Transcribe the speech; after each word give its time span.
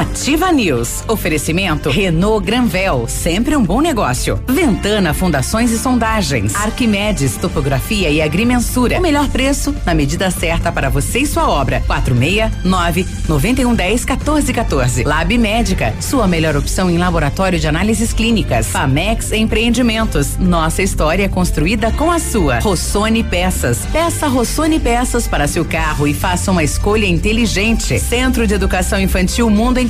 Ativa 0.00 0.50
News. 0.50 1.04
Oferecimento 1.08 1.90
Renault 1.90 2.42
Granvel, 2.46 3.06
sempre 3.06 3.54
um 3.54 3.62
bom 3.62 3.82
negócio. 3.82 4.42
Ventana 4.48 5.12
Fundações 5.12 5.70
e 5.72 5.78
Sondagens. 5.78 6.54
Arquimedes 6.54 7.36
Topografia 7.36 8.08
e 8.08 8.22
Agrimensura. 8.22 8.98
O 8.98 9.02
melhor 9.02 9.28
preço 9.28 9.76
na 9.84 9.92
medida 9.92 10.30
certa 10.30 10.72
para 10.72 10.88
você 10.88 11.18
e 11.18 11.26
sua 11.26 11.46
obra. 11.50 11.82
469 11.86 13.06
9110 13.28 14.06
1414. 14.06 15.04
Lab 15.04 15.36
Médica, 15.36 15.94
sua 16.00 16.26
melhor 16.26 16.56
opção 16.56 16.88
em 16.88 16.96
laboratório 16.96 17.60
de 17.60 17.68
análises 17.68 18.14
clínicas. 18.14 18.68
Famex 18.68 19.32
Empreendimentos. 19.32 20.38
Nossa 20.38 20.82
história 20.82 21.28
construída 21.28 21.92
com 21.92 22.10
a 22.10 22.18
sua. 22.18 22.60
Rossoni 22.60 23.22
Peças. 23.22 23.80
Peça 23.92 24.28
Rossoni 24.28 24.80
Peças 24.80 25.28
para 25.28 25.46
seu 25.46 25.62
carro 25.62 26.08
e 26.08 26.14
faça 26.14 26.50
uma 26.50 26.64
escolha 26.64 27.04
inteligente. 27.04 28.00
Centro 28.00 28.46
de 28.46 28.54
Educação 28.54 28.98
Infantil 28.98 29.50
Mundo 29.50 29.89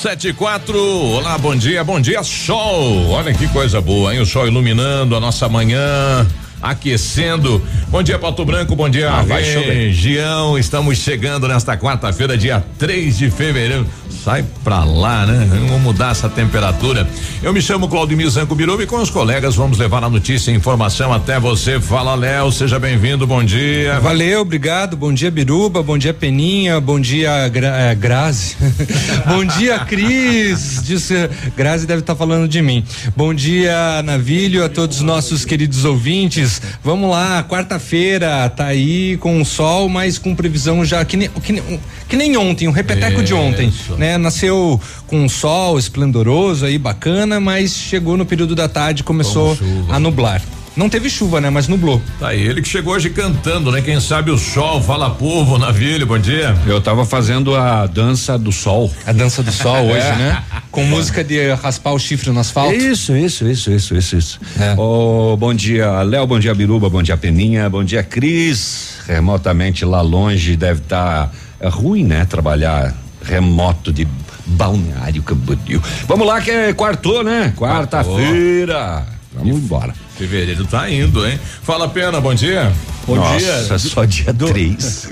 Sete 0.00 0.28
e 0.28 0.32
quatro, 0.32 0.78
olá, 0.78 1.36
bom 1.36 1.54
dia, 1.54 1.84
bom 1.84 2.00
dia, 2.00 2.22
sol. 2.22 3.10
Olha 3.10 3.34
que 3.34 3.46
coisa 3.48 3.82
boa, 3.82 4.14
hein? 4.14 4.20
O 4.22 4.24
sol 4.24 4.46
iluminando 4.46 5.14
a 5.14 5.20
nossa 5.20 5.46
manhã, 5.46 6.26
aquecendo. 6.62 7.62
Bom 7.88 8.02
dia, 8.02 8.18
Pato 8.18 8.42
Branco, 8.42 8.74
bom 8.74 8.88
dia, 8.88 9.10
Ah, 9.10 9.20
região. 9.20 10.58
Estamos 10.58 10.96
chegando 10.96 11.46
nesta 11.46 11.76
quarta-feira, 11.76 12.34
dia 12.38 12.64
3 12.78 13.18
de 13.18 13.30
fevereiro. 13.30 13.86
Sai 14.24 14.44
pra 14.62 14.84
lá, 14.84 15.24
né? 15.24 15.48
Vamos 15.50 15.80
mudar 15.80 16.10
essa 16.10 16.28
temperatura. 16.28 17.08
Eu 17.42 17.54
me 17.54 17.62
chamo 17.62 17.88
Claudemir 17.88 18.28
Zanco 18.28 18.54
Biruba 18.54 18.82
e 18.82 18.86
com 18.86 18.96
os 18.96 19.08
colegas 19.08 19.56
vamos 19.56 19.78
levar 19.78 20.04
a 20.04 20.10
notícia 20.10 20.50
e 20.50 20.54
informação 20.54 21.10
até 21.10 21.40
você. 21.40 21.80
Fala, 21.80 22.14
Léo, 22.14 22.52
seja 22.52 22.78
bem-vindo, 22.78 23.26
bom 23.26 23.42
dia. 23.42 23.98
Valeu, 23.98 24.42
obrigado. 24.42 24.94
Bom 24.94 25.10
dia, 25.10 25.30
Biruba. 25.30 25.82
Bom 25.82 25.96
dia, 25.96 26.12
Peninha. 26.12 26.78
Bom 26.78 27.00
dia, 27.00 27.48
Gra 27.48 27.68
é, 27.78 27.94
Grazi. 27.94 28.56
bom 29.26 29.42
dia, 29.42 29.78
Cris. 29.80 30.82
Disse, 30.84 31.14
Grazi 31.56 31.86
deve 31.86 32.00
estar 32.00 32.14
falando 32.14 32.46
de 32.46 32.60
mim. 32.60 32.84
Bom 33.16 33.32
dia, 33.32 34.02
Navilho, 34.02 34.62
a 34.62 34.68
todos 34.68 34.98
os 34.98 35.02
nossos 35.02 35.46
queridos 35.46 35.86
ouvintes. 35.86 36.60
Vamos 36.84 37.10
lá, 37.10 37.42
quarta-feira, 37.42 38.50
tá 38.50 38.66
aí 38.66 39.16
com 39.16 39.40
o 39.40 39.46
sol, 39.46 39.88
mas 39.88 40.18
com 40.18 40.34
previsão 40.34 40.84
já 40.84 41.02
que 41.06 41.16
nem, 41.16 41.30
que 41.30 41.52
nem, 41.54 41.80
que 42.06 42.16
nem 42.16 42.36
ontem, 42.36 42.68
um 42.68 42.72
repeteco 42.72 43.22
de 43.22 43.32
ontem, 43.32 43.68
Isso. 43.68 43.96
Né? 44.10 44.18
Nasceu 44.18 44.80
com 45.06 45.24
um 45.24 45.28
sol 45.28 45.78
esplendoroso 45.78 46.64
aí, 46.64 46.78
bacana, 46.78 47.38
mas 47.38 47.74
chegou 47.74 48.16
no 48.16 48.26
período 48.26 48.54
da 48.54 48.68
tarde, 48.68 49.04
começou 49.04 49.56
a 49.88 49.98
nublar. 49.98 50.42
Não 50.76 50.88
teve 50.88 51.10
chuva, 51.10 51.40
né? 51.40 51.50
Mas 51.50 51.66
nublou. 51.66 52.00
Tá 52.18 52.28
aí, 52.28 52.40
ele 52.40 52.62
que 52.62 52.68
chegou 52.68 52.94
hoje 52.94 53.10
cantando, 53.10 53.72
né? 53.72 53.82
Quem 53.82 54.00
sabe 54.00 54.30
o 54.30 54.38
sol, 54.38 54.80
fala 54.80 55.10
povo, 55.10 55.58
navilho, 55.58 56.06
bom 56.06 56.18
dia. 56.18 56.56
Eu 56.64 56.80
tava 56.80 57.04
fazendo 57.04 57.56
a 57.56 57.86
dança 57.86 58.38
do 58.38 58.52
sol. 58.52 58.90
A 59.04 59.12
dança 59.12 59.42
do 59.42 59.50
sol 59.50 59.86
hoje, 59.90 60.06
né? 60.16 60.42
Com 60.70 60.84
música 60.84 61.24
de 61.24 61.52
raspar 61.54 61.92
o 61.92 61.98
chifre 61.98 62.30
no 62.30 62.38
asfalto. 62.38 62.72
Isso, 62.72 63.16
isso, 63.16 63.46
isso, 63.48 63.70
isso, 63.72 63.94
isso, 63.94 64.16
isso. 64.16 64.40
É. 64.60 64.74
Ô, 64.80 65.36
bom 65.36 65.52
dia, 65.52 66.02
Léo, 66.02 66.26
bom 66.26 66.38
dia, 66.38 66.54
Biruba, 66.54 66.88
bom 66.88 67.02
dia, 67.02 67.16
Peninha, 67.16 67.68
bom 67.68 67.82
dia, 67.82 68.04
Cris. 68.04 68.94
Remotamente 69.08 69.84
lá 69.84 70.00
longe 70.00 70.56
deve 70.56 70.80
estar 70.80 71.32
ruim, 71.68 72.04
né? 72.04 72.24
Trabalhar 72.24 72.94
remoto 73.22 73.92
de 73.92 74.06
Balneário 74.46 75.22
Camboriú. 75.22 75.80
Vamos 76.06 76.26
lá 76.26 76.40
que 76.40 76.50
é 76.50 76.72
quartou, 76.72 77.22
né? 77.22 77.52
Quarta-feira. 77.56 79.06
Vamos 79.32 79.56
embora. 79.56 79.94
Fevereiro 80.20 80.66
tá 80.66 80.90
indo, 80.90 81.26
hein? 81.26 81.40
Fala 81.62 81.88
pena, 81.88 82.20
bom 82.20 82.34
dia. 82.34 82.70
Bom 83.06 83.16
Nossa, 83.16 83.78
só 83.78 84.04
dia 84.04 84.34
3. 84.34 85.08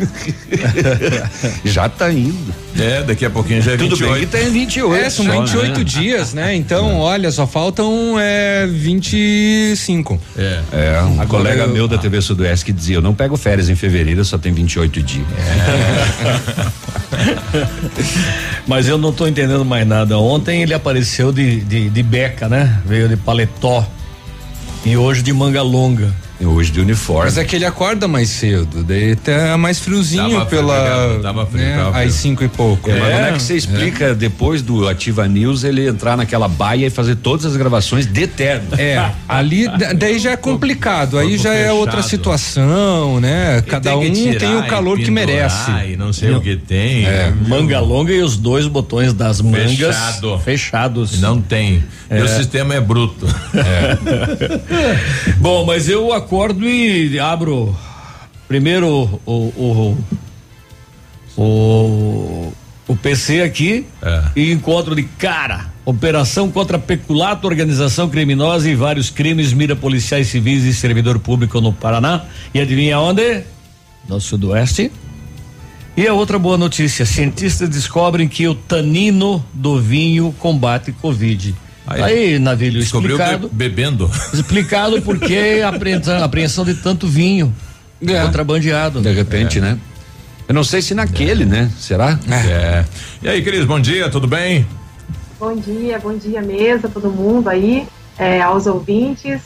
Já 1.64 1.88
tá 1.88 2.12
indo. 2.12 2.54
É, 2.78 3.02
daqui 3.02 3.24
a 3.24 3.30
pouquinho 3.30 3.62
já 3.62 3.72
é 3.72 3.76
Tudo 3.78 3.96
28. 3.96 4.12
bem 4.12 4.20
que 4.20 4.26
tem 4.30 4.50
28. 4.52 4.94
É, 5.06 5.10
são 5.10 5.24
só, 5.24 5.40
28 5.40 5.78
né? 5.78 5.84
dias, 5.84 6.34
né? 6.34 6.54
Então, 6.54 6.98
olha, 6.98 7.30
só 7.32 7.46
faltam 7.46 8.16
é, 8.20 8.66
25. 8.66 10.20
É. 10.36 10.60
É, 10.72 11.00
um 11.02 11.14
Agora 11.20 11.26
colega 11.26 11.62
eu- 11.62 11.70
meu 11.70 11.88
da 11.88 11.96
TV 11.96 12.20
Sudoeste 12.20 12.66
que 12.66 12.72
dizia: 12.72 12.96
Eu 12.96 13.02
não 13.02 13.14
pego 13.14 13.36
férias 13.38 13.70
em 13.70 13.74
fevereiro, 13.74 14.22
só 14.26 14.36
tem 14.36 14.52
28 14.52 15.02
dias. 15.02 15.26
Mas 18.68 18.86
eu 18.86 18.98
não 18.98 19.12
tô 19.12 19.26
entendendo 19.26 19.64
mais 19.64 19.86
nada. 19.86 20.18
Ontem 20.18 20.62
ele 20.62 20.74
apareceu 20.74 21.32
de, 21.32 21.60
de, 21.62 21.88
de 21.88 22.02
beca, 22.02 22.48
né? 22.48 22.80
Veio 22.84 23.08
de 23.08 23.16
paletó. 23.16 23.84
E 24.84 24.96
hoje 24.96 25.22
de 25.22 25.32
manga 25.32 25.62
longa. 25.62 26.14
Hoje 26.40 26.70
de 26.70 26.80
uniforme. 26.80 27.24
Mas 27.24 27.36
é 27.36 27.44
que 27.44 27.56
ele 27.56 27.64
acorda 27.64 28.06
mais 28.06 28.28
cedo, 28.28 28.84
daí 28.84 29.16
tá 29.16 29.56
mais 29.58 29.80
friozinho 29.80 30.30
Tava 30.38 30.46
pela. 30.46 31.18
tava 31.20 31.44
frio, 31.46 31.64
né, 31.64 31.76
tava 31.76 31.92
frio. 31.92 32.06
Às 32.08 32.14
cinco 32.14 32.44
e 32.44 32.48
pouco. 32.48 32.88
É, 32.88 32.92
mas 32.94 33.02
né? 33.08 33.14
como 33.16 33.26
é 33.26 33.32
que 33.32 33.42
você 33.42 33.56
explica 33.56 34.14
depois 34.14 34.62
do 34.62 34.88
Ativa 34.88 35.26
News 35.26 35.64
ele 35.64 35.88
entrar 35.88 36.16
naquela 36.16 36.46
baia 36.46 36.86
e 36.86 36.90
fazer 36.90 37.16
todas 37.16 37.44
as 37.44 37.56
gravações 37.56 38.06
de 38.06 38.26
terno? 38.28 38.68
É, 38.78 39.10
ali 39.28 39.66
da- 39.76 39.92
daí 39.92 40.20
já 40.20 40.30
é 40.30 40.36
complicado, 40.36 41.18
aí 41.18 41.30
corpo 41.30 41.42
já 41.42 41.54
é 41.54 41.72
outra 41.72 42.02
situação, 42.02 43.18
né? 43.18 43.60
Cada 43.66 43.90
tem 43.90 43.98
um 43.98 44.38
tem 44.38 44.56
o 44.56 44.64
calor 44.68 44.96
que 44.96 45.10
merece. 45.10 45.72
E 45.88 45.96
não 45.96 46.12
sei 46.12 46.30
o 46.32 46.40
que 46.40 46.56
tem. 46.56 47.04
É. 47.04 47.32
Manga 47.48 47.80
longa 47.80 48.12
e 48.12 48.22
os 48.22 48.36
dois 48.36 48.68
botões 48.68 49.12
das 49.12 49.40
mangas 49.40 49.72
Fechado. 49.72 50.38
fechados. 50.38 51.20
Não 51.20 51.40
tem. 51.40 51.82
E 52.10 52.22
o 52.22 52.28
sistema 52.28 52.74
é 52.74 52.80
bruto. 52.80 53.26
Bom, 55.38 55.64
mas 55.66 55.88
eu 55.88 56.12
acordo 56.12 56.27
e 57.14 57.18
abro 57.18 57.74
primeiro 58.46 58.86
o 59.26 59.32
o, 59.56 59.96
o, 61.36 61.42
o, 61.42 62.52
o 62.88 62.96
PC 62.96 63.42
aqui 63.42 63.86
É. 64.02 64.24
e 64.36 64.52
encontro 64.52 64.94
de 64.94 65.02
cara. 65.02 65.66
Operação 65.84 66.50
contra 66.50 66.78
peculato, 66.78 67.46
organização 67.46 68.10
criminosa 68.10 68.68
e 68.68 68.74
vários 68.74 69.08
crimes, 69.08 69.54
mira 69.54 69.74
policiais 69.74 70.28
civis 70.28 70.64
e 70.64 70.74
servidor 70.74 71.18
público 71.18 71.60
no 71.62 71.72
Paraná. 71.72 72.24
E 72.52 72.60
adivinha 72.60 72.98
onde? 73.00 73.42
No 74.06 74.20
Sudoeste. 74.20 74.92
E 75.96 76.06
a 76.06 76.12
outra 76.12 76.38
boa 76.38 76.58
notícia: 76.58 77.06
cientistas 77.06 77.68
descobrem 77.70 78.28
que 78.28 78.46
o 78.46 78.54
tanino 78.54 79.42
do 79.52 79.80
vinho 79.80 80.34
combate 80.38 80.92
Covid. 80.92 81.54
Aí. 81.88 82.02
Aí, 82.02 82.38
navilho 82.38 82.80
Descobriu 82.80 83.16
explicado. 83.16 83.48
be- 83.48 83.68
bebendo. 83.68 84.10
Explicado 84.32 85.00
por 85.02 85.18
que 85.18 85.60
a 85.62 85.68
apreensão, 85.70 86.16
a 86.18 86.24
apreensão 86.24 86.64
de 86.64 86.74
tanto 86.74 87.06
vinho 87.06 87.54
É. 88.06 88.22
contrabandeado. 88.22 89.00
De 89.00 89.12
repente, 89.12 89.60
né? 89.60 89.78
Eu 90.46 90.54
não 90.54 90.64
sei 90.64 90.80
se 90.82 90.94
naquele, 90.94 91.44
né? 91.44 91.70
Será? 91.78 92.18
É. 92.30 92.84
E 93.22 93.28
aí, 93.28 93.42
Cris, 93.42 93.64
bom 93.64 93.78
dia, 93.80 94.08
tudo 94.08 94.26
bem? 94.26 94.66
Bom 95.38 95.54
dia, 95.56 95.98
bom 95.98 96.16
dia 96.16 96.40
mesa, 96.42 96.88
todo 96.88 97.10
mundo 97.10 97.48
aí, 97.48 97.86
é, 98.18 98.40
aos 98.40 98.66
ouvintes. 98.66 99.40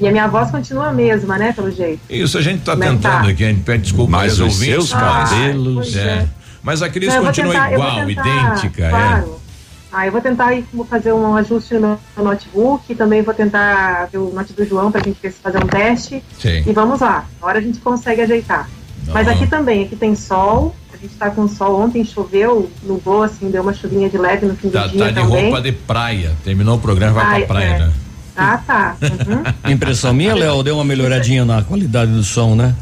E 0.00 0.06
a 0.06 0.12
minha 0.12 0.28
voz 0.28 0.50
continua 0.50 0.88
a 0.88 0.92
mesma, 0.92 1.36
né, 1.38 1.52
pelo 1.52 1.70
jeito. 1.72 2.00
Isso, 2.08 2.38
a 2.38 2.42
gente 2.42 2.60
tá 2.62 2.72
Como 2.72 2.84
é 2.84 2.86
que 2.88 2.92
tentando 2.94 3.24
tá? 3.24 3.30
aqui, 3.30 3.44
a 3.44 3.48
gente 3.48 3.62
pede 3.62 3.82
desculpa 3.84 4.12
Mas 4.12 4.32
aos 4.32 4.32
os 4.32 4.40
ouvintes. 4.60 4.88
seus 4.88 4.92
mas- 4.92 5.30
cabelos. 5.30 5.74
pois 5.74 5.96
É. 5.96 6.00
é. 6.00 6.26
Mas 6.62 6.82
a 6.82 6.88
Cris 6.88 7.12
Não, 7.14 7.24
continua 7.24 7.52
tentar- 7.52 7.72
igual, 7.72 8.06
tentar, 8.06 8.26
idêntica. 8.54 8.84
é. 8.84 9.24
Ah, 9.90 10.06
eu 10.06 10.12
vou 10.12 10.20
tentar 10.20 10.50
fazer 10.90 11.12
um 11.12 11.34
ajuste 11.34 11.74
no 11.74 11.98
meu 12.16 12.24
notebook, 12.24 12.94
também 12.94 13.22
vou 13.22 13.32
tentar 13.32 14.06
ver 14.12 14.18
o 14.18 14.30
note 14.34 14.52
do 14.52 14.64
João 14.64 14.92
pra 14.92 15.00
gente 15.02 15.18
ver 15.22 15.32
se 15.32 15.38
fazer 15.40 15.58
um 15.62 15.66
teste. 15.66 16.22
Sim. 16.38 16.62
E 16.66 16.72
vamos 16.72 17.00
lá, 17.00 17.24
agora 17.40 17.58
a 17.58 17.62
gente 17.62 17.78
consegue 17.80 18.20
ajeitar. 18.20 18.68
Mas 19.08 19.26
Não. 19.26 19.32
aqui 19.34 19.46
também, 19.46 19.84
aqui 19.84 19.96
tem 19.96 20.14
sol, 20.14 20.76
a 20.92 20.96
gente 20.98 21.14
tá 21.14 21.30
com 21.30 21.48
sol, 21.48 21.80
ontem 21.80 22.04
choveu, 22.04 22.70
nublou 22.82 23.22
assim, 23.22 23.50
deu 23.50 23.62
uma 23.62 23.72
chuvinha 23.72 24.10
de 24.10 24.18
leve 24.18 24.44
no 24.44 24.54
fim 24.54 24.68
Tá, 24.68 24.86
do 24.86 24.90
dia 24.90 25.04
tá 25.04 25.08
de 25.08 25.14
também. 25.14 25.44
roupa 25.44 25.62
de 25.62 25.72
praia. 25.72 26.32
Terminou 26.44 26.76
o 26.76 26.80
programa, 26.80 27.14
vai 27.14 27.24
Ai, 27.24 27.38
pra 27.46 27.46
praia, 27.46 27.66
é. 27.68 27.78
né? 27.78 27.92
Ah, 28.36 28.60
tá. 28.66 28.96
Uhum. 29.02 29.72
Impressão 29.72 30.12
minha, 30.12 30.34
Léo, 30.34 30.62
deu 30.62 30.74
uma 30.74 30.84
melhoradinha 30.84 31.44
na 31.46 31.62
qualidade 31.62 32.12
do 32.12 32.22
som, 32.22 32.54
né? 32.54 32.74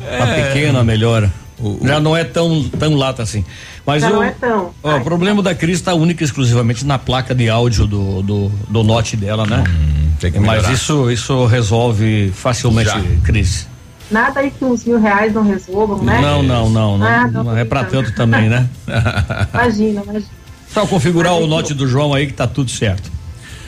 Uma 0.00 0.26
pequena 0.26 0.84
melhora. 0.84 1.32
O- 1.62 1.78
o- 1.82 1.86
Já 1.86 2.00
não 2.00 2.16
é 2.16 2.24
tão, 2.24 2.62
tão 2.78 2.94
lata 2.94 3.22
assim. 3.22 3.44
Mas 3.86 4.02
Já 4.02 4.10
o, 4.10 4.12
não 4.14 4.22
é 4.22 4.30
tão. 4.30 4.70
ó, 4.82 4.90
Ai, 4.90 5.00
o 5.00 5.04
problema 5.04 5.42
da 5.42 5.54
Cris 5.54 5.76
está 5.78 5.94
única 5.94 6.22
e 6.22 6.26
exclusivamente 6.26 6.84
na 6.84 6.98
placa 6.98 7.34
de 7.34 7.48
áudio 7.48 7.86
do, 7.86 8.22
do, 8.22 8.48
do 8.68 8.82
note 8.84 9.16
dela, 9.16 9.46
né? 9.46 9.64
Hum, 9.68 10.10
tem 10.20 10.32
que 10.32 10.38
Mas 10.40 10.68
isso, 10.68 11.10
isso 11.10 11.46
resolve 11.46 12.32
facilmente, 12.34 12.90
Já. 12.90 13.00
Cris. 13.24 13.68
Nada 14.10 14.40
aí 14.40 14.50
que 14.50 14.64
uns 14.64 14.84
mil 14.84 14.98
reais 15.00 15.32
não 15.32 15.44
resolvam, 15.44 16.02
né? 16.02 16.20
Não, 16.20 16.42
não, 16.42 16.68
não, 16.68 16.98
não. 16.98 17.06
Ah, 17.06 17.28
não, 17.28 17.44
não 17.44 17.56
é 17.56 17.64
pra 17.64 17.82
brincando. 17.82 18.04
tanto 18.04 18.16
também, 18.16 18.48
né? 18.48 18.68
Imagina, 19.54 20.02
imagina. 20.02 20.24
Só 20.72 20.86
configurar 20.86 21.32
Mas 21.34 21.44
o 21.44 21.46
note 21.46 21.74
do 21.74 21.86
João 21.86 22.12
aí 22.14 22.26
que 22.26 22.32
tá 22.32 22.46
tudo 22.46 22.70
certo. 22.70 23.10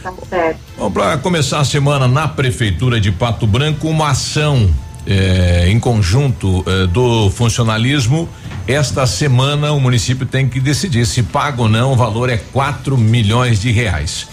Tá 0.03 0.13
certo. 0.29 0.59
Bom, 0.77 0.91
para 0.91 1.17
começar 1.19 1.61
a 1.61 1.65
semana 1.65 2.09
na 2.09 2.27
Prefeitura 2.27 3.01
de 3.01 3.13
Pato 3.13 3.47
Branco, 3.47 3.89
uma 3.89 4.11
ação 4.11 4.69
eh, 5.07 5.67
em 5.69 5.79
conjunto 5.81 6.65
eh, 6.67 6.87
do 6.87 7.31
funcionalismo. 7.31 8.29
Esta 8.67 9.07
semana 9.07 9.73
o 9.73 9.81
município 9.81 10.25
tem 10.25 10.49
que 10.49 10.61
decidir 10.61 11.07
se 11.07 11.23
paga 11.23 11.63
ou 11.63 11.69
não, 11.69 11.93
o 11.93 11.97
valor 11.97 12.31
é 12.31 12.37
4 12.37 12.97
milhões 12.97 13.61
de 13.61 13.73
reais. 13.73 14.29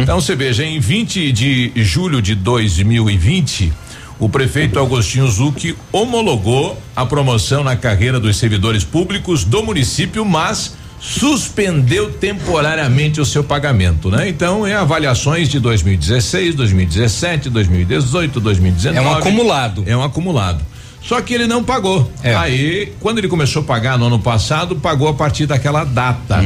Então 0.00 0.20
você 0.20 0.34
veja, 0.34 0.64
em 0.64 0.80
20 0.80 1.32
de 1.32 1.72
julho 1.76 2.22
de 2.22 2.34
2020, 2.34 3.72
o 4.18 4.28
prefeito 4.28 4.78
Agostinho 4.78 5.28
Zucchi 5.28 5.76
homologou 5.92 6.80
a 6.94 7.04
promoção 7.04 7.62
na 7.62 7.76
carreira 7.76 8.18
dos 8.18 8.36
servidores 8.36 8.84
públicos 8.84 9.44
do 9.44 9.62
município, 9.62 10.24
mas 10.24 10.74
suspendeu 11.00 12.10
temporariamente 12.12 13.20
o 13.20 13.24
seu 13.26 13.44
pagamento, 13.44 14.10
né? 14.10 14.28
Então, 14.28 14.66
é 14.66 14.74
avaliações 14.74 15.48
de 15.48 15.60
2016, 15.60 16.54
2017, 16.54 17.50
2018, 17.50 18.40
2019. 18.40 18.96
É 18.98 19.10
um 19.10 19.12
acumulado. 19.14 19.84
É 19.86 19.96
um 19.96 20.02
acumulado. 20.02 20.64
Só 21.02 21.20
que 21.20 21.34
ele 21.34 21.46
não 21.46 21.62
pagou. 21.62 22.10
É. 22.22 22.34
Aí, 22.34 22.94
quando 22.98 23.18
ele 23.18 23.28
começou 23.28 23.60
a 23.60 23.64
pagar 23.66 23.98
no 23.98 24.06
ano 24.06 24.18
passado, 24.18 24.76
pagou 24.76 25.06
a 25.06 25.12
partir 25.12 25.44
daquela 25.44 25.84
data. 25.84 26.42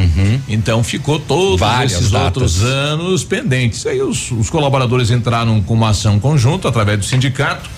Então 0.49 0.83
ficou 0.83 1.21
todos 1.21 1.53
Uhum. 1.53 1.57
Várias 1.69 1.93
esses 1.93 2.11
datas. 2.11 2.27
outros 2.27 2.65
anos 2.65 3.23
pendentes. 3.23 3.87
Aí 3.87 4.03
os, 4.03 4.33
os 4.33 4.51
colaboradores 4.51 5.11
entraram 5.13 5.63
com 5.63 5.75
uma 5.75 5.91
ação 5.91 6.19
conjunta 6.19 6.69
através 6.69 6.99
do 6.99 7.05
sindicato 7.05 7.71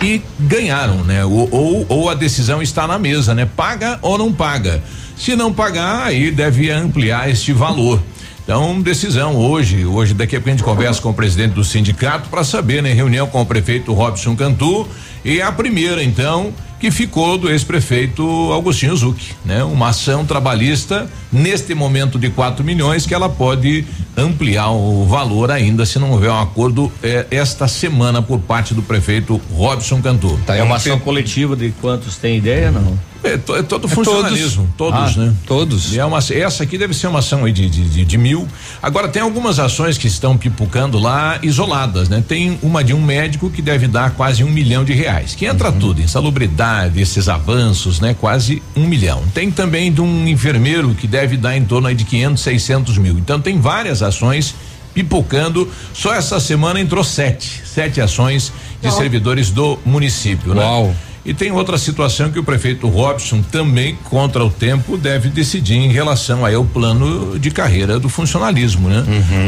e 0.00 0.22
ganharam, 0.38 1.02
né? 1.02 1.24
Ou, 1.24 1.48
ou, 1.50 1.86
ou 1.88 2.08
a 2.08 2.14
decisão 2.14 2.62
está 2.62 2.86
na 2.86 2.96
mesa, 2.96 3.34
né? 3.34 3.44
Paga 3.56 3.98
ou 4.00 4.16
não 4.16 4.32
paga. 4.32 4.80
Se 5.20 5.36
não 5.36 5.52
pagar, 5.52 6.06
aí 6.06 6.30
deve 6.30 6.70
ampliar 6.70 7.28
este 7.28 7.52
valor. 7.52 8.02
Então, 8.42 8.80
decisão 8.80 9.36
hoje, 9.36 9.84
hoje 9.84 10.14
daqui 10.14 10.34
a 10.34 10.38
pouco 10.38 10.48
a 10.48 10.52
gente 10.52 10.64
conversa 10.64 11.02
com 11.02 11.10
o 11.10 11.14
presidente 11.14 11.52
do 11.52 11.62
sindicato 11.62 12.30
para 12.30 12.42
saber, 12.42 12.82
né? 12.82 12.94
Reunião 12.94 13.26
com 13.26 13.42
o 13.42 13.44
prefeito 13.44 13.92
Robson 13.92 14.34
Cantu 14.34 14.88
e 15.22 15.42
a 15.42 15.52
primeira, 15.52 16.02
então, 16.02 16.54
que 16.80 16.90
ficou 16.90 17.36
do 17.36 17.50
ex-prefeito 17.50 18.22
Augustinho 18.50 18.96
Zucchi, 18.96 19.36
né? 19.44 19.62
Uma 19.62 19.90
ação 19.90 20.24
trabalhista 20.24 21.06
neste 21.30 21.74
momento 21.74 22.18
de 22.18 22.30
4 22.30 22.64
milhões 22.64 23.04
que 23.04 23.12
ela 23.12 23.28
pode 23.28 23.84
ampliar 24.16 24.70
o 24.70 25.04
valor 25.04 25.50
ainda 25.50 25.84
se 25.84 25.98
não 25.98 26.12
houver 26.12 26.30
um 26.30 26.40
acordo 26.40 26.90
eh, 27.02 27.26
esta 27.30 27.68
semana 27.68 28.22
por 28.22 28.40
parte 28.40 28.72
do 28.72 28.80
prefeito 28.82 29.38
Robson 29.52 30.00
Cantu. 30.00 30.40
Tá, 30.46 30.56
É 30.56 30.62
uma 30.62 30.72
um 30.72 30.76
ação 30.76 30.98
coletiva 30.98 31.54
de 31.54 31.72
quantos 31.72 32.16
tem 32.16 32.38
ideia, 32.38 32.70
não? 32.70 33.09
É, 33.22 33.36
to- 33.36 33.54
é 33.56 33.62
todo 33.62 33.86
É 33.86 33.90
funcionalismo, 33.90 34.68
todos, 34.78 34.98
Ah, 35.18 35.20
né? 35.20 35.34
Todos. 35.46 35.92
E 35.92 35.98
é 35.98 36.04
uma, 36.04 36.18
essa 36.18 36.62
aqui 36.62 36.78
deve 36.78 36.94
ser 36.94 37.06
uma 37.06 37.18
ação 37.18 37.44
aí 37.44 37.52
de, 37.52 37.68
de, 37.68 37.84
de, 37.88 38.04
de 38.04 38.18
mil. 38.18 38.48
Agora 38.82 39.08
tem 39.08 39.20
algumas 39.20 39.58
ações 39.58 39.98
que 39.98 40.06
estão 40.06 40.38
pipucando 40.38 40.98
lá 40.98 41.38
isoladas, 41.42 42.08
né? 42.08 42.24
Tem 42.26 42.58
uma 42.62 42.82
de 42.82 42.94
um 42.94 43.02
médico 43.02 43.50
que 43.50 43.60
deve 43.60 43.86
dar 43.86 44.12
quase 44.12 44.42
um 44.42 44.48
milhão 44.50 44.84
de 44.84 44.94
reais. 44.94 45.34
Que 45.34 45.44
entra 45.44 45.70
tudo, 45.70 46.00
insalubridade, 46.00 46.98
esses 47.00 47.28
avanços, 47.28 48.00
né? 48.00 48.14
Quase 48.18 48.62
um 48.74 48.86
milhão. 48.86 49.22
Tem 49.34 49.50
também 49.50 49.92
de 49.92 50.00
um 50.00 50.26
enfermeiro 50.26 50.94
que 50.94 51.06
deve 51.06 51.36
dar 51.36 51.54
em 51.56 51.64
torno 51.64 51.88
aí 51.88 51.94
de 51.94 52.04
500, 52.04 52.42
600 52.42 52.96
mil. 52.98 53.18
Então 53.18 53.38
tem 53.40 53.60
várias 53.60 54.02
ações 54.02 54.54
pipocando. 54.94 55.68
Só 55.92 56.14
essa 56.14 56.40
semana 56.40 56.80
entrou 56.80 57.04
sete, 57.04 57.62
sete 57.66 58.00
ações 58.00 58.52
de 58.80 58.86
Nossa. 58.88 58.98
servidores 58.98 59.50
do 59.50 59.78
município, 59.84 60.54
né? 60.54 60.62
E 61.24 61.34
tem 61.34 61.52
outra 61.52 61.76
situação 61.76 62.30
que 62.30 62.38
o 62.38 62.42
prefeito 62.44 62.88
Robson 62.88 63.42
também 63.42 63.94
contra 64.04 64.42
o 64.42 64.50
tempo 64.50 64.96
deve 64.96 65.28
decidir 65.28 65.74
em 65.76 65.88
relação 65.92 66.46
aí 66.46 66.54
ao 66.54 66.64
plano 66.64 67.38
de 67.38 67.50
carreira 67.50 67.98
do 67.98 68.08
funcionalismo, 68.08 68.88
né? 68.88 69.04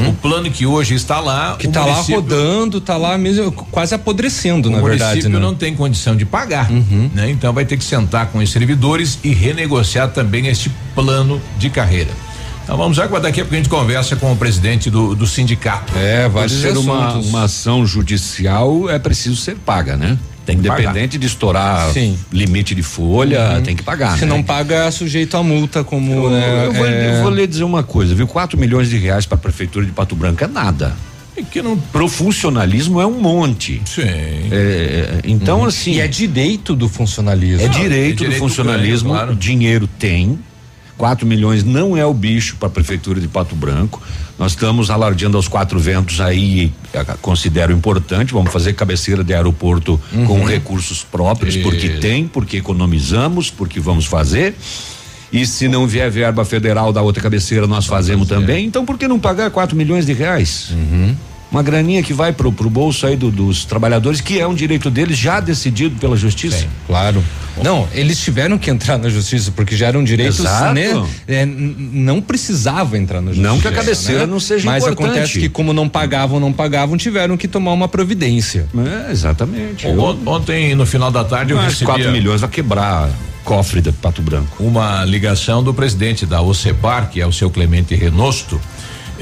O 0.09 0.13
plano 0.13 0.51
que 0.51 0.67
hoje 0.67 0.95
está 0.95 1.19
lá, 1.19 1.53
Uhum. 1.53 1.57
Que 1.59 1.67
o 1.69 1.73
tá 1.73 1.85
lá 1.85 2.01
rodando, 2.01 2.81
tá 2.81 2.97
lá 2.97 3.17
mesmo 3.17 3.51
quase 3.51 3.95
apodrecendo, 3.95 4.69
o 4.69 4.73
na 4.73 4.81
verdade, 4.81 5.11
município 5.13 5.39
né? 5.39 5.45
não 5.45 5.55
tem 5.55 5.75
condição 5.75 6.15
de 6.15 6.25
pagar, 6.27 6.71
né? 6.71 7.31
Então 7.31 7.53
vai 7.53 7.65
ter 7.65 7.77
que 7.77 7.85
sentar 7.85 8.27
com 8.27 8.39
os 8.39 8.51
servidores 8.51 9.19
e 9.25 9.33
renegociar 9.33 10.09
também 10.11 10.49
este 10.49 10.71
plano 10.95 11.41
de 11.59 11.71
carreira. 11.71 12.11
Então 12.65 12.77
vamos 12.77 12.99
aguardar 12.99 13.31
daqui 13.31 13.41
a 13.41 13.45
pouco 13.45 13.55
a 13.55 13.59
gente 13.59 13.69
conversa 13.69 14.15
com 14.15 14.31
o 14.33 14.37
presidente 14.37 14.89
do, 14.91 15.15
do 15.15 15.27
sindicato. 15.27 15.93
É, 15.97 16.25
Por 16.25 16.33
vários 16.35 16.61
ser 16.61 16.77
uma, 16.77 17.09
assuntos. 17.09 17.29
uma 17.29 17.43
ação 17.45 17.85
judicial, 17.87 18.89
é 18.89 18.99
preciso 18.99 19.37
ser 19.37 19.57
paga, 19.57 19.97
né? 19.97 20.17
Tem 20.45 20.59
que 20.59 20.67
Independente 20.67 21.19
de 21.19 21.27
estourar 21.27 21.93
Sim. 21.93 22.19
limite 22.33 22.75
de 22.75 22.83
folha, 22.83 23.61
tem 23.65 23.77
que 23.77 23.83
pagar. 23.83 24.19
Se 24.19 24.25
né? 24.25 24.31
não 24.31 24.43
paga, 24.43 24.87
é 24.87 24.91
sujeito 24.91 25.37
a 25.37 25.43
multa, 25.43 25.85
como. 25.85 26.13
Eu, 26.13 26.31
né, 26.31 26.67
eu 26.67 26.73
vou, 26.73 26.87
é, 26.87 27.19
eu 27.19 27.23
vou 27.23 27.31
lhe 27.31 27.47
dizer 27.47 27.65
uma 27.65 27.83
coisa, 27.83 28.15
viu? 28.15 28.27
4 28.27 28.59
milhões 28.59 28.91
de 28.91 28.99
reais 28.99 29.25
para 29.25 29.37
a 29.37 29.41
prefeitura 29.41 29.87
de 29.87 29.93
Pato 29.93 30.17
Branco 30.17 30.43
é 30.43 30.49
nada. 30.49 30.95
E 31.37 31.43
que 31.43 31.63
não. 31.63 31.79
Pro 31.79 32.09
funcionalismo 32.09 33.01
é 33.01 33.07
um 33.07 33.21
monte. 33.21 33.81
Sim. 33.87 34.03
É, 34.03 35.21
então, 35.25 35.65
assim. 35.65 35.93
E 35.93 36.01
é 36.01 36.09
direito 36.09 36.75
do 36.75 36.89
funcionalismo. 36.89 37.65
É 37.65 37.69
direito, 37.69 38.13
é 38.13 38.13
do 38.13 38.19
direito 38.25 38.39
funcionalismo, 38.39 39.11
ganho, 39.11 39.25
claro. 39.25 39.37
dinheiro 39.37 39.87
tem. 39.87 40.39
4 41.03 41.27
milhões 41.27 41.65
não 41.65 41.97
é 41.97 42.07
o 42.07 42.15
bicho 42.15 42.55
para 42.61 42.69
a 42.69 42.71
prefeitura 42.71 43.21
de 43.21 43.27
Pato 43.27 43.57
Branco. 43.57 44.01
Nós 44.39 44.53
estamos 44.53 44.89
alardeando 44.89 45.37
aos 45.37 45.49
quatro 45.49 45.77
ventos 45.81 46.21
aí, 46.21 46.73
eh, 46.95 47.05
considero 47.21 47.73
importante. 47.73 48.33
Vamos 48.33 48.53
fazer 48.53 48.73
cabeceira 48.75 49.25
de 49.25 49.35
aeroporto 49.35 50.01
com 50.29 50.45
recursos 50.45 51.03
próprios, 51.03 51.57
porque 51.57 51.89
tem, 51.89 52.29
porque 52.29 52.59
economizamos, 52.59 53.51
porque 53.51 53.81
vamos 53.81 54.07
fazer. 54.07 54.55
E 55.33 55.45
se 55.45 55.67
não 55.67 55.89
vier 55.89 56.09
verba 56.09 56.45
federal 56.45 56.93
da 56.93 57.03
outra 57.03 57.21
cabeceira, 57.21 57.67
nós 57.67 57.85
fazemos 57.85 58.29
também. 58.29 58.65
Então, 58.65 58.85
por 58.85 58.97
que 58.97 59.09
não 59.09 59.19
pagar 59.19 59.51
4 59.51 59.77
milhões 59.77 60.07
de 60.07 60.13
reais? 60.13 60.69
Uma 61.53 61.63
graninha 61.63 62.03
que 62.03 62.15
vai 62.15 62.33
pro, 62.33 62.51
pro 62.51 62.71
bolso 62.71 63.07
aí 63.07 63.15
do- 63.15 63.31
dos 63.31 63.65
trabalhadores, 63.67 64.21
que 64.23 64.41
é 64.41 64.47
um 64.49 64.55
direito 64.55 64.91
deles 64.91 65.19
já 65.19 65.39
decidido 65.39 65.97
pela 66.01 66.17
justiça. 66.17 66.67
Claro. 66.87 67.23
Não, 67.63 67.87
eles 67.93 68.19
tiveram 68.19 68.57
que 68.57 68.71
entrar 68.71 68.97
na 68.97 69.11
justiça 69.11 69.53
porque 69.55 69.77
já 69.77 69.89
eram 69.89 70.03
direitos, 70.03 70.41
Exato. 70.41 70.73
né? 70.75 71.05
É, 71.29 71.45
não 71.45 72.23
precisava 72.23 72.97
entrar 72.97 73.21
na 73.21 73.33
justiça. 73.33 73.47
Não 73.47 73.61
que 73.61 73.69
a 73.69 73.73
cabeceira 73.73 74.27
não 74.27 74.41
seja 74.41 74.65
Mas 74.65 74.83
importante. 74.83 75.11
acontece 75.11 75.39
que 75.39 75.51
como 75.51 75.75
não 75.75 75.87
pagavam, 75.87 76.41
não 76.41 76.51
pagavam, 76.55 76.97
tiveram 76.97 77.37
que 77.37 77.47
tomar 77.47 77.73
uma 77.73 77.87
providência. 77.87 78.67
É, 79.07 79.13
exatamente. 79.13 79.87
Eu, 79.87 80.01
On- 80.01 80.19
Ontem, 80.25 80.75
no 80.75 80.87
final 80.87 81.11
da 81.11 81.23
tarde, 81.23 81.53
eu 81.53 81.59
mas 81.59 81.67
recebi 81.75 81.85
4 81.85 82.11
milhões 82.11 82.41
vai 82.41 82.49
quebrar 82.49 83.11
cofre 83.45 83.83
de 83.83 83.93
Pato 83.93 84.23
Branco. 84.23 84.63
uma 84.63 85.05
ligação 85.05 85.63
do 85.63 85.75
presidente 85.75 86.25
da 86.25 86.41
OCEPAR, 86.41 87.11
que 87.11 87.21
é 87.21 87.27
o 87.27 87.33
seu 87.33 87.51
Clemente 87.51 87.95
Renosto, 87.95 88.59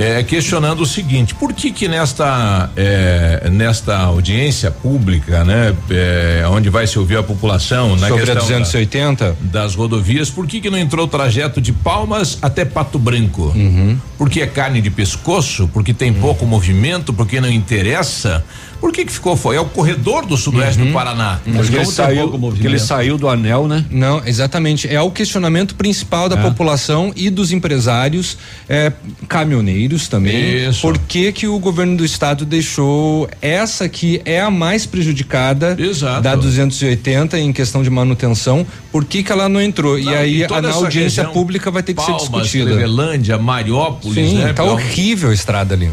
eh, 0.02 0.22
questionando 0.22 0.80
o 0.80 0.86
seguinte: 0.86 1.34
por 1.34 1.52
que 1.52 1.70
que 1.70 1.86
nesta 1.86 2.70
eh, 2.74 3.48
nesta 3.52 3.98
audiência 3.98 4.70
pública, 4.70 5.44
né, 5.44 5.74
eh, 5.90 6.42
onde 6.48 6.70
vai 6.70 6.86
se 6.86 6.98
ouvir 6.98 7.18
a 7.18 7.22
população 7.22 7.96
na 7.96 8.08
Sobre 8.08 8.22
a 8.22 8.26
questão 8.34 8.48
da- 8.48 8.58
280? 8.60 9.36
das 9.42 9.74
rodovias, 9.74 10.30
por 10.30 10.46
que 10.46 10.60
que 10.60 10.70
não 10.70 10.78
entrou 10.78 11.04
o 11.04 11.08
trajeto 11.08 11.60
de 11.60 11.70
Palmas 11.72 12.38
até 12.40 12.64
Pato 12.64 12.98
Branco? 12.98 13.52
Uhum. 13.54 13.98
Porque 14.16 14.40
é 14.40 14.46
carne 14.46 14.80
de 14.80 14.90
pescoço? 14.90 15.68
Porque 15.72 15.92
tem 15.92 16.12
pouco 16.12 16.46
movimento? 16.46 17.12
Porque 17.12 17.38
não 17.40 17.50
interessa? 17.50 18.42
Por 18.80 18.92
que 18.92 19.04
que 19.04 19.12
ficou 19.12 19.36
foi 19.36 19.56
é 19.56 19.60
o 19.60 19.66
corredor 19.66 20.24
do 20.24 20.36
sudoeste 20.36 20.80
Uhum. 20.80 20.88
do 20.88 20.92
Paraná? 20.92 21.38
Porque 21.44 21.76
ele, 21.76 21.84
saiu, 21.84 22.40
ele 22.62 22.78
saiu 22.78 23.18
do 23.18 23.28
anel, 23.28 23.68
né? 23.68 23.84
Não, 23.90 24.22
exatamente. 24.24 24.88
É 24.88 25.00
o 25.00 25.10
questionamento 25.10 25.74
principal 25.74 26.28
da 26.28 26.36
população 26.36 27.12
e 27.14 27.28
dos 27.28 27.52
empresários, 27.52 28.38
é, 28.68 28.90
caminhoneiros 29.28 30.08
também. 30.08 30.68
Isso. 30.68 30.80
Por 30.80 30.96
que, 30.98 31.30
que 31.32 31.46
o 31.46 31.58
governo 31.58 31.96
do 31.96 32.04
estado 32.04 32.44
deixou 32.44 33.28
essa 33.42 33.88
que 33.88 34.20
é 34.24 34.40
a 34.40 34.50
mais 34.50 34.86
prejudicada 34.86 35.76
Exato. 35.78 36.22
da 36.22 36.34
280 36.34 37.38
em 37.38 37.52
questão 37.52 37.82
de 37.82 37.90
manutenção? 37.90 38.66
Por 38.90 39.04
que, 39.04 39.22
que 39.22 39.30
ela 39.30 39.48
não 39.48 39.60
entrou? 39.60 39.98
e 39.98 40.04
Não, 40.04 40.12
aí 40.12 40.42
e 40.42 40.46
toda 40.46 40.62
na 40.68 40.74
audiência 40.74 41.22
região, 41.22 41.32
pública 41.32 41.70
vai 41.70 41.82
ter 41.82 41.92
que 41.94 42.02
Palmas, 42.02 42.22
ser 42.22 42.30
discutida. 42.30 42.70
Clevelândia, 42.70 43.38
Mariópolis, 43.38 44.14
Sim, 44.30 44.38
né? 44.38 44.52
tá 44.52 44.64
horrível 44.64 45.30
a 45.30 45.34
estrada 45.34 45.74
ali. 45.74 45.90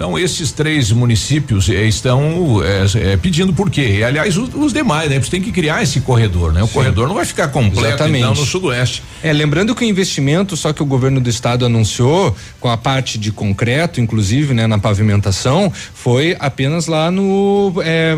Então, 0.00 0.18
esses 0.18 0.50
três 0.50 0.90
municípios 0.90 1.68
eh, 1.68 1.84
estão 1.84 2.62
eh, 2.64 2.86
eh, 2.94 3.16
pedindo 3.18 3.52
por 3.52 3.68
quê? 3.68 3.98
E, 3.98 4.02
aliás, 4.02 4.34
os, 4.34 4.48
os 4.54 4.72
demais, 4.72 5.10
né? 5.10 5.20
Você 5.20 5.30
tem 5.30 5.42
que 5.42 5.52
criar 5.52 5.82
esse 5.82 6.00
corredor, 6.00 6.54
né? 6.54 6.62
O 6.62 6.68
corredor 6.68 7.06
não 7.06 7.16
vai 7.16 7.26
ficar 7.26 7.48
completo, 7.48 7.86
Exatamente. 7.86 8.22
então, 8.22 8.34
no 8.34 8.46
sudoeste. 8.46 9.02
É, 9.22 9.30
lembrando 9.30 9.74
que 9.74 9.84
o 9.84 9.86
investimento, 9.86 10.56
só 10.56 10.72
que 10.72 10.82
o 10.82 10.86
governo 10.86 11.20
do 11.20 11.28
estado 11.28 11.66
anunciou, 11.66 12.34
com 12.58 12.70
a 12.70 12.78
parte 12.78 13.18
de 13.18 13.30
concreto, 13.30 14.00
inclusive, 14.00 14.54
né, 14.54 14.66
na 14.66 14.78
pavimentação, 14.78 15.70
foi 15.92 16.34
apenas 16.40 16.86
lá 16.86 17.10
no 17.10 17.74
é, 17.84 18.16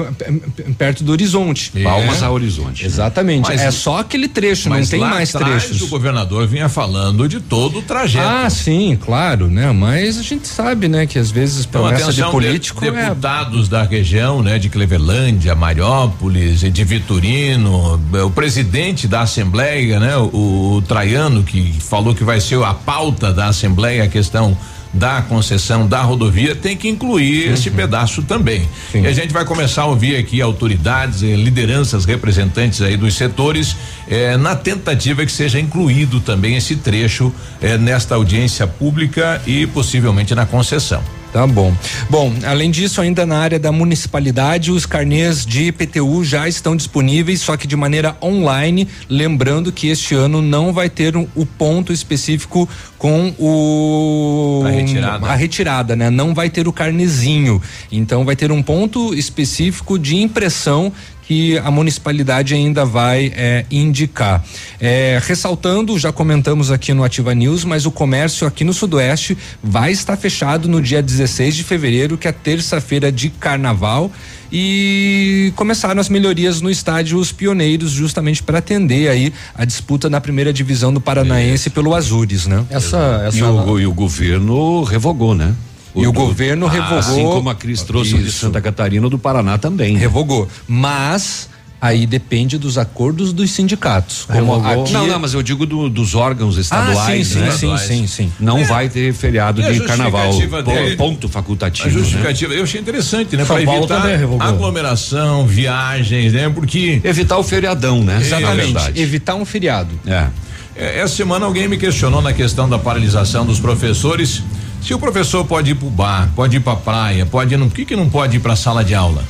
perto 0.78 1.02
do 1.02 1.10
horizonte. 1.10 1.72
Palmas 1.82 2.20
né? 2.20 2.26
a 2.28 2.30
horizonte. 2.30 2.86
Exatamente. 2.86 3.48
Mas- 3.48 3.60
é 3.60 3.72
só 3.72 3.98
aquele 3.98 4.28
trecho, 4.28 4.68
não 4.68 4.80
tem 4.86 5.00
lá 5.00 5.10
mais 5.10 5.34
atrás, 5.34 5.64
trechos. 5.64 5.82
o 5.82 5.88
governador 5.88 6.46
vinha 6.46 6.68
falando 6.68 7.28
de 7.28 7.40
todo 7.40 7.80
o 7.80 7.82
trajeto. 7.82 8.24
Ah, 8.24 8.48
sim, 8.48 8.96
claro, 9.04 9.48
né? 9.48 9.72
Mas 9.72 10.16
a 10.16 10.22
gente 10.22 10.46
sabe, 10.46 10.86
né, 10.86 11.08
que 11.08 11.18
às 11.18 11.32
vezes 11.32 11.71
Então, 11.72 11.80
promessa 11.80 12.10
atenção, 12.10 12.26
de 12.26 12.32
político 12.32 12.80
de- 12.82 12.88
é 12.88 12.92
deputados 12.92 13.66
da 13.66 13.82
região, 13.82 14.42
né, 14.42 14.58
de 14.58 14.68
Clevelândia, 14.68 15.54
Mariópolis, 15.54 16.60
de 16.60 16.84
Vitorino, 16.84 17.98
o 18.26 18.30
presidente 18.30 19.08
da 19.08 19.22
Assembleia, 19.22 19.98
né, 19.98 20.14
o, 20.18 20.74
o 20.76 20.82
Traiano, 20.82 21.42
que 21.42 21.74
falou 21.80 22.14
que 22.14 22.24
vai 22.24 22.42
ser 22.42 22.62
a 22.62 22.74
pauta 22.74 23.32
da 23.32 23.46
Assembleia 23.46 24.04
a 24.04 24.08
questão 24.08 24.54
da 24.92 25.22
concessão 25.22 25.88
da 25.88 26.02
rodovia 26.02 26.54
tem 26.54 26.76
que 26.76 26.86
incluir 26.86 27.48
uhum. 27.48 27.54
esse 27.54 27.70
pedaço 27.70 28.22
também. 28.22 28.68
Sim. 28.90 29.00
E 29.00 29.06
a 29.06 29.12
gente 29.14 29.32
vai 29.32 29.42
começar 29.42 29.82
a 29.82 29.86
ouvir 29.86 30.16
aqui 30.16 30.42
autoridades, 30.42 31.22
eh, 31.22 31.34
lideranças, 31.34 32.04
representantes 32.04 32.82
aí 32.82 32.98
dos 32.98 33.14
setores, 33.14 33.74
eh, 34.06 34.36
na 34.36 34.54
tentativa 34.54 35.24
que 35.24 35.32
seja 35.32 35.58
incluído 35.58 36.20
também 36.20 36.56
esse 36.56 36.76
trecho 36.76 37.32
eh, 37.62 37.78
nesta 37.78 38.16
audiência 38.16 38.66
pública 38.66 39.40
e 39.46 39.66
possivelmente 39.66 40.34
na 40.34 40.44
concessão. 40.44 41.02
Tá 41.32 41.46
bom. 41.46 41.74
Bom, 42.10 42.30
além 42.44 42.70
disso, 42.70 43.00
ainda 43.00 43.24
na 43.24 43.38
área 43.38 43.58
da 43.58 43.72
municipalidade, 43.72 44.70
os 44.70 44.84
carnês 44.84 45.46
de 45.46 45.68
IPTU 45.68 46.22
já 46.22 46.46
estão 46.46 46.76
disponíveis, 46.76 47.40
só 47.40 47.56
que 47.56 47.66
de 47.66 47.74
maneira 47.74 48.14
online. 48.22 48.86
Lembrando 49.08 49.72
que 49.72 49.88
este 49.88 50.14
ano 50.14 50.42
não 50.42 50.74
vai 50.74 50.90
ter 50.90 51.16
um, 51.16 51.26
o 51.34 51.46
ponto 51.46 51.90
específico 51.90 52.68
com 53.02 53.34
o 53.36 54.62
a 54.64 54.70
retirada. 54.70 55.26
a 55.26 55.34
retirada, 55.34 55.96
né? 55.96 56.08
Não 56.08 56.32
vai 56.32 56.48
ter 56.48 56.68
o 56.68 56.72
carnezinho. 56.72 57.60
Então 57.90 58.24
vai 58.24 58.36
ter 58.36 58.52
um 58.52 58.62
ponto 58.62 59.12
específico 59.12 59.98
de 59.98 60.18
impressão 60.18 60.92
que 61.22 61.58
a 61.58 61.68
municipalidade 61.68 62.54
ainda 62.54 62.84
vai 62.84 63.32
é, 63.34 63.66
indicar. 63.72 64.44
É, 64.78 65.20
ressaltando, 65.20 65.98
já 65.98 66.12
comentamos 66.12 66.70
aqui 66.70 66.94
no 66.94 67.02
Ativa 67.02 67.34
News, 67.34 67.64
mas 67.64 67.86
o 67.86 67.90
comércio 67.90 68.46
aqui 68.46 68.62
no 68.62 68.72
Sudoeste 68.72 69.36
vai 69.60 69.90
estar 69.90 70.16
fechado 70.16 70.68
no 70.68 70.80
dia 70.80 71.02
16 71.02 71.56
de 71.56 71.64
fevereiro, 71.64 72.16
que 72.16 72.28
é 72.28 72.32
terça-feira 72.32 73.10
de 73.10 73.30
carnaval 73.30 74.12
e 74.52 75.50
começaram 75.56 75.98
as 75.98 76.10
melhorias 76.10 76.60
no 76.60 76.70
estádio 76.70 77.18
Os 77.18 77.32
Pioneiros, 77.32 77.90
justamente 77.90 78.42
para 78.42 78.58
atender 78.58 79.08
aí 79.08 79.32
a 79.54 79.64
disputa 79.64 80.10
na 80.10 80.20
primeira 80.20 80.52
divisão 80.52 80.92
do 80.92 81.00
Paranaense 81.00 81.70
pelo 81.70 81.94
Azures, 81.94 82.46
né? 82.46 82.62
Essa, 82.68 83.24
essa 83.26 83.38
e, 83.38 83.42
o, 83.42 83.80
e 83.80 83.86
o 83.86 83.94
governo 83.94 84.82
revogou, 84.82 85.34
né? 85.34 85.54
O 85.94 86.02
e 86.02 86.06
o 86.06 86.12
governo 86.12 86.66
ah, 86.66 86.70
revogou. 86.70 86.98
Assim 86.98 87.24
como 87.24 87.48
a 87.48 87.54
Cris 87.54 87.82
trouxe 87.82 88.14
isso. 88.14 88.24
de 88.24 88.32
Santa 88.32 88.60
Catarina, 88.60 89.08
do 89.08 89.18
Paraná 89.18 89.56
também. 89.56 89.94
Né? 89.94 90.00
Revogou. 90.00 90.48
Mas 90.66 91.48
aí 91.82 92.06
depende 92.06 92.56
dos 92.58 92.78
acordos 92.78 93.32
dos 93.32 93.50
sindicatos. 93.50 94.24
Como 94.30 94.54
aqui... 94.64 94.92
Não, 94.92 95.04
não, 95.04 95.18
mas 95.18 95.34
eu 95.34 95.42
digo 95.42 95.66
do, 95.66 95.90
dos 95.90 96.14
órgãos 96.14 96.56
estaduais. 96.56 96.96
Ah, 96.98 97.34
sim, 97.34 97.40
né? 97.40 97.50
sim, 97.50 97.76
sim, 97.76 98.06
sim, 98.06 98.32
Não 98.38 98.58
é. 98.58 98.64
vai 98.64 98.88
ter 98.88 99.12
feriado 99.12 99.60
de 99.60 99.80
carnaval. 99.80 100.32
Dele, 100.32 100.96
ponto 100.96 101.28
facultativo. 101.28 101.88
A 101.88 101.90
né? 101.90 101.98
justificativa, 101.98 102.54
né? 102.54 102.60
eu 102.60 102.62
achei 102.62 102.80
interessante, 102.80 103.36
né? 103.36 103.44
Para 103.44 103.60
evitar 103.60 104.00
aglomeração, 104.38 105.44
viagens, 105.44 106.32
né? 106.32 106.48
Porque. 106.48 107.00
Evitar 107.02 107.36
o 107.38 107.42
feriadão, 107.42 108.04
né? 108.04 108.20
Exatamente. 108.20 108.92
É 108.94 109.00
evitar 109.00 109.34
um 109.34 109.44
feriado. 109.44 109.90
É. 110.06 110.28
é. 110.76 111.00
Essa 111.00 111.16
semana 111.16 111.46
alguém 111.46 111.66
me 111.66 111.76
questionou 111.76 112.22
na 112.22 112.32
questão 112.32 112.68
da 112.68 112.78
paralisação 112.78 113.44
dos 113.44 113.58
professores. 113.58 114.40
Se 114.80 114.94
o 114.94 115.00
professor 115.00 115.44
pode 115.44 115.72
ir 115.72 115.74
para 115.74 115.88
o 115.88 115.90
bar, 115.90 116.30
pode 116.36 116.58
ir 116.58 116.60
para 116.60 116.74
a 116.74 116.76
praia, 116.76 117.26
pode 117.26 117.54
ir, 117.54 117.56
no, 117.56 117.66
por 117.66 117.74
que, 117.74 117.84
que 117.84 117.96
não 117.96 118.08
pode 118.08 118.36
ir 118.36 118.40
para 118.40 118.52
a 118.52 118.56
sala 118.56 118.84
de 118.84 118.94
aula? 118.94 119.24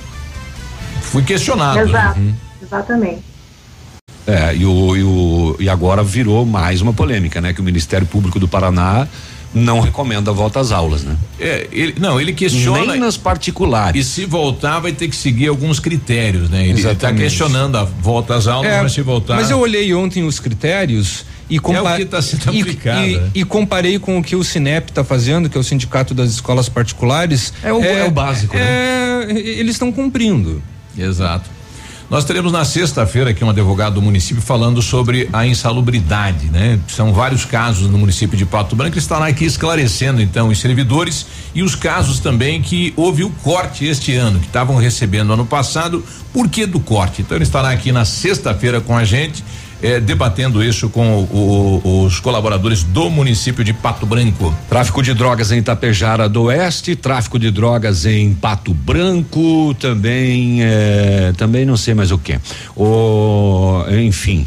Fui 1.00 1.23
questionado. 1.23 1.76
Né? 1.76 1.82
Exato, 1.85 2.21
né? 2.21 2.35
Exatamente. 2.73 3.23
É, 4.26 4.55
e, 4.55 4.64
o, 4.64 4.97
e, 4.97 5.02
o, 5.02 5.57
e 5.59 5.69
agora 5.69 6.02
virou 6.02 6.47
mais 6.47 6.81
uma 6.81 6.93
polêmica, 6.93 7.41
né? 7.41 7.52
Que 7.52 7.61
o 7.61 7.64
Ministério 7.64 8.07
Público 8.07 8.38
do 8.38 8.47
Paraná 8.47 9.07
não 9.55 9.81
recomenda 9.81 10.31
a 10.31 10.35
volta 10.35 10.61
às 10.61 10.73
aulas, 10.73 11.02
né? 11.02 11.17
É, 11.38 11.69
ele, 11.73 11.97
não, 11.99 12.21
ele 12.21 12.33
questiona. 12.33 12.93
Nem 12.93 13.00
nas 13.00 13.17
particulares. 13.17 14.07
E 14.07 14.09
se 14.09 14.25
voltar, 14.25 14.79
vai 14.79 14.93
ter 14.93 15.09
que 15.09 15.17
seguir 15.17 15.49
alguns 15.49 15.79
critérios, 15.79 16.49
né? 16.49 16.67
Ele 16.67 16.81
está 16.81 17.12
questionando 17.12 17.76
a 17.76 17.85
volta 17.85 18.35
às 18.35 18.47
aulas, 18.47 18.71
é, 18.71 18.83
mas 18.83 18.93
se 18.93 19.02
voltar. 19.02 19.37
Mas 19.37 19.50
eu 19.50 19.59
olhei 19.59 19.93
ontem 19.93 20.23
os 20.23 20.38
critérios 20.38 21.25
e, 21.50 21.59
compa 21.59 22.00
é 22.00 22.05
tá 22.05 22.23
sendo 22.23 22.49
aplicado, 22.49 23.07
e, 23.07 23.17
né? 23.17 23.31
e, 23.35 23.45
comparei 23.45 23.99
com 23.99 24.19
o 24.19 24.23
que 24.23 24.35
o 24.35 24.43
Sinep 24.43 24.88
está 24.88 25.05
fazendo, 25.05 25.50
que 25.50 25.57
é 25.59 25.61
o 25.61 25.64
Sindicato 25.64 26.14
das 26.14 26.31
Escolas 26.31 26.69
Particulares. 26.69 27.52
É 27.62 27.73
o, 27.73 27.83
é, 27.83 28.00
é 28.00 28.05
o 28.05 28.11
básico, 28.11 28.57
né? 28.57 28.62
É, 28.62 29.31
eles 29.31 29.75
estão 29.75 29.93
cumprindo. 29.93 30.62
Exato. 30.97 31.50
Nós 32.11 32.25
teremos 32.25 32.52
na 32.52 32.64
sexta-feira 32.64 33.30
aqui 33.30 33.42
um 33.42 33.49
advogado 33.49 33.94
do 33.94 34.02
município 34.02 34.42
falando 34.42 34.82
sobre 34.82 35.28
a 35.32 35.47
insalubridade, 35.47 36.50
né? 36.50 36.78
São 36.87 37.12
vários 37.12 37.44
casos 37.44 37.88
no 37.88 37.97
município 37.97 38.37
de 38.37 38.44
Pato 38.44 38.76
Branco, 38.76 38.99
estará 38.99 39.26
aqui 39.26 39.44
esclarecendo 39.44 40.21
então 40.21 40.49
os 40.49 40.59
servidores 40.59 41.26
e 41.54 41.62
os 41.62 41.75
casos 41.75 42.21
também 42.21 42.61
que 42.61 42.92
houve 42.97 43.25
o 43.25 43.30
corte 43.30 43.87
este 43.87 44.14
ano, 44.14 44.40
que 44.40 44.47
estavam 44.47 44.76
recebendo 44.76 45.32
ano 45.32 45.47
passado, 45.47 46.04
por 46.32 46.49
que 46.49 46.66
do 46.66 46.80
corte? 46.80 47.23
Então 47.23 47.37
ele 47.37 47.44
estará 47.44 47.71
aqui 47.71 47.92
na 47.92 48.04
sexta-feira 48.04 48.80
com 48.80 48.97
a 48.97 49.04
gente 49.04 49.42
eh, 49.82 50.00
debatendo 50.00 50.62
isso 50.62 50.88
com 50.88 51.24
o, 51.24 51.80
o, 51.84 52.04
os 52.04 52.20
colaboradores 52.20 52.82
do 52.84 53.10
município 53.10 53.64
de 53.64 53.72
Pato 53.72 54.06
Branco. 54.06 54.54
Tráfico 54.68 55.02
de 55.02 55.12
drogas 55.12 55.50
em 55.50 55.58
Itapejara 55.58 56.28
do 56.28 56.44
Oeste, 56.44 56.94
tráfico 56.94 57.38
de 57.38 57.50
drogas 57.50 58.06
em 58.06 58.32
Pato 58.32 58.72
Branco, 58.72 59.74
também, 59.74 60.62
eh, 60.62 61.32
também 61.36 61.64
não 61.64 61.76
sei 61.76 61.94
mais 61.94 62.12
o 62.12 62.18
que. 62.18 62.38
O, 62.76 63.84
enfim. 63.90 64.46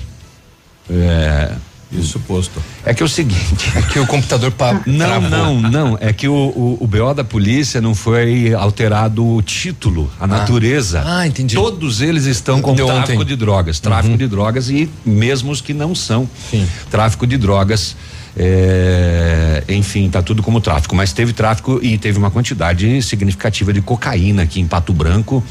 É, 0.89 1.51
isso 1.99 2.19
posto. 2.19 2.61
É 2.85 2.93
que 2.93 3.01
é 3.01 3.05
o 3.05 3.09
seguinte. 3.09 3.71
É 3.75 3.81
que 3.81 3.99
o 3.99 4.07
computador 4.07 4.51
pa 4.51 4.81
Não, 4.85 5.05
travou. 5.05 5.29
não, 5.29 5.61
não. 5.61 5.97
É 5.99 6.11
que 6.13 6.27
o, 6.27 6.33
o, 6.33 6.77
o 6.81 6.87
BO 6.87 7.13
da 7.13 7.23
polícia 7.23 7.81
não 7.81 7.95
foi 7.95 8.53
alterado 8.53 9.25
o 9.25 9.41
título, 9.41 10.11
a 10.19 10.25
ah. 10.25 10.27
natureza. 10.27 11.03
Ah, 11.05 11.27
entendi. 11.27 11.55
Todos 11.55 12.01
eles 12.01 12.25
estão 12.25 12.61
com 12.61 12.75
tráfico 12.75 13.21
ontem. 13.21 13.25
de 13.25 13.35
drogas. 13.35 13.79
Tráfico 13.79 14.11
uhum. 14.11 14.17
de 14.17 14.27
drogas 14.27 14.69
e 14.69 14.89
mesmo 15.05 15.51
os 15.51 15.61
que 15.61 15.73
não 15.73 15.95
são. 15.95 16.29
Sim. 16.49 16.67
Tráfico 16.89 17.25
de 17.25 17.37
drogas. 17.37 17.95
É, 18.37 19.63
enfim, 19.69 20.09
tá 20.09 20.21
tudo 20.21 20.43
como 20.43 20.59
tráfico, 20.59 20.93
mas 20.93 21.13
teve 21.13 21.31
tráfico 21.31 21.79
e 21.81 21.97
teve 21.97 22.17
uma 22.17 22.29
quantidade 22.29 23.01
significativa 23.01 23.71
de 23.71 23.81
cocaína 23.81 24.43
aqui 24.43 24.59
em 24.59 24.67
Pato 24.67 24.91
Branco 24.91 25.41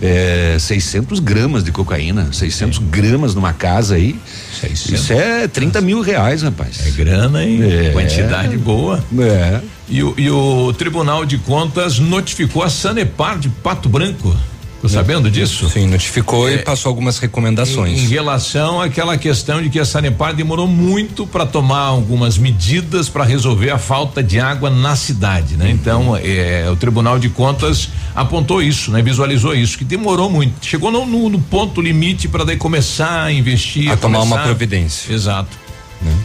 é, 0.00 0.56
600 0.58 1.20
gramas 1.20 1.62
de 1.62 1.72
cocaína, 1.72 2.32
600 2.32 2.78
Sim. 2.78 2.84
gramas 2.90 3.34
numa 3.34 3.52
casa 3.52 3.96
aí. 3.96 4.18
600. 4.60 5.00
Isso 5.00 5.12
é 5.12 5.46
30 5.46 5.80
mil 5.80 6.00
reais, 6.00 6.42
rapaz. 6.42 6.86
É 6.86 6.90
grana, 6.90 7.44
hein? 7.44 7.60
É. 7.62 7.90
Quantidade 7.90 8.56
boa. 8.56 9.02
É. 9.18 9.60
E 9.88 10.02
o, 10.02 10.14
e 10.16 10.30
o 10.30 10.72
Tribunal 10.72 11.24
de 11.26 11.38
Contas 11.38 11.98
notificou 11.98 12.62
a 12.62 12.70
Sanepar 12.70 13.38
de 13.38 13.48
Pato 13.48 13.88
Branco 13.88 14.34
Ficou 14.80 14.88
sabendo 14.88 15.30
disso? 15.30 15.68
Sim, 15.68 15.88
notificou 15.88 16.48
é, 16.48 16.54
e 16.54 16.58
passou 16.58 16.88
algumas 16.88 17.18
recomendações. 17.18 17.98
Em, 17.98 18.04
em, 18.04 18.08
relação 18.08 18.80
àquela 18.80 19.18
questão 19.18 19.60
de 19.60 19.68
que 19.68 19.78
a 19.78 19.84
Sanepar 19.84 20.34
demorou 20.34 20.66
muito 20.66 21.26
para 21.26 21.44
tomar 21.44 21.80
algumas 21.80 22.38
medidas 22.38 23.06
para 23.06 23.22
resolver 23.22 23.68
a 23.68 23.76
falta 23.76 24.22
de 24.22 24.40
água 24.40 24.70
na 24.70 24.96
cidade, 24.96 25.54
né? 25.58 25.66
Uhum. 25.66 25.70
Então, 25.70 26.16
é, 26.16 26.66
o 26.70 26.76
Tribunal 26.76 27.18
de 27.18 27.28
Contas 27.28 27.90
apontou 28.16 28.62
isso, 28.62 28.90
né? 28.90 29.02
Visualizou 29.02 29.54
isso, 29.54 29.76
que 29.76 29.84
demorou 29.84 30.30
muito. 30.30 30.64
Chegou 30.64 30.90
no, 30.90 31.04
no, 31.04 31.28
no 31.28 31.38
ponto 31.42 31.82
limite 31.82 32.26
para 32.26 32.42
daí 32.42 32.56
começar 32.56 33.24
a 33.24 33.32
investir. 33.32 33.90
A, 33.90 33.92
a 33.92 33.96
tomar 33.98 34.20
começar, 34.20 34.34
uma 34.34 34.44
providência. 34.44 35.12
Exato. 35.12 35.58
Né? 36.00 36.16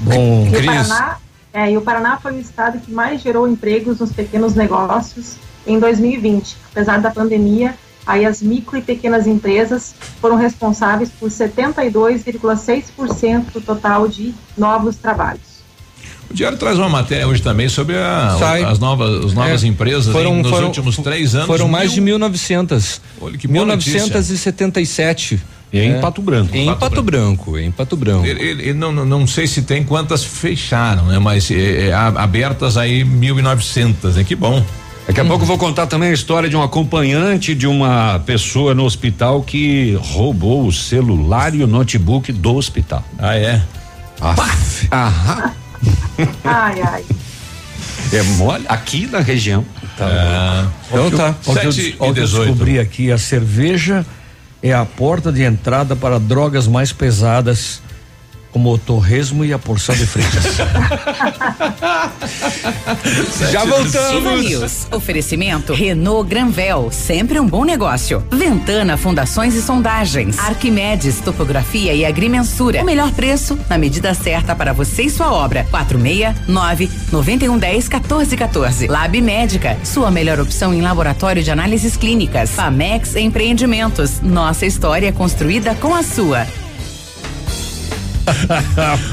Bom, 0.00 0.50
Cris. 0.50 0.66
Paraná, 0.66 1.16
é, 1.50 1.70
e 1.70 1.78
o 1.78 1.80
Paraná 1.80 2.18
foi 2.18 2.34
o 2.34 2.40
estado 2.40 2.78
que 2.78 2.92
mais 2.92 3.22
gerou 3.22 3.48
empregos 3.48 4.00
nos 4.00 4.12
pequenos 4.12 4.54
negócios 4.54 5.38
em 5.66 5.78
2020. 5.78 6.56
Apesar 6.70 7.00
da 7.00 7.10
pandemia, 7.10 7.74
aí 8.06 8.24
as 8.24 8.40
micro 8.42 8.78
e 8.78 8.82
pequenas 8.82 9.26
empresas 9.26 9.94
foram 10.20 10.36
responsáveis 10.36 11.10
por 11.10 11.28
72,6% 11.30 13.52
do 13.52 13.60
total 13.60 14.06
de 14.08 14.34
novos 14.56 14.96
trabalhos. 14.96 15.54
O 16.30 16.34
Diário 16.34 16.56
traz 16.58 16.78
uma 16.78 16.88
matéria 16.88 17.28
hoje 17.28 17.42
também 17.42 17.68
sobre 17.68 17.96
a, 17.96 18.68
as 18.68 18.78
novas, 18.78 19.26
as 19.26 19.34
novas 19.34 19.62
é, 19.62 19.66
empresas 19.66 20.10
foram, 20.12 20.36
nos 20.36 20.48
foram, 20.50 20.68
últimos 20.68 20.96
três 20.96 21.34
anos. 21.34 21.46
Foram 21.46 21.68
mais 21.68 21.96
mil, 21.98 22.18
de 22.18 22.24
1.900. 22.24 23.00
Olha 23.20 23.36
que 23.38 23.46
1977. 23.46 25.38
E 25.72 25.78
é 25.78 25.84
em 25.86 26.00
Pato 26.00 26.22
Branco. 26.22 26.56
Em 26.56 26.66
Pato, 26.66 26.78
Pato 26.78 27.02
Branco. 27.02 27.50
Branco. 27.50 27.58
em 27.58 27.72
Pato 27.72 27.96
Branco. 27.96 28.26
Ele, 28.26 28.42
ele, 28.42 28.72
não, 28.72 28.92
não 28.92 29.26
sei 29.26 29.46
se 29.46 29.62
tem 29.62 29.82
quantas 29.82 30.24
fecharam, 30.24 31.06
né? 31.06 31.18
Mas 31.18 31.50
é, 31.50 31.88
é, 31.88 31.92
abertas 31.92 32.76
aí 32.76 33.04
1.900, 33.04 34.14
né? 34.14 34.24
Que 34.24 34.36
bom. 34.36 34.64
Daqui 35.06 35.20
a 35.20 35.22
hum. 35.22 35.28
pouco 35.28 35.42
eu 35.42 35.46
vou 35.46 35.58
contar 35.58 35.86
também 35.86 36.10
a 36.10 36.12
história 36.12 36.48
de 36.48 36.56
um 36.56 36.62
acompanhante 36.62 37.54
de 37.54 37.66
uma 37.66 38.20
pessoa 38.20 38.74
no 38.74 38.84
hospital 38.84 39.42
que 39.42 39.98
roubou 40.00 40.66
o 40.66 40.72
celular 40.72 41.54
e 41.54 41.62
o 41.62 41.66
notebook 41.66 42.32
do 42.32 42.54
hospital. 42.54 43.04
Ah, 43.18 43.36
é? 43.36 43.62
Aham. 44.90 45.52
ai, 46.44 46.80
ai. 46.80 47.04
É 48.12 48.22
mole 48.22 48.64
aqui 48.68 49.06
na 49.06 49.20
região. 49.20 49.64
Tá. 49.96 50.08
É. 50.08 50.66
Então 50.90 51.10
tá. 51.10 51.34
Sete 51.42 51.96
eu, 52.00 52.06
eu 52.06 52.12
descobri 52.12 52.78
aqui 52.78 53.12
a 53.12 53.18
cerveja 53.18 54.04
é 54.62 54.72
a 54.72 54.84
porta 54.84 55.30
de 55.30 55.42
entrada 55.42 55.94
para 55.94 56.18
drogas 56.18 56.66
mais 56.66 56.90
pesadas 56.90 57.82
como 58.54 58.72
o 58.72 58.78
torresmo 58.78 59.44
e 59.44 59.52
a 59.52 59.58
porção 59.58 59.94
de 59.96 60.06
fritas. 60.06 60.54
Já 63.50 63.64
voltamos. 63.64 64.44
News. 64.44 64.86
Oferecimento 64.92 65.74
Renault 65.74 66.30
Granvel, 66.30 66.88
sempre 66.92 67.40
um 67.40 67.48
bom 67.48 67.64
negócio. 67.64 68.24
Ventana 68.30 68.96
Fundações 68.96 69.56
e 69.56 69.60
Sondagens. 69.60 70.38
Arquimedes 70.38 71.20
Topografia 71.20 71.94
e 71.94 72.06
Agrimensura. 72.06 72.80
O 72.80 72.84
melhor 72.84 73.10
preço 73.10 73.58
na 73.68 73.76
medida 73.76 74.14
certa 74.14 74.54
para 74.54 74.72
você 74.72 75.02
e 75.02 75.10
sua 75.10 75.32
obra. 75.32 75.66
469 75.68 76.88
9110 77.10 77.88
1414. 77.88 78.86
Lab 78.86 79.20
Médica, 79.20 79.76
sua 79.82 80.12
melhor 80.12 80.38
opção 80.38 80.72
em 80.72 80.80
laboratório 80.80 81.42
de 81.42 81.50
análises 81.50 81.96
clínicas. 81.96 82.50
Famex 82.50 83.16
Empreendimentos. 83.16 84.20
Nossa 84.20 84.64
história 84.64 85.12
construída 85.12 85.74
com 85.74 85.92
a 85.92 86.04
sua. 86.04 86.46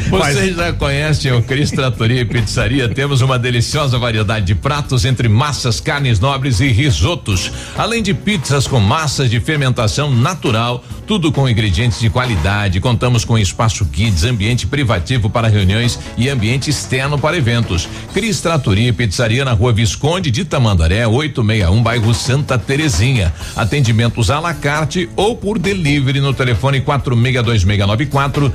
Você 0.10 0.53
já 0.53 0.74
conhece 0.74 1.32
o 1.32 1.41
Cris 1.41 1.72
Tratoria 1.72 2.22
e 2.22 2.25
Pizzaria? 2.25 2.88
Temos 2.89 3.22
uma 3.22 3.38
deliciosa 3.38 3.98
variedade 3.98 4.46
de 4.46 4.56
pratos 4.56 5.06
entre 5.06 5.27
massas, 5.27 5.80
carnes 5.80 6.20
nobres 6.20 6.60
e 6.60 6.68
risotos, 6.68 7.51
além 7.77 8.01
de 8.01 8.13
pizzas 8.13 8.68
com 8.68 8.80
massas 8.80 9.30
de 9.30 9.39
fermentação 9.39 10.10
natural, 10.13 10.84
tudo 11.06 11.32
com 11.32 11.50
ingredientes 11.50 12.00
de 12.00 12.10
qualidade. 12.10 12.80
Contamos 12.80 13.25
com 13.25 13.38
espaço 13.38 13.86
kids, 13.86 14.24
ambiente 14.24 14.65
privativo 14.65 15.30
para 15.30 15.48
reuniões 15.48 16.00
e 16.18 16.30
ambiente 16.30 16.70
externo 16.70 17.18
para 17.18 17.38
eventos. 17.38 17.88
Cris 18.13 18.39
Tratoria 18.39 18.89
e 18.89 18.94
Pizzaria 18.94 19.44
na 19.44 19.51
Rua 19.51 19.74
Visconde 19.74 20.32
de 20.32 20.46
Tamandaré, 20.46 21.06
861, 21.06 21.84
bairro 21.84 22.13
Santa 22.13 22.58
Terezinha. 22.58 23.34
Atendimentos 23.56 24.30
à 24.30 24.39
la 24.39 24.53
carte 24.53 25.10
ou 25.15 25.36
por 25.36 25.60
delivery 25.60 26.22
no 26.22 26.34
telefone 26.34 26.82
462694 26.82 28.53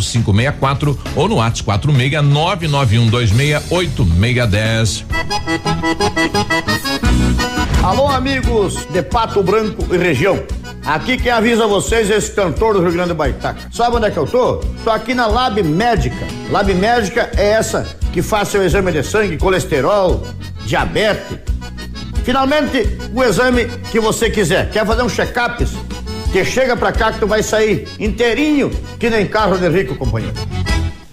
0564 0.00 0.98
ou 1.16 1.28
no 1.28 1.36
WhatsApp 1.36 1.64
46 1.64 2.22
991268610. 2.22 5.04
Alô, 7.82 8.08
amigos 8.08 8.86
de 8.86 9.02
Pato 9.02 9.42
Branco 9.42 9.94
e 9.94 9.98
região. 9.98 10.42
Aqui 10.86 11.16
quem 11.16 11.32
avisa 11.32 11.66
vocês 11.66 12.10
é 12.10 12.16
esse 12.16 12.30
cantor 12.30 12.74
do 12.74 12.82
Rio 12.82 12.92
Grande 12.92 13.08
do 13.08 13.14
Baitaca. 13.14 13.68
Sabe 13.72 13.96
onde 13.96 14.06
é 14.06 14.10
que 14.10 14.16
eu 14.16 14.26
tô? 14.26 14.56
Tô 14.82 14.90
aqui 14.90 15.14
na 15.14 15.26
Lab 15.26 15.62
Médica. 15.62 16.26
Lab 16.50 16.72
Médica 16.74 17.30
é 17.36 17.50
essa 17.50 17.86
que 18.12 18.22
faz 18.22 18.48
seu 18.48 18.62
exame 18.62 18.92
de 18.92 19.02
sangue, 19.02 19.36
colesterol, 19.38 20.26
diabetes. 20.66 21.38
Finalmente, 22.22 22.98
o 23.14 23.22
exame 23.22 23.66
que 23.90 24.00
você 24.00 24.30
quiser. 24.30 24.70
Quer 24.70 24.86
fazer 24.86 25.02
um 25.02 25.08
check-up? 25.08 25.66
Que 26.34 26.44
chega 26.44 26.76
pra 26.76 26.90
cá 26.90 27.12
que 27.12 27.20
tu 27.20 27.28
vai 27.28 27.44
sair 27.44 27.86
inteirinho 27.96 28.68
que 28.98 29.08
nem 29.08 29.24
carro 29.24 29.56
de 29.56 29.68
rico, 29.68 29.94
companheiro. 29.94 30.34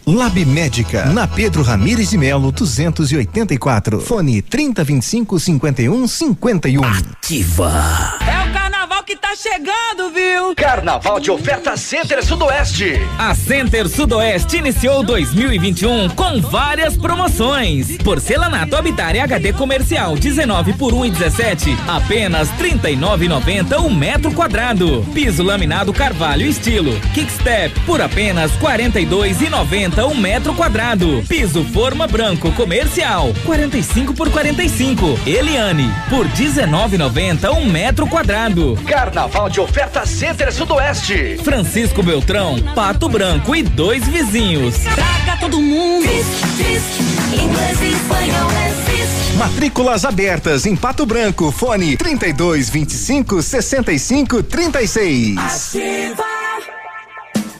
Lab 0.03 0.43
Médica, 0.45 1.05
na 1.05 1.27
Pedro 1.27 1.61
Ramires 1.61 2.09
de 2.09 2.17
Melo, 2.17 2.51
284. 2.51 4.01
Fone 4.01 4.41
3025 4.41 5.39
51 5.39 6.07
51. 6.07 6.83
Ativa. 6.83 8.17
É 8.27 8.49
o 8.49 8.60
carnaval 9.01 9.03
que 9.03 9.15
tá 9.15 9.35
chegando, 9.35 10.09
viu? 10.13 10.55
Carnaval 10.55 11.19
de 11.19 11.31
oferta 11.31 11.75
Center 11.75 12.23
Sudoeste. 12.23 12.93
A 13.17 13.33
Center 13.33 13.87
Sudoeste 13.87 14.57
iniciou 14.57 15.03
2021 15.03 16.09
com 16.09 16.39
várias 16.41 16.95
promoções. 16.95 17.97
Porcelanato 17.97 18.75
Habitat 18.75 19.19
HD 19.19 19.53
comercial 19.53 20.15
19 20.15 20.73
por 20.73 20.93
1 20.93 21.05
e 21.05 21.11
17, 21.11 21.77
apenas 21.87 22.49
39,90 22.51 23.79
um 23.79 23.93
metro 23.93 24.31
quadrado. 24.33 25.05
Piso 25.13 25.43
laminado 25.43 25.93
Carvalho 25.93 26.45
estilo 26.45 26.99
Kickstep 27.13 27.79
por 27.81 28.01
apenas 28.01 28.51
42,90 28.53 30.05
um 30.09 30.15
metro 30.15 30.53
quadrado. 30.53 31.23
Piso 31.27 31.63
forma 31.65 32.07
branco 32.07 32.51
comercial 32.53 33.33
45 33.45 34.13
por 34.13 34.29
45. 34.29 35.19
Eliane 35.25 35.89
por 36.09 36.27
19,90 36.27 37.51
um 37.57 37.65
metro 37.65 38.07
quadrado. 38.07 38.77
Carnaval 38.91 39.49
de 39.49 39.61
oferta 39.61 40.05
Center 40.05 40.51
Sudoeste. 40.51 41.37
Francisco 41.45 42.03
Beltrão, 42.03 42.61
Pato 42.75 43.07
Branco 43.07 43.55
e 43.55 43.63
dois 43.63 44.05
vizinhos. 44.05 44.79
Traga 44.79 45.39
todo 45.39 45.61
mundo. 45.61 46.03
Inglês 46.03 47.81
e 47.81 47.93
espanhol 47.93 48.51
é 48.51 49.37
Matrículas 49.37 50.03
abertas 50.03 50.65
em 50.65 50.75
Pato 50.75 51.05
Branco. 51.05 51.53
Fone 51.53 51.95
32 51.95 52.69
25 52.69 53.41
65 53.41 54.43
36. 54.43 55.37
Ativa. 55.37 56.50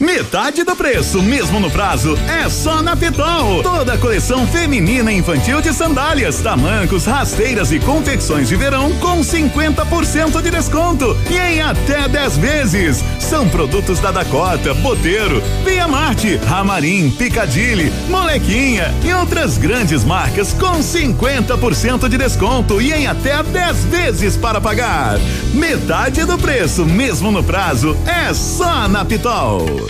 Metade 0.00 0.64
do 0.64 0.74
preço, 0.74 1.22
mesmo 1.22 1.60
no 1.60 1.70
prazo, 1.70 2.18
é 2.26 2.48
só 2.48 2.82
na 2.82 2.96
Pitol. 2.96 3.62
Toda 3.62 3.92
a 3.92 3.98
coleção 3.98 4.46
feminina 4.46 5.12
e 5.12 5.18
infantil 5.18 5.60
de 5.60 5.74
sandálias, 5.74 6.40
tamancos, 6.40 7.04
rasteiras 7.04 7.70
e 7.70 7.78
confecções 7.78 8.48
de 8.48 8.56
verão 8.56 8.90
com 8.92 9.20
50% 9.20 10.40
de 10.40 10.50
desconto 10.50 11.14
e 11.28 11.36
em 11.36 11.60
até 11.60 12.08
10 12.08 12.38
vezes. 12.38 13.04
São 13.18 13.46
produtos 13.50 14.00
da 14.00 14.10
Dakota, 14.10 14.72
Boteiro, 14.72 15.42
Via 15.66 15.86
Marte, 15.86 16.36
Ramarim, 16.46 17.10
Picadilly, 17.10 17.92
Molequinha 18.08 18.94
e 19.04 19.12
outras 19.12 19.58
grandes 19.58 20.02
marcas 20.02 20.54
com 20.54 20.78
50% 20.78 22.08
de 22.08 22.16
desconto 22.16 22.80
e 22.80 22.90
em 22.90 23.06
até 23.06 23.42
10 23.42 23.84
vezes 23.84 24.34
para 24.34 24.62
pagar. 24.62 25.18
Metade 25.52 26.24
do 26.24 26.38
preço, 26.38 26.86
mesmo 26.86 27.30
no 27.30 27.44
prazo, 27.44 27.94
é 28.06 28.32
só 28.32 28.88
na 28.88 29.04
Pitol. 29.04 29.89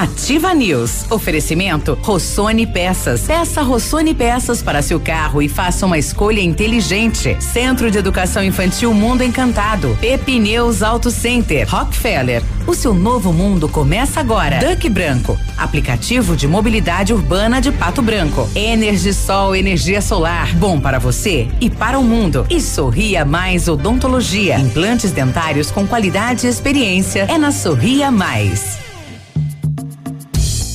Ativa 0.00 0.54
News. 0.54 1.04
Oferecimento 1.10 1.92
Rossoni 2.00 2.66
Peças. 2.66 3.20
Peça 3.22 3.60
Rossoni 3.60 4.14
Peças 4.14 4.62
para 4.62 4.80
seu 4.80 4.98
carro 4.98 5.42
e 5.42 5.48
faça 5.48 5.84
uma 5.84 5.98
escolha 5.98 6.40
inteligente. 6.40 7.36
Centro 7.38 7.90
de 7.90 7.98
Educação 7.98 8.42
Infantil 8.42 8.94
Mundo 8.94 9.22
Encantado. 9.22 9.98
Pepineus 10.00 10.82
Auto 10.82 11.10
Center. 11.10 11.68
Rockefeller. 11.68 12.42
O 12.66 12.74
seu 12.74 12.94
novo 12.94 13.30
mundo 13.30 13.68
começa 13.68 14.20
agora. 14.20 14.58
Duck 14.58 14.88
Branco. 14.88 15.38
Aplicativo 15.58 16.34
de 16.34 16.48
mobilidade 16.48 17.12
urbana 17.12 17.60
de 17.60 17.70
Pato 17.70 18.00
Branco. 18.00 18.48
Energisol 18.54 19.54
energia 19.54 20.00
solar. 20.00 20.54
Bom 20.54 20.80
para 20.80 20.98
você 20.98 21.46
e 21.60 21.68
para 21.68 21.98
o 21.98 22.02
mundo. 22.02 22.46
E 22.48 22.58
Sorria 22.58 23.26
Mais 23.26 23.68
Odontologia. 23.68 24.58
Implantes 24.58 25.12
dentários 25.12 25.70
com 25.70 25.86
qualidade 25.86 26.46
e 26.46 26.50
experiência. 26.50 27.26
É 27.28 27.36
na 27.36 27.52
Sorria 27.52 28.10
Mais. 28.10 28.89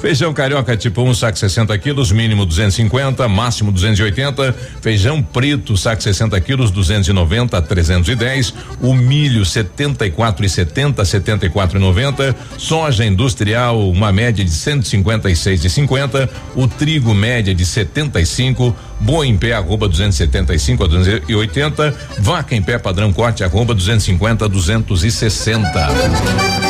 Feijão 0.00 0.32
carioca 0.32 0.74
tipo 0.78 1.02
1, 1.02 1.10
um, 1.10 1.14
saco 1.14 1.38
60 1.38 1.76
quilos, 1.76 2.10
mínimo 2.10 2.46
250, 2.46 3.28
máximo 3.28 3.70
280. 3.70 4.54
Feijão 4.80 5.22
preto, 5.22 5.76
saco 5.76 6.02
60 6.02 6.40
quilos, 6.40 6.70
290 6.70 7.58
a 7.58 7.60
310. 7.60 8.54
O 8.80 8.94
milho 8.94 9.44
74 9.44 10.46
e 10.46 10.48
70, 10.48 11.04
74 11.04 11.76
e 11.76 11.80
90. 11.80 12.34
Soja 12.56 13.04
industrial, 13.04 13.90
uma 13.90 14.10
média 14.10 14.42
de 14.42 14.50
156 14.50 15.66
e 15.66 15.68
50. 15.68 16.30
O 16.56 16.66
trigo 16.66 17.12
média 17.12 17.54
de 17.54 17.66
75. 17.66 18.74
Boa 19.00 19.26
em 19.26 19.36
pé, 19.36 19.52
arroba 19.52 19.86
275 19.86 20.82
a 20.82 20.86
280. 20.86 21.94
Vaca 22.20 22.54
em 22.54 22.62
pé, 22.62 22.78
padrão 22.78 23.12
corte, 23.12 23.44
arroba 23.44 23.74
250 23.74 24.46
a 24.46 24.48
260. 24.48 26.69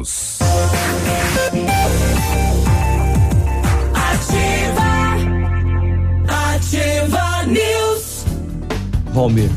News. 0.00 0.38
Ativa, 3.92 4.92
ativa 6.26 7.44
News. 7.46 8.24
Valmir 9.12 9.50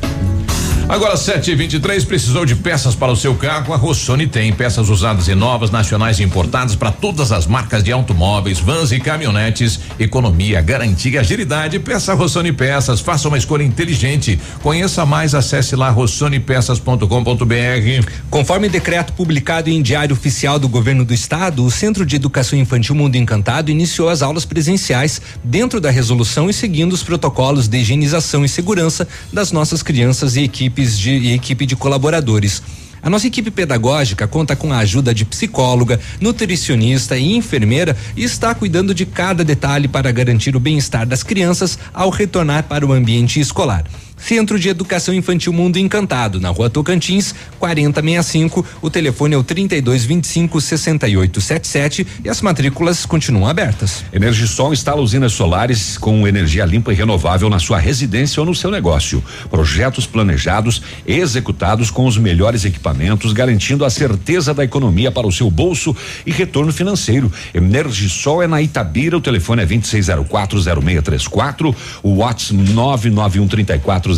Agora 0.94 1.18
723 1.18 2.06
precisou 2.06 2.46
de 2.46 2.56
peças 2.56 2.94
para 2.94 3.12
o 3.12 3.16
seu 3.16 3.34
carro? 3.34 3.74
A 3.74 3.78
Rossoni 3.78 4.28
tem 4.28 4.54
peças 4.54 4.90
usadas 4.90 5.28
e 5.28 5.34
novas, 5.34 5.72
nacionais 5.72 6.20
e 6.20 6.24
importadas 6.24 6.76
para 6.76 6.92
todas 6.92 7.32
as 7.32 7.48
marcas 7.48 7.84
de 7.84 7.92
automóveis, 7.92 8.60
vans 8.60 8.92
e 8.92 9.00
caminhonetes. 9.00 9.80
Economia, 9.98 10.62
garantia, 10.62 11.22
agilidade. 11.22 11.80
Peça 11.80 12.14
Rossoni 12.14 12.54
Peças. 12.54 13.00
Faça 13.00 13.28
uma 13.28 13.40
escolha 13.40 13.64
inteligente. 13.64 14.40
Conheça 14.62 15.04
mais, 15.04 15.34
acesse 15.34 15.76
lá 15.76 15.90
rossonepeças.com.br. 15.90 18.12
Conforme 18.30 18.70
decreto 18.70 19.14
publicado 19.14 19.72
em 19.72 19.82
Diário 19.82 20.14
Oficial 20.14 20.60
do 20.60 20.70
Governo 20.70 21.04
do 21.04 21.12
Estado, 21.12 21.66
o 21.66 21.72
Centro 21.72 22.06
de 22.06 22.18
Educação 22.18 22.60
Infantil 22.60 22.94
Mundo 22.94 23.16
Encantado 23.16 23.72
iniciou 23.72 24.10
as 24.10 24.22
aulas 24.22 24.46
presenciais 24.46 25.20
dentro 25.44 25.82
da 25.82 25.90
resolução 25.90 26.52
e 26.52 26.54
seguindo 26.54 26.94
os 26.94 27.02
protocolos 27.02 27.68
de 27.68 27.80
higienização 27.80 28.46
e 28.46 28.48
segurança 28.48 29.08
das 29.32 29.52
nossas 29.52 29.82
crianças 29.82 30.36
e 30.36 30.44
equipes 30.44 30.83
de 30.92 31.12
e 31.12 31.34
equipe 31.34 31.66
de 31.66 31.76
colaboradores. 31.76 32.62
A 33.02 33.10
nossa 33.10 33.28
equipe 33.28 33.52
pedagógica 33.52 34.26
conta 34.28 34.56
com 34.56 34.72
a 34.72 34.78
ajuda 34.78 35.14
de 35.14 35.26
psicóloga, 35.26 36.00
nutricionista 36.22 37.18
e 37.18 37.36
enfermeira 37.36 37.98
e 38.16 38.24
está 38.24 38.56
cuidando 38.56 38.96
de 38.96 39.06
cada 39.06 39.44
detalhe 39.44 39.90
para 39.90 40.10
garantir 40.10 40.56
o 40.56 40.60
bem-estar 40.60 41.06
das 41.06 41.22
crianças 41.22 41.78
ao 41.94 42.10
retornar 42.10 42.64
para 42.64 42.86
o 42.86 42.94
ambiente 42.94 43.42
escolar. 43.42 43.84
Centro 44.18 44.60
de 44.60 44.68
Educação 44.70 45.14
Infantil 45.14 45.54
Mundo 45.54 45.78
Encantado, 45.78 46.40
na 46.40 46.50
Rua 46.50 46.68
Tocantins, 46.70 47.36
4065. 47.60 48.66
O 48.82 48.90
telefone 48.90 49.36
é 49.36 49.38
o 49.38 49.44
3225 49.44 50.62
6877 50.62 52.08
e 52.24 52.30
as 52.30 52.42
matrículas 52.42 53.06
continuam 53.06 53.46
abertas. 53.48 54.06
Energisol 54.14 54.72
instala 54.74 55.02
usinas 55.02 55.34
solares 55.34 55.98
com 55.98 56.26
energia 56.28 56.66
limpa 56.66 56.94
e 56.94 56.96
renovável 56.96 57.50
na 57.50 57.60
sua 57.60 57.80
residência 57.80 58.40
ou 58.40 58.46
no 58.46 58.56
seu 58.56 58.72
negócio. 58.72 59.22
Projetos 59.50 60.06
planejados, 60.06 60.82
executados 61.06 61.92
com 61.92 62.06
os 62.06 62.18
melhores 62.18 62.64
equipamentos, 62.66 63.34
garantindo 63.34 63.84
a 63.86 63.90
certeza 63.90 64.54
da 64.54 64.64
economia 64.64 65.12
para 65.12 65.28
o 65.28 65.32
seu 65.32 65.52
bolso 65.52 65.96
e 66.26 66.32
retorno 66.32 66.72
financeiro. 66.72 67.30
Energisol 67.54 68.42
é 68.42 68.48
na 68.48 68.62
Itabira, 68.62 69.18
o 69.18 69.22
telefone 69.22 69.64
é 69.64 69.66
26040634, 69.66 71.76
o 72.02 72.16
WhatsApp 72.16 72.54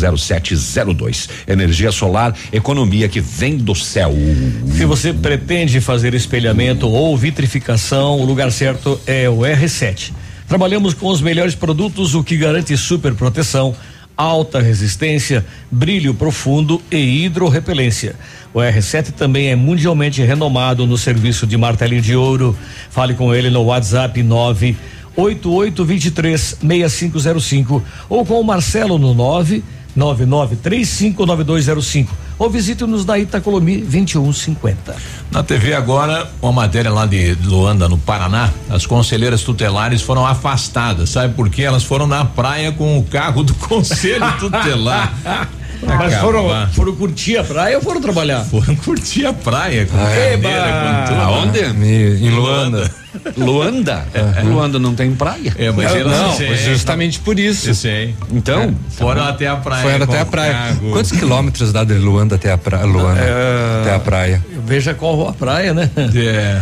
991340702. 0.02 1.28
Energia 1.46 1.92
solar, 1.92 2.34
economia 2.52 3.08
que 3.08 3.20
vem 3.20 3.56
do 3.56 3.74
céu. 3.74 4.12
Se 4.76 4.84
você 4.84 5.12
pretende 5.12 5.80
fazer 5.80 6.14
espelhamento 6.14 6.88
ou 6.88 7.16
vitrificação, 7.16 8.20
o 8.20 8.24
lugar 8.24 8.50
certo 8.52 9.00
é 9.06 9.28
o 9.28 9.38
R7. 9.38 10.12
Trabalhamos 10.48 10.94
com 10.94 11.08
os 11.08 11.20
melhores 11.20 11.54
produtos, 11.54 12.14
o 12.14 12.22
que 12.22 12.36
garante 12.36 12.76
super 12.76 13.14
proteção, 13.14 13.74
alta 14.16 14.60
resistência, 14.60 15.44
brilho 15.70 16.14
profundo 16.14 16.80
e 16.90 17.24
hidrorrepelência. 17.24 18.14
O 18.54 18.58
R7 18.60 19.12
também 19.12 19.48
é 19.48 19.56
mundialmente 19.56 20.22
renomado 20.22 20.86
no 20.86 20.96
serviço 20.96 21.46
de 21.46 21.56
martelinho 21.56 22.00
de 22.00 22.16
ouro. 22.16 22.56
Fale 22.90 23.14
com 23.14 23.34
ele 23.34 23.50
no 23.50 23.62
WhatsApp 23.64 24.22
9 24.22 24.76
8823 25.16 26.58
6505 26.60 27.82
ou 28.08 28.24
com 28.24 28.40
o 28.40 28.44
Marcelo 28.44 28.98
no 28.98 29.14
9 29.14 29.64
99359205 29.96 32.08
ou 32.38 32.50
visite-nos 32.50 33.04
na 33.04 33.18
Itacolomi 33.18 33.78
2150. 33.78 34.94
Na 35.30 35.42
TV 35.42 35.74
agora, 35.74 36.30
uma 36.42 36.52
matéria 36.52 36.92
lá 36.92 37.06
de 37.06 37.34
Luanda, 37.44 37.88
no 37.88 37.96
Paraná, 37.96 38.50
as 38.68 38.84
conselheiras 38.84 39.42
tutelares 39.42 40.02
foram 40.02 40.26
afastadas, 40.26 41.10
sabe 41.10 41.34
por 41.34 41.48
quê? 41.48 41.62
Elas 41.62 41.84
foram 41.84 42.06
na 42.06 42.24
praia 42.24 42.72
com 42.72 42.98
o 42.98 43.04
carro 43.04 43.42
do 43.42 43.54
conselho 43.54 44.30
tutelar. 44.38 45.48
Mas 45.82 46.14
foram, 46.16 46.68
foram 46.72 46.94
curtir 46.94 47.36
a 47.38 47.44
praia 47.44 47.76
ou 47.76 47.82
foram 47.82 48.00
trabalhar? 48.00 48.44
Foram 48.44 48.74
curtir 48.76 49.26
a 49.26 49.32
praia 49.32 49.86
com 49.86 49.96
Eba! 49.98 50.48
cadeira, 50.48 50.72
com 50.72 51.08
tudo. 51.08 51.20
Aonde? 51.20 51.60
Em 52.24 52.30
Luanda. 52.30 52.90
Luanda? 53.36 54.06
Luanda 54.44 54.78
não 54.78 54.94
tem 54.94 55.14
praia. 55.14 55.54
É, 55.58 55.70
mas 55.70 55.94
elas 55.94 56.18
Não, 56.18 56.32
sim, 56.36 56.46
foi 56.46 56.56
justamente 56.56 57.18
por 57.20 57.38
isso. 57.38 57.74
sim. 57.74 58.14
Então, 58.32 58.74
Foram 58.90 59.24
até 59.24 59.46
a 59.48 59.56
praia. 59.56 59.82
Foi 59.82 59.98
com 59.98 60.04
até 60.12 60.20
a 60.20 60.26
praia. 60.26 60.52
carro. 60.52 60.90
Quantos 60.92 61.12
quilômetros 61.12 61.72
dá 61.72 61.84
de 61.84 61.94
Luanda 61.94 62.34
até 62.36 62.52
a 62.52 62.58
praia? 62.58 62.84
Luanda, 62.84 63.20
até 63.82 63.94
a 63.94 63.98
praia. 63.98 64.44
Veja 64.66 64.94
qual 64.94 65.28
a 65.28 65.32
praia, 65.32 65.72
né? 65.74 65.90
É. 66.14 66.60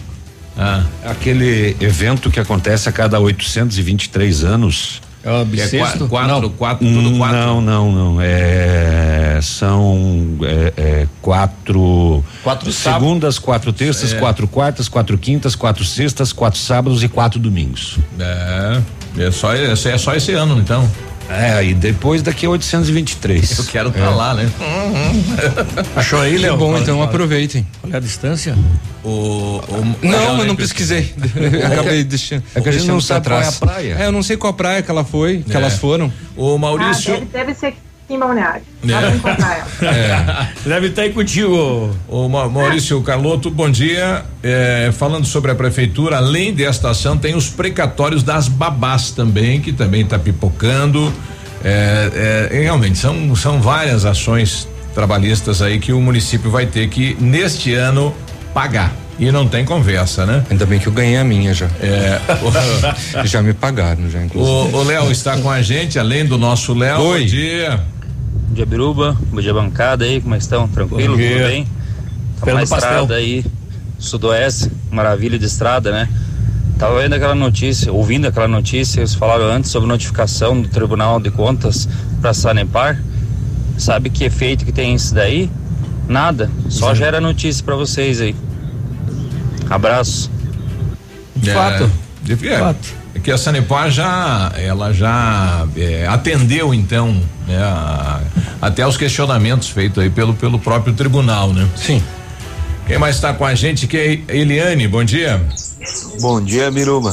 Ah, 0.57 0.83
Aquele 1.05 1.75
evento 1.81 2.29
que 2.31 2.39
acontece 2.39 2.87
a 2.87 2.91
cada 2.91 3.19
823 3.19 4.43
anos. 4.43 5.01
É 5.25 5.31
o 5.31 5.41
é 5.41 5.45
bissexto? 5.45 6.07
qua- 6.07 6.27
quatro, 6.27 6.41
Não. 6.41 6.49
quatro, 6.51 6.87
tudo 6.87 7.17
quatro. 7.17 7.37
Não, 7.37 7.59
não, 7.61 7.91
não. 7.91 8.21
É, 8.21 9.39
são 9.41 10.37
é, 10.43 10.73
é, 10.77 11.07
quatro. 11.19 12.23
Quatro 12.43 12.71
segundas, 12.71 13.39
quatro 13.39 13.73
terças, 13.73 14.13
É. 14.13 14.19
quatro 14.19 14.47
quartas, 14.47 14.87
quatro 14.87 15.17
quintas, 15.17 15.55
quatro 15.55 15.83
sextas, 15.83 16.31
quatro 16.31 16.59
sábados 16.59 17.01
e 17.01 17.07
quatro 17.07 17.39
domingos. 17.39 17.97
É, 18.19 18.81
é 19.17 19.23
é, 19.25 19.31
só- 19.31 19.53
é 19.53 19.97
só 19.97 20.13
esse 20.13 20.31
ano, 20.33 20.59
então. 20.59 20.87
É, 21.29 21.63
e 21.63 21.73
depois 21.73 22.21
daqui 22.21 22.45
a 22.45 22.49
823. 22.51 23.57
Eu 23.57 23.65
quero 23.65 23.89
estar 23.89 24.09
lá, 24.11 24.33
né? 24.35 24.49
Achou 25.95 26.19
aí, 26.21 26.37
Léo? 26.37 26.55
bom, 26.55 26.77
então 26.77 27.01
aproveitem. 27.01 27.65
Qual 27.81 27.91
é 27.91 27.97
a 27.97 27.99
distância? 27.99 28.55
O, 29.03 29.09
o- 29.09 29.95
Não, 30.03 30.11
eu 30.31 30.37
não 30.37 30.45
nem 30.45 30.55
pesquisei. 30.55 31.13
Acabei 31.71 32.03
deixando. 32.03 32.43
é 32.53 32.61
que 32.61 32.69
a 32.69 32.71
gente 32.71 32.85
não 32.87 33.01
sabe 33.01 33.23
pra 33.25 33.37
qual 33.37 33.43
é 33.43 33.47
a 33.47 33.51
praia. 33.51 33.97
É, 34.01 34.05
eu 34.05 34.11
não 34.11 34.21
sei 34.21 34.37
qual 34.37 34.53
praia 34.53 34.81
que 34.83 34.91
ela 34.91 35.03
foi, 35.03 35.39
que 35.43 35.51
É. 35.53 35.55
elas 35.55 35.73
foram. 35.77 36.11
O 36.37 36.55
Ah, 36.55 36.57
Maurício. 36.59 37.13
deve, 37.13 37.25
deve 37.25 37.53
ser 37.55 37.73
em 38.09 38.19
Balneário. 38.19 38.61
É. 38.87 40.09
Ela. 40.09 40.49
Deve 40.65 40.87
estar 40.87 41.01
aí 41.03 41.11
contigo. 41.11 41.95
O 42.07 42.29
Ma- 42.29 42.47
Maurício 42.47 43.01
Carloto, 43.01 43.49
bom 43.49 43.69
dia. 43.69 44.23
É, 44.43 44.91
falando 44.93 45.25
sobre 45.25 45.51
a 45.51 45.55
prefeitura, 45.55 46.17
além 46.17 46.53
desta 46.53 46.89
ação, 46.91 47.17
tem 47.17 47.35
os 47.35 47.49
precatórios 47.49 48.21
das 48.23 48.47
babás 48.47 49.11
também, 49.11 49.59
que 49.59 49.71
também 49.73 50.01
está 50.01 50.19
pipocando. 50.19 51.11
É, 51.63 52.49
é, 52.51 52.59
realmente, 52.61 52.97
são, 52.97 53.35
são 53.35 53.59
várias 53.59 54.05
ações 54.05 54.67
trabalhistas 54.93 55.61
aí 55.61 55.79
que 55.79 55.91
o 55.91 55.99
município 55.99 56.49
vai 56.51 56.65
ter 56.67 56.87
que, 56.89 57.17
neste 57.19 57.73
ano, 57.73 58.13
pagar. 58.53 58.93
E 59.17 59.31
não 59.31 59.47
tem 59.47 59.63
conversa, 59.63 60.25
né? 60.25 60.43
Ainda 60.51 60.65
bem 60.65 60.77
que 60.77 60.87
eu 60.87 60.91
ganhei 60.91 61.15
a 61.15 61.23
minha 61.23 61.53
já. 61.53 61.67
É, 61.81 62.19
Já 63.25 63.41
me 63.41 63.53
pagaram, 63.53 64.09
já, 64.09 64.21
inclusive. 64.21 64.75
o 64.75 64.77
o 64.77 64.83
Léo 64.83 65.09
está 65.09 65.37
com 65.37 65.49
a 65.49 65.61
gente, 65.61 65.97
além 65.97 66.25
do 66.25 66.37
nosso 66.37 66.73
Léo. 66.73 66.99
Oi. 67.01 67.21
Bom 67.21 67.25
dia. 67.25 67.79
Bom 68.47 68.53
dia 68.53 68.65
Biruba, 68.65 69.17
bom 69.31 69.41
dia 69.41 69.53
bancada 69.53 70.05
aí, 70.05 70.21
como 70.21 70.35
é 70.35 70.37
que 70.37 70.43
estão? 70.43 70.67
Tranquilo? 70.67 71.13
Tudo 71.13 71.17
bem? 71.17 71.67
Tá 72.39 72.45
pastel. 72.45 72.63
estrada 72.77 73.15
aí, 73.15 73.45
sudoeste, 73.97 74.71
maravilha 74.91 75.37
de 75.39 75.45
estrada, 75.45 75.91
né? 75.91 76.09
Tava 76.77 77.01
vendo 77.01 77.13
aquela 77.13 77.35
notícia, 77.35 77.91
ouvindo 77.91 78.27
aquela 78.27 78.47
notícia, 78.47 78.99
eles 78.99 79.13
falaram 79.15 79.45
antes 79.45 79.71
sobre 79.71 79.87
notificação 79.87 80.61
do 80.61 80.67
Tribunal 80.67 81.19
de 81.19 81.31
Contas 81.31 81.87
para 82.21 82.33
Sanepar. 82.33 83.01
Sabe 83.77 84.09
que 84.09 84.23
efeito 84.25 84.65
que 84.65 84.71
tem 84.71 84.93
isso 84.93 85.13
daí? 85.13 85.49
Nada, 86.07 86.49
só 86.69 86.89
Sim. 86.93 86.99
gera 86.99 87.21
notícia 87.21 87.63
para 87.63 87.75
vocês 87.75 88.19
aí. 88.21 88.35
Abraço. 89.69 90.29
É, 91.45 91.53
Fato. 91.53 91.89
de- 92.23 92.47
é, 92.47 92.59
Fato. 92.59 92.93
É 93.25 93.27
que 93.27 93.31
a 93.31 93.37
Sanepar 93.37 93.89
já, 93.89 94.51
ela 94.55 94.93
já 94.93 95.65
é, 95.75 96.05
atendeu 96.07 96.73
então, 96.73 97.19
né, 97.47 97.57
a- 97.57 98.21
até 98.61 98.85
os 98.85 98.97
questionamentos 98.97 99.69
feitos 99.69 100.01
aí 100.03 100.09
pelo, 100.11 100.33
pelo 100.35 100.59
próprio 100.59 100.93
tribunal, 100.93 101.51
né? 101.51 101.67
Sim. 101.75 102.01
Quem 102.85 102.99
mais 102.99 103.15
está 103.15 103.33
com 103.33 103.43
a 103.43 103.55
gente 103.55 103.87
que 103.87 103.97
é 103.97 104.31
a 104.31 104.35
Eliane, 104.35 104.87
bom 104.87 105.03
dia. 105.03 105.43
Bom 106.21 106.39
dia, 106.39 106.69
Biruba. 106.69 107.11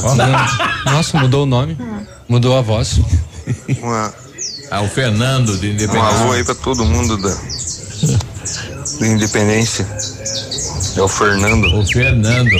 Nossa, 0.85 1.17
mudou 1.19 1.43
o 1.43 1.45
nome. 1.47 1.75
Mudou 2.29 2.55
a 2.57 2.61
voz. 2.61 2.99
Uma, 3.81 4.13
Ah, 4.69 4.81
o 4.81 4.87
Fernando 4.87 5.57
de 5.57 5.67
um 5.67 5.71
Independência. 5.71 6.19
alô 6.19 6.31
aí 6.33 6.43
pra 6.43 6.55
todo 6.55 6.85
mundo 6.85 7.17
da, 7.17 7.35
da 8.99 9.07
Independência. 9.07 9.87
É 10.95 11.01
o 11.01 11.07
Fernando. 11.07 11.65
O 11.79 11.85
Fernando. 11.87 12.55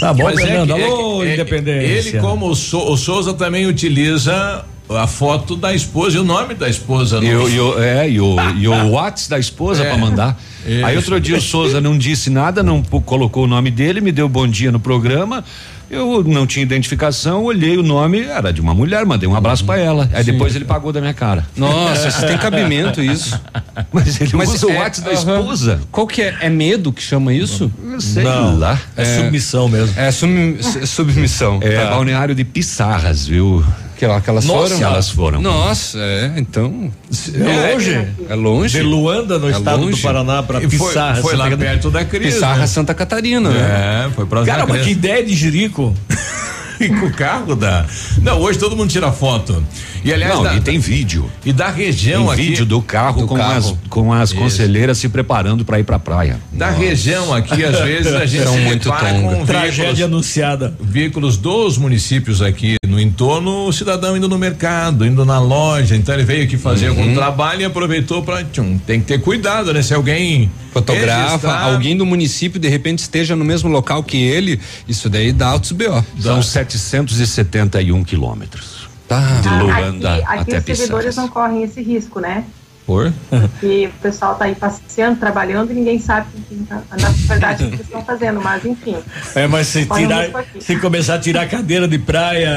Tá 0.00 0.12
bom, 0.14 0.24
Mas 0.24 0.38
é 0.40 0.46
Fernando. 0.46 0.74
que- 0.74 0.80
é 0.80 0.84
Alô, 0.86 1.20
que- 1.20 1.26
é- 1.28 1.34
Independência. 1.34 2.08
Ele, 2.10 2.20
como 2.20 2.48
o, 2.50 2.54
Sou- 2.56 2.92
o 2.92 2.96
Souza, 2.96 3.34
também 3.34 3.66
utiliza 3.66 4.64
a 4.90 5.06
foto 5.06 5.54
da 5.54 5.74
esposa 5.74 6.16
e 6.16 6.20
o 6.20 6.24
nome 6.24 6.54
da 6.54 6.68
esposa. 6.68 7.18
E 7.22 7.34
o, 7.34 7.48
e 7.48 7.60
o- 7.60 7.82
é, 7.82 8.08
e 8.08 8.20
o, 8.20 8.36
e 8.58 8.66
o 8.68 8.72
WhatsApp 8.92 9.30
da 9.30 9.38
esposa 9.38 9.84
É. 9.84 9.88
pra 9.88 9.98
mandar. 9.98 10.40
Isso. 10.66 10.84
Aí 10.84 10.96
outro 10.96 11.20
dia 11.20 11.36
o 11.36 11.40
Souza 11.40 11.80
não 11.80 11.96
disse 11.96 12.30
nada, 12.30 12.62
não 12.62 12.82
colocou 12.82 13.44
o 13.44 13.46
nome 13.46 13.70
dele, 13.70 14.00
me 14.00 14.12
deu 14.12 14.28
bom 14.28 14.46
dia 14.46 14.70
no 14.72 14.80
programa. 14.80 15.44
Eu 15.90 16.22
não 16.22 16.46
tinha 16.46 16.62
identificação, 16.62 17.44
olhei 17.44 17.76
o 17.78 17.82
nome, 17.82 18.20
era 18.20 18.52
de 18.52 18.60
uma 18.60 18.74
mulher, 18.74 19.06
mandei 19.06 19.28
um 19.28 19.34
abraço 19.34 19.64
pra 19.64 19.78
ela. 19.78 20.08
Aí 20.12 20.22
Sim. 20.22 20.32
depois 20.32 20.54
ele 20.54 20.64
pagou 20.66 20.92
da 20.92 21.00
minha 21.00 21.14
cara. 21.14 21.46
Nossa, 21.56 22.08
isso 22.08 22.26
tem 22.26 22.36
cabimento 22.36 23.00
isso. 23.02 23.40
Mas 23.92 24.20
ele 24.20 24.36
usa 24.36 24.66
o 24.66 24.70
é- 24.70 24.78
WhatsApp 24.80 25.08
da 25.14 25.20
aham. 25.20 25.38
esposa. 25.40 25.80
Qual 25.90 26.06
que 26.06 26.20
é? 26.22 26.36
É 26.42 26.50
medo 26.50 26.92
que 26.92 27.02
chama 27.02 27.32
isso? 27.32 27.70
Sei 28.00 28.22
Não, 28.22 28.58
lá. 28.58 28.78
É, 28.96 29.04
submissão 29.16 29.68
mesmo. 29.68 29.94
É 29.98 30.10
sub- 30.10 30.58
submissão. 30.86 31.58
É, 31.62 31.76
tá. 31.84 31.90
balneário 31.90 32.34
de 32.34 32.44
Pissarras, 32.44 33.26
viu? 33.26 33.64
Que, 33.98 34.04
elas 34.04 34.44
Nossa, 34.44 34.74
foram? 34.76 34.86
elas 34.88 35.10
foram. 35.10 35.42
Nossa, 35.42 35.98
é, 35.98 36.32
então. 36.36 36.88
É 37.34 37.72
longe. 37.74 38.08
É 38.28 38.34
longe. 38.36 38.78
De 38.78 38.82
Luanda, 38.84 39.38
no 39.40 39.48
É 39.48 39.50
estado 39.50 39.82
longe. 39.82 39.96
do 39.96 40.02
Paraná, 40.02 40.40
pra 40.42 40.58
E 40.62 40.70
foi- 40.70 40.88
Pissarra. 40.88 41.14
foi 41.16 41.32
Santa 41.32 41.36
lá 41.36 41.50
Catarina. 41.50 41.70
perto 41.72 41.90
da 41.90 42.04
Cris. 42.04 42.34
Pissarra, 42.34 42.58
né? 42.58 42.66
Santa 42.68 42.94
Catarina, 42.94 43.50
né? 43.50 44.06
É, 44.06 44.10
foi 44.14 44.24
pra 44.24 44.44
Caramba, 44.44 44.68
Zacres. 44.68 44.84
que 44.86 44.92
ideia 44.92 45.24
de 45.26 45.34
Jerico. 45.34 45.92
E 46.80 46.88
com 46.88 47.06
o 47.06 47.12
carro 47.12 47.54
da. 47.56 47.84
Não, 48.22 48.38
hoje 48.40 48.58
todo 48.58 48.76
mundo 48.76 48.90
tira 48.90 49.10
foto. 49.12 49.62
E 50.04 50.12
aliás, 50.12 50.34
Não, 50.34 50.44
da- 50.44 50.54
e 50.54 50.60
tem 50.60 50.78
vídeo. 50.78 51.28
e 51.44 51.52
da 51.52 51.68
região 51.70 52.24
Tem 52.26 52.32
aqui. 52.34 52.42
vídeo 52.42 52.64
do 52.66 52.80
carro, 52.80 53.22
Do 53.22 53.26
com, 53.26 53.36
carro. 53.36 53.56
As, 53.56 53.74
com 53.88 54.12
as 54.12 54.30
Isso. 54.30 54.38
conselheiras 54.38 54.98
se 54.98 55.08
preparando 55.08 55.64
pra 55.64 55.80
ir 55.80 55.84
pra 55.84 55.98
praia. 55.98 56.38
Da 56.52 56.70
região 56.70 57.34
aqui, 57.34 57.64
às 57.64 57.78
vezes, 57.82 58.12
a 58.14 58.24
gente 58.24 58.44
São 58.44 58.54
se 58.54 58.60
muito 58.60 58.88
com 58.88 59.44
Tragédia 59.44 59.84
veículos, 59.84 60.02
anunciada. 60.02 60.74
veículos 60.80 61.36
dos 61.36 61.76
municípios 61.78 62.40
aqui 62.40 62.76
no 62.86 62.98
entorno, 63.00 63.66
o 63.66 63.72
cidadão 63.72 64.16
indo 64.16 64.28
no 64.28 64.38
mercado, 64.38 65.04
indo 65.04 65.24
na 65.24 65.38
loja, 65.40 65.94
então 65.96 66.14
ele 66.14 66.24
veio 66.24 66.44
aqui 66.44 66.56
fazer 66.56 66.88
Uhum. 66.90 66.98
algum 67.00 67.14
trabalho 67.14 67.62
e 67.62 67.64
aproveitou 67.64 68.22
para 68.22 68.44
tem 68.86 69.00
que 69.00 69.06
ter 69.06 69.20
cuidado, 69.20 69.72
né? 69.74 69.82
Se 69.82 69.92
alguém 69.92 70.50
Fotografa, 70.72 71.26
registrar- 71.28 71.62
alguém 71.64 71.96
do 71.96 72.06
município 72.06 72.58
de 72.60 72.68
repente 72.68 73.00
esteja 73.00 73.34
no 73.34 73.44
mesmo 73.44 73.68
local 73.68 74.02
que 74.02 74.16
ele, 74.16 74.60
isso 74.88 75.08
daí 75.10 75.32
dá 75.32 75.48
altos 75.48 75.72
BO. 75.72 76.04
São 76.20 76.42
771 76.76 78.02
quilômetros. 78.04 78.88
Tá. 79.06 79.20
De 79.40 79.48
Ah, 79.48 79.62
Luanda 79.62 80.14
aqui, 80.16 80.22
aqui 80.26 80.54
até 80.56 80.72
os 80.72 80.78
servidores 80.78 81.06
Pissarras. 81.06 81.16
não 81.16 81.28
correm 81.28 81.62
esse 81.62 81.80
risco, 81.80 82.20
né? 82.20 82.44
Por? 82.88 83.12
Porque 83.28 83.90
o 83.94 84.00
pessoal 84.00 84.34
tá 84.36 84.46
aí 84.46 84.54
passeando, 84.54 85.16
trabalhando 85.20 85.70
e 85.70 85.74
ninguém 85.74 85.98
sabe 85.98 86.26
que 86.48 86.54
tá, 86.64 86.80
na 86.98 87.08
verdade 87.10 87.64
o 87.64 87.68
que 87.68 87.74
eles 87.74 87.84
estão 87.86 88.02
fazendo, 88.02 88.40
mas 88.40 88.64
enfim. 88.64 88.96
É, 89.34 89.46
mas 89.46 89.66
se 89.66 89.80
um 89.80 89.94
tirar, 89.94 90.30
se 90.58 90.74
começar 90.76 91.16
a 91.16 91.18
tirar 91.18 91.42
a 91.42 91.46
cadeira 91.46 91.86
de 91.86 91.98
praia 91.98 92.48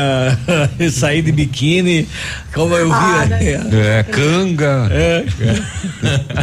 e 0.80 0.90
sair 0.90 1.22
de 1.22 1.34
biquíni, 1.34 2.08
como 2.54 2.74
eu 2.76 2.88
vi. 2.88 2.94
Ah, 2.96 3.26
né? 3.26 3.40
É, 4.00 4.04
canga. 4.04 4.88
É. 4.90 5.26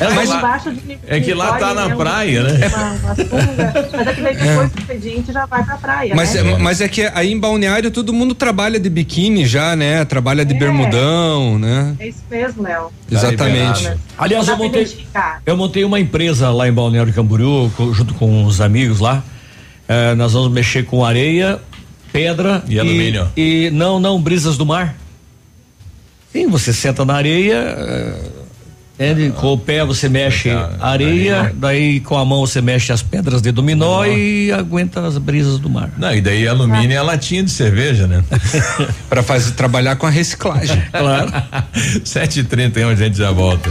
É, 0.00 0.08
Mas 0.12 0.28
embaixo 0.30 0.72
de 0.72 0.98
é 1.06 1.20
que 1.20 1.32
lá 1.32 1.56
tá 1.56 1.72
na 1.72 1.86
um- 1.86 1.96
praia, 1.96 2.42
né? 2.42 2.66
Uma, 2.68 2.90
uma 2.92 3.14
sunga, 3.14 3.88
mas 3.92 4.06
é 4.06 4.12
que 4.14 4.20
daí 4.22 4.36
depois 4.36 4.70
do 4.72 4.78
expediente 4.80 5.32
já 5.32 5.46
vai 5.46 5.64
pra 5.64 5.76
praia, 5.76 6.14
Mas, 6.14 6.34
né? 6.34 6.40
é, 6.52 6.58
mas 6.58 6.80
é 6.80 6.88
que 6.88 7.02
aí 7.14 7.30
em 7.32 7.38
Balneário 7.38 7.90
todo 7.90 8.12
mundo 8.12 8.34
trabalha 8.34 8.78
de 8.80 8.90
biquíni 8.90 9.46
já, 9.46 9.76
né? 9.76 10.04
Trabalha 10.04 10.44
de 10.44 10.54
É. 10.54 10.58
bermudão, 10.58 11.58
né? 11.58 11.94
É 12.00 12.08
isso 12.08 12.22
mesmo, 12.30 12.62
Léo. 12.74 12.92
Exatamente. 13.10 13.78
liberado. 13.78 14.00
Aliás, 14.18 14.48
eu 14.48 14.56
montei, 14.56 15.06
eu 15.46 15.56
montei 15.56 15.84
uma 15.84 16.00
empresa 16.00 16.50
lá 16.50 16.68
em 16.68 16.72
Balneário 16.72 17.12
Camboriú, 17.12 17.70
junto 17.92 18.14
com 18.14 18.44
os 18.44 18.60
amigos 18.60 19.00
lá. 19.00 19.22
Eh, 19.88 20.14
nós 20.14 20.32
vamos 20.32 20.50
mexer 20.50 20.84
com 20.84 21.04
areia, 21.04 21.60
pedra 22.12 22.62
E 22.66 22.78
alumínio. 22.78 23.30
E 23.36 23.70
não, 23.72 24.00
não, 24.00 24.20
brisas 24.20 24.56
do 24.56 24.64
mar. 24.64 24.96
Sim, 26.32 26.48
você 26.48 26.72
senta 26.72 27.04
na 27.04 27.14
areia, 27.14 27.54
eh, 27.54 28.30
entende? 28.94 29.30
com 29.30 29.52
o 29.52 29.58
pé 29.58 29.84
você 29.84 30.08
mexe 30.08 30.50
a- 30.50 30.70
a 30.80 30.88
areia, 30.90 31.38
areia. 31.40 31.54
daí 31.56 32.00
com 32.00 32.16
a 32.16 32.24
mão 32.24 32.40
você 32.46 32.60
mexe 32.60 32.92
as 32.92 33.02
pedras 33.02 33.42
de 33.42 33.50
dominó 33.52 34.04
e 34.04 34.52
aguenta 34.52 35.06
as 35.06 35.18
brisas 35.18 35.58
do 35.58 35.68
mar. 35.68 35.90
Não, 35.98 36.14
e 36.14 36.20
daí 36.20 36.46
alumínio 36.46 36.92
é 36.94 36.98
a 36.98 37.02
latinha 37.02 37.42
de 37.42 37.50
cerveja, 37.50 38.06
né? 38.06 38.22
Para 39.08 39.22
fazer 39.22 39.52
trabalhar 39.52 39.96
com 39.96 40.06
a 40.06 40.10
reciclagem. 40.10 40.82
Claro. 40.92 41.30
7h31 42.04 42.88
a 42.92 42.94
gente 42.94 43.16
já 43.18 43.30
volta. 43.30 43.70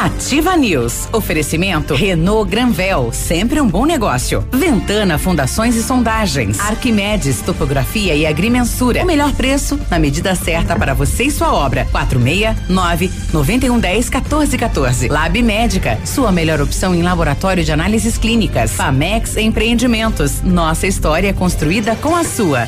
Ativa 0.00 0.56
News. 0.56 1.10
Oferecimento 1.12 1.94
Renault 1.94 2.50
Granvel, 2.50 3.12
sempre 3.12 3.60
um 3.60 3.68
bom 3.68 3.84
negócio. 3.84 4.42
Ventana 4.50 5.18
Fundações 5.18 5.76
e 5.76 5.82
Sondagens. 5.82 6.58
Arquimedes 6.58 7.42
Topografia 7.42 8.14
e 8.14 8.24
Agrimensura. 8.24 9.02
O 9.02 9.06
melhor 9.06 9.30
preço 9.34 9.78
na 9.90 9.98
medida 9.98 10.34
certa 10.34 10.74
para 10.74 10.94
você 10.94 11.24
e 11.24 11.30
sua 11.30 11.52
obra. 11.52 11.86
469 11.92 13.10
9110 13.30 14.08
1414. 14.08 15.08
Lab 15.08 15.42
Médica, 15.42 15.98
sua 16.06 16.32
melhor 16.32 16.62
opção 16.62 16.94
em 16.94 17.02
laboratório 17.02 17.62
de 17.62 17.70
análises 17.70 18.16
clínicas. 18.16 18.72
Famex 18.72 19.36
Empreendimentos. 19.36 20.40
Nossa 20.40 20.86
história 20.86 21.34
construída 21.34 21.94
com 21.94 22.16
a 22.16 22.24
sua. 22.24 22.66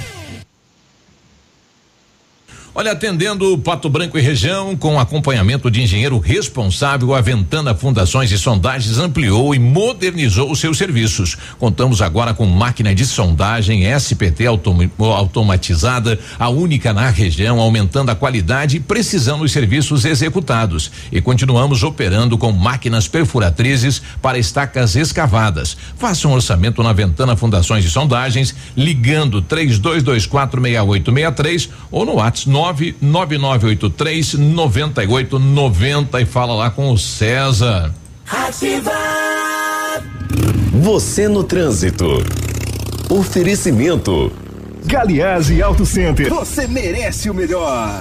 Olha, 2.74 2.92
atendendo 2.92 3.58
Pato 3.58 3.90
Branco 3.90 4.18
e 4.18 4.22
região, 4.22 4.74
com 4.74 4.98
acompanhamento 4.98 5.70
de 5.70 5.82
engenheiro 5.82 6.18
responsável, 6.18 7.14
a 7.14 7.20
Ventana 7.20 7.74
Fundações 7.74 8.32
e 8.32 8.38
Sondagens 8.38 8.96
ampliou 8.96 9.54
e 9.54 9.58
modernizou 9.58 10.50
os 10.50 10.58
seus 10.58 10.78
serviços. 10.78 11.36
Contamos 11.58 12.00
agora 12.00 12.32
com 12.32 12.46
máquina 12.46 12.94
de 12.94 13.04
sondagem 13.04 13.84
SPT 13.84 14.46
automi- 14.46 14.90
automatizada, 14.98 16.18
a 16.38 16.48
única 16.48 16.94
na 16.94 17.10
região, 17.10 17.60
aumentando 17.60 18.10
a 18.10 18.14
qualidade 18.14 18.78
e 18.78 18.80
precisão 18.80 19.40
dos 19.40 19.52
serviços 19.52 20.06
executados. 20.06 20.90
E 21.12 21.20
continuamos 21.20 21.82
operando 21.82 22.38
com 22.38 22.52
máquinas 22.52 23.06
perfuratrizes 23.06 24.00
para 24.22 24.38
estacas 24.38 24.96
escavadas. 24.96 25.76
Faça 25.98 26.26
um 26.26 26.32
orçamento 26.32 26.82
na 26.82 26.94
Ventana 26.94 27.36
Fundações 27.36 27.84
e 27.84 27.90
Sondagens, 27.90 28.54
ligando 28.74 29.42
32246863 29.42 31.68
ou 31.90 32.06
no 32.06 32.14
WhatsApp 32.14 32.61
99983 32.62 34.34
9890 34.34 36.20
e 36.20 36.26
fala 36.26 36.54
lá 36.54 36.70
com 36.70 36.90
o 36.92 36.98
César. 36.98 37.92
Você 40.72 41.28
no 41.28 41.42
trânsito. 41.42 42.06
Oferecimento. 43.08 44.32
Galiase 44.84 45.62
Auto 45.62 45.84
Center. 45.84 46.28
Você 46.30 46.66
merece 46.66 47.28
o 47.28 47.34
melhor. 47.34 48.00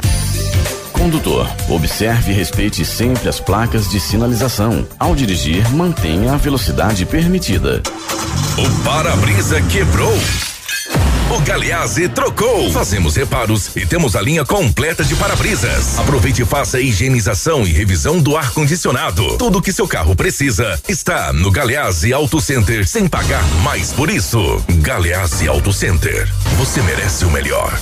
Condutor, 0.93 1.47
observe 1.67 2.31
e 2.31 2.35
respeite 2.35 2.85
sempre 2.85 3.27
as 3.27 3.39
placas 3.39 3.89
de 3.89 3.99
sinalização. 3.99 4.87
Ao 4.99 5.15
dirigir, 5.15 5.67
mantenha 5.71 6.33
a 6.33 6.37
velocidade 6.37 7.05
permitida. 7.05 7.81
O 8.57 8.83
para-brisa 8.83 9.59
quebrou. 9.63 10.13
O 11.33 11.39
Galeazzi 11.39 12.09
trocou. 12.09 12.69
Fazemos 12.73 13.15
reparos 13.15 13.73
e 13.73 13.85
temos 13.85 14.17
a 14.17 14.21
linha 14.21 14.43
completa 14.43 15.01
de 15.01 15.15
para-brisas. 15.15 15.97
Aproveite 15.97 16.41
e 16.41 16.45
faça 16.45 16.75
a 16.75 16.81
higienização 16.81 17.65
e 17.65 17.71
revisão 17.71 18.19
do 18.19 18.35
ar-condicionado. 18.35 19.37
Tudo 19.37 19.59
o 19.59 19.61
que 19.61 19.71
seu 19.71 19.87
carro 19.87 20.13
precisa 20.13 20.77
está 20.89 21.31
no 21.31 21.49
Galeazzi 21.49 22.11
Auto 22.11 22.41
Center 22.41 22.85
sem 22.85 23.07
pagar 23.07 23.41
mais 23.63 23.93
por 23.93 24.09
isso. 24.09 24.61
Galeazzi 24.81 25.47
Auto 25.47 25.71
Center. 25.71 26.27
Você 26.57 26.81
merece 26.81 27.23
o 27.23 27.31
melhor. 27.31 27.79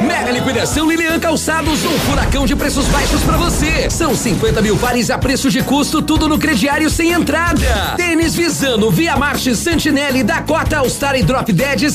Mega 0.00 0.30
liquidação 0.30 0.88
Lilian 0.88 1.20
Calçados, 1.20 1.84
um 1.84 1.98
furacão 2.00 2.46
de 2.46 2.56
preços 2.56 2.86
baixos 2.86 3.22
pra 3.24 3.36
você. 3.36 3.90
São 3.90 4.16
50 4.16 4.62
mil 4.62 4.78
pares 4.78 5.10
a 5.10 5.18
preço 5.18 5.50
de 5.50 5.62
custo, 5.62 6.00
tudo 6.00 6.26
no 6.26 6.38
crediário 6.38 6.88
sem 6.88 7.12
entrada. 7.12 7.94
Tênis 7.98 8.34
Visano, 8.34 8.90
Via 8.90 9.16
Marche, 9.16 9.54
Santinelli, 9.54 10.22
Dakota, 10.22 10.78
All-Star 10.78 11.14
e 11.14 11.22
Drop 11.22 11.52
Dead, 11.52 11.90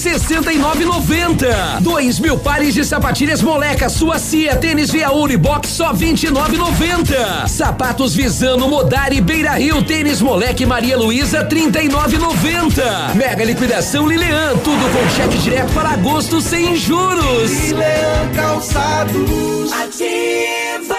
69,90. 0.60 1.80
Dois 1.82 2.20
mil 2.20 2.38
pares 2.38 2.74
de 2.74 2.84
sapatilhas 2.84 3.42
Moleca, 3.42 3.88
Suacia, 3.90 4.56
tênis 4.58 4.92
Via 4.92 5.12
Unibox, 5.12 5.70
só 5.70 5.94
29,90. 5.94 7.48
Sapatos 7.48 8.14
Visano, 8.14 8.68
Modari, 8.68 9.22
Beira 9.22 9.54
Rio, 9.54 9.82
tênis 9.84 10.22
Moleque 10.22 10.66
Maria 10.66 10.98
Luísa, 10.98 11.46
39,90. 11.46 13.16
Mega 13.16 13.46
liquidação 13.46 14.08
Lilian, 14.08 14.58
tudo 14.58 14.92
com 14.92 15.10
cheque 15.16 15.38
direto 15.38 15.72
para 15.74 15.92
agosto 15.92 16.42
sem 16.42 16.76
juros. 16.76 17.52
Lilian 17.52 18.30
Calçados. 18.36 19.72
Ativa. 19.72 20.99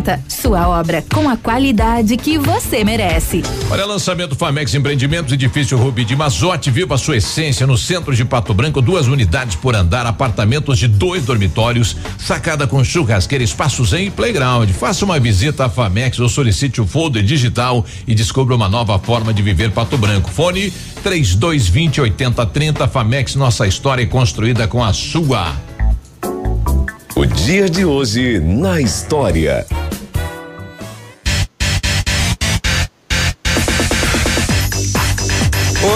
Sua 0.27 0.67
obra 0.67 1.03
com 1.13 1.29
a 1.29 1.37
qualidade 1.37 2.17
que 2.17 2.37
você 2.37 2.83
merece. 2.83 3.43
Olha, 3.69 3.85
lançamento 3.85 4.35
Famex 4.35 4.73
Empreendimentos, 4.73 5.33
edifício 5.33 5.77
Rubi 5.77 6.03
de 6.03 6.15
Mazote, 6.15 6.71
viva 6.71 6.97
sua 6.97 7.17
essência 7.17 7.67
no 7.67 7.77
centro 7.77 8.15
de 8.15 8.25
Pato 8.25 8.53
Branco, 8.53 8.81
duas 8.81 9.07
unidades 9.07 9.55
por 9.55 9.75
andar, 9.75 10.05
apartamentos 10.05 10.79
de 10.79 10.87
dois 10.87 11.23
dormitórios, 11.25 11.95
sacada 12.17 12.65
com 12.65 12.83
churrasqueira, 12.83 13.43
espaço 13.43 13.85
zen 13.85 14.07
e 14.07 14.11
playground. 14.11 14.69
Faça 14.71 15.05
uma 15.05 15.19
visita 15.19 15.65
à 15.65 15.69
Famex 15.69 16.19
ou 16.19 16.27
solicite 16.27 16.81
o 16.81 16.87
folder 16.87 17.23
digital 17.23 17.85
e 18.07 18.15
descubra 18.15 18.55
uma 18.55 18.67
nova 18.67 18.97
forma 18.97 19.33
de 19.33 19.41
viver 19.41 19.71
Pato 19.71 19.97
Branco. 19.97 20.29
Fone 20.31 20.71
3220 21.03 22.01
8030 22.01 22.87
Famex, 22.87 23.35
nossa 23.35 23.67
história 23.67 24.03
é 24.03 24.05
construída 24.05 24.67
com 24.67 24.83
a 24.83 24.93
sua. 24.93 25.70
O 27.13 27.25
dia 27.25 27.69
de 27.69 27.83
hoje 27.83 28.39
na 28.39 28.79
história. 28.79 29.65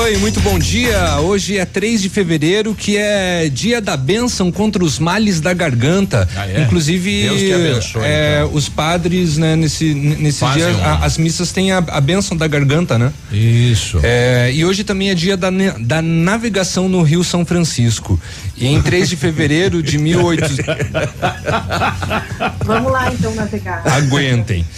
Oi, 0.06 0.18
muito 0.18 0.40
bom 0.42 0.60
dia. 0.60 1.18
Hoje 1.20 1.58
é 1.58 1.66
3 1.66 2.00
de 2.00 2.10
fevereiro, 2.10 2.76
que 2.76 2.96
é 2.96 3.50
dia 3.50 3.82
da 3.82 3.98
bênção 3.98 4.52
contra 4.52 4.84
os 4.84 5.00
males 5.00 5.42
da 5.42 5.52
garganta. 5.52 6.30
Ah, 6.36 6.48
é? 6.48 6.62
Inclusive, 6.62 7.24
Deus 7.24 7.40
te 7.40 7.52
abençoe, 7.54 8.02
é, 8.04 8.42
então. 8.44 8.54
os 8.56 8.70
padres, 8.70 9.36
né, 9.38 9.56
nesse, 9.56 9.96
nesse 9.96 10.42
Fazem 10.42 10.64
dia, 10.64 10.78
um- 10.78 10.86
a- 10.86 10.98
as 11.06 11.18
missas 11.18 11.52
têm 11.52 11.72
a, 11.72 11.80
a 11.80 12.00
bênção 12.00 12.38
da 12.38 12.46
garganta, 12.46 13.00
né? 13.00 13.12
Isso. 13.32 14.00
É, 14.04 14.52
e 14.54 14.64
hoje 14.64 14.84
também 14.84 15.10
é 15.10 15.16
dia 15.16 15.36
da, 15.36 15.50
da 15.80 16.04
navegação 16.04 16.88
no 16.88 17.02
Rio 17.02 17.24
São 17.24 17.44
Francisco. 17.44 18.22
E 18.56 18.68
em 18.68 18.80
3 18.84 19.10
de 19.10 19.16
fevereiro 19.16 19.82
de 19.82 19.98
1800. 19.98 20.58
Vamos 22.64 22.92
lá 22.92 23.12
então 23.12 23.34
navegar. 23.34 23.82
Aguentem. 23.86 24.64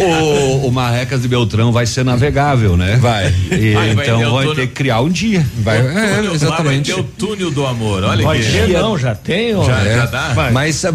o, 0.62 0.66
o 0.68 0.72
Marrecas 0.72 1.22
de 1.22 1.28
Beltrão 1.28 1.72
vai 1.72 1.84
ser 1.86 2.04
navegável, 2.04 2.59
né? 2.76 2.96
Vai. 2.96 3.34
E 3.50 3.72
Vai, 3.74 3.94
vai 3.94 4.04
então 4.06 4.18
vai 4.20 4.28
túnel- 4.44 4.54
ter 4.54 4.66
que 4.68 4.72
criar 4.74 5.00
um 5.00 5.08
dia. 5.08 5.46
Vai, 5.58 5.82
túnel- 5.82 5.98
é, 5.98 6.20
lá 6.28 6.34
exatamente. 6.34 6.92
Vai 6.92 7.02
ter 7.02 7.08
o 7.08 7.12
túnel 7.26 7.50
do 7.50 7.66
amor, 7.66 8.04
olha 8.04 8.24
Vai 8.24 8.38
que 8.38 8.44
ter, 8.50 8.68
não, 8.68 8.96
já 8.98 9.14
tem. 9.14 9.54
ó. 9.54 9.64
Já, 9.64 9.80
É, 9.80 9.96
já 9.96 10.06
dá? 10.06 10.28
Vai. 10.34 10.50
Mas 10.52 10.84
a, 10.84 10.90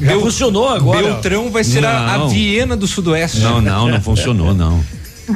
Já 0.00 0.18
funcionou 0.20 0.68
agora. 0.68 1.02
Beltrão 1.02 1.50
vai 1.50 1.64
ser 1.64 1.84
a, 1.84 2.14
a 2.14 2.18
Não. 2.18 2.28
Viena 2.28 2.76
do 2.76 2.86
Sudoeste. 2.86 3.40
Não, 3.40 3.60
não, 3.60 3.88
não 3.88 4.00
funcionou, 4.00 4.54
não. 4.54 4.82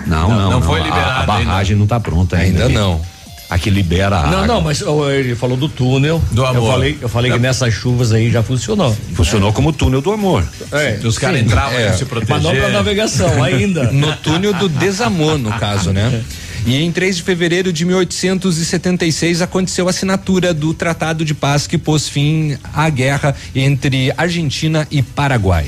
Não, 0.07 0.29
não, 0.29 0.51
não 0.51 0.62
foi 0.62 0.81
A- 0.81 0.85
liberado 0.85 1.21
A, 1.23 1.27
barragem 1.27 1.77
não 1.77 1.87
tá 1.87 1.99
pronta 2.01 2.37
ainda. 2.37 2.67
Ainda 2.67 2.79
não. 2.81 3.01
Aqui 3.49 3.71
libera 3.71 4.19
a 4.19 4.23
Não, 4.27 4.39
água. 4.43 4.47
não, 4.47 4.61
mas 4.61 4.83
ó, 4.83 5.09
ele 5.09 5.37
falou 5.37 5.57
do 5.57 5.69
túnel. 5.69 6.21
Do 6.33 6.43
Eu 6.43 6.47
amor. 6.47 6.73
falei, 6.73 6.99
eu 7.01 7.09
falei 7.09 7.31
que 7.31 7.39
nessas 7.39 7.73
chuvas 7.73 8.11
aí 8.13 8.31
já 8.31 8.43
funcionou. 8.43 8.97
Funcionou 9.15 9.53
como 9.53 9.73
túnel 9.73 10.01
do 10.01 10.13
amor. 10.13 10.45
É, 10.73 10.99
Os 11.05 11.17
caras 11.17 11.41
entravam 11.41 11.79
É. 11.79 11.93
se 11.93 12.05
Mas 12.05 12.21
não 12.29 12.41
proteger. 12.41 12.61
pra 12.63 12.71
navegação 12.71 13.43
ainda. 13.45 13.85
No 13.95 14.15
túnel 14.17 14.53
do 14.55 14.69
desamor, 14.69 15.39
no 15.39 15.53
caso, 15.53 15.93
né? 15.93 16.23
E 16.67 16.75
em 16.83 16.91
3 16.91 17.19
de 17.19 17.23
fevereiro 17.23 17.73
de 17.73 17.85
1876 17.85 19.41
aconteceu 19.43 19.87
a 19.87 19.91
assinatura 19.91 20.53
do 20.53 20.75
Tratado 20.75 21.25
de 21.25 21.33
Paz 21.33 21.67
que 21.69 21.79
pôs 21.79 22.09
fim 22.09 22.57
à 22.75 22.89
guerra 22.91 23.37
entre 23.55 24.13
Argentina 24.17 24.87
e 24.91 25.03
Paraguai. 25.03 25.67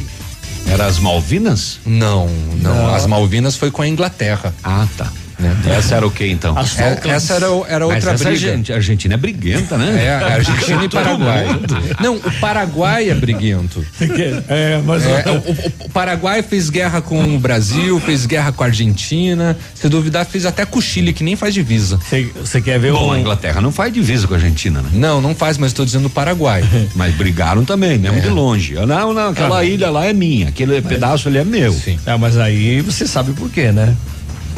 Era 0.66 0.86
as 0.86 0.98
Malvinas? 0.98 1.78
Não, 1.86 2.28
não, 2.60 2.92
As 2.94 3.06
Malvinas 3.06 3.54
foi 3.56 3.70
com 3.70 3.80
a 3.82 3.88
Inglaterra. 3.88 4.52
Ah, 4.62 4.86
tá. 4.96 5.10
Né? 5.38 5.56
Essa 5.76 5.94
era 5.96 6.06
o 6.06 6.10
que 6.10 6.26
então? 6.26 6.58
As 6.58 6.76
É, 6.78 6.98
essa 7.04 7.34
era, 7.34 7.46
era 7.68 7.86
Mas 7.86 7.94
outra 7.96 8.12
essa 8.14 8.24
briga. 8.28 8.50
Argenti- 8.50 8.72
a 8.72 8.76
Argentina 8.76 9.14
é 9.14 9.16
briguenta, 9.16 9.78
né? 9.78 10.04
É, 10.04 10.10
a 10.14 10.34
Argentina 10.34 10.84
e 10.84 10.88
Paraguai. 10.88 11.46
Não, 12.00 12.16
o 12.16 12.32
Paraguai 12.40 13.08
é 13.10 13.14
briguento. 13.14 13.84
É, 14.48 14.80
mas 14.84 15.04
É, 15.06 15.24
o, 15.30 15.36
o- 15.36 15.86
o 15.86 15.90
Paraguai 15.90 16.42
fez 16.42 16.68
guerra 16.70 17.00
com 17.00 17.22
o 17.36 17.38
Brasil, 17.38 18.00
fez 18.00 18.26
guerra 18.26 18.50
com 18.50 18.64
a 18.64 18.66
Argentina. 18.66 19.56
Se 19.74 19.88
duvidar, 19.88 20.26
fez 20.26 20.44
até 20.44 20.64
com 20.66 20.78
o 20.78 20.82
Chile, 20.82 21.12
que 21.12 21.22
nem 21.22 21.36
faz 21.36 21.54
divisa. 21.54 21.98
você 22.34 22.60
quer 22.60 22.78
ver 22.80 22.92
Bom, 22.92 23.08
um. 23.08 23.12
a 23.12 23.18
Inglaterra 23.20 23.60
não 23.60 23.70
faz 23.70 23.92
divisa 23.92 24.26
com 24.26 24.34
a 24.34 24.36
Argentina, 24.38 24.80
né? 24.82 24.88
Não, 24.92 25.20
não 25.20 25.34
faz, 25.34 25.56
mas 25.56 25.70
estou 25.70 25.84
dizendo 25.84 26.06
o 26.06 26.10
Paraguai. 26.10 26.64
Mas 26.96 27.14
brigaram 27.14 27.64
também, 27.64 27.96
mesmo 27.98 28.20
de 28.20 28.28
longe. 28.28 28.74
Não, 28.74 29.12
não, 29.14 29.28
aquela 29.30 29.58
Ah. 29.60 29.64
ilha 29.64 29.88
lá 29.90 30.06
é 30.06 30.12
minha, 30.12 30.48
aquele 30.48 30.80
pedaço 30.82 31.28
ali 31.28 31.38
é 31.38 31.44
meu. 31.44 31.72
Sim. 31.72 31.98
É, 32.06 32.16
mas 32.16 32.36
aí 32.36 32.80
você 32.80 33.06
sabe 33.06 33.32
por 33.32 33.48
quê, 33.50 33.70
né? 33.70 33.94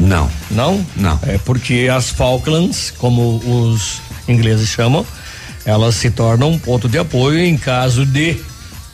Não, 0.01 0.29
Não? 0.49 0.85
não. 0.95 1.19
É 1.23 1.37
porque 1.37 1.87
as 1.91 2.09
Falklands, 2.09 2.91
como 2.97 3.37
os 3.45 4.01
ingleses 4.27 4.67
chamam, 4.69 5.05
elas 5.65 5.95
se 5.95 6.09
tornam 6.09 6.51
um 6.51 6.59
ponto 6.59 6.89
de 6.89 6.97
apoio 6.97 7.39
em 7.39 7.55
caso 7.57 8.05
de 8.05 8.37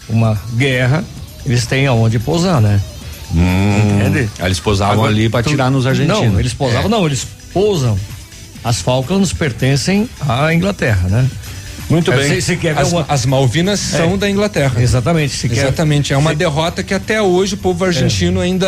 uma 0.09 0.39
guerra, 0.55 1.03
eles 1.45 1.65
têm 1.65 1.87
aonde 1.87 2.19
pousar, 2.19 2.59
né? 2.61 2.81
Hum, 3.33 3.99
Entende? 3.99 4.29
Eles 4.39 4.59
posavam 4.59 4.93
Agora, 4.95 5.11
ali 5.11 5.29
tu- 5.29 5.43
tirar 5.43 5.69
nos 5.69 5.85
argentinos. 5.87 6.21
Não, 6.31 6.39
eles 6.39 6.53
pousavam, 6.53 6.85
É. 6.85 6.89
não, 6.89 7.05
eles 7.05 7.25
pousam. 7.53 7.97
As 8.63 8.81
Falklands 8.81 9.31
pertencem 9.33 10.09
à 10.27 10.53
Inglaterra, 10.53 11.07
né? 11.09 11.29
Muito 11.89 12.11
É, 12.11 12.17
bem. 12.17 12.27
Você 12.27 12.41
você 12.41 12.55
quer 12.57 12.75
ver 12.75 12.81
as, 12.81 12.91
uma. 12.91 13.05
as 13.07 13.25
Malvinas 13.25 13.79
são 13.79 14.15
É. 14.15 14.17
da 14.17 14.29
Inglaterra. 14.29 14.81
Exatamente. 14.81 15.47
Quer, 15.47 15.57
Exatamente. 15.57 16.13
É 16.13 16.17
uma 16.17 16.35
derrota 16.35 16.83
que 16.83 16.93
até 16.93 17.21
hoje 17.21 17.53
o 17.53 17.57
povo 17.57 17.85
argentino 17.85 18.41
ainda 18.41 18.67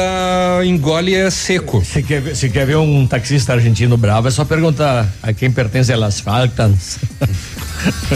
engole 0.65 1.13
é 1.13 1.29
seco. 1.29 1.83
você 1.83 2.01
quer, 2.01 2.21
ver- 2.21 2.35
você 2.35 2.49
quer 2.49 2.65
ver 2.65 2.77
um 2.77 3.05
taxista 3.05 3.53
argentino 3.53 3.97
bravo, 3.97 4.27
é 4.27 4.31
só 4.31 4.45
perguntar 4.45 5.07
a 5.21 5.33
quem 5.33 5.51
pertence 5.51 5.91
as 5.91 6.19
Falklands. 6.19 6.97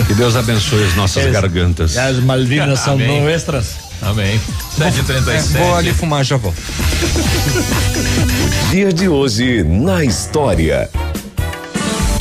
Que 0.08 0.14
Deus 0.14 0.36
abençoe 0.36 0.84
as 0.84 0.94
nossas 0.94 1.26
As- 1.26 1.32
gargantas. 1.32 1.98
As 1.98 2.18
Malvinas 2.18 2.80
são 2.80 2.96
Amém. 2.96 3.22
nuestras. 3.22 3.76
Amém. 4.02 4.38
7h37. 4.78 5.30
É, 5.30 5.40
vou 5.58 5.74
ali 5.76 5.94
fumar, 5.94 6.22
já 6.26 6.36
volto. 6.36 6.58
Dia 8.70 8.92
de 8.92 9.08
hoje 9.08 9.64
na 9.64 10.04
história. 10.04 10.90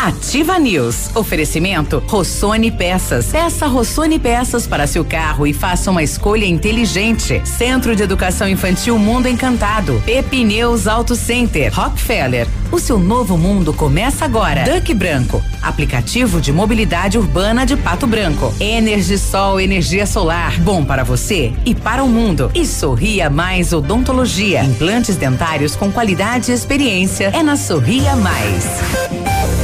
Ativa 0.03 0.59
News. 0.59 1.15
Oferecimento 1.15 2.03
Rossoni 2.09 2.73
Peças. 2.73 3.27
Peça 3.27 3.69
Rossoni 3.69 4.19
Peças 4.19 4.67
para 4.67 4.85
seu 4.85 5.05
carro 5.05 5.47
e 5.47 5.53
faça 5.53 5.93
uma 5.93 6.03
escolha 6.03 6.45
inteligente. 6.45 7.41
Centro 7.45 7.95
de 7.95 8.03
Educação 8.03 8.49
Infantil 8.49 8.99
Mundo 8.99 9.29
Encantado. 9.29 10.03
Pepineus 10.05 10.89
Auto 10.89 11.15
Center. 11.15 11.73
Rockefeller. 11.73 12.49
O 12.73 12.81
seu 12.81 12.99
novo 12.99 13.39
mundo 13.39 13.73
começa 13.73 14.25
agora. 14.25 14.65
Duck 14.65 14.93
Branco. 14.93 15.41
Aplicativo 15.63 16.41
de 16.41 16.53
mobilidade 16.53 17.17
urbana 17.17 17.65
de 17.65 17.77
Pato 17.77 18.05
Branco. 18.05 18.53
Energisol 18.59 19.61
energia 19.61 20.05
solar. 20.05 20.59
Bom 20.63 20.85
para 20.85 21.05
você 21.05 21.53
e 21.65 21.77
para 21.77 22.03
o 22.03 22.09
mundo. 22.09 22.51
E 22.57 22.67
Sorria 22.67 23.31
Mais 23.31 23.73
Odontologia. 23.73 24.65
Implantes 24.65 25.15
dentários 25.15 25.77
com 25.77 25.93
qualidade 25.93 26.51
e 26.51 26.55
experiência. 26.55 27.31
É 27.33 27.41
na 27.41 27.55
Sorria 27.55 28.17
Mais. 28.17 29.62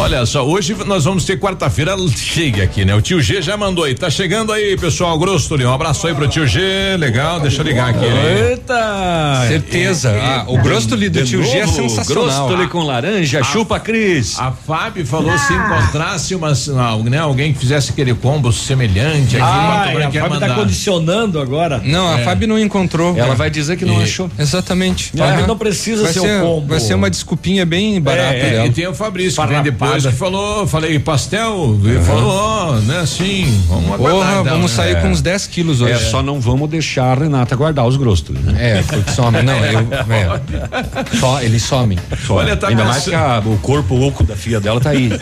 Olha 0.00 0.24
só, 0.24 0.46
hoje 0.46 0.76
nós 0.86 1.04
vamos 1.04 1.24
ter 1.24 1.38
quarta-feira 1.40 1.94
cheia 2.16 2.62
aqui, 2.62 2.84
né? 2.84 2.94
O 2.94 3.02
tio 3.02 3.20
G 3.20 3.42
já 3.42 3.56
mandou 3.56 3.82
aí, 3.82 3.94
tá 3.96 4.08
chegando 4.08 4.52
aí, 4.52 4.76
pessoal, 4.76 5.18
grosso, 5.18 5.56
um 5.56 5.72
abraço 5.74 6.06
aí 6.06 6.14
pro 6.14 6.28
tio 6.28 6.46
G, 6.46 6.60
legal, 6.96 7.40
deixa 7.40 7.60
eu 7.62 7.66
ligar 7.66 7.90
aqui. 7.90 8.06
Né? 8.06 8.50
Eita! 8.52 9.44
Certeza, 9.48 10.16
ah, 10.22 10.44
o 10.46 10.56
grostoli 10.58 11.08
do 11.08 11.24
tio 11.24 11.42
G 11.42 11.58
é 11.58 11.66
sensacional. 11.66 12.24
Grostoli 12.46 12.68
com 12.68 12.84
laranja, 12.84 13.40
A- 13.40 13.42
chupa 13.42 13.80
Cris. 13.80 14.38
A 14.38 14.52
Fábio 14.52 15.04
falou 15.04 15.36
se 15.36 15.52
encontrasse 15.52 16.32
uma, 16.36 16.52
uma- 16.68 17.10
né, 17.10 17.18
alguém 17.18 17.52
que 17.52 17.58
fizesse 17.58 17.90
aquele 17.90 18.14
combo 18.14 18.52
semelhante 18.52 19.36
aqui, 19.36 19.44
Ah, 19.44 19.82
a 19.82 19.92
Fábio 20.00 20.20
tá 20.20 20.28
mandar. 20.28 20.54
condicionando 20.54 21.40
agora. 21.40 21.82
Não, 21.84 22.08
a 22.08 22.20
É. 22.20 22.24
Fábio 22.24 22.46
não 22.46 22.58
encontrou. 22.58 23.18
Ela 23.18 23.34
vai 23.34 23.50
dizer 23.50 23.76
que 23.76 23.84
não 23.84 24.00
E- 24.00 24.04
achou. 24.04 24.30
Exatamente. 24.38 25.10
Fábio 25.16 25.38
Aham. 25.40 25.46
não 25.48 25.58
precisa 25.58 26.04
vai 26.04 26.12
ser 26.12 26.20
o 26.20 26.40
combo. 26.40 26.68
Vai 26.68 26.78
ser 26.80 26.94
uma 26.94 27.10
desculpinha 27.10 27.66
bem 27.66 28.00
barata 28.00 28.34
É, 28.34 28.50
dela. 28.50 28.66
e 28.68 28.70
tem 28.70 28.86
o 28.86 28.94
Fabrício 28.94 29.42
que 29.42 29.48
vem 29.48 29.56
Farrapada. 29.56 29.87
Depois 29.96 30.06
que 30.06 30.12
falou, 30.18 30.66
falei 30.66 30.98
pastel, 30.98 31.78
ele 31.84 32.00
falou, 32.00 32.28
ó, 32.30 32.72
né, 32.80 33.00
assim, 33.00 33.62
vamos 33.68 33.92
aguardar. 33.92 34.10
Porra, 34.10 34.30
então, 34.32 34.44
vamos 34.44 34.70
né? 34.70 34.76
sair 34.76 34.96
É. 34.96 35.00
com 35.00 35.08
uns 35.08 35.20
10 35.20 35.46
quilos 35.46 35.80
hoje. 35.80 35.92
É, 35.92 35.98
só 35.98 36.22
não 36.22 36.40
vamos 36.40 36.68
deixar 36.70 37.12
a 37.12 37.14
Renata 37.14 37.54
guardar 37.56 37.86
os 37.86 37.96
grostos, 37.96 38.38
né? 38.38 38.78
É, 38.78 38.82
porque 38.82 39.10
some. 39.12 39.42
Não, 39.42 39.54
eu. 39.64 39.88
É. 40.08 41.16
Só, 41.18 41.40
eles 41.42 41.62
somem. 41.62 41.98
Olha, 42.28 42.56
tá 42.56 42.68
Ainda 42.68 42.84
mais 42.84 43.04
que 43.04 43.14
a- 43.14 43.42
o 43.44 43.58
corpo 43.58 43.94
oco 44.06 44.24
da 44.24 44.34
filha 44.36 44.60
dela 44.60 44.80
tá 44.80 44.90
aí. 44.90 45.10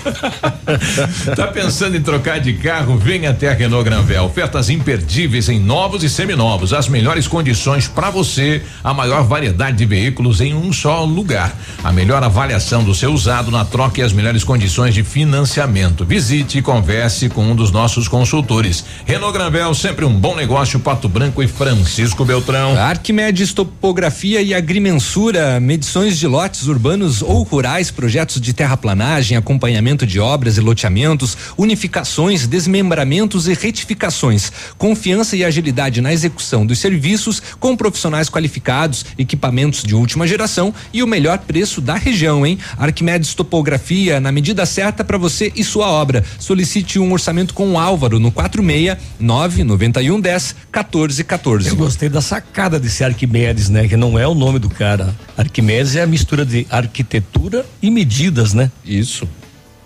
Tá 1.36 1.46
pensando 1.48 1.96
em 1.96 2.02
trocar 2.02 2.40
de 2.40 2.52
carro? 2.54 2.96
Vem 2.96 3.26
até 3.26 3.48
a 3.50 3.54
Renault 3.54 3.84
Granvel. 3.84 4.24
Ofertas 4.24 4.68
imperdíveis 4.70 5.48
em 5.48 5.58
novos 5.60 6.02
e 6.02 6.08
seminovos. 6.08 6.72
As 6.72 6.88
melhores 6.88 7.26
condições 7.28 7.86
para 7.88 8.10
você. 8.10 8.62
A 8.82 8.92
maior 8.94 9.22
variedade 9.24 9.76
de 9.76 9.86
veículos 9.86 10.40
em 10.40 10.54
um 10.54 10.72
só 10.72 11.04
lugar. 11.04 11.54
A 11.84 11.92
melhor 11.92 12.22
avaliação 12.22 12.82
do 12.82 12.94
seu 12.94 13.12
usado 13.12 13.50
na 13.50 13.64
troca 13.64 14.00
e 14.00 14.02
as 14.02 14.12
melhores 14.12 14.42
condições 14.44 14.55
de 14.58 15.02
financiamento. 15.02 16.04
Visite 16.04 16.58
e 16.58 16.62
converse 16.62 17.28
com 17.28 17.44
um 17.44 17.54
dos 17.54 17.70
nossos 17.70 18.08
consultores. 18.08 18.84
Renault 19.04 19.32
Granvel, 19.36 19.74
sempre 19.74 20.04
um 20.04 20.12
bom 20.12 20.34
negócio. 20.34 20.80
Pato 20.80 21.08
Branco 21.08 21.42
e 21.42 21.48
Francisco 21.48 22.24
Beltrão. 22.24 22.76
Arquimedes 22.78 23.52
Topografia 23.52 24.40
e 24.40 24.54
Agrimensura, 24.54 25.58
medições 25.60 26.18
de 26.18 26.26
lotes 26.26 26.66
urbanos 26.66 27.22
ou 27.22 27.42
rurais, 27.42 27.90
projetos 27.90 28.40
de 28.40 28.52
terraplanagem, 28.52 29.36
acompanhamento 29.36 30.06
de 30.06 30.20
obras 30.20 30.56
e 30.56 30.60
loteamentos, 30.60 31.36
unificações, 31.56 32.46
desmembramentos 32.46 33.48
e 33.48 33.54
retificações. 33.54 34.52
Confiança 34.78 35.36
e 35.36 35.44
agilidade 35.44 36.00
na 36.00 36.12
execução 36.12 36.64
dos 36.64 36.78
serviços 36.78 37.42
com 37.58 37.76
profissionais 37.76 38.28
qualificados, 38.28 39.04
equipamentos 39.18 39.82
de 39.82 39.94
última 39.94 40.26
geração 40.26 40.72
e 40.92 41.02
o 41.02 41.06
melhor 41.06 41.38
preço 41.38 41.80
da 41.80 41.94
região, 41.94 42.46
hein? 42.46 42.58
Arquimedes 42.78 43.34
Topografia, 43.34 44.20
na 44.20 44.32
medida 44.36 44.66
certa 44.66 45.02
para 45.02 45.16
você 45.16 45.50
e 45.56 45.64
sua 45.64 45.88
obra. 45.88 46.22
Solicite 46.38 46.98
um 46.98 47.10
orçamento 47.10 47.54
com 47.54 47.72
o 47.72 47.78
Álvaro 47.78 48.20
no 48.20 48.30
46 48.30 48.98
991 49.18 50.20
10 50.20 50.56
14 50.70 51.24
14. 51.24 51.68
Eu 51.70 51.76
gostei 51.76 52.10
da 52.10 52.20
sacada 52.20 52.78
desse 52.78 53.02
Arquimedes, 53.02 53.70
né? 53.70 53.88
Que 53.88 53.96
não 53.96 54.18
é 54.18 54.28
o 54.28 54.34
nome 54.34 54.58
do 54.58 54.68
cara. 54.68 55.14
Arquimedes 55.38 55.96
é 55.96 56.02
a 56.02 56.06
mistura 56.06 56.44
de 56.44 56.66
arquitetura 56.68 57.64
e 57.80 57.90
medidas, 57.90 58.52
né? 58.52 58.70
Isso. 58.84 59.26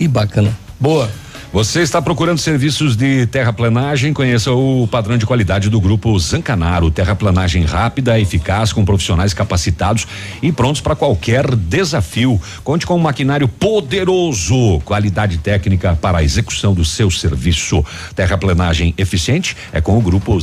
E 0.00 0.08
bacana. 0.08 0.58
Boa. 0.80 1.08
Você 1.52 1.82
está 1.82 2.00
procurando 2.00 2.38
serviços 2.38 2.94
de 2.94 3.26
terraplanagem? 3.26 4.12
Conheça 4.12 4.52
o 4.52 4.86
padrão 4.86 5.18
de 5.18 5.26
qualidade 5.26 5.68
do 5.68 5.80
grupo 5.80 6.16
Zancanaro. 6.16 6.92
Terraplanagem 6.92 7.64
rápida, 7.64 8.20
eficaz, 8.20 8.72
com 8.72 8.84
profissionais 8.84 9.34
capacitados 9.34 10.06
e 10.40 10.52
prontos 10.52 10.80
para 10.80 10.94
qualquer 10.94 11.56
desafio. 11.56 12.40
Conte 12.62 12.86
com 12.86 12.94
um 12.94 13.00
maquinário 13.00 13.48
poderoso, 13.48 14.78
qualidade 14.84 15.38
técnica 15.38 15.98
para 16.00 16.18
a 16.18 16.22
execução 16.22 16.72
do 16.72 16.84
seu 16.84 17.10
serviço. 17.10 17.84
Terraplanagem 18.14 18.94
eficiente 18.96 19.56
é 19.72 19.80
com 19.80 19.98
o 19.98 20.00
grupo 20.00 20.38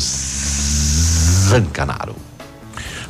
Zancanaro. 1.48 2.18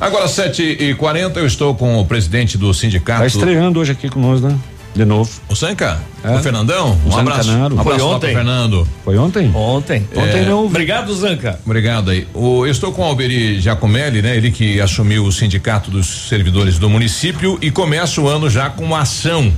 Agora, 0.00 0.28
7 0.28 0.62
e 0.62 0.94
40 0.94 1.40
eu 1.40 1.46
estou 1.46 1.74
com 1.74 1.98
o 1.98 2.06
presidente 2.06 2.56
do 2.56 2.72
sindicato. 2.72 3.22
Tá 3.22 3.26
estreando 3.26 3.80
hoje 3.80 3.90
aqui 3.90 4.08
nós, 4.16 4.40
né? 4.40 4.56
De 4.98 5.04
novo. 5.04 5.30
O 5.48 5.54
Sanca? 5.54 6.00
É. 6.24 6.34
O 6.34 6.40
Fernandão? 6.40 6.98
Um 7.06 7.10
O 7.14 7.16
abraço. 7.18 7.50
Um 7.52 7.64
abraço 7.66 7.84
Foi 7.84 8.00
ontem. 8.00 8.34
Fernando. 8.34 8.88
Foi 9.04 9.16
ontem? 9.16 9.48
Ontem. 9.54 10.08
Ontem 10.16 10.44
não. 10.44 10.66
Obrigado, 10.66 11.14
Zanca. 11.14 11.60
Obrigado 11.64 12.10
aí. 12.10 12.26
O, 12.34 12.66
eu 12.66 12.72
estou 12.72 12.90
com 12.90 13.02
o 13.02 13.04
Alberi 13.04 13.60
Giacomelli, 13.60 14.20
né? 14.20 14.36
Ele 14.36 14.50
que 14.50 14.80
assumiu 14.80 15.24
o 15.24 15.30
sindicato 15.30 15.88
dos 15.88 16.28
servidores 16.28 16.80
do 16.80 16.90
município 16.90 17.56
e 17.62 17.70
começa 17.70 18.20
o 18.20 18.26
ano 18.26 18.50
já 18.50 18.68
com 18.70 18.82
uma 18.84 19.02
ação. 19.02 19.52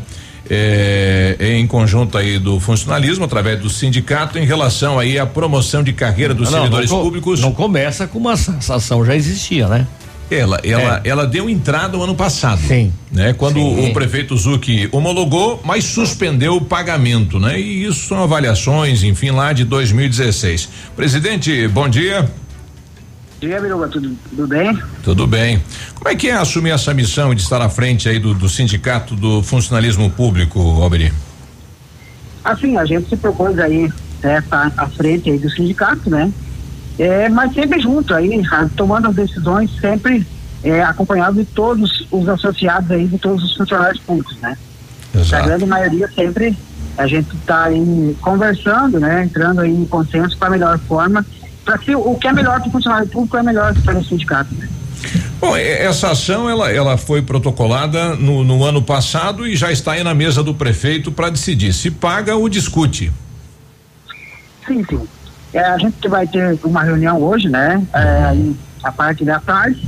é, 0.52 1.36
em 1.40 1.66
conjunto 1.66 2.18
aí 2.18 2.38
do 2.38 2.58
funcionalismo 2.60 3.24
através 3.24 3.60
do 3.60 3.70
sindicato 3.70 4.38
em 4.38 4.44
relação 4.44 4.98
aí 4.98 5.18
à 5.18 5.24
promoção 5.24 5.82
de 5.82 5.92
carreira 5.92 6.34
dos 6.34 6.50
Não, 6.50 6.58
servidores 6.58 6.90
não 6.90 6.98
co- 6.98 7.04
públicos. 7.04 7.40
Não 7.40 7.52
começa 7.52 8.06
com 8.06 8.18
uma 8.18 8.32
ação 8.34 9.04
já 9.04 9.14
existia, 9.14 9.68
né? 9.68 9.86
Ela, 10.30 10.60
ela, 10.62 11.00
ela 11.02 11.26
deu 11.26 11.50
entrada 11.50 11.98
o 11.98 12.04
ano 12.04 12.14
passado. 12.14 12.60
Sim. 12.60 12.92
Né? 13.10 13.32
Quando 13.32 13.58
Sim. 13.58 13.90
o 13.90 13.92
prefeito 13.92 14.36
Zucchi 14.36 14.88
homologou, 14.92 15.60
mas 15.64 15.84
suspendeu 15.84 16.54
o 16.54 16.60
pagamento, 16.60 17.40
né? 17.40 17.60
E 17.60 17.84
isso 17.84 18.06
são 18.06 18.22
avaliações, 18.22 19.02
enfim, 19.02 19.30
lá 19.30 19.52
de 19.52 19.64
2016. 19.64 20.68
Presidente, 20.94 21.66
bom 21.66 21.88
dia. 21.88 22.22
Bom 22.22 23.48
dia, 23.48 23.60
Biruba, 23.60 23.88
tudo, 23.88 24.16
tudo 24.28 24.46
bem? 24.46 24.78
Tudo 25.02 25.26
bem. 25.26 25.60
Como 25.94 26.08
é 26.08 26.14
que 26.14 26.28
é 26.28 26.34
assumir 26.34 26.70
essa 26.70 26.94
missão 26.94 27.34
de 27.34 27.42
estar 27.42 27.60
à 27.60 27.68
frente 27.68 28.08
aí 28.08 28.20
do, 28.20 28.32
do 28.32 28.48
sindicato 28.48 29.16
do 29.16 29.42
funcionalismo 29.42 30.08
público, 30.10 30.60
Alberi? 30.80 31.12
Assim, 32.44 32.76
a 32.76 32.84
gente 32.84 33.08
se 33.08 33.16
propôs 33.16 33.58
aí, 33.58 33.90
é, 34.22 34.38
estar 34.38 34.72
à 34.76 34.86
frente 34.88 35.28
aí 35.28 35.38
do 35.38 35.50
sindicato, 35.50 36.08
né? 36.08 36.30
É, 36.98 37.28
mas 37.28 37.54
sempre 37.54 37.80
junto 37.80 38.14
aí, 38.14 38.42
tomando 38.76 39.08
as 39.08 39.14
decisões, 39.14 39.70
sempre 39.80 40.26
é, 40.62 40.82
acompanhado 40.82 41.36
de 41.36 41.44
todos 41.44 42.06
os 42.10 42.28
associados 42.28 42.90
aí, 42.90 43.06
de 43.06 43.18
todos 43.18 43.42
os 43.42 43.56
funcionários 43.56 44.00
públicos, 44.02 44.36
né? 44.40 44.56
A 45.32 45.40
grande 45.40 45.66
maioria 45.66 46.08
sempre 46.08 46.56
a 46.96 47.06
gente 47.06 47.34
está 47.34 47.64
aí 47.64 48.16
conversando, 48.20 49.00
né? 49.00 49.24
Entrando 49.24 49.60
aí 49.60 49.70
em 49.70 49.86
consenso 49.86 50.36
para 50.36 50.48
a 50.48 50.50
melhor 50.50 50.78
forma, 50.80 51.24
para 51.64 51.78
que 51.78 51.94
o 51.94 52.14
que 52.16 52.28
é 52.28 52.32
melhor 52.32 52.60
para 52.60 52.68
o 52.68 52.72
funcionário 52.72 53.08
público 53.08 53.36
é 53.36 53.42
melhor 53.42 53.74
para 53.82 53.98
o 53.98 54.04
sindicato, 54.04 54.54
né? 54.54 54.68
Bom, 55.40 55.56
essa 55.56 56.10
ação 56.10 56.50
ela, 56.50 56.70
ela 56.70 56.98
foi 56.98 57.22
protocolada 57.22 58.14
no, 58.16 58.44
no 58.44 58.62
ano 58.62 58.82
passado 58.82 59.46
e 59.46 59.56
já 59.56 59.72
está 59.72 59.92
aí 59.92 60.04
na 60.04 60.14
mesa 60.14 60.42
do 60.42 60.54
prefeito 60.54 61.10
para 61.10 61.30
decidir 61.30 61.72
se 61.72 61.90
paga 61.90 62.36
ou 62.36 62.48
discute. 62.48 63.10
Sim, 64.66 64.84
sim. 64.84 65.08
É, 65.52 65.60
a 65.60 65.78
gente 65.78 66.08
vai 66.08 66.26
ter 66.26 66.58
uma 66.64 66.82
reunião 66.82 67.20
hoje, 67.22 67.48
né? 67.48 67.82
É, 67.92 68.24
aí, 68.24 68.56
a 68.82 68.92
parte 68.92 69.24
da 69.24 69.38
tarde. 69.40 69.80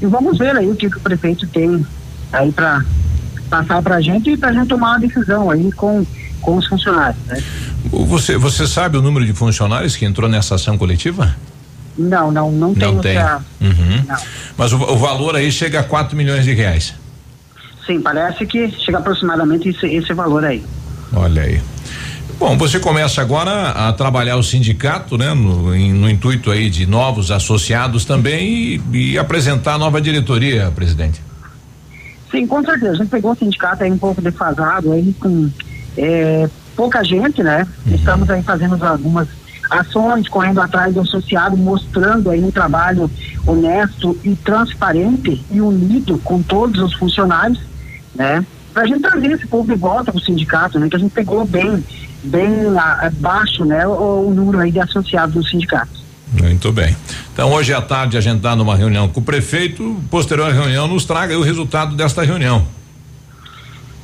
E 0.00 0.06
vamos 0.06 0.38
ver 0.38 0.56
aí 0.56 0.68
o 0.70 0.74
que, 0.74 0.88
que 0.88 0.96
o 0.96 1.00
prefeito 1.00 1.46
tem 1.46 1.84
aí 2.32 2.50
para 2.52 2.82
passar 3.50 3.82
para 3.82 3.96
a 3.96 4.00
gente 4.00 4.30
e 4.30 4.36
para 4.36 4.50
a 4.50 4.52
gente 4.52 4.68
tomar 4.68 4.92
uma 4.92 5.00
decisão 5.00 5.50
aí 5.50 5.70
com, 5.72 6.06
com 6.40 6.56
os 6.56 6.66
funcionários, 6.66 7.20
né? 7.26 7.42
Você, 7.90 8.36
você 8.36 8.66
sabe 8.66 8.96
o 8.96 9.02
número 9.02 9.26
de 9.26 9.32
funcionários 9.32 9.96
que 9.96 10.04
entrou 10.04 10.28
nessa 10.28 10.54
ação 10.54 10.78
coletiva? 10.78 11.34
Não, 11.98 12.30
não, 12.30 12.50
não, 12.50 12.72
Não 12.72 12.98
tem. 12.98 13.18
Uhum. 13.18 14.04
Não. 14.06 14.16
Mas 14.56 14.72
o, 14.72 14.76
o 14.76 14.96
valor 14.96 15.36
aí 15.36 15.50
chega 15.50 15.80
a 15.80 15.82
4 15.82 16.16
milhões 16.16 16.44
de 16.44 16.54
reais. 16.54 16.94
Sim, 17.86 18.00
parece 18.00 18.46
que 18.46 18.70
chega 18.70 18.98
aproximadamente 18.98 19.68
esse, 19.68 19.86
esse 19.86 20.12
valor 20.14 20.44
aí. 20.44 20.64
Olha 21.12 21.42
aí. 21.42 21.60
Bom, 22.40 22.56
você 22.56 22.80
começa 22.80 23.20
agora 23.20 23.68
a 23.68 23.92
trabalhar 23.92 24.36
o 24.36 24.42
sindicato, 24.42 25.18
né? 25.18 25.34
No, 25.34 25.74
no 25.74 26.08
intuito 26.08 26.50
aí 26.50 26.70
de 26.70 26.86
novos 26.86 27.30
associados 27.30 28.06
também 28.06 28.80
e, 28.94 29.12
e 29.12 29.18
apresentar 29.18 29.74
a 29.74 29.78
nova 29.78 30.00
diretoria, 30.00 30.72
presidente. 30.74 31.22
Sim, 32.30 32.46
com 32.46 32.64
certeza. 32.64 32.92
A 32.92 32.94
gente 32.94 33.10
pegou 33.10 33.32
o 33.32 33.36
sindicato 33.36 33.84
aí 33.84 33.92
um 33.92 33.98
pouco 33.98 34.22
defasado 34.22 34.90
aí 34.90 35.14
com 35.20 35.50
é, 35.98 36.48
pouca 36.74 37.04
gente, 37.04 37.42
né? 37.42 37.68
Estamos 37.86 38.30
aí 38.30 38.42
fazendo 38.42 38.82
algumas 38.82 39.28
ações, 39.68 40.26
correndo 40.26 40.62
atrás 40.62 40.94
do 40.94 41.00
associado, 41.02 41.58
mostrando 41.58 42.30
aí 42.30 42.42
um 42.42 42.50
trabalho 42.50 43.10
honesto 43.46 44.18
e 44.24 44.34
transparente 44.34 45.44
e 45.50 45.60
unido 45.60 46.16
com 46.24 46.42
todos 46.42 46.80
os 46.80 46.94
funcionários, 46.94 47.60
né? 48.14 48.42
Pra 48.72 48.86
gente 48.86 49.02
trazer 49.02 49.30
esse 49.32 49.46
povo 49.46 49.70
de 49.70 49.78
volta 49.78 50.10
pro 50.10 50.20
sindicato, 50.22 50.78
né? 50.78 50.88
Que 50.88 50.96
a 50.96 50.98
gente 51.00 51.12
pegou 51.12 51.44
bem, 51.44 51.84
bem 52.22 52.76
a 52.76 53.10
baixo, 53.14 53.64
né? 53.64 53.86
O, 53.86 54.28
o 54.28 54.34
número 54.34 54.58
aí 54.60 54.70
de 54.70 54.80
associados 54.80 55.34
do 55.34 55.44
sindicato. 55.44 56.00
Muito 56.32 56.72
bem. 56.72 56.96
Então 57.32 57.52
hoje 57.52 57.74
à 57.74 57.82
tarde 57.82 58.16
a 58.16 58.20
gente 58.20 58.36
está 58.36 58.54
numa 58.54 58.76
reunião 58.76 59.08
com 59.08 59.20
o 59.20 59.22
prefeito, 59.22 59.96
posterior 60.10 60.52
reunião 60.52 60.86
nos 60.86 61.04
traga 61.04 61.32
aí 61.32 61.38
o 61.38 61.42
resultado 61.42 61.96
desta 61.96 62.22
reunião. 62.22 62.64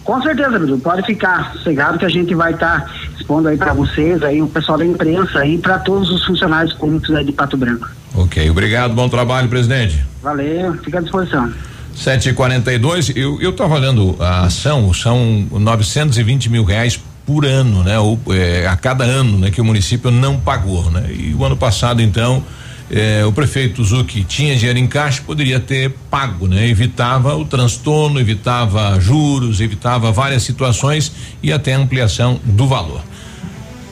Com 0.02 0.22
certeza, 0.22 0.50
Bruno. 0.50 0.78
Pode 0.78 1.04
ficar 1.04 1.52
sossegado 1.52 1.98
que 1.98 2.04
a 2.04 2.08
gente 2.08 2.32
vai 2.34 2.52
estar 2.52 2.88
expondo 3.18 3.48
aí 3.48 3.56
para 3.56 3.72
vocês, 3.72 4.22
aí 4.22 4.40
o 4.40 4.46
pessoal 4.46 4.78
da 4.78 4.86
imprensa 4.86 5.40
aí, 5.40 5.58
para 5.58 5.80
todos 5.80 6.08
os 6.10 6.24
funcionários 6.24 6.72
públicos 6.74 7.12
aí 7.12 7.24
de 7.24 7.32
Pato 7.32 7.56
Branco. 7.56 7.88
Ok, 8.14 8.48
obrigado, 8.48 8.94
bom 8.94 9.08
trabalho, 9.08 9.48
presidente. 9.48 10.04
Valeu, 10.22 10.74
fica 10.74 10.98
à 10.98 11.02
disposição. 11.02 11.52
7 11.94 12.28
e 12.28 12.32
42 12.34 13.16
eu 13.16 13.40
eu 13.40 13.50
estava 13.50 13.74
olhando 13.74 14.16
a 14.20 14.44
ação, 14.44 14.92
são 14.92 15.46
920 15.50 16.50
mil 16.50 16.62
reais 16.62 17.00
por 17.26 17.44
ano, 17.44 17.82
né? 17.82 17.98
Ou, 17.98 18.18
é, 18.30 18.66
a 18.66 18.76
cada 18.76 19.04
ano, 19.04 19.36
né? 19.36 19.50
Que 19.50 19.60
o 19.60 19.64
município 19.64 20.10
não 20.10 20.38
pagou, 20.38 20.90
né? 20.90 21.10
E 21.12 21.34
o 21.34 21.44
ano 21.44 21.56
passado, 21.56 22.00
então, 22.00 22.42
é, 22.88 23.24
o 23.26 23.32
prefeito 23.32 23.82
Zucchi 23.82 24.22
tinha 24.22 24.54
dinheiro 24.54 24.78
em 24.78 24.86
caixa, 24.86 25.20
poderia 25.26 25.58
ter 25.58 25.90
pago, 26.08 26.46
né? 26.46 26.68
Evitava 26.68 27.34
o 27.34 27.44
transtorno, 27.44 28.20
evitava 28.20 28.98
juros, 29.00 29.60
evitava 29.60 30.12
várias 30.12 30.44
situações 30.44 31.12
e 31.42 31.52
até 31.52 31.74
ampliação 31.74 32.40
do 32.44 32.68
valor. 32.68 33.02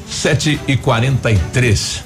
Sete 0.09 0.61
e 0.69 0.77
quarenta 0.77 1.33
e 1.33 1.39
três. 1.53 2.05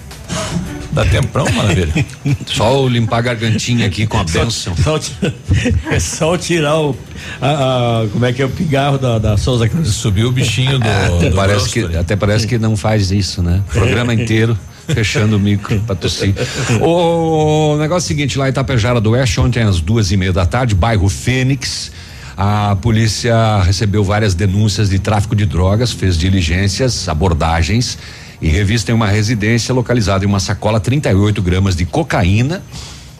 Dá 0.92 1.04
tempo 1.04 1.38
uma 1.38 1.50
maravilha. 1.50 1.92
só 2.46 2.86
limpar 2.86 3.18
a 3.18 3.22
gargantinha 3.22 3.86
aqui 3.86 4.06
com 4.06 4.18
a 4.18 4.24
bênção. 4.24 4.74
Só, 4.76 4.98
só, 4.98 5.12
é 5.90 6.00
só 6.00 6.36
tirar 6.36 6.78
o. 6.78 6.96
A, 7.40 8.02
a, 8.02 8.08
como 8.08 8.24
é 8.24 8.32
que 8.32 8.40
é 8.40 8.44
o 8.44 8.48
pigarro 8.48 8.98
da, 8.98 9.18
da 9.18 9.36
Souza 9.36 9.68
Cruz? 9.68 9.88
Subiu 9.88 10.28
o 10.28 10.32
bichinho 10.32 10.78
do. 10.78 10.84
do 11.30 11.36
parece 11.36 11.68
que, 11.68 11.96
até 11.96 12.16
parece 12.16 12.46
que 12.46 12.58
não 12.58 12.76
faz 12.76 13.10
isso, 13.10 13.42
né? 13.42 13.62
O 13.68 13.72
programa 13.72 14.14
inteiro 14.14 14.58
fechando 14.86 15.36
o 15.36 15.38
mico 15.38 15.78
pra 15.80 15.94
tossir. 15.94 16.34
o 16.80 17.76
negócio 17.76 18.06
é 18.06 18.06
o 18.06 18.08
seguinte, 18.08 18.38
lá 18.38 18.46
em 18.46 18.50
Itapejara 18.50 19.00
do 19.00 19.10
Oeste, 19.10 19.38
ontem 19.38 19.62
às 19.62 19.80
duas 19.80 20.10
e 20.10 20.16
meia 20.16 20.32
da 20.32 20.46
tarde, 20.46 20.74
bairro 20.74 21.08
Fênix. 21.08 21.92
A 22.34 22.76
polícia 22.80 23.60
recebeu 23.62 24.04
várias 24.04 24.32
denúncias 24.32 24.88
de 24.88 24.98
tráfico 24.98 25.34
de 25.34 25.44
drogas, 25.44 25.90
fez 25.90 26.16
diligências, 26.16 27.08
abordagens 27.08 27.98
e 28.40 28.48
revista 28.48 28.90
em 28.90 28.94
uma 28.94 29.06
residência 29.06 29.74
localizada 29.74 30.24
em 30.24 30.28
uma 30.28 30.40
sacola 30.40 30.78
38 30.80 31.42
gramas 31.42 31.74
de 31.76 31.84
cocaína 31.84 32.62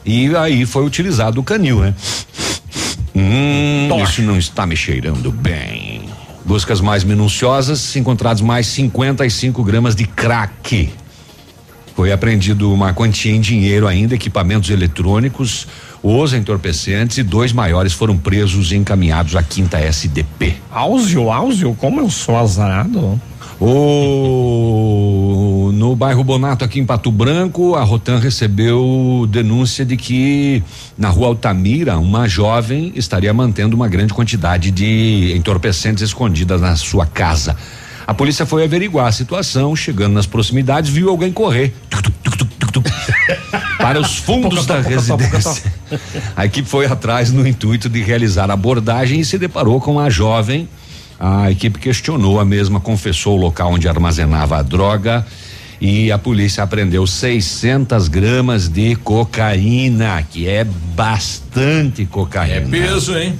e 0.05 0.35
aí 0.37 0.64
foi 0.64 0.85
utilizado 0.85 1.41
o 1.41 1.45
canil, 1.45 1.81
né? 1.81 1.95
Hum, 3.14 3.89
isso 4.03 4.23
não 4.23 4.39
está 4.39 4.64
me 4.64 4.77
cheirando 4.77 5.31
bem. 5.31 6.09
Buscas 6.45 6.81
mais 6.81 7.05
minuciosas, 7.05 7.95
encontrados 7.97 8.41
mais 8.41 8.66
55 8.69 9.62
gramas 9.62 9.95
de 9.95 10.07
crack. 10.07 10.89
Foi 11.95 12.12
apreendido 12.12 12.73
uma 12.73 12.95
quantia 12.95 13.35
em 13.35 13.41
dinheiro 13.41 13.87
ainda, 13.87 14.14
equipamentos 14.14 14.71
eletrônicos, 14.71 15.66
os 16.01 16.33
entorpecentes 16.33 17.19
e 17.19 17.25
dois 17.25 17.53
maiores 17.53 17.93
foram 17.93 18.16
presos 18.16 18.71
e 18.71 18.77
encaminhados 18.77 19.35
à 19.35 19.43
quinta 19.43 19.79
SDP. 19.79 20.55
Áuzio, 20.71 21.31
Áuzio, 21.31 21.75
como 21.75 22.01
eu 22.01 22.09
sou 22.09 22.39
azarado. 22.39 23.21
O 23.61 25.19
no 25.73 25.97
bairro 25.97 26.23
Bonato 26.23 26.65
aqui 26.65 26.79
em 26.79 26.87
Pato 26.87 27.11
Branco, 27.11 27.75
a 27.75 27.83
Rotan 27.83 28.19
recebeu 28.19 29.27
denúncia 29.29 29.85
de 29.85 29.97
que 29.97 30.63
na 30.97 31.09
rua 31.09 31.29
Altamira, 31.29 31.99
uma 31.99 32.29
jovem 32.29 32.93
estaria 32.95 33.33
mantendo 33.35 33.75
uma 33.75 33.89
grande 33.89 34.15
quantidade 34.15 34.71
de 34.71 35.33
entorpecentes 35.37 36.03
escondidas 36.03 36.61
na 36.61 36.77
sua 36.77 37.05
casa. 37.05 37.57
A 38.07 38.15
polícia 38.15 38.47
foi 38.47 38.65
averiguar 38.65 39.07
a 39.07 39.13
situação, 39.13 39.75
chegando 39.75 40.15
nas 40.15 40.27
proximidades, 40.27 40.91
viu 40.91 41.09
alguém 41.11 41.33
correr 41.33 41.75
para 43.79 44.01
os 44.01 44.17
fundos 44.17 44.67
da 44.67 44.81
residência. 44.81 45.73
A 46.37 46.47
equipe 46.47 46.69
foi 46.69 46.87
atrás 46.87 47.33
no 47.33 47.47
intuito 47.47 47.89
de 47.89 48.03
realizar 48.03 48.51
a 48.51 48.55
abordagem 48.55 49.21
e 49.21 49.25
se 49.25 49.37
deparou 49.37 49.81
com 49.81 49.99
a 49.99 50.09
jovem. 50.09 50.69
A 51.19 51.51
equipe 51.51 51.79
questionou 51.79 52.39
a 52.39 52.45
mesma, 52.45 52.81
confessou 52.81 53.37
o 53.37 53.41
local 53.41 53.73
onde 53.73 53.89
armazenava 53.89 54.59
a 54.59 54.62
droga 54.62 55.27
e 55.81 56.11
a 56.11 56.19
polícia 56.19 56.62
apreendeu 56.62 57.07
600 57.07 58.09
gramas 58.09 58.69
de 58.69 58.97
cocaína, 58.97 60.23
que 60.23 60.49
é 60.49 60.64
bastante 60.64 62.05
cocaína. 62.07 62.77
É 62.77 62.81
peso, 62.81 63.16
hein? 63.16 63.39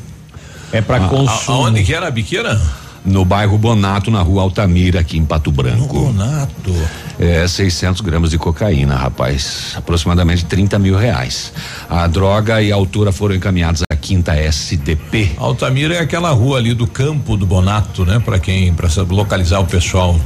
É 0.73 0.81
para 0.81 1.09
consumo. 1.09 1.59
Aonde 1.59 1.83
que 1.83 1.95
era 1.95 2.09
a 2.09 2.11
biqueira? 2.11 2.61
no 3.05 3.25
bairro 3.25 3.57
Bonato, 3.57 4.11
na 4.11 4.21
rua 4.21 4.43
Altamira, 4.43 5.01
aqui 5.01 5.19
em 5.19 5.25
Pato 5.25 5.51
Branco. 5.51 5.99
No 5.99 6.13
Bonato. 6.13 6.75
É, 7.19 7.47
600 7.47 8.01
gramas 8.01 8.31
de 8.31 8.39
cocaína, 8.39 8.97
rapaz. 8.97 9.73
Aproximadamente 9.77 10.45
30 10.45 10.79
mil 10.79 10.97
reais. 10.97 11.53
A 11.89 12.07
droga 12.07 12.63
e 12.63 12.71
a 12.71 12.75
altura 12.75 13.11
foram 13.11 13.35
encaminhados 13.35 13.88
quinta 13.99 14.35
SDP. 14.35 15.33
Altamira 15.37 15.95
é 15.95 16.01
aquela 16.01 16.31
rua 16.31 16.59
ali 16.59 16.73
do 16.73 16.87
campo 16.87 17.37
do 17.37 17.45
Bonato, 17.45 18.05
né? 18.05 18.19
Para 18.19 18.39
quem, 18.39 18.73
para 18.73 18.89
localizar 19.11 19.61
o 19.61 19.67
pessoal. 19.67 20.19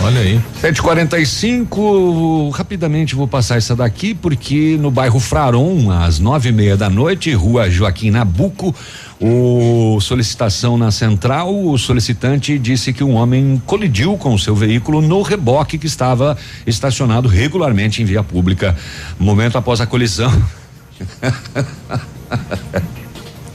Olha 0.00 0.20
aí. 0.20 0.40
745, 0.60 2.50
rapidamente 2.50 3.14
vou 3.14 3.26
passar 3.26 3.56
essa 3.56 3.74
daqui, 3.74 4.14
porque 4.14 4.76
no 4.78 4.90
bairro 4.90 5.18
Fraron, 5.18 5.90
às 5.90 6.18
nove 6.18 6.50
e 6.50 6.52
meia 6.52 6.76
da 6.76 6.90
noite, 6.90 7.32
rua 7.32 7.70
Joaquim 7.70 8.10
Nabuco, 8.10 8.74
o 9.20 9.98
solicitação 10.00 10.76
na 10.76 10.90
central, 10.90 11.68
o 11.68 11.78
solicitante 11.78 12.58
disse 12.58 12.92
que 12.92 13.02
um 13.02 13.14
homem 13.14 13.60
colidiu 13.66 14.16
com 14.16 14.34
o 14.34 14.38
seu 14.38 14.54
veículo 14.54 15.00
no 15.00 15.22
reboque 15.22 15.78
que 15.78 15.86
estava 15.86 16.36
estacionado 16.66 17.28
regularmente 17.28 18.02
em 18.02 18.04
via 18.04 18.22
pública. 18.22 18.76
Momento 19.18 19.56
após 19.56 19.80
a 19.80 19.86
colisão. 19.86 20.30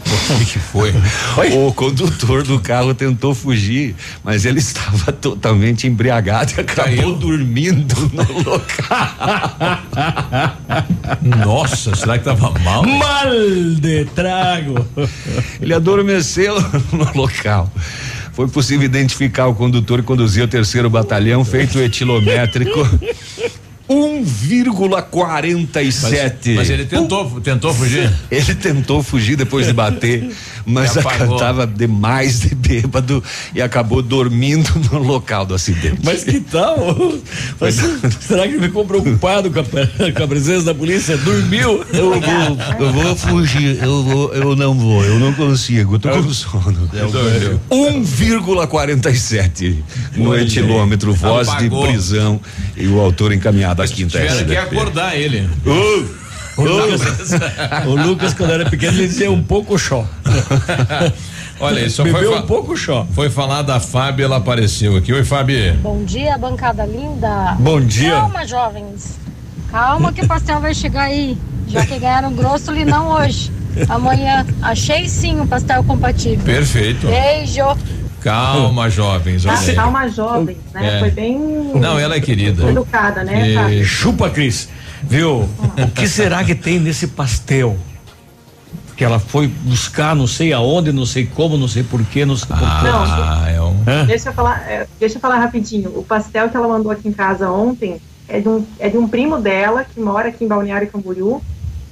O 0.29 0.45
que 0.45 0.59
foi? 0.59 0.93
O 1.53 1.73
condutor 1.73 2.43
do 2.43 2.59
carro 2.59 2.93
tentou 2.93 3.33
fugir, 3.33 3.95
mas 4.23 4.45
ele 4.45 4.59
estava 4.59 5.11
totalmente 5.13 5.87
embriagado 5.87 6.51
e 6.57 6.61
acabou 6.61 6.85
Caiu. 6.85 7.15
dormindo 7.15 7.95
no 8.13 8.41
local. 8.49 9.79
Nossa, 11.45 11.95
será 11.95 12.17
que 12.17 12.29
estava 12.29 12.57
mal? 12.59 12.83
Mal 12.83 13.29
de 13.79 14.05
trago. 14.15 14.85
Ele 15.61 15.73
adormeceu 15.73 16.55
no 16.91 17.11
local. 17.15 17.71
Foi 18.33 18.47
possível 18.47 18.85
identificar 18.85 19.47
o 19.47 19.55
condutor 19.55 19.99
e 19.99 20.03
conduzir 20.03 20.43
o 20.43 20.47
terceiro 20.47 20.89
batalhão, 20.89 21.43
feito 21.43 21.77
etilométrico. 21.79 22.87
1,47. 23.89 25.81
Mas, 25.81 26.55
mas, 26.55 26.69
ele 26.69 26.85
tentou, 26.85 27.41
tentou 27.41 27.73
fugir? 27.73 28.11
Ele 28.29 28.53
tentou 28.53 29.01
fugir 29.01 29.35
depois 29.35 29.65
de 29.65 29.73
bater, 29.73 30.29
mas 30.69 30.95
estava 30.95 31.65
demais 31.65 32.41
de 32.41 32.53
bêbado 32.53 33.23
e 33.53 33.61
acabou 33.61 34.01
dormindo 34.01 34.69
no 34.91 34.99
local 34.99 35.45
do 35.45 35.53
acidente. 35.53 35.99
Mas 36.03 36.23
que 36.23 36.39
tal? 36.39 36.77
Mas, 37.59 37.75
será 38.21 38.47
que 38.47 38.53
ele 38.53 38.67
ficou 38.67 38.85
preocupado 38.85 39.51
com 39.51 39.59
a, 39.59 39.63
com 40.11 40.23
a, 40.23 40.27
presença 40.27 40.63
da 40.65 40.75
polícia? 40.75 41.17
Dormiu? 41.17 41.83
Eu 41.91 42.21
vou, 42.21 42.57
eu 42.79 42.93
vou 42.93 43.15
fugir, 43.15 43.81
eu 43.81 44.03
vou, 44.03 44.31
eu 44.33 44.55
não 44.55 44.75
vou, 44.75 45.03
eu 45.03 45.17
não 45.19 45.33
consigo, 45.33 45.95
eu 45.95 45.99
tô 45.99 46.09
com 46.09 46.31
sono. 46.33 46.87
1,47 47.71 49.77
no 50.15 50.37
etilômetro, 50.37 51.13
voz 51.13 51.47
de 51.57 51.67
prisão 51.69 52.39
e 52.77 52.87
o 52.87 52.99
autor 52.99 53.33
encaminhado 53.33 53.81
da 53.81 53.87
quinta 53.87 54.19
Tiveram 54.19 54.45
que 54.45 54.57
acordar 54.57 55.17
ele. 55.17 55.49
Uh. 55.65 56.28
O 56.59 56.63
Lucas, 56.63 57.31
o 57.87 57.95
Lucas, 57.95 58.33
quando 58.33 58.51
era 58.51 58.69
pequeno, 58.69 58.97
ele 58.97 59.07
dizia 59.07 59.31
um 59.31 59.41
pouco 59.41 59.77
chó. 59.77 60.05
Olha, 61.61 61.81
isso 61.85 62.03
Bebeu 62.03 62.31
foi 62.31 62.39
um 62.39 62.45
pouco 62.45 62.75
chó. 62.77 63.05
Foi 63.13 63.29
falar 63.29 63.61
da 63.61 63.79
Fábio, 63.79 64.23
ela 64.25 64.37
apareceu 64.37 64.95
aqui. 64.95 65.11
Oi, 65.11 65.23
Fábio. 65.23 65.75
Bom 65.75 66.03
dia, 66.03 66.37
bancada 66.37 66.85
linda. 66.85 67.55
Bom 67.59 67.81
dia. 67.81 68.11
Calma, 68.11 68.47
jovens. 68.47 69.19
Calma 69.69 70.13
que 70.13 70.21
o 70.21 70.27
pastel 70.27 70.59
vai 70.59 70.73
chegar 70.73 71.03
aí. 71.03 71.37
Já 71.67 71.85
que 71.85 71.99
ganharam 71.99 72.33
grosso 72.33 72.71
não 72.85 73.11
hoje. 73.11 73.51
Amanhã. 73.87 74.45
Achei 74.61 75.07
sim 75.07 75.39
o 75.39 75.47
pastel 75.47 75.83
compatível. 75.83 76.43
Perfeito. 76.43 77.07
Beijo. 77.07 77.63
Calma, 78.21 78.89
jovens. 78.89 79.45
Ah, 79.45 79.57
calma, 79.75 80.07
jovens, 80.09 80.57
né? 80.73 80.97
É. 80.97 80.99
Foi 80.99 81.11
bem. 81.11 81.37
Não, 81.75 81.97
ela 81.97 82.15
é 82.15 82.19
querida. 82.19 82.69
Educada, 82.69 83.23
né? 83.23 83.73
E... 83.73 83.85
Chupa, 83.85 84.29
Cris. 84.29 84.69
Viu? 85.09 85.41
o 85.41 85.91
que 85.93 86.07
será 86.07 86.43
que 86.43 86.53
tem 86.53 86.79
nesse 86.79 87.07
pastel? 87.07 87.75
Que 88.95 89.03
ela 89.03 89.17
foi 89.17 89.47
buscar, 89.47 90.15
não 90.15 90.27
sei 90.27 90.53
aonde, 90.53 90.91
não 90.91 91.05
sei 91.05 91.25
como, 91.25 91.57
não 91.57 91.67
sei 91.67 91.83
porquê, 91.83 92.25
não 92.25 92.35
sei 92.35 92.47
ah, 92.51 92.83
Não, 92.83 93.47
é 93.47 93.61
um... 93.61 94.05
deixa, 94.05 94.29
eu 94.29 94.33
falar, 94.33 94.69
é, 94.69 94.87
deixa 94.99 95.17
eu 95.17 95.21
falar 95.21 95.39
rapidinho. 95.39 95.97
O 95.97 96.03
pastel 96.03 96.49
que 96.49 96.55
ela 96.55 96.67
mandou 96.67 96.91
aqui 96.91 97.07
em 97.07 97.13
casa 97.13 97.49
ontem 97.49 97.99
é 98.27 98.39
de 98.39 98.47
um, 98.47 98.65
é 98.77 98.87
de 98.87 98.97
um 98.97 99.07
primo 99.07 99.39
dela 99.39 99.83
que 99.83 99.99
mora 99.99 100.29
aqui 100.29 100.43
em 100.43 100.47
Balneário 100.47 100.87
Camboriú 100.87 101.41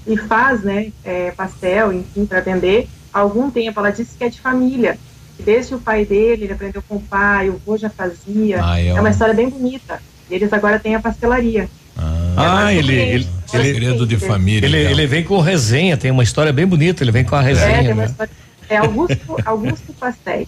e 0.05 0.15
faz, 0.15 0.61
né, 0.61 0.91
é, 1.03 1.32
pastel, 1.32 1.91
enfim, 1.91 2.26
para 2.26 2.41
vender 2.41 2.88
há 3.11 3.20
algum 3.20 3.49
tempo. 3.49 3.80
Ela 3.80 3.89
disse 3.89 4.15
que 4.15 4.24
é 4.24 4.30
de 4.30 4.39
família 4.39 4.99
desde 5.43 5.76
o 5.76 5.80
pai 5.80 6.05
dele, 6.05 6.43
ele 6.43 6.53
aprendeu 6.53 6.84
com 6.88 6.95
o 6.95 7.01
pai, 7.01 7.49
o 7.49 7.53
avô 7.53 7.78
já 7.78 7.89
fazia. 7.89 8.59
Ah, 8.63 8.80
é, 8.80 8.88
é 8.88 8.99
uma 8.99 9.09
história 9.09 9.34
bem 9.34 9.49
bonita. 9.49 10.01
E 10.30 10.36
eles 10.36 10.51
agora 10.51 10.78
têm 10.78 10.95
a 10.95 10.99
pastelaria. 10.99 11.70
Ah, 12.38 12.72
é 12.72 12.78
ele, 12.78 12.94
ele, 12.94 13.12
ele, 13.12 13.28
segredo 13.46 14.06
de 14.06 14.18
família. 14.18 14.68
Ele, 14.68 14.78
ele 14.78 15.08
vem 15.08 15.24
com 15.24 15.40
resenha, 15.40 15.98
tem 15.98 16.12
uma 16.12 16.24
história 16.24 16.54
bem 16.54 16.68
bonita, 16.68 17.04
ele 17.04 17.12
vem 17.12 17.24
com 17.24 17.36
a 17.36 17.42
resenha. 17.42 17.92
É, 17.92 17.94
né? 17.94 18.06
história, 18.06 18.32
é 18.70 18.78
Augusto, 18.78 19.38
Augusto 19.44 19.94
Pastéis. 20.00 20.48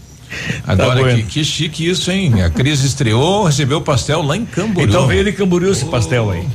Agora, 0.68 1.02
tá 1.02 1.16
que, 1.16 1.24
que, 1.24 1.44
chique 1.44 1.90
isso, 1.90 2.12
hein? 2.12 2.44
A 2.44 2.50
Cris 2.50 2.84
estreou, 2.84 3.46
recebeu 3.46 3.80
o 3.80 3.82
pastel 3.82 4.22
lá 4.22 4.38
em 4.38 4.46
Camboriú. 4.46 4.88
Então 4.88 5.08
veio 5.08 5.24
de 5.24 5.32
Camboriú 5.32 5.72
esse 5.72 5.86
pastel 5.86 6.30
aí. 6.30 6.48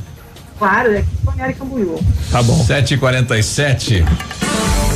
Claro, 0.57 0.93
é 0.93 0.99
aqui 0.99 1.51
em 1.51 1.53
Camboriú. 1.53 1.99
Tá 2.31 2.41
bom. 2.41 2.65
7h47. 2.65 4.05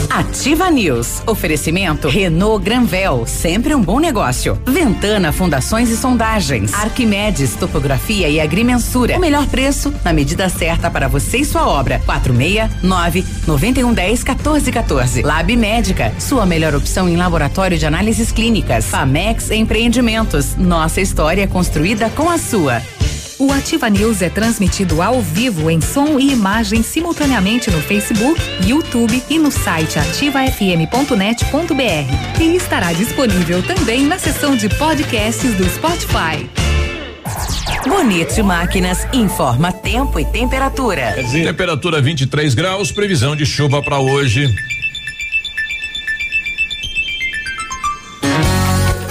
Ativa 0.09 0.71
News. 0.71 1.21
Oferecimento 1.27 2.07
Renault 2.09 2.63
Granvel, 2.63 3.25
sempre 3.27 3.75
um 3.75 3.81
bom 3.81 3.99
negócio. 3.99 4.59
Ventana 4.65 5.31
Fundações 5.31 5.89
e 5.89 5.97
Sondagens. 5.97 6.73
Arquimedes 6.73 7.55
Topografia 7.55 8.27
e 8.27 8.39
Agrimensura. 8.39 9.17
O 9.17 9.19
melhor 9.19 9.45
preço 9.45 9.93
na 10.03 10.11
medida 10.11 10.49
certa 10.49 10.89
para 10.89 11.07
você 11.07 11.37
e 11.37 11.45
sua 11.45 11.67
obra. 11.67 12.01
469 12.05 13.23
9110 13.45 14.23
1414. 14.23 15.21
Lab 15.21 15.55
Médica, 15.55 16.11
sua 16.17 16.45
melhor 16.45 16.73
opção 16.73 17.07
em 17.07 17.15
laboratório 17.15 17.77
de 17.77 17.85
análises 17.85 18.31
clínicas. 18.31 18.85
Famex 18.85 19.51
Empreendimentos. 19.51 20.55
Nossa 20.55 21.01
história 21.01 21.47
construída 21.47 22.09
com 22.09 22.29
a 22.29 22.37
sua. 22.37 22.81
O 23.39 23.51
Ativa 23.53 23.89
News 23.89 24.21
é 24.21 24.29
transmitido 24.29 25.01
ao 25.01 25.21
vivo 25.21 25.71
em 25.71 25.79
som 25.79 26.19
e 26.19 26.33
imagem 26.33 26.83
simultaneamente 26.83 27.71
no 27.71 27.79
Facebook, 27.79 28.37
YouTube 28.67 29.23
e 29.29 29.39
no 29.39 29.49
site 29.49 29.97
ativafm.net.br. 29.97 32.41
E 32.41 32.55
estará 32.57 32.91
disponível 32.91 33.63
também 33.63 34.05
na 34.05 34.19
seção 34.19 34.57
de 34.57 34.67
podcasts 34.67 35.55
do 35.55 35.63
Spotify. 35.69 36.49
Bonito 37.87 38.43
Máquinas 38.43 39.07
informa 39.13 39.71
tempo 39.71 40.19
e 40.19 40.25
temperatura. 40.25 41.15
Temperatura 41.31 42.01
23 42.01 42.53
graus, 42.53 42.91
previsão 42.91 43.37
de 43.37 43.45
chuva 43.45 43.81
para 43.81 43.99
hoje. 43.99 44.53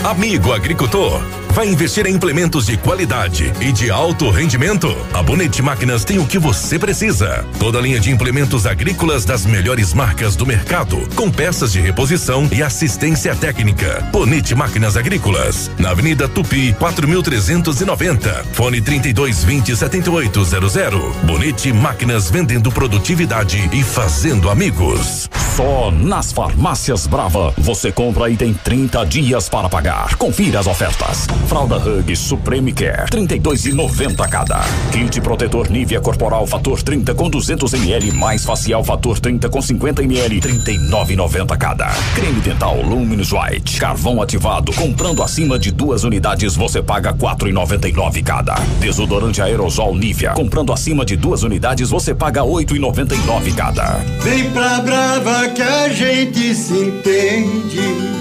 Amigo 0.05 0.53
agricultor, 0.53 1.23
vai 1.59 1.67
investir 1.67 2.07
em 2.07 2.15
implementos 2.15 2.67
de 2.67 2.77
qualidade 2.77 3.53
e 3.61 3.73
de 3.73 3.91
alto 3.91 4.31
rendimento? 4.31 4.97
A 5.13 5.21
Bonete 5.25 5.61
Máquinas 5.61 6.05
tem 6.05 6.21
o 6.21 6.25
que 6.25 6.39
você 6.39 6.79
precisa. 6.79 7.45
Toda 7.59 7.79
a 7.79 7.81
linha 7.81 7.99
de 7.99 8.13
implementos 8.13 8.65
agrícolas 8.65 9.25
das 9.25 9.45
melhores 9.45 9.93
marcas 9.93 10.37
do 10.37 10.47
mercado, 10.47 10.97
com 11.17 11.29
peças 11.29 11.73
de 11.73 11.81
reposição 11.81 12.49
e 12.53 12.63
assistência 12.63 13.35
técnica. 13.35 14.09
Bonete 14.13 14.55
Máquinas 14.55 14.97
Agrícolas, 14.97 15.69
na 15.81 15.91
Avenida 15.91 16.29
Tupi, 16.29 16.73
4390. 16.75 18.45
Fone 18.53 18.81
3220 18.81 19.75
7800. 19.75 21.17
Bonete 21.25 21.73
Máquinas 21.73 22.31
vendendo 22.31 22.71
produtividade 22.71 23.69
e 23.73 23.83
fazendo 23.83 24.49
amigos. 24.49 25.29
Só 25.57 25.91
nas 25.91 26.31
farmácias 26.31 27.09
Brava 27.09 27.53
você 27.59 27.91
compra 27.91 28.31
e 28.31 28.37
tem 28.37 28.55
30 28.55 29.05
dias 29.07 29.49
para 29.49 29.69
pagar. 29.69 30.15
Confira 30.15 30.61
as 30.61 30.69
ofertas. 30.69 31.27
Fralda 31.49 31.77
Hug 31.79 32.15
Supreme 32.15 32.75
Care, 32.75 33.07
32,90 33.11 34.29
cada. 34.29 34.61
Kit 34.93 35.19
protetor 35.23 35.71
Nivea 35.71 35.99
Corporal 35.99 36.47
Fator 36.47 36.83
30 36.83 37.15
com 37.15 37.31
200 37.31 37.73
ml 37.73 38.13
mais 38.13 38.45
facial 38.45 38.85
Fator 38.85 39.19
30 39.19 39.49
com 39.49 39.63
50 39.63 40.03
ml, 40.03 40.41
39,90 40.43 41.57
cada. 41.57 41.87
Creme 42.15 42.43
dental 42.43 42.83
Luminous 42.83 43.33
White, 43.33 43.81
carvão 43.81 44.21
ativado. 44.21 44.75
Comprando 44.75 45.23
acima 45.23 45.59
de 45.59 45.71
duas 45.71 46.05
unidades 46.05 46.55
você 46.55 46.83
paga 46.83 47.15
4,99 47.15 48.23
cada. 48.23 48.57
Desodorante 48.79 49.41
aerosol 49.41 49.97
Nivea, 49.97 50.33
comprando 50.33 50.71
acima 50.71 51.03
de 51.03 51.17
duas 51.17 51.43
unidades 51.45 51.89
você 51.89 52.15
paga 52.15 52.43
8,99 52.43 53.55
cada. 53.55 54.05
Vem 54.21 54.51
pra 54.51 54.81
Brava 54.81 55.49
que 55.49 55.63
a 55.63 55.89
gente 55.89 56.55
se 56.55 56.75
entende. 56.75 58.19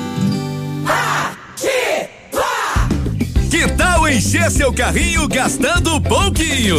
Que 3.50 3.66
tal 3.70 4.08
encher 4.10 4.52
seu 4.52 4.74
carrinho 4.74 5.26
gastando 5.28 6.02
pouquinho? 6.02 6.78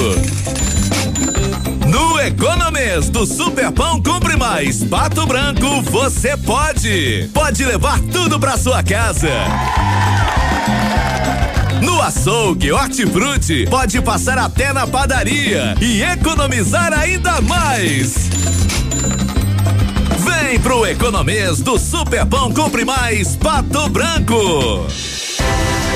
No 1.87 2.21
Economês 2.21 3.09
do 3.09 3.25
Superpão 3.25 4.03
Compre 4.03 4.37
Mais 4.37 4.85
Pato 4.85 5.27
Branco, 5.27 5.81
você 5.83 6.37
pode. 6.37 7.31
Pode 7.33 7.65
levar 7.65 7.99
tudo 8.13 8.39
pra 8.39 8.59
sua 8.59 8.83
casa. 8.83 9.31
No 11.81 12.03
açougue 12.03 12.71
Hortifruti, 12.71 13.67
pode 13.71 14.03
passar 14.03 14.37
até 14.37 14.71
na 14.71 14.87
padaria 14.87 15.75
e 15.81 16.03
economizar 16.03 16.93
ainda 16.93 17.41
mais. 17.41 18.29
Vem 20.19 20.61
pro 20.61 20.87
Economês 20.87 21.61
do 21.61 21.79
Superpão 21.79 22.53
Compre 22.53 22.85
Mais 22.85 23.37
Pato 23.37 23.89
Branco. 23.89 24.87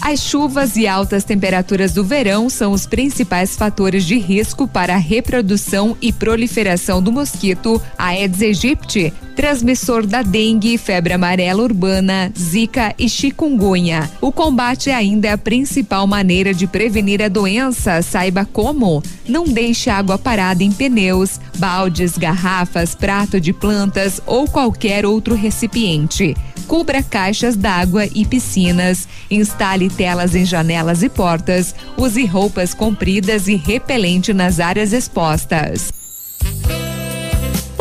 As 0.00 0.20
chuvas 0.20 0.76
e 0.76 0.86
altas 0.86 1.24
temperaturas 1.24 1.92
do 1.92 2.04
verão 2.04 2.48
são 2.48 2.72
os 2.72 2.86
principais 2.86 3.56
fatores 3.56 4.04
de 4.04 4.18
risco 4.18 4.68
para 4.68 4.94
a 4.94 4.98
reprodução 4.98 5.96
e 6.00 6.12
proliferação 6.12 7.02
do 7.02 7.10
mosquito 7.10 7.80
Aedes 7.98 8.42
aegypti, 8.42 9.12
transmissor 9.34 10.06
da 10.06 10.22
dengue, 10.22 10.78
febre 10.78 11.14
amarela 11.14 11.62
urbana, 11.62 12.32
zika 12.38 12.94
e 12.98 13.08
chikungunya. 13.08 14.08
O 14.20 14.30
combate 14.30 14.90
ainda 14.90 15.28
é 15.28 15.32
a 15.32 15.38
principal 15.38 16.06
maneira 16.06 16.54
de 16.54 16.66
prevenir 16.66 17.22
a 17.22 17.28
doença. 17.28 18.00
Saiba 18.02 18.44
como. 18.44 19.02
Não 19.26 19.44
deixe 19.44 19.90
água 19.90 20.18
parada 20.18 20.62
em 20.62 20.70
pneus, 20.70 21.40
baldes, 21.58 22.16
garrafas, 22.16 22.94
prato 22.94 23.40
de 23.40 23.52
plantas 23.52 24.20
ou 24.26 24.46
qualquer 24.46 25.04
outro 25.04 25.34
recipiente. 25.34 26.34
Cubra 26.66 27.00
caixas 27.00 27.56
d'água 27.56 28.06
e 28.06 28.24
piscinas. 28.24 29.06
Instale 29.30 29.85
telas 29.88 30.34
em 30.34 30.44
janelas 30.44 31.02
e 31.02 31.08
portas. 31.08 31.74
Use 31.96 32.24
roupas 32.24 32.74
compridas 32.74 33.48
e 33.48 33.56
repelente 33.56 34.32
nas 34.32 34.60
áreas 34.60 34.92
expostas. 34.92 35.92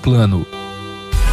plano. 0.00 0.46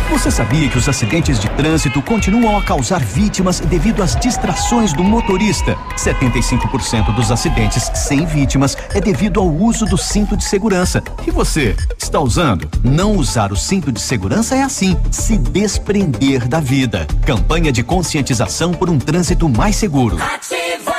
Você 0.09 0.31
sabia 0.31 0.69
que 0.69 0.77
os 0.77 0.87
acidentes 0.87 1.37
de 1.37 1.49
trânsito 1.49 2.01
continuam 2.01 2.57
a 2.57 2.63
causar 2.63 3.03
vítimas 3.03 3.59
devido 3.59 4.01
às 4.01 4.15
distrações 4.15 4.93
do 4.93 5.03
motorista? 5.03 5.75
75% 5.97 7.13
dos 7.13 7.29
acidentes 7.29 7.91
sem 7.93 8.25
vítimas 8.25 8.77
é 8.93 9.01
devido 9.01 9.41
ao 9.41 9.47
uso 9.47 9.85
do 9.85 9.97
cinto 9.97 10.37
de 10.37 10.45
segurança. 10.45 11.03
E 11.25 11.29
você, 11.29 11.75
está 11.97 12.19
usando? 12.19 12.69
Não 12.83 13.17
usar 13.17 13.51
o 13.51 13.57
cinto 13.57 13.91
de 13.91 13.99
segurança 13.99 14.55
é 14.55 14.63
assim, 14.63 14.97
se 15.11 15.37
desprender 15.37 16.47
da 16.47 16.61
vida. 16.61 17.05
Campanha 17.25 17.71
de 17.71 17.83
conscientização 17.83 18.71
por 18.73 18.89
um 18.89 18.97
trânsito 18.97 19.49
mais 19.49 19.75
seguro. 19.75 20.17
Ativa 20.21 20.96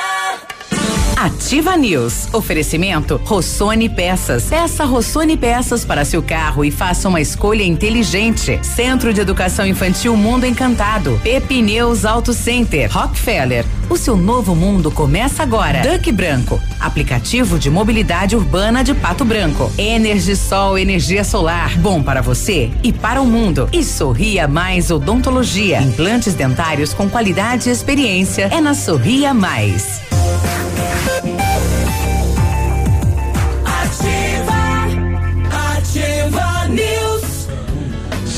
News. 1.77 2.33
Oferecimento 2.33 3.21
Rossoni 3.25 3.89
Peças. 3.89 4.45
Peça 4.45 4.85
Rossoni 4.85 5.37
Peças 5.37 5.85
para 5.85 6.05
seu 6.05 6.23
carro 6.23 6.65
e 6.65 6.71
faça 6.71 7.09
uma 7.09 7.21
escolha 7.21 7.65
inteligente. 7.65 8.61
Centro 8.63 9.13
de 9.13 9.21
Educação 9.21 9.67
Infantil 9.67 10.17
Mundo 10.17 10.47
Encantado. 10.47 11.21
Pepineus 11.25 12.05
Auto 12.05 12.33
Center. 12.33 12.89
Rockefeller. 12.91 13.65
O 13.91 13.97
seu 13.97 14.17
novo 14.17 14.55
mundo 14.55 14.93
começa 14.93 15.43
agora. 15.43 15.83
Duck 15.83 16.13
Branco. 16.13 16.61
Aplicativo 16.79 17.59
de 17.59 17.69
mobilidade 17.69 18.37
urbana 18.37 18.85
de 18.85 18.95
Pato 18.95 19.25
Branco. 19.25 19.73
Energisol 19.77 20.79
energia 20.79 21.25
solar. 21.25 21.77
Bom 21.79 22.01
para 22.01 22.23
você 22.23 22.71
e 22.83 22.93
para 22.93 23.21
o 23.21 23.27
mundo. 23.27 23.69
E 23.73 23.83
Sorria 23.83 24.47
Mais 24.47 24.89
Odontologia. 24.91 25.81
Implantes 25.81 26.35
dentários 26.35 26.95
com 26.95 27.09
qualidade 27.09 27.69
e 27.69 27.73
experiência. 27.73 28.49
É 28.53 28.61
na 28.61 28.75
Sorria 28.75 29.35
Mais 29.35 30.01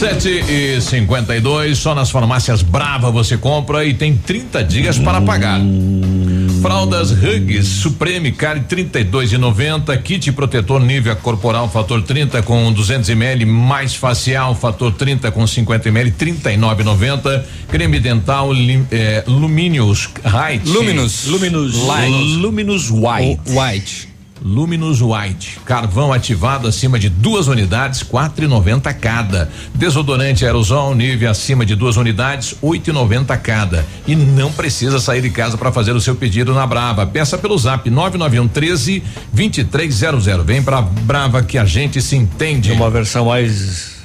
sete 0.00 0.28
e 0.48 0.80
cinquenta 0.80 1.36
e 1.36 1.40
dois, 1.40 1.76
só 1.76 1.94
nas 1.94 2.10
farmácias 2.10 2.62
Brava 2.62 3.10
você 3.10 3.36
compra 3.36 3.84
e 3.84 3.92
tem 3.92 4.16
30 4.16 4.64
dias 4.64 4.98
para 4.98 5.20
pagar. 5.20 5.60
Hum. 5.60 6.39
Fraldas 6.60 7.10
Hugs 7.10 7.66
Supreme 7.66 8.32
Care 8.32 8.60
32 8.60 9.32
e 9.32 9.38
90, 9.38 9.96
kit 9.98 10.30
protetor 10.32 10.78
nível 10.80 11.16
corporal 11.16 11.68
fator 11.70 12.02
30 12.02 12.42
com 12.42 12.70
200 12.72 13.08
ml, 13.08 13.46
mais 13.46 13.94
facial 13.94 14.54
fator 14.54 14.92
30 14.92 15.30
com 15.30 15.46
50 15.46 15.88
ml, 15.88 16.12
39,90. 16.12 17.44
Creme 17.68 17.98
dental 17.98 18.52
lim, 18.52 18.86
eh, 18.90 19.24
Luminous 19.26 20.10
White. 20.24 20.68
Luminous. 20.68 21.26
Luminous. 21.26 21.76
Light. 21.76 22.40
Luminous 22.40 22.90
White. 22.90 23.40
White. 23.48 24.09
Luminous 24.42 25.00
White, 25.02 25.60
carvão 25.66 26.12
ativado 26.12 26.66
acima 26.66 26.98
de 26.98 27.10
duas 27.10 27.46
unidades, 27.46 28.02
quatro 28.02 28.42
e 28.44 28.48
noventa 28.48 28.92
cada. 28.94 29.50
Desodorante 29.74 30.46
aerosol 30.46 30.94
nível 30.94 31.30
acima 31.30 31.66
de 31.66 31.74
duas 31.74 31.98
unidades, 31.98 32.54
oito 32.62 32.88
e 32.88 32.92
noventa 32.92 33.36
cada. 33.36 33.84
E 34.06 34.16
não 34.16 34.50
precisa 34.50 34.98
sair 34.98 35.20
de 35.20 35.28
casa 35.28 35.58
para 35.58 35.70
fazer 35.70 35.92
o 35.92 36.00
seu 36.00 36.14
pedido 36.14 36.54
na 36.54 36.66
Brava. 36.66 37.06
Peça 37.06 37.36
pelo 37.36 37.58
Zap 37.58 37.88
991 37.90 38.48
13 38.48 39.02
2300. 39.32 40.24
Vem 40.44 40.62
pra 40.62 40.80
Brava 40.80 41.42
que 41.42 41.58
a 41.58 41.66
gente 41.66 42.00
se 42.00 42.16
entende. 42.16 42.72
Uma 42.72 42.88
versão 42.88 43.26
mais. 43.26 43.96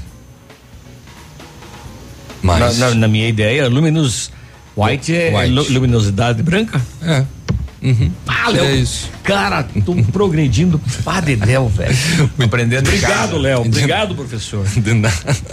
Mais. 2.42 2.78
Na, 2.78 2.90
na- 2.90 2.96
na 2.96 3.08
minha 3.08 3.28
ideia, 3.28 3.68
Luminous 3.70 4.32
White 4.76 5.16
é 5.16 5.32
White. 5.34 5.52
lu- 5.52 5.66
luminosidade 5.80 6.44
branca? 6.44 6.82
É. 7.02 7.24
Uhum. 7.82 8.12
Ah, 8.28 8.52
É 8.52 8.76
isso. 8.76 9.10
Cara, 9.26 9.64
tô 9.84 9.96
progredindo 10.12 10.80
pra 11.04 11.20
dedéu, 11.20 11.68
velho. 11.68 11.96
Aprendendo 12.38 12.88
Obrigado. 12.88 13.38
Léo. 13.40 13.62
Obrigado, 13.62 14.14
professor. 14.14 14.64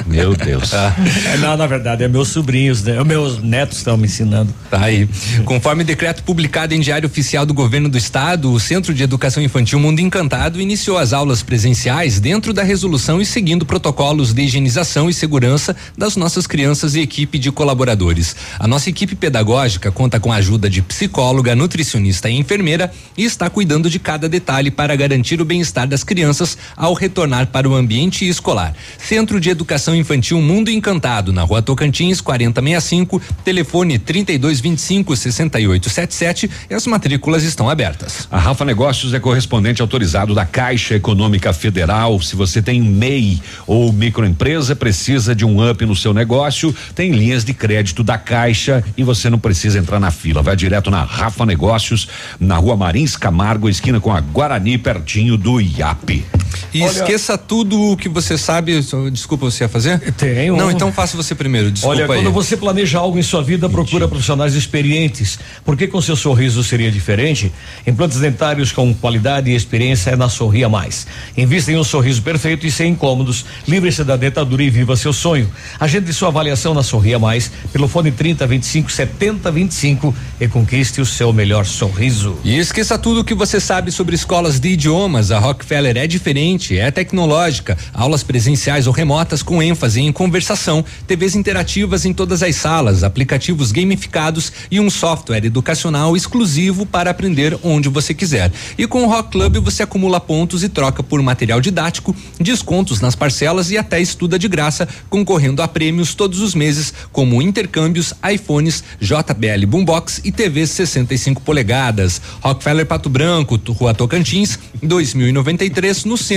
Meu 0.06 0.36
Deus. 0.36 0.72
É, 0.74 1.38
não, 1.38 1.56
na 1.56 1.66
verdade, 1.66 2.04
é 2.04 2.08
meus 2.08 2.28
sobrinhos, 2.28 2.82
né? 2.82 3.02
Meus 3.02 3.42
netos 3.42 3.78
estão 3.78 3.96
me 3.96 4.04
ensinando. 4.04 4.52
Tá 4.70 4.82
aí. 4.84 5.08
Conforme 5.46 5.82
decreto 5.84 6.22
publicado 6.22 6.74
em 6.74 6.80
Diário 6.80 7.06
Oficial 7.06 7.46
do 7.46 7.54
Governo 7.54 7.88
do 7.88 7.96
Estado, 7.96 8.52
o 8.52 8.60
Centro 8.60 8.92
de 8.92 9.02
Educação 9.02 9.42
Infantil 9.42 9.80
Mundo 9.80 10.00
Encantado 10.00 10.60
iniciou 10.60 10.98
as 10.98 11.14
aulas 11.14 11.42
presenciais 11.42 12.20
dentro 12.20 12.52
da 12.52 12.62
resolução 12.62 13.22
e 13.22 13.26
seguindo 13.26 13.64
protocolos 13.64 14.34
de 14.34 14.42
higienização 14.42 15.08
e 15.08 15.14
segurança 15.14 15.74
das 15.96 16.14
nossas 16.14 16.46
crianças 16.46 16.94
e 16.94 17.00
equipe 17.00 17.38
de 17.38 17.50
colaboradores. 17.50 18.36
A 18.58 18.68
nossa 18.68 18.90
equipe 18.90 19.16
pedagógica 19.16 19.90
conta 19.90 20.20
com 20.20 20.30
a 20.30 20.36
ajuda 20.36 20.68
de 20.68 20.82
psicóloga, 20.82 21.56
nutricionista 21.56 22.28
e 22.28 22.36
enfermeira 22.36 22.92
e 23.16 23.24
está 23.24 23.48
cuidando 23.48 23.61
de 23.62 23.98
cada 23.98 24.28
detalhe 24.28 24.70
para 24.70 24.94
garantir 24.96 25.40
o 25.40 25.44
bem-estar 25.44 25.86
das 25.86 26.04
crianças 26.04 26.58
ao 26.76 26.94
retornar 26.94 27.46
para 27.46 27.68
o 27.68 27.74
ambiente 27.74 28.28
escolar. 28.28 28.74
Centro 28.98 29.40
de 29.40 29.50
Educação 29.50 29.94
Infantil 29.94 30.40
Mundo 30.40 30.70
Encantado, 30.70 31.32
na 31.32 31.42
Rua 31.42 31.62
Tocantins, 31.62 32.20
4065, 32.20 33.20
telefone 33.44 33.98
3225 33.98 35.16
6877 35.16 36.50
e 36.70 36.74
as 36.74 36.86
matrículas 36.86 37.44
estão 37.44 37.70
abertas. 37.70 38.26
A 38.30 38.38
Rafa 38.38 38.64
Negócios 38.64 39.14
é 39.14 39.20
correspondente 39.20 39.80
autorizado 39.80 40.34
da 40.34 40.44
Caixa 40.44 40.94
Econômica 40.94 41.52
Federal. 41.52 42.20
Se 42.20 42.34
você 42.34 42.60
tem 42.60 42.80
MEI 42.80 43.40
ou 43.66 43.92
microempresa, 43.92 44.74
precisa 44.74 45.34
de 45.34 45.44
um 45.44 45.70
up 45.70 45.84
no 45.86 45.94
seu 45.94 46.12
negócio, 46.12 46.74
tem 46.94 47.12
linhas 47.12 47.44
de 47.44 47.54
crédito 47.54 48.02
da 48.02 48.18
Caixa 48.18 48.82
e 48.96 49.04
você 49.04 49.30
não 49.30 49.38
precisa 49.38 49.78
entrar 49.78 50.00
na 50.00 50.10
fila. 50.10 50.42
Vai 50.42 50.56
direto 50.56 50.90
na 50.90 51.04
Rafa 51.04 51.46
Negócios, 51.46 52.08
na 52.40 52.56
Rua 52.56 52.76
Marins 52.76 53.16
Camargo, 53.16 53.51
esquina 53.70 54.00
com 54.00 54.12
a 54.12 54.20
Guarani, 54.20 54.78
pertinho 54.78 55.36
do 55.36 55.60
IAP. 55.60 56.41
E 56.72 56.82
esqueça 56.82 57.36
tudo 57.36 57.80
o 57.80 57.96
que 57.96 58.08
você 58.08 58.38
sabe. 58.38 58.80
Desculpa, 59.10 59.50
você 59.50 59.64
ia 59.64 59.68
fazer? 59.68 59.98
Tenho. 60.12 60.56
Não, 60.56 60.70
então 60.70 60.92
faça 60.92 61.16
você 61.16 61.34
primeiro. 61.34 61.70
Desculpa 61.70 61.96
Olha, 61.96 62.04
aí. 62.04 62.22
quando 62.22 62.32
você 62.32 62.56
planeja 62.56 62.98
algo 62.98 63.18
em 63.18 63.22
sua 63.22 63.42
vida, 63.42 63.68
procura 63.68 64.08
profissionais 64.08 64.54
experientes. 64.54 65.38
Porque 65.64 65.86
com 65.86 66.00
seu 66.00 66.16
sorriso 66.16 66.62
seria 66.64 66.90
diferente? 66.90 67.52
Implantes 67.86 68.18
dentários 68.18 68.72
com 68.72 68.92
qualidade 68.94 69.50
e 69.50 69.54
experiência 69.54 70.10
é 70.10 70.16
na 70.16 70.28
Sorria 70.28 70.68
Mais. 70.68 71.06
Invista 71.36 71.72
em 71.72 71.76
um 71.76 71.84
sorriso 71.84 72.22
perfeito 72.22 72.66
e 72.66 72.70
sem 72.70 72.92
incômodos. 72.92 73.44
Livre-se 73.66 74.04
da 74.04 74.16
dentadura 74.16 74.62
e 74.62 74.70
viva 74.70 74.96
seu 74.96 75.12
sonho. 75.12 75.50
Agende 75.78 76.12
sua 76.12 76.28
avaliação 76.28 76.74
na 76.74 76.82
Sorria 76.82 77.18
Mais 77.18 77.50
pelo 77.72 77.88
fone 77.88 78.10
30 78.10 78.46
25 78.46 78.90
70 78.90 79.50
25 79.50 80.14
e 80.40 80.48
conquiste 80.48 81.00
o 81.00 81.06
seu 81.06 81.32
melhor 81.32 81.64
sorriso. 81.64 82.36
E 82.44 82.58
esqueça 82.58 82.98
tudo 82.98 83.20
o 83.20 83.24
que 83.24 83.34
você 83.34 83.60
sabe 83.60 83.90
sobre 83.90 84.14
escolas 84.14 84.58
de 84.58 84.70
idiomas. 84.70 85.30
A 85.30 85.38
Rockefeller 85.38 85.96
é 85.96 86.06
diferente, 86.06 86.41
é 86.72 86.90
tecnológica. 86.90 87.78
Aulas 87.94 88.24
presenciais 88.24 88.88
ou 88.88 88.92
remotas 88.92 89.42
com 89.42 89.62
ênfase 89.62 90.00
em 90.00 90.10
conversação, 90.10 90.84
TVs 91.06 91.36
interativas 91.36 92.04
em 92.04 92.12
todas 92.12 92.42
as 92.42 92.56
salas, 92.56 93.04
aplicativos 93.04 93.70
gamificados 93.70 94.52
e 94.68 94.80
um 94.80 94.90
software 94.90 95.44
educacional 95.44 96.16
exclusivo 96.16 96.84
para 96.84 97.10
aprender 97.10 97.56
onde 97.62 97.88
você 97.88 98.12
quiser. 98.12 98.50
E 98.76 98.86
com 98.88 99.04
o 99.04 99.08
Rock 99.08 99.30
Club 99.30 99.58
você 99.58 99.84
acumula 99.84 100.18
pontos 100.20 100.64
e 100.64 100.68
troca 100.68 101.00
por 101.00 101.22
material 101.22 101.60
didático, 101.60 102.14
descontos 102.40 103.00
nas 103.00 103.14
parcelas 103.14 103.70
e 103.70 103.78
até 103.78 104.00
estuda 104.00 104.36
de 104.36 104.48
graça, 104.48 104.88
concorrendo 105.08 105.62
a 105.62 105.68
prêmios 105.68 106.14
todos 106.14 106.40
os 106.40 106.54
meses, 106.54 106.92
como 107.12 107.40
intercâmbios, 107.40 108.12
iPhones, 108.34 108.82
JBL 109.00 109.64
Boombox 109.66 110.20
e 110.24 110.32
TVs 110.32 110.70
65 110.70 111.40
polegadas. 111.42 112.20
Rockefeller 112.40 112.86
Pato 112.86 113.08
Branco, 113.08 113.60
Rua 113.68 113.94
Tocantins, 113.94 114.58
2093, 114.82 116.04
no 116.04 116.16
centro, 116.16 116.31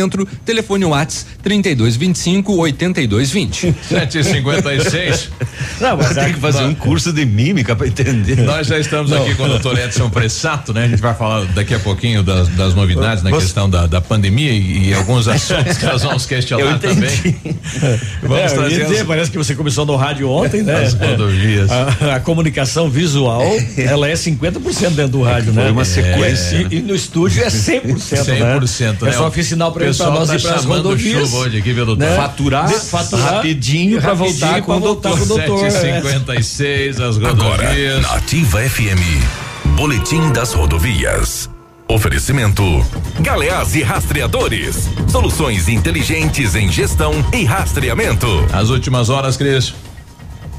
telefone 0.45 0.85
Whats 0.85 1.25
3225 1.43 2.53
8220. 2.57 3.75
756. 3.87 5.29
Não, 5.79 5.97
mas 5.97 6.13
tem 6.15 6.33
que 6.33 6.39
fazer 6.39 6.63
um 6.63 6.73
curso 6.75 7.11
de 7.11 7.25
mímica 7.25 7.75
para 7.75 7.87
entender. 7.87 8.37
Nós 8.43 8.67
já 8.67 8.77
estamos 8.79 9.11
Não. 9.11 9.21
aqui 9.23 9.35
com 9.35 9.43
o 9.43 9.47
doutor 9.47 9.77
Edson 9.77 10.09
Pressato, 10.09 10.73
né? 10.73 10.85
A 10.85 10.87
gente 10.87 11.01
vai 11.01 11.13
falar 11.13 11.45
daqui 11.53 11.73
a 11.73 11.79
pouquinho 11.79 12.23
das, 12.23 12.47
das 12.49 12.73
novidades 12.73 13.23
na 13.23 13.29
Você- 13.29 13.45
questão 13.45 13.69
da, 13.69 13.85
da 13.87 14.01
pandemia 14.01 14.51
e, 14.51 14.89
e 14.89 14.93
alguns 14.93 15.27
assuntos 15.27 15.77
que 15.77 15.85
nós 15.85 16.01
vamos 16.03 16.25
questionar 16.27 16.79
também. 16.79 17.09
Vamos 18.21 18.37
É, 18.39 18.45
eu 18.45 18.53
trazer 18.53 18.77
ia 18.79 18.85
dizer, 18.85 19.01
as- 19.01 19.07
parece 19.07 19.31
que 19.31 19.37
você 19.37 19.55
começou 19.55 19.85
no 19.85 19.95
rádio 19.95 20.29
ontem, 20.29 20.61
né? 20.63 20.83
As 20.83 20.93
rodovias. 20.93 21.69
A, 21.75 22.15
a 22.15 22.19
comunicação 22.19 22.89
visual, 22.89 23.41
ela 23.77 24.07
é 24.07 24.13
50% 24.13 24.89
dentro 24.91 25.11
do 25.13 25.21
rádio, 25.23 25.53
Foi 25.53 25.63
né? 25.63 25.71
uma 25.71 25.85
sequência, 25.85 26.57
E, 26.57 26.63
né? 26.63 26.69
e 26.71 26.79
no 26.81 26.95
estúdio 26.95 27.43
é 27.43 27.47
100%, 27.47 27.95
100%, 27.95 28.27
né? 28.27 28.97
né? 29.01 29.09
É 29.09 29.11
só 29.11 29.27
oficina 29.27 29.45
sinal 29.55 29.71
pra, 29.71 29.84
Ele, 29.85 29.95
pra 29.95 30.05
pessoal 30.05 30.11
nós 30.13 30.27
tá 30.29 30.35
ir 30.35 30.41
pras 30.41 30.61
chamando 30.61 30.83
rodovias. 30.83 31.29
chuva 31.29 31.37
hoje 31.43 31.57
aqui, 31.59 31.73
viu, 31.73 31.85
doutor? 31.85 32.15
Faturar 32.15 32.69
rapidinho 33.21 34.01
pra 34.01 34.13
voltar 34.13 34.61
com 34.61 34.75
o 34.75 34.79
voltar 34.79 35.11
com 35.11 35.25
doutor. 35.25 35.65
é. 35.65 35.69
756 35.69 36.99
as 36.99 37.17
Agora, 37.17 37.63
rodovias. 37.63 38.01
na 38.01 38.13
Ativa 38.15 38.59
FM, 38.61 39.23
Boletim 39.75 40.31
das 40.31 40.53
Rodovias. 40.53 41.49
Oferecimento: 41.87 42.63
Galeás 43.19 43.75
e 43.75 43.83
Rastreadores. 43.83 44.89
Soluções 45.07 45.69
inteligentes 45.69 46.55
em 46.55 46.71
gestão 46.71 47.13
e 47.33 47.43
rastreamento. 47.43 48.27
As 48.51 48.69
últimas 48.69 49.09
horas, 49.09 49.37
Cris. 49.37 49.73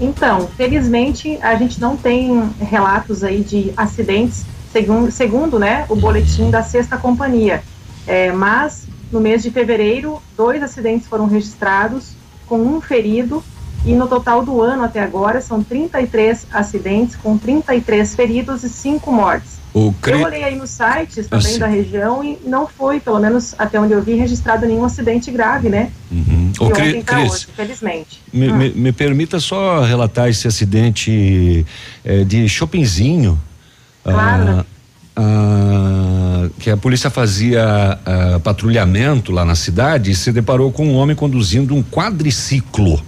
Então, 0.00 0.48
felizmente, 0.56 1.38
a 1.42 1.54
gente 1.56 1.80
não 1.80 1.96
tem 1.96 2.50
relatos 2.60 3.24
aí 3.24 3.42
de 3.42 3.72
acidentes, 3.76 4.44
segundo, 4.70 5.10
segundo 5.10 5.58
né, 5.58 5.86
o 5.88 5.96
boletim 5.96 6.50
da 6.50 6.62
sexta 6.62 6.96
companhia. 6.98 7.62
É, 8.06 8.30
mas, 8.30 8.86
no 9.12 9.20
mês 9.20 9.42
de 9.42 9.50
fevereiro, 9.50 10.20
dois 10.36 10.62
acidentes 10.62 11.06
foram 11.06 11.26
registrados, 11.26 12.12
com 12.46 12.58
um 12.60 12.80
ferido, 12.80 13.42
e 13.84 13.92
no 13.94 14.06
total 14.08 14.44
do 14.44 14.60
ano 14.62 14.82
até 14.84 15.00
agora 15.00 15.40
são 15.40 15.62
33 15.62 16.46
acidentes, 16.52 17.14
com 17.16 17.38
33 17.38 18.14
feridos 18.16 18.64
e 18.64 18.68
5 18.68 19.12
mortes. 19.12 19.56
O 19.74 19.94
Eu 20.06 20.22
olhei 20.22 20.42
aí 20.42 20.56
nos 20.56 20.70
sites 20.70 21.26
também 21.26 21.46
Assim. 21.46 21.58
da 21.58 21.66
região 21.66 22.24
e 22.24 22.38
não 22.46 22.66
foi, 22.66 22.98
pelo 22.98 23.20
menos 23.20 23.54
até 23.58 23.78
onde 23.78 23.92
eu 23.92 24.00
vi, 24.02 24.14
registrado 24.14 24.64
nenhum 24.66 24.84
acidente 24.84 25.30
grave, 25.30 25.68
né? 25.68 25.90
Ô, 26.58 26.66
de 26.68 26.72
Cri- 26.72 27.02
Cris, 27.02 27.32
hoje, 27.32 27.46
felizmente. 27.54 28.22
Me, 28.32 28.48
Ah. 28.48 28.52
me- 28.54 28.70
me 28.70 28.90
permita 28.92 29.38
só 29.38 29.82
relatar 29.82 30.28
esse 30.30 30.48
acidente 30.48 31.66
eh, 32.04 32.24
de 32.24 32.48
Chopinzinho. 32.48 33.38
Claro, 34.02 34.44
né? 34.44 34.64
Ah, 35.16 36.48
que 36.58 36.70
a 36.70 36.76
polícia 36.76 37.08
fazia 37.10 37.98
ah, 38.04 38.40
patrulhamento 38.42 39.32
lá 39.32 39.44
na 39.44 39.54
cidade 39.54 40.10
e 40.10 40.14
se 40.14 40.30
deparou 40.32 40.70
com 40.70 40.86
um 40.86 40.94
homem 40.96 41.16
conduzindo 41.16 41.74
um 41.74 41.82
quadriciclo. 41.82 43.02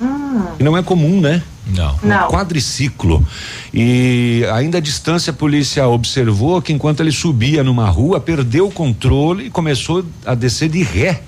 Hum, 0.00 0.42
Que 0.58 0.64
não 0.64 0.76
é 0.76 0.82
comum, 0.82 1.20
né? 1.20 1.42
Não. 1.66 1.96
Um 2.02 2.08
Não. 2.08 2.28
quadriciclo. 2.28 3.24
E 3.72 4.44
ainda 4.52 4.78
à 4.78 4.80
distância 4.80 5.30
a 5.30 5.34
polícia 5.34 5.86
observou 5.86 6.60
que 6.60 6.72
enquanto 6.72 7.00
ele 7.00 7.12
subia 7.12 7.62
numa 7.62 7.88
rua, 7.88 8.18
perdeu 8.18 8.66
o 8.66 8.70
controle 8.72 9.46
e 9.46 9.50
começou 9.50 10.04
a 10.26 10.34
descer 10.34 10.68
de 10.68 10.82
ré. 10.82 11.22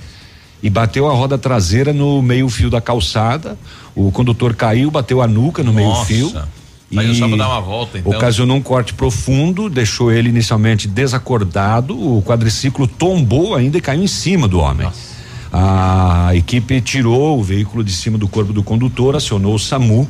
E 0.62 0.70
bateu 0.70 1.09
a 1.09 1.12
roda 1.14 1.37
traseira 1.37 1.93
no 1.93 2.22
meio-fio 2.22 2.70
da 2.70 2.81
calçada. 2.81 3.57
O 3.95 4.11
condutor 4.11 4.55
caiu, 4.57 4.91
bateu 4.91 5.20
a 5.20 5.29
nuca 5.29 5.62
no 5.62 5.72
Nossa. 5.72 6.11
meio-fio. 6.11 6.43
Saiu 6.95 7.14
só 7.14 7.28
pra 7.28 7.36
dar 7.36 7.49
uma 7.49 7.61
volta, 7.61 7.99
então. 7.99 8.12
Ocasionou 8.12 8.57
um 8.57 8.62
corte 8.62 8.95
profundo, 8.95 9.68
deixou 9.68 10.12
ele 10.12 10.28
inicialmente 10.28 10.86
desacordado. 10.86 11.99
O 11.99 12.22
quadriciclo 12.22 12.86
tombou 12.86 13.55
ainda 13.55 13.78
e 13.78 13.80
caiu 13.80 14.03
em 14.03 14.07
cima 14.07 14.47
do 14.47 14.59
homem. 14.59 14.88
A 15.53 16.30
equipe 16.34 16.80
tirou 16.80 17.38
o 17.38 17.42
veículo 17.42 17.84
de 17.84 17.92
cima 17.92 18.18
do 18.18 18.26
corpo 18.26 18.53
do 18.53 18.62
condutor, 18.62 19.14
acionou 19.14 19.55
o 19.55 19.59
SAMU 19.59 20.09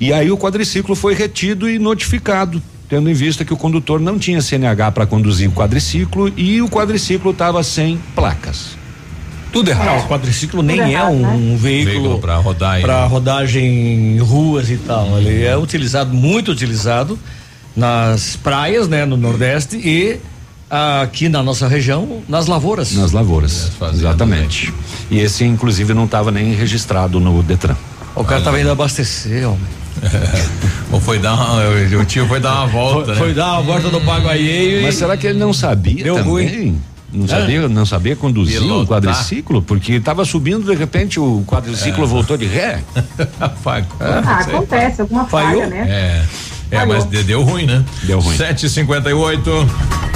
e 0.00 0.12
aí 0.12 0.30
o 0.30 0.36
quadriciclo 0.36 0.94
foi 0.94 1.14
retido 1.14 1.68
e 1.68 1.78
notificado 1.78 2.62
tendo 2.88 3.10
em 3.10 3.14
vista 3.14 3.44
que 3.44 3.52
o 3.52 3.56
condutor 3.56 4.00
não 4.00 4.18
tinha 4.18 4.40
CNH 4.40 4.92
para 4.92 5.06
conduzir 5.06 5.48
o 5.48 5.52
quadriciclo 5.52 6.32
e 6.36 6.62
o 6.62 6.68
quadriciclo 6.68 7.32
estava 7.32 7.62
sem 7.62 7.98
placas. 8.14 8.76
Tudo 9.56 9.70
errado. 9.70 9.86
Não, 9.86 9.98
o 10.00 10.08
quadriciclo 10.08 10.62
nem 10.62 10.78
é 10.78 10.92
errado, 10.92 11.06
é 11.06 11.10
um 11.12 11.20
né? 11.20 11.56
veículo, 11.58 11.92
veículo 11.94 12.18
para 12.18 12.36
rodar 12.36 12.78
para 12.82 13.06
rodagem 13.06 13.64
em 13.64 14.18
ruas 14.18 14.68
e 14.68 14.76
tal. 14.76 15.18
Ele 15.18 15.44
é 15.44 15.56
utilizado, 15.56 16.12
muito 16.12 16.52
utilizado 16.52 17.18
nas 17.74 18.36
praias, 18.36 18.86
né, 18.86 19.06
no 19.06 19.16
Nordeste 19.16 19.78
e 19.78 20.20
aqui 20.68 21.30
na 21.30 21.42
nossa 21.42 21.66
região, 21.66 22.22
nas 22.28 22.46
lavouras. 22.46 22.92
Nas 22.92 23.12
lavouras, 23.12 23.72
exatamente. 23.94 24.74
E 25.10 25.20
esse, 25.20 25.42
inclusive, 25.42 25.94
não 25.94 26.04
estava 26.04 26.30
nem 26.30 26.52
registrado 26.52 27.18
no 27.18 27.42
Detran. 27.42 27.76
O 28.14 28.24
cara 28.24 28.40
estava 28.40 28.60
indo 28.60 28.70
abastecer, 28.70 29.48
homem. 29.48 29.86
Ou 30.92 31.00
foi 31.00 31.18
dar 31.18 31.32
uma, 31.32 31.62
o 31.98 32.04
tio 32.04 32.26
foi 32.28 32.40
dar 32.40 32.56
uma 32.56 32.66
volta, 32.66 33.06
foi, 33.06 33.14
né? 33.14 33.20
Foi 33.20 33.32
dar 33.32 33.52
uma 33.54 33.62
volta 33.62 33.88
no 33.88 34.02
Paguaieio 34.02 34.82
Mas 34.82 34.96
será 34.96 35.16
que 35.16 35.26
ele 35.26 35.38
não 35.38 35.54
sabia 35.54 36.04
Deu 36.04 36.16
também? 36.16 36.46
Ruim. 36.46 36.80
Não 37.12 37.24
é. 37.24 37.28
sabia, 37.28 37.68
não 37.68 37.86
sabia 37.86 38.16
conduzir 38.16 38.62
o 38.62 38.82
um 38.82 38.86
quadriciclo? 38.86 39.62
Porque 39.62 39.92
estava 39.92 40.24
subindo, 40.24 40.70
de 40.70 40.74
repente 40.74 41.20
o 41.20 41.44
quadriciclo 41.46 42.04
é. 42.04 42.06
voltou 42.06 42.36
de 42.36 42.46
ré. 42.46 42.82
ah, 43.40 44.40
acontece, 44.40 45.00
alguma 45.00 45.24
falha, 45.26 45.66
né? 45.66 45.86
É. 45.88 46.24
É, 46.68 46.84
mas 46.84 47.04
deu 47.04 47.42
ruim, 47.42 47.64
né? 47.64 47.84
Deu 48.02 48.18
ruim. 48.18 48.36
758. 48.36 50.15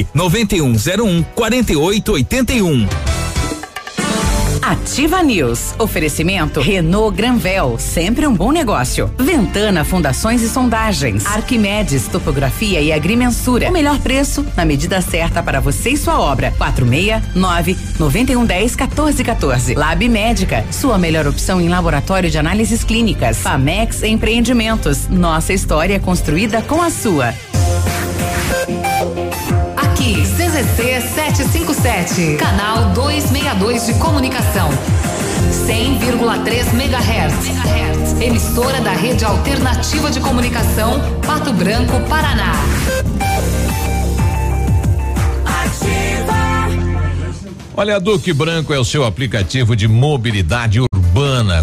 9101 0.13 1.23
4881. 1.35 2.87
Ativa 4.61 5.23
News. 5.23 5.73
Oferecimento 5.79 6.61
Renault 6.61 7.15
Granvel, 7.15 7.77
sempre 7.79 8.27
um 8.27 8.33
bom 8.33 8.51
negócio. 8.51 9.11
Ventana 9.17 9.83
Fundações 9.83 10.41
e 10.43 10.49
Sondagens. 10.49 11.25
Arquimedes 11.25 12.07
Topografia 12.07 12.79
e 12.79 12.93
Agrimensura. 12.93 13.69
O 13.69 13.73
melhor 13.73 13.99
preço 13.99 14.45
na 14.55 14.63
medida 14.63 15.01
certa 15.01 15.41
para 15.41 15.59
você 15.59 15.89
e 15.89 15.97
sua 15.97 16.19
obra. 16.19 16.53
469 16.57 17.75
9110 17.99 18.75
1414. 18.75 19.73
Lab 19.73 20.07
Médica, 20.07 20.63
sua 20.71 20.97
melhor 20.97 21.27
opção 21.27 21.59
em 21.59 21.67
laboratório 21.67 22.29
de 22.29 22.37
análises 22.37 22.83
clínicas. 22.83 23.39
Famex 23.39 24.03
Empreendimentos. 24.03 25.07
Nossa 25.09 25.53
história 25.53 25.99
construída 25.99 26.61
com 26.61 26.81
a 26.81 26.89
sua. 26.89 27.33
CZC 30.51 30.99
757, 31.15 32.35
canal 32.35 32.91
262 32.91 33.85
de 33.85 33.93
comunicação. 33.93 34.69
100,3 35.65 36.73
MHz. 36.73 38.21
Emissora 38.21 38.81
da 38.81 38.91
Rede 38.91 39.23
Alternativa 39.23 40.11
de 40.11 40.19
Comunicação, 40.19 40.99
Pato 41.25 41.53
Branco, 41.53 42.01
Paraná. 42.09 42.51
Olha, 47.77 47.95
a 47.95 47.99
Duque 47.99 48.33
Branco 48.33 48.73
é 48.73 48.77
o 48.77 48.83
seu 48.83 49.05
aplicativo 49.05 49.73
de 49.73 49.87
mobilidade 49.87 50.81
urbana. 50.81 50.90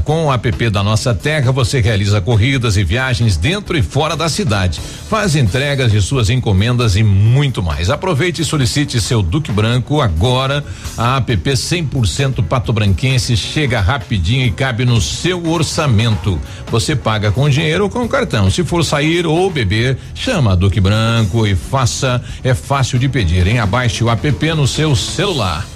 Com 0.04 0.24
o 0.26 0.32
app 0.32 0.70
da 0.70 0.82
Nossa 0.82 1.14
Terra, 1.14 1.52
você 1.52 1.80
realiza 1.80 2.18
corridas 2.20 2.76
e 2.76 2.82
viagens 2.82 3.36
dentro 3.36 3.76
e 3.76 3.82
fora 3.82 4.16
da 4.16 4.28
cidade. 4.28 4.80
Faz 5.10 5.36
entregas 5.36 5.92
de 5.92 6.00
suas 6.00 6.30
encomendas 6.30 6.96
e 6.96 7.02
muito 7.02 7.62
mais. 7.62 7.90
Aproveite 7.90 8.40
e 8.40 8.44
solicite 8.44 9.00
seu 9.00 9.22
Duque 9.22 9.52
Branco 9.52 10.00
agora. 10.00 10.64
A 10.96 11.18
app 11.18 11.50
100% 11.50 12.42
Pato 12.46 12.72
Branquense 12.72 13.36
chega 13.36 13.80
rapidinho 13.80 14.46
e 14.46 14.50
cabe 14.50 14.84
no 14.84 15.00
seu 15.00 15.46
orçamento. 15.46 16.40
Você 16.70 16.96
paga 16.96 17.30
com 17.30 17.50
dinheiro 17.50 17.84
ou 17.84 17.90
com 17.90 18.08
cartão. 18.08 18.50
Se 18.50 18.64
for 18.64 18.84
sair 18.84 19.26
ou 19.26 19.50
beber, 19.50 19.98
chama 20.14 20.52
a 20.52 20.54
Duque 20.54 20.80
Branco 20.80 21.46
e 21.46 21.54
faça. 21.54 22.22
É 22.42 22.54
fácil 22.54 22.98
de 22.98 23.08
pedir, 23.08 23.46
hein? 23.46 23.58
Abaixe 23.58 24.02
o 24.02 24.08
app 24.08 24.54
no 24.54 24.66
seu 24.66 24.96
celular. 24.96 25.66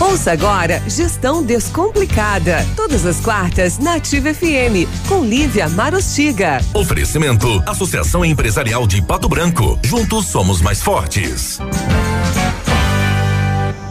Ouça 0.00 0.30
agora 0.30 0.80
Gestão 0.86 1.42
Descomplicada. 1.42 2.64
Todas 2.76 3.04
as 3.04 3.18
quartas 3.18 3.78
na 3.78 3.94
Ativa 3.94 4.32
FM, 4.32 4.86
com 5.08 5.24
Lívia 5.24 5.68
Marostiga. 5.68 6.60
Oferecimento: 6.72 7.60
Associação 7.66 8.24
Empresarial 8.24 8.86
de 8.86 9.02
Pato 9.02 9.28
Branco. 9.28 9.76
Juntos 9.82 10.26
somos 10.26 10.62
mais 10.62 10.80
fortes. 10.80 11.58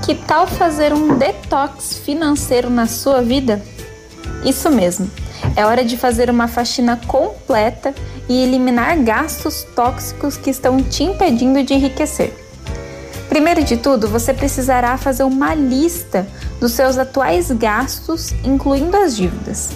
Que 0.06 0.16
tal 0.16 0.48
fazer 0.48 0.94
um 0.94 1.18
detox 1.18 1.98
financeiro 2.06 2.70
na 2.70 2.88
sua 2.88 3.22
vida? 3.22 3.62
Isso 4.46 4.70
mesmo. 4.70 5.12
É 5.58 5.66
hora 5.66 5.84
de 5.84 5.98
fazer 5.98 6.30
uma 6.30 6.48
faxina 6.48 6.98
completa 7.06 7.94
e 8.30 8.44
eliminar 8.44 8.98
gastos 9.04 9.68
tóxicos 9.76 10.38
que 10.38 10.50
estão 10.50 10.82
te 10.82 11.04
impedindo 11.04 11.62
de 11.64 11.74
enriquecer. 11.74 12.47
Primeiro 13.30 13.64
de 13.64 13.78
tudo, 13.78 14.08
você 14.08 14.34
precisará 14.34 14.98
fazer 14.98 15.24
uma 15.24 15.54
lista 15.54 16.28
dos 16.60 16.72
seus 16.72 16.98
atuais 16.98 17.52
gastos, 17.52 18.32
incluindo 18.44 18.96
as 18.96 19.16
dívidas. 19.16 19.70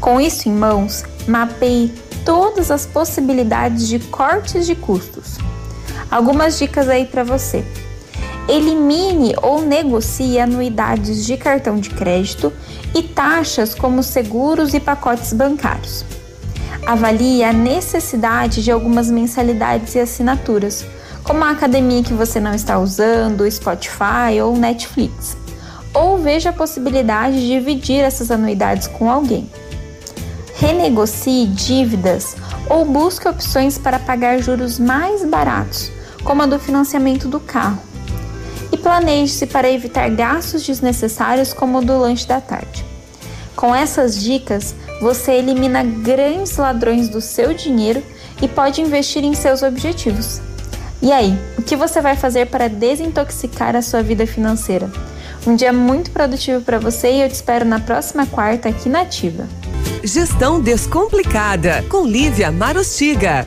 Com 0.00 0.20
isso 0.20 0.48
em 0.48 0.52
mãos, 0.52 1.04
mapeie 1.26 1.92
todas 2.24 2.70
as 2.70 2.86
possibilidades 2.86 3.88
de 3.88 3.98
cortes 3.98 4.66
de 4.66 4.74
custos. 4.74 5.38
Algumas 6.10 6.58
dicas 6.58 6.88
aí 6.88 7.04
para 7.04 7.22
você. 7.22 7.64
Elimine 8.48 9.34
ou 9.42 9.60
negocie 9.60 10.38
anuidades 10.38 11.26
de 11.26 11.36
cartão 11.36 11.78
de 11.78 11.90
crédito 11.90 12.50
e 12.94 13.02
taxas 13.02 13.74
como 13.74 14.02
seguros 14.02 14.72
e 14.72 14.80
pacotes 14.80 15.34
bancários. 15.34 16.04
Avalie 16.86 17.44
a 17.44 17.52
necessidade 17.52 18.64
de 18.64 18.70
algumas 18.70 19.10
mensalidades 19.10 19.94
e 19.94 20.00
assinaturas 20.00 20.86
como 21.28 21.44
a 21.44 21.50
academia 21.50 22.02
que 22.02 22.14
você 22.14 22.40
não 22.40 22.54
está 22.54 22.78
usando, 22.78 23.48
Spotify 23.50 24.40
ou 24.42 24.56
Netflix. 24.56 25.36
Ou 25.92 26.16
veja 26.16 26.48
a 26.48 26.54
possibilidade 26.54 27.38
de 27.38 27.48
dividir 27.48 28.00
essas 28.00 28.30
anuidades 28.30 28.86
com 28.86 29.10
alguém. 29.10 29.46
Renegocie 30.54 31.46
dívidas 31.48 32.34
ou 32.70 32.82
busque 32.86 33.28
opções 33.28 33.76
para 33.76 33.98
pagar 33.98 34.38
juros 34.38 34.78
mais 34.78 35.22
baratos, 35.22 35.92
como 36.24 36.40
a 36.40 36.46
do 36.46 36.58
financiamento 36.58 37.28
do 37.28 37.38
carro. 37.38 37.82
E 38.72 38.78
planeje-se 38.78 39.46
para 39.48 39.70
evitar 39.70 40.08
gastos 40.08 40.66
desnecessários, 40.66 41.52
como 41.52 41.78
o 41.78 41.84
do 41.84 41.98
lanche 41.98 42.26
da 42.26 42.40
tarde. 42.40 42.82
Com 43.54 43.74
essas 43.74 44.18
dicas, 44.18 44.74
você 45.02 45.32
elimina 45.32 45.82
grandes 45.82 46.56
ladrões 46.56 47.10
do 47.10 47.20
seu 47.20 47.52
dinheiro 47.52 48.02
e 48.40 48.48
pode 48.48 48.80
investir 48.80 49.22
em 49.24 49.34
seus 49.34 49.62
objetivos. 49.62 50.47
E 51.00 51.12
aí, 51.12 51.38
o 51.56 51.62
que 51.62 51.76
você 51.76 52.00
vai 52.00 52.16
fazer 52.16 52.46
para 52.46 52.68
desintoxicar 52.68 53.76
a 53.76 53.82
sua 53.82 54.02
vida 54.02 54.26
financeira? 54.26 54.90
Um 55.46 55.54
dia 55.54 55.72
muito 55.72 56.10
produtivo 56.10 56.60
para 56.60 56.78
você 56.78 57.12
e 57.12 57.22
eu 57.22 57.28
te 57.28 57.34
espero 57.34 57.64
na 57.64 57.78
próxima 57.78 58.26
quarta 58.26 58.68
aqui 58.68 58.88
na 58.88 59.02
Ativa. 59.02 59.46
Gestão 60.02 60.60
Descomplicada, 60.60 61.84
com 61.88 62.04
Lívia 62.04 62.50
Marostiga. 62.50 63.46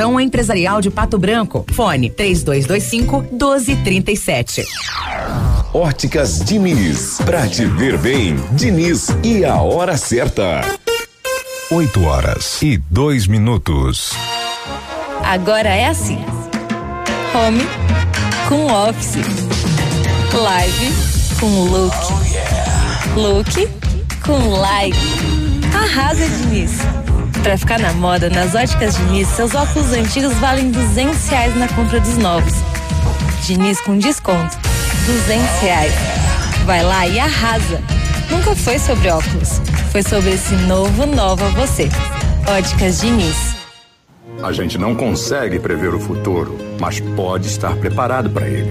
Associação 0.00 0.18
Empresarial 0.18 0.80
de 0.80 0.90
Pato 0.90 1.18
Branco. 1.18 1.66
Fone 1.72 2.08
3225 2.08 3.20
1237. 3.30 4.64
Óticas 5.74 6.42
Diniz. 6.42 7.18
Pra 7.24 7.46
te 7.46 7.66
ver 7.66 7.98
bem, 7.98 8.36
Diniz 8.52 9.08
e 9.22 9.44
a 9.44 9.60
hora 9.60 9.98
certa. 9.98 10.62
8 11.70 12.02
horas 12.02 12.62
e 12.62 12.78
dois 12.78 13.26
minutos. 13.26 14.12
Agora 15.22 15.68
é 15.68 15.88
assim: 15.88 16.18
home 17.34 17.62
com 18.48 18.72
office, 18.72 19.16
live 20.32 20.92
com 21.38 21.64
look, 21.64 21.96
look 23.16 23.68
com 24.24 24.48
like. 24.48 24.98
Arrasa, 25.74 26.26
Diniz. 26.26 26.72
Pra 27.42 27.56
ficar 27.56 27.78
na 27.78 27.92
moda, 27.92 28.28
nas 28.28 28.54
óticas 28.54 28.96
Diniz, 28.96 29.28
seus 29.28 29.54
óculos 29.54 29.92
antigos 29.92 30.34
valem 30.34 30.70
duzentos 30.70 31.26
reais 31.28 31.56
na 31.56 31.66
compra 31.68 31.98
dos 32.00 32.18
novos. 32.18 32.52
Diniz 33.46 33.80
com 33.80 33.96
desconto, 33.96 34.58
duzentos 35.06 35.58
reais. 35.60 35.92
Vai 36.66 36.82
lá 36.82 37.06
e 37.06 37.18
arrasa. 37.18 37.80
Nunca 38.30 38.54
foi 38.54 38.78
sobre 38.78 39.08
óculos, 39.08 39.60
foi 39.90 40.02
sobre 40.02 40.30
esse 40.30 40.54
novo 40.54 41.06
Nova 41.06 41.48
Você. 41.50 41.88
Óticas 42.46 43.00
Diniz. 43.00 43.56
A 44.42 44.52
gente 44.52 44.78
não 44.78 44.94
consegue 44.94 45.58
prever 45.58 45.94
o 45.94 46.00
futuro, 46.00 46.56
mas 46.78 47.00
pode 47.00 47.46
estar 47.46 47.74
preparado 47.76 48.30
para 48.30 48.46
ele. 48.48 48.70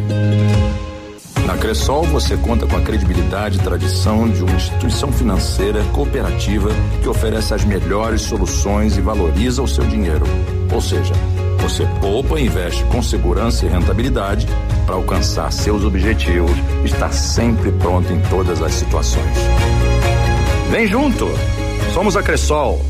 Na 1.49 1.57
Cressol 1.57 2.03
você 2.03 2.37
conta 2.37 2.67
com 2.67 2.77
a 2.77 2.81
credibilidade 2.81 3.57
e 3.57 3.61
tradição 3.63 4.29
de 4.29 4.43
uma 4.43 4.53
instituição 4.53 5.11
financeira 5.11 5.83
cooperativa 5.85 6.69
que 7.01 7.09
oferece 7.09 7.55
as 7.55 7.65
melhores 7.65 8.21
soluções 8.21 8.95
e 8.95 9.01
valoriza 9.01 9.63
o 9.63 9.67
seu 9.67 9.83
dinheiro. 9.83 10.27
Ou 10.71 10.79
seja, 10.79 11.11
você 11.59 11.87
poupa 11.99 12.39
e 12.39 12.45
investe 12.45 12.83
com 12.83 13.01
segurança 13.01 13.65
e 13.65 13.67
rentabilidade 13.67 14.45
para 14.85 14.93
alcançar 14.93 15.51
seus 15.51 15.83
objetivos 15.83 16.55
e 16.83 16.85
estar 16.85 17.11
sempre 17.11 17.71
pronto 17.71 18.13
em 18.13 18.21
todas 18.29 18.61
as 18.61 18.75
situações. 18.75 19.37
Vem 20.69 20.85
junto! 20.85 21.27
Somos 21.95 22.15
a 22.15 22.21
Cressol. 22.21 22.85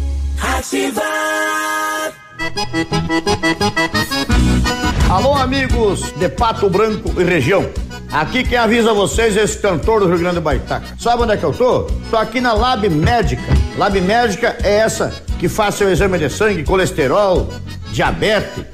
Alô, 5.10 5.34
amigos 5.34 6.12
de 6.18 6.28
Pato 6.28 6.70
Branco 6.70 7.14
e 7.22 7.24
região. 7.24 7.66
Aqui 8.12 8.43
quem 8.43 8.57
avisa 8.57 8.91
vocês 8.91 9.38
é 9.38 9.43
esse 9.43 9.57
cantor 9.60 9.99
do 9.99 10.07
Rio 10.07 10.18
Grande 10.18 10.36
do 10.36 10.41
Baitaca. 10.41 10.95
Sabe 10.99 11.24
onde 11.24 11.34
é 11.34 11.38
que 11.38 11.43
eu 11.43 11.53
tô? 11.53 11.84
Tô 12.10 12.18
aqui 12.18 12.41
na 12.41 12.53
Lab 12.53 12.89
Médica. 12.89 13.43
Lab 13.78 14.01
Médica 14.01 14.57
é 14.64 14.78
essa 14.78 15.14
que 15.38 15.47
faz 15.47 15.76
seu 15.76 15.91
exame 15.91 16.18
de 16.18 16.28
sangue, 16.28 16.64
colesterol, 16.64 17.53
diabetes. 17.91 18.66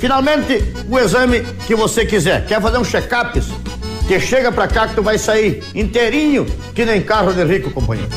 Finalmente, 0.00 0.62
o 0.88 0.98
exame 0.98 1.42
que 1.66 1.74
você 1.76 2.04
quiser. 2.04 2.46
Quer 2.46 2.60
fazer 2.60 2.78
um 2.78 2.84
check-up? 2.84 3.40
Que 4.08 4.18
chega 4.18 4.50
pra 4.50 4.66
cá 4.66 4.88
que 4.88 4.94
tu 4.96 5.02
vai 5.02 5.18
sair 5.18 5.62
inteirinho 5.74 6.44
que 6.74 6.84
nem 6.84 7.00
carro 7.00 7.32
de 7.32 7.44
rico, 7.44 7.70
companheiro. 7.70 8.10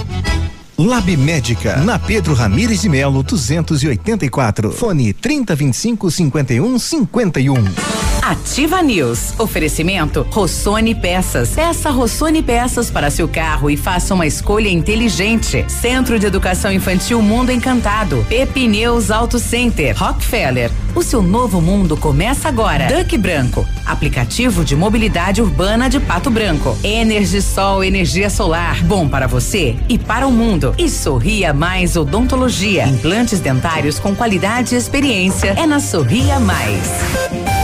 Lab 0.78 1.16
Médica, 1.18 1.78
na 1.78 2.00
Pedro 2.00 2.34
Ramires 2.34 2.82
de 2.82 2.89
Melo, 2.89 3.22
284. 3.22 4.72
Fone 4.72 5.14
3025 5.14 6.10
5151. 6.10 8.01
Ativa 8.22 8.84
News. 8.84 9.34
Oferecimento 9.39 10.26
Rossoni 10.30 10.93
Peças. 10.93 11.49
Peça 11.49 11.89
Rossoni 11.89 12.43
Peças 12.43 12.91
para 12.91 13.09
seu 13.09 13.28
carro 13.28 13.69
e 13.69 13.76
faça 13.76 14.13
uma 14.13 14.28
escolha 14.28 14.69
inteligente. 14.69 15.65
Centro 15.67 16.19
de 16.19 16.28
Educação 16.28 16.72
Infantil 16.72 17.19
Mundo 17.22 17.51
Encantado. 17.51 18.24
Pepineus 18.30 19.09
Auto 19.09 19.39
Center. 19.39 19.97
Rockefeller. 19.97 20.69
O 20.93 21.01
seu 21.01 21.24
novo 21.24 21.59
mundo 21.59 21.97
começa 21.97 22.47
agora. 22.47 22.88
Duck 22.88 23.17
Branco. 23.17 23.65
Aplicativo 23.88 24.63
de 24.63 24.76
mobilidade 24.76 25.41
urbana 25.41 25.89
de 25.89 25.99
Pato 25.99 26.30
Branco. 26.30 26.78
Energisol 26.84 27.84
energia 27.84 28.30
solar. 28.30 28.84
Bom 28.84 29.09
para 29.09 29.26
você 29.26 29.76
e 29.89 29.97
para 29.97 30.28
o 30.28 30.32
mundo. 30.32 30.76
E 30.78 30.88
Sorria 30.89 31.53
Mais 31.53 31.95
Odontologia. 31.95 32.86
Implantes 32.86 33.39
dentários 33.39 33.99
com 33.99 34.15
qualidade 34.15 34.76
e 34.76 34.78
experiência. 34.78 35.55
É 35.57 35.65
na 35.65 35.80
Sorria 35.80 36.39
Mais. 36.39 37.61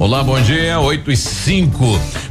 Olá, 0.00 0.24
bom 0.24 0.40
dia, 0.40 0.80
8 0.80 1.12
e 1.12 1.14
5. 1.14 1.84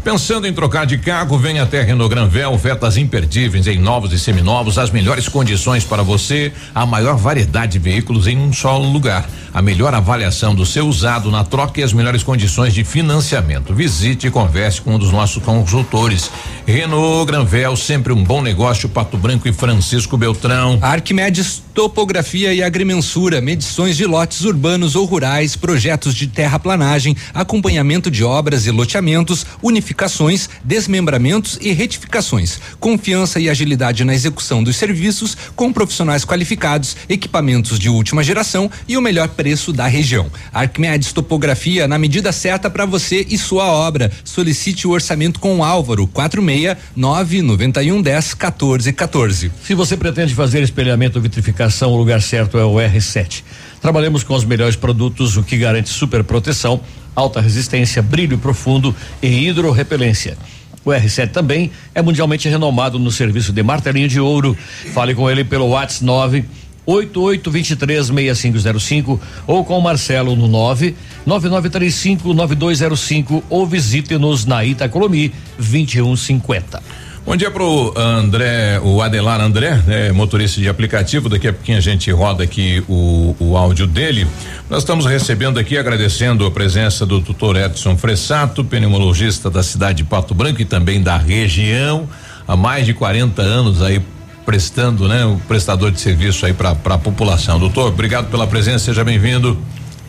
Pensando 0.03 0.47
em 0.47 0.53
trocar 0.53 0.85
de 0.85 0.97
carro, 0.97 1.37
venha 1.37 1.63
até 1.63 1.83
Renault 1.83 2.09
Granvel, 2.09 2.53
ofertas 2.53 2.95
imperdíveis 2.95 3.67
em 3.67 3.77
novos 3.77 4.13
e 4.13 4.17
seminovos, 4.17 4.77
as 4.77 4.91
melhores 4.91 5.27
condições 5.27 5.83
para 5.83 6.01
você, 6.01 6.53
a 6.73 6.85
maior 6.85 7.17
variedade 7.17 7.73
de 7.73 7.79
veículos 7.79 8.25
em 8.25 8.37
um 8.37 8.53
só 8.53 8.77
lugar. 8.77 9.29
A 9.53 9.61
melhor 9.61 9.93
avaliação 9.93 10.55
do 10.55 10.65
seu 10.65 10.87
usado 10.87 11.29
na 11.29 11.43
troca 11.43 11.81
e 11.81 11.83
as 11.83 11.91
melhores 11.91 12.23
condições 12.23 12.73
de 12.73 12.83
financiamento. 12.83 13.73
Visite 13.73 14.27
e 14.27 14.31
converse 14.31 14.79
com 14.79 14.95
um 14.95 14.99
dos 14.99 15.11
nossos 15.11 15.43
consultores. 15.43 16.31
Renault 16.65 17.25
Granvel, 17.25 17.75
sempre 17.75 18.13
um 18.13 18.23
bom 18.23 18.41
negócio, 18.41 18.87
Pato 18.87 19.17
Branco 19.17 19.47
e 19.47 19.53
Francisco 19.53 20.17
Beltrão. 20.17 20.77
Arquimedes 20.81 21.61
Topografia 21.73 22.53
e 22.53 22.61
Agrimensura, 22.61 23.41
medições 23.41 23.97
de 23.97 24.05
lotes 24.05 24.41
urbanos 24.41 24.95
ou 24.95 25.05
rurais, 25.05 25.55
projetos 25.55 26.13
de 26.13 26.27
terraplanagem, 26.27 27.15
acompanhamento 27.33 28.11
de 28.11 28.23
obras 28.23 28.67
e 28.67 28.71
loteamentos, 28.71 29.45
unificações, 29.89 30.49
desmembramentos 30.63 31.57
e 31.61 31.71
retificações. 31.71 32.59
Confiança 32.79 33.39
e 33.39 33.49
agilidade 33.49 34.03
na 34.03 34.13
execução 34.13 34.63
dos 34.63 34.75
serviços 34.75 35.35
com 35.55 35.73
profissionais 35.73 36.23
qualificados, 36.23 36.95
equipamentos 37.07 37.79
de 37.79 37.89
última 37.89 38.23
geração 38.23 38.69
e 38.87 38.95
o 38.95 39.01
melhor 39.01 39.29
preço 39.29 39.73
da 39.73 39.87
região. 39.87 40.27
Arquimedes 40.53 41.11
Topografia 41.11 41.87
na 41.87 41.97
medida 41.97 42.31
certa 42.31 42.69
para 42.69 42.85
você 42.85 43.25
e 43.29 43.37
sua 43.37 43.65
obra. 43.65 44.11
Solicite 44.23 44.87
o 44.87 44.91
orçamento 44.91 45.39
com 45.39 45.57
o 45.57 45.63
Álvaro 45.63 46.05
46 46.07 46.77
991 46.95 48.01
10 48.01 48.33
14 48.35 48.93
14. 48.93 49.51
Se 49.63 49.73
você 49.73 49.97
pretende 49.97 50.35
fazer 50.35 50.61
espelhamento 50.61 51.17
ou 51.17 51.23
vitrificação, 51.23 51.91
o 51.91 51.97
lugar 51.97 52.21
certo 52.21 52.57
é 52.57 52.63
o 52.63 52.75
R7. 52.75 53.43
Trabalhamos 53.81 54.23
com 54.23 54.35
os 54.35 54.43
melhores 54.43 54.75
produtos, 54.75 55.37
o 55.37 55.43
que 55.43 55.57
garante 55.57 55.89
super 55.89 56.23
proteção, 56.23 56.81
alta 57.15 57.41
resistência, 57.41 58.01
brilho 58.01 58.37
profundo 58.37 58.95
e 59.21 59.47
hidrorrepelência. 59.47 60.37
O 60.85 60.91
R7 60.91 61.29
também 61.29 61.71
é 61.93 62.01
mundialmente 62.01 62.47
renomado 62.47 62.97
no 62.97 63.11
serviço 63.11 63.51
de 63.51 63.61
martelinho 63.61 64.07
de 64.07 64.19
ouro. 64.19 64.57
Fale 64.93 65.13
com 65.13 65.29
ele 65.29 65.43
pelo 65.43 65.67
WhatsApp 65.67 66.05
9 66.05 66.45
88236505 66.89 69.19
ou 69.45 69.63
com 69.63 69.77
o 69.77 69.81
Marcelo 69.81 70.35
no 70.35 70.47
9 70.47 70.95
99359205 71.27 73.43
ou 73.49 73.67
visite-nos 73.67 74.45
na 74.45 74.65
Itacolomi 74.65 75.31
2150. 75.57 76.81
Bom 77.29 77.37
dia 77.37 77.51
pro 77.51 77.93
André, 77.95 78.79
o 78.83 79.03
Adelar 79.03 79.39
André, 79.39 79.83
né, 79.85 80.11
motorista 80.11 80.59
de 80.59 80.67
aplicativo. 80.67 81.29
Daqui 81.29 81.47
a 81.47 81.53
pouquinho 81.53 81.77
a 81.77 81.81
gente 81.81 82.09
roda 82.09 82.43
aqui 82.43 82.83
o, 82.89 83.35
o 83.39 83.55
áudio 83.55 83.85
dele. 83.85 84.25
Nós 84.67 84.79
estamos 84.79 85.05
recebendo 85.05 85.59
aqui, 85.59 85.77
agradecendo 85.77 86.43
a 86.43 86.49
presença 86.49 87.05
do 87.05 87.21
tutor 87.21 87.55
Edson 87.55 87.95
Fressato, 87.95 88.63
pneumologista 88.63 89.47
da 89.47 89.61
cidade 89.61 89.99
de 89.99 90.05
Pato 90.05 90.33
Branco 90.33 90.59
e 90.59 90.65
também 90.65 91.03
da 91.03 91.17
região, 91.17 92.09
há 92.47 92.55
mais 92.55 92.87
de 92.87 92.95
40 92.95 93.43
anos 93.43 93.83
aí 93.83 94.01
prestando, 94.43 95.07
né, 95.07 95.23
o 95.23 95.37
prestador 95.47 95.91
de 95.91 96.01
serviço 96.01 96.47
aí 96.47 96.53
para 96.53 96.71
a 96.71 96.97
população. 96.97 97.59
Doutor, 97.59 97.89
obrigado 97.89 98.31
pela 98.31 98.47
presença, 98.47 98.85
seja 98.85 99.03
bem-vindo. 99.03 99.55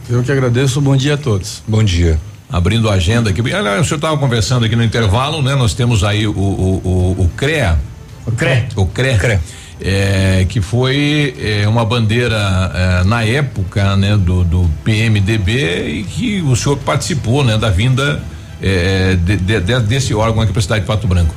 Eu 0.09 0.23
que 0.23 0.33
agradeço, 0.33 0.81
bom 0.81 0.97
dia 0.97 1.17
a 1.17 1.19
todos. 1.19 1.63
Bom 1.69 1.85
dia. 1.85 2.19
Abrindo 2.53 2.91
a 2.91 2.95
agenda 2.95 3.31
aqui. 3.31 3.41
Aliás, 3.53 3.83
o 3.83 3.85
senhor 3.85 3.97
estava 3.97 4.17
conversando 4.19 4.65
aqui 4.65 4.75
no 4.75 4.83
intervalo, 4.83 5.41
né? 5.41 5.55
Nós 5.55 5.73
temos 5.73 6.03
aí 6.03 6.27
o, 6.27 6.33
o, 6.33 7.15
o, 7.19 7.25
o 7.25 7.31
CREA. 7.37 7.79
O 8.27 8.33
CREA. 8.33 8.69
O 8.75 8.87
CREA. 8.87 9.19
CREA. 9.19 9.41
É, 9.83 10.45
que 10.49 10.61
foi 10.61 11.35
é, 11.41 11.67
uma 11.67 11.85
bandeira 11.87 12.37
é, 12.75 13.05
na 13.05 13.25
época 13.25 13.97
né, 13.97 14.15
do, 14.15 14.45
do, 14.45 14.71
PMDB 14.85 15.89
e 15.89 16.05
que 16.05 16.43
o 16.43 16.55
senhor 16.55 16.77
participou 16.77 17.43
né, 17.43 17.57
da 17.57 17.71
vinda 17.71 18.21
é, 18.61 19.15
de, 19.15 19.39
de, 19.39 19.61
de, 19.61 19.81
desse 19.81 20.13
órgão 20.13 20.43
aqui 20.43 20.53
para 20.53 20.61
a 20.61 20.63
cidade 20.63 20.81
de 20.83 20.87
Pato 20.87 21.07
Branco. 21.09 21.35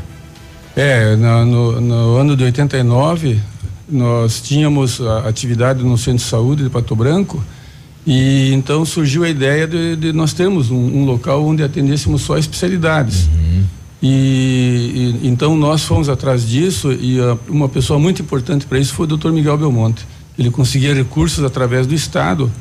É, 0.76 1.16
no, 1.16 1.46
no, 1.46 1.82
no, 1.82 2.18
ano 2.18 2.36
de 2.36 2.44
89 2.44 3.40
nós 3.88 4.42
tínhamos 4.42 5.00
atividade 5.26 5.82
no 5.82 5.98
centro 5.98 6.18
de 6.18 6.30
saúde 6.30 6.64
de 6.64 6.70
Pato 6.70 6.96
Branco 6.98 7.42
e 8.06 8.54
então 8.54 8.86
surgiu 8.86 9.24
a 9.24 9.30
ideia 9.30 9.66
de, 9.66 9.96
de 9.96 10.14
nós 10.14 10.34
termos 10.34 10.70
um, 10.70 10.76
um, 10.76 11.06
local 11.06 11.46
onde 11.46 11.64
atendêssemos 11.64 12.22
só 12.22 12.38
especialidades. 12.38 13.28
Uhum. 13.28 13.64
E, 14.02 15.20
e, 15.24 15.28
então 15.28 15.56
nós 15.56 15.84
fomos 15.84 16.10
atrás 16.10 16.48
disso 16.48 16.92
e 16.92 17.20
a, 17.20 17.38
uma 17.48 17.70
pessoa 17.70 17.98
muito 17.98 18.22
importante 18.22 18.66
para 18.66 18.78
isso 18.78 18.94
foi 18.94 19.06
o 19.06 19.18
Dr. 19.18 19.32
Miguel 19.32 19.58
Belmonte. 19.58 20.06
Ele 20.38 20.52
conseguia 20.52 20.94
recursos 20.94 21.44
através 21.44 21.88
do 21.88 21.94
Estado 21.94 22.52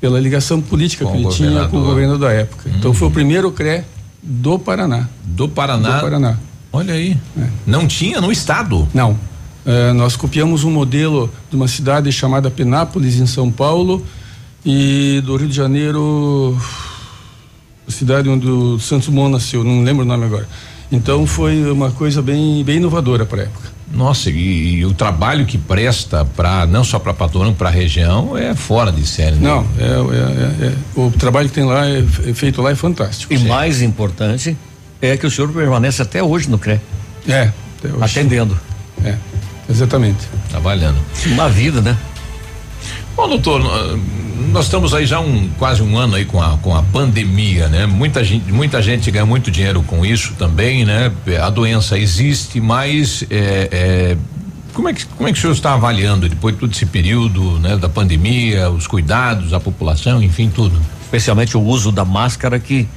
pela 0.00 0.20
ligação 0.20 0.60
política 0.60 1.04
com 1.04 1.12
que 1.12 1.18
ele 1.18 1.28
tinha 1.28 1.68
com 1.68 1.78
o 1.78 1.84
governo 1.84 2.18
da 2.18 2.30
época. 2.32 2.68
Uhum. 2.68 2.76
Então 2.76 2.94
foi 2.94 3.08
o 3.08 3.10
primeiro 3.10 3.50
CRE 3.50 3.82
do 4.22 4.58
Paraná. 4.58 5.08
Do 5.24 5.48
Paraná. 5.48 5.96
Do 5.96 6.02
Paraná. 6.02 6.38
Olha 6.72 6.94
aí. 6.94 7.16
É. 7.38 7.46
Não 7.66 7.86
tinha 7.86 8.20
no 8.20 8.30
estado? 8.30 8.86
Não. 8.92 9.18
É, 9.64 9.92
nós 9.92 10.16
copiamos 10.16 10.64
um 10.64 10.70
modelo 10.70 11.30
de 11.50 11.56
uma 11.56 11.68
cidade 11.68 12.10
chamada 12.12 12.50
Penápolis, 12.50 13.16
em 13.16 13.26
São 13.26 13.50
Paulo, 13.50 14.04
e 14.64 15.22
do 15.24 15.36
Rio 15.36 15.48
de 15.48 15.56
Janeiro, 15.56 16.56
a 17.86 17.90
cidade 17.90 18.28
onde 18.28 18.46
o 18.46 18.78
Santos 18.78 19.08
Dumont 19.08 19.32
nasceu, 19.32 19.64
não 19.64 19.82
lembro 19.82 20.04
o 20.04 20.08
nome 20.08 20.24
agora. 20.24 20.48
Então 20.92 21.26
foi 21.26 21.70
uma 21.70 21.90
coisa 21.90 22.20
bem, 22.20 22.64
bem 22.64 22.76
inovadora 22.76 23.24
para 23.24 23.42
a 23.42 23.44
época. 23.44 23.70
Nossa, 23.92 24.30
e, 24.30 24.76
e, 24.76 24.84
o 24.84 24.94
trabalho 24.94 25.44
que 25.44 25.58
presta 25.58 26.24
para 26.24 26.64
não 26.64 26.84
só 26.84 26.98
para 26.98 27.12
Patorão, 27.12 27.52
para 27.52 27.68
a 27.68 27.72
região 27.72 28.38
é 28.38 28.54
fora 28.54 28.92
de 28.92 29.04
série. 29.04 29.36
Né? 29.36 29.48
Não, 29.48 29.66
é, 29.78 30.64
é, 30.64 30.66
é, 30.66 30.74
o 30.94 31.10
trabalho 31.10 31.48
que 31.48 31.54
tem 31.54 31.64
lá 31.64 31.88
é, 31.88 32.02
feito 32.32 32.62
lá 32.62 32.70
é 32.70 32.76
fantástico. 32.76 33.32
E 33.32 33.38
sim. 33.38 33.48
mais 33.48 33.82
importante 33.82 34.56
é 35.02 35.16
que 35.16 35.26
o 35.26 35.30
senhor 35.30 35.52
permanece 35.52 36.00
até 36.02 36.22
hoje 36.22 36.48
no 36.48 36.56
CRE. 36.56 36.80
É, 37.28 37.50
atendendo. 38.00 38.56
É, 39.04 39.16
exatamente. 39.68 40.20
Trabalhando. 40.48 40.98
Uma 41.26 41.48
vida, 41.48 41.80
né? 41.80 41.96
Bom, 43.16 43.28
doutor, 43.28 43.60
nós 44.48 44.64
estamos 44.64 44.94
aí 44.94 45.04
já 45.06 45.20
um 45.20 45.48
quase 45.58 45.82
um 45.82 45.96
ano 45.98 46.14
aí 46.14 46.24
com 46.24 46.42
a 46.42 46.56
com 46.58 46.74
a 46.74 46.82
pandemia, 46.82 47.68
né? 47.68 47.86
Muita 47.86 48.24
gente 48.24 48.50
muita 48.50 48.80
gente 48.80 49.10
ganha 49.10 49.26
muito 49.26 49.50
dinheiro 49.50 49.82
com 49.82 50.04
isso 50.04 50.34
também, 50.38 50.84
né? 50.84 51.12
A 51.40 51.50
doença 51.50 51.98
existe, 51.98 52.60
mas 52.60 53.24
é, 53.30 53.68
é, 53.70 54.16
como 54.72 54.88
é 54.88 54.94
que 54.94 55.04
como 55.06 55.28
é 55.28 55.32
que 55.32 55.38
o 55.38 55.40
senhor 55.40 55.52
está 55.52 55.74
avaliando 55.74 56.28
depois 56.28 56.54
de 56.54 56.60
todo 56.60 56.72
esse 56.72 56.86
período, 56.86 57.58
né? 57.58 57.76
Da 57.76 57.88
pandemia, 57.88 58.70
os 58.70 58.86
cuidados, 58.86 59.52
a 59.52 59.60
população, 59.60 60.22
enfim, 60.22 60.48
tudo. 60.48 60.80
Especialmente 61.02 61.56
o 61.56 61.60
uso 61.60 61.92
da 61.92 62.04
máscara 62.04 62.58
que 62.58 62.88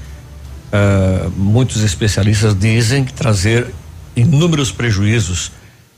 uh, 0.71 1.31
muitos 1.35 1.81
especialistas 1.81 2.57
dizem 2.57 3.03
que 3.03 3.11
trazer 3.11 3.67
inúmeros 4.15 4.71
prejuízos 4.71 5.51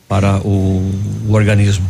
para 0.07 0.37
o, 0.37 0.91
o 1.27 1.33
organismo. 1.33 1.85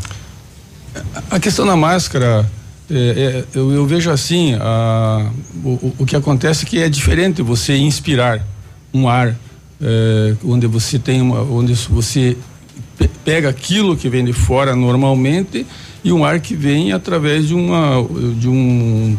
A 1.30 1.40
questão 1.40 1.66
da 1.66 1.76
máscara, 1.76 2.50
é, 2.90 2.96
é, 2.96 3.46
eu, 3.56 3.72
eu, 3.72 3.86
vejo 3.86 4.12
assim, 4.12 4.54
a, 4.60 5.32
o, 5.64 5.94
o, 6.00 6.06
que 6.06 6.16
acontece 6.16 6.66
é 6.66 6.68
que 6.68 6.80
é 6.80 6.90
diferente 6.90 7.42
você 7.42 7.76
inspirar 7.76 8.46
um 8.94 9.10
ar 9.10 9.36
é, 9.82 10.36
onde 10.44 10.68
você 10.68 11.00
tem 11.00 11.22
uma, 11.22 11.42
onde 11.42 11.74
você 11.90 12.38
pega 13.24 13.50
aquilo 13.50 13.98
que 13.98 14.08
vem 14.08 14.24
de 14.24 14.34
fora 14.34 14.76
normalmente 14.76 15.66
e 16.04 16.12
um 16.12 16.24
ar 16.24 16.40
que 16.40 16.56
vem 16.56 16.92
através 16.92 17.48
de 17.48 17.56
uma 17.56 18.06
de 18.38 18.48
um 18.48 19.18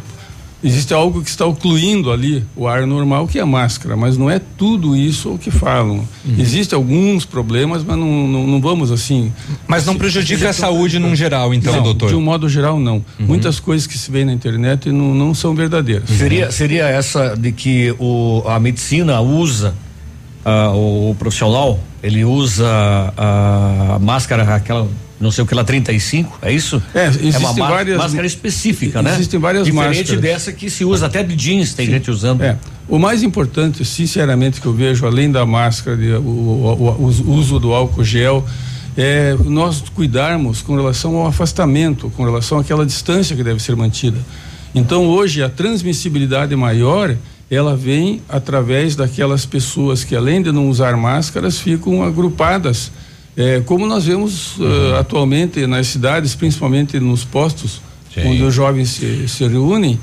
existe 0.66 0.92
algo 0.92 1.22
que 1.22 1.30
está 1.30 1.46
ocluindo 1.46 2.10
ali 2.10 2.44
o 2.56 2.66
ar 2.66 2.86
normal, 2.86 3.26
que 3.26 3.38
é 3.38 3.42
a 3.42 3.46
máscara, 3.46 3.96
mas 3.96 4.16
não 4.16 4.30
é 4.30 4.40
tudo 4.56 4.96
isso 4.96 5.34
o 5.34 5.38
que 5.38 5.50
falam. 5.50 6.06
Uhum. 6.24 6.34
Existem 6.38 6.76
alguns 6.76 7.24
problemas, 7.24 7.84
mas 7.84 7.96
não, 7.96 8.26
não, 8.26 8.46
não 8.46 8.60
vamos 8.60 8.90
assim. 8.90 9.32
Mas 9.66 9.86
não 9.86 9.96
prejudica 9.96 10.50
a 10.50 10.52
saúde 10.52 10.98
num 10.98 11.14
geral, 11.14 11.54
então, 11.54 11.74
não, 11.76 11.82
doutor? 11.82 12.08
De 12.08 12.14
um 12.14 12.20
modo 12.20 12.48
geral, 12.48 12.78
não. 12.78 12.96
Uhum. 13.18 13.26
Muitas 13.26 13.60
coisas 13.60 13.86
que 13.86 13.96
se 13.96 14.10
vê 14.10 14.24
na 14.24 14.32
internet 14.32 14.90
não, 14.90 15.14
não 15.14 15.34
são 15.34 15.54
verdadeiras. 15.54 16.08
Seria, 16.10 16.50
seria 16.50 16.86
essa 16.88 17.36
de 17.36 17.52
que 17.52 17.94
o, 17.98 18.42
a 18.46 18.58
medicina 18.58 19.20
usa, 19.20 19.74
uh, 20.44 20.74
o, 20.74 21.10
o 21.10 21.14
profissional, 21.14 21.78
ele 22.02 22.24
usa 22.24 22.66
a 23.16 23.98
máscara, 24.00 24.54
aquela 24.54 24.88
não 25.18 25.30
sei 25.30 25.44
o 25.44 25.46
que 25.46 25.54
lá 25.54 25.64
35, 25.64 26.38
é 26.42 26.52
isso? 26.52 26.82
É, 26.94 27.06
existem 27.06 27.34
é 27.34 27.38
uma 27.38 27.52
várias 27.52 27.96
máscara 27.96 28.26
específica, 28.26 29.02
né? 29.02 29.14
Existem 29.14 29.40
várias 29.40 29.64
Diferente 29.64 29.98
máscaras. 29.98 30.20
dessa 30.20 30.52
que 30.52 30.68
se 30.68 30.84
usa 30.84 31.06
até 31.06 31.22
de 31.22 31.34
jeans, 31.34 31.72
tem 31.72 31.86
Sim. 31.86 31.92
gente 31.92 32.10
usando. 32.10 32.42
É. 32.42 32.56
O 32.88 32.98
mais 32.98 33.22
importante, 33.22 33.84
sinceramente, 33.84 34.60
que 34.60 34.66
eu 34.66 34.72
vejo, 34.72 35.06
além 35.06 35.30
da 35.30 35.46
máscara, 35.46 35.96
de, 35.96 36.12
o, 36.12 36.20
o, 36.20 36.96
o, 36.98 37.30
o 37.30 37.32
uso 37.32 37.58
do 37.58 37.72
álcool 37.72 38.04
gel, 38.04 38.44
é 38.96 39.36
nós 39.44 39.82
cuidarmos 39.94 40.62
com 40.62 40.76
relação 40.76 41.16
ao 41.16 41.26
afastamento, 41.26 42.10
com 42.16 42.24
relação 42.24 42.58
àquela 42.58 42.84
distância 42.84 43.34
que 43.34 43.42
deve 43.42 43.60
ser 43.60 43.74
mantida. 43.74 44.18
Então, 44.74 45.06
hoje, 45.06 45.42
a 45.42 45.48
transmissibilidade 45.48 46.54
maior, 46.54 47.16
ela 47.50 47.74
vem 47.74 48.22
através 48.28 48.94
daquelas 48.94 49.46
pessoas 49.46 50.04
que, 50.04 50.14
além 50.14 50.42
de 50.42 50.52
não 50.52 50.68
usar 50.68 50.96
máscaras, 50.96 51.58
ficam 51.58 52.02
agrupadas 52.02 52.90
é, 53.36 53.60
como 53.60 53.86
nós 53.86 54.06
vemos 54.06 54.56
uhum. 54.56 54.66
uh, 54.66 54.94
atualmente 54.96 55.66
nas 55.66 55.88
cidades, 55.88 56.34
principalmente 56.34 56.98
nos 56.98 57.22
postos, 57.22 57.82
Sim. 58.14 58.28
onde 58.28 58.42
os 58.42 58.54
jovens 58.54 58.88
se, 58.88 59.28
se 59.28 59.46
reúnem, 59.46 60.00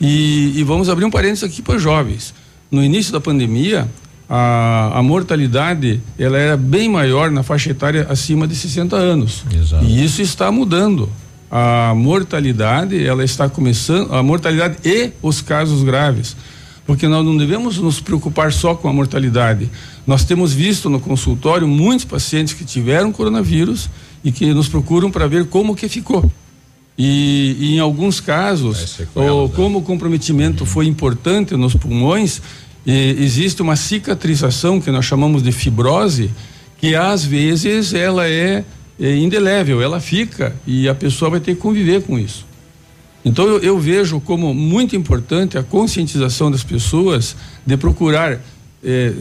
e, 0.00 0.52
e, 0.56 0.62
vamos 0.64 0.88
abrir 0.90 1.04
um 1.04 1.10
parênteses 1.10 1.44
aqui 1.44 1.62
para 1.62 1.76
os 1.76 1.82
jovens. 1.82 2.34
No 2.70 2.84
início 2.84 3.12
da 3.12 3.20
pandemia, 3.20 3.88
a, 4.28 4.98
a, 4.98 5.02
mortalidade 5.02 6.00
ela 6.18 6.36
era 6.36 6.56
bem 6.56 6.90
maior 6.90 7.30
na 7.30 7.42
faixa 7.42 7.70
etária 7.70 8.06
acima 8.10 8.46
de 8.46 8.54
60 8.54 8.96
anos. 8.96 9.44
Exato. 9.54 9.84
E 9.84 10.04
isso 10.04 10.20
está 10.20 10.50
mudando. 10.50 11.08
A 11.50 11.94
mortalidade, 11.94 13.06
ela 13.06 13.24
está 13.24 13.48
começando, 13.48 14.12
a 14.12 14.22
mortalidade 14.22 14.76
e 14.84 15.12
os 15.22 15.40
casos 15.40 15.84
graves. 15.84 16.36
Porque 16.84 17.06
nós 17.06 17.24
não 17.24 17.36
devemos 17.36 17.78
nos 17.78 18.00
preocupar 18.00 18.52
só 18.52 18.74
com 18.74 18.88
a 18.88 18.92
mortalidade 18.92 19.70
nós 20.06 20.24
temos 20.24 20.52
visto 20.52 20.90
no 20.90 21.00
consultório 21.00 21.66
muitos 21.66 22.04
pacientes 22.04 22.52
que 22.52 22.64
tiveram 22.64 23.10
coronavírus 23.10 23.88
e 24.22 24.30
que 24.30 24.52
nos 24.52 24.68
procuram 24.68 25.10
para 25.10 25.26
ver 25.26 25.46
como 25.46 25.74
que 25.74 25.88
ficou. 25.88 26.30
E, 26.96 27.56
e 27.58 27.74
em 27.74 27.78
alguns 27.80 28.20
casos, 28.20 28.98
ou, 29.14 29.48
né? 29.48 29.54
como 29.54 29.78
o 29.78 29.82
comprometimento 29.82 30.64
foi 30.64 30.86
importante 30.86 31.56
nos 31.56 31.74
pulmões, 31.74 32.40
existe 32.86 33.62
uma 33.62 33.76
cicatrização 33.76 34.80
que 34.80 34.90
nós 34.90 35.04
chamamos 35.04 35.42
de 35.42 35.50
fibrose, 35.50 36.30
que 36.78 36.94
às 36.94 37.24
vezes 37.24 37.94
ela 37.94 38.28
é, 38.28 38.64
é 39.00 39.16
indelével, 39.16 39.80
ela 39.82 40.00
fica 40.00 40.54
e 40.66 40.88
a 40.88 40.94
pessoa 40.94 41.30
vai 41.30 41.40
ter 41.40 41.54
que 41.54 41.60
conviver 41.60 42.02
com 42.02 42.18
isso. 42.18 42.46
Então 43.24 43.46
eu, 43.46 43.58
eu 43.60 43.78
vejo 43.78 44.20
como 44.20 44.52
muito 44.52 44.94
importante 44.94 45.56
a 45.56 45.62
conscientização 45.62 46.50
das 46.50 46.62
pessoas 46.62 47.34
de 47.66 47.76
procurar 47.76 48.38
é, 48.84 49.12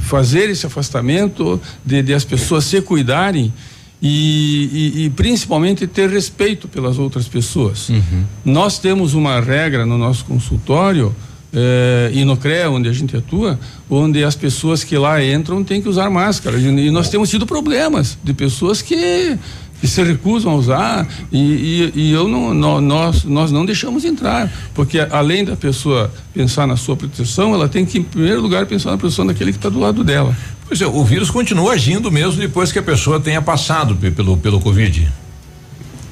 fazer 0.00 0.50
esse 0.50 0.66
afastamento, 0.66 1.60
de, 1.84 2.02
de, 2.02 2.14
as 2.14 2.24
pessoas 2.24 2.64
se 2.64 2.80
cuidarem 2.80 3.52
e, 4.00 4.94
e, 4.96 5.04
e, 5.04 5.10
principalmente 5.10 5.86
ter 5.86 6.08
respeito 6.10 6.66
pelas 6.66 6.98
outras 6.98 7.28
pessoas. 7.28 7.88
Uhum. 7.88 8.24
Nós 8.44 8.78
temos 8.78 9.14
uma 9.14 9.40
regra 9.40 9.86
no 9.86 9.96
nosso 9.96 10.24
consultório 10.24 11.14
é, 11.52 12.10
e 12.12 12.24
no 12.24 12.36
CREA, 12.36 12.70
onde 12.70 12.88
a 12.88 12.92
gente 12.92 13.16
atua, 13.16 13.60
onde 13.88 14.24
as 14.24 14.34
pessoas 14.34 14.82
que 14.82 14.96
lá 14.96 15.22
entram 15.22 15.62
têm 15.62 15.80
que 15.80 15.88
usar 15.88 16.10
máscara. 16.10 16.58
E, 16.58 16.64
e 16.64 16.90
nós 16.90 17.10
temos 17.10 17.28
tido 17.30 17.46
problemas 17.46 18.18
de 18.24 18.32
pessoas 18.32 18.82
que 18.82 19.38
que 19.82 19.88
se 19.88 20.00
recusam 20.00 20.52
a 20.52 20.54
usar 20.54 21.08
e, 21.32 21.90
e, 21.96 22.02
e 22.02 22.12
eu 22.12 22.28
não, 22.28 22.54
nós, 22.80 23.24
nós 23.24 23.50
não 23.50 23.66
deixamos 23.66 24.04
entrar, 24.04 24.48
porque 24.72 25.00
além 25.10 25.44
da 25.44 25.56
pessoa 25.56 26.08
pensar 26.32 26.68
na 26.68 26.76
sua 26.76 26.94
proteção, 26.94 27.52
ela 27.52 27.68
tem 27.68 27.84
que, 27.84 27.98
em 27.98 28.02
primeiro 28.04 28.40
lugar, 28.40 28.64
pensar 28.64 28.92
na 28.92 28.96
proteção 28.96 29.26
daquele 29.26 29.50
que 29.50 29.58
está 29.58 29.68
do 29.68 29.80
lado 29.80 30.04
dela. 30.04 30.36
Pois 30.68 30.80
é, 30.80 30.86
o 30.86 31.04
vírus 31.04 31.32
continua 31.32 31.72
agindo 31.72 32.12
mesmo 32.12 32.40
depois 32.40 32.70
que 32.70 32.78
a 32.78 32.82
pessoa 32.82 33.18
tenha 33.18 33.42
passado 33.42 33.96
pelo, 33.96 34.36
pelo 34.36 34.60
Covid. 34.60 35.10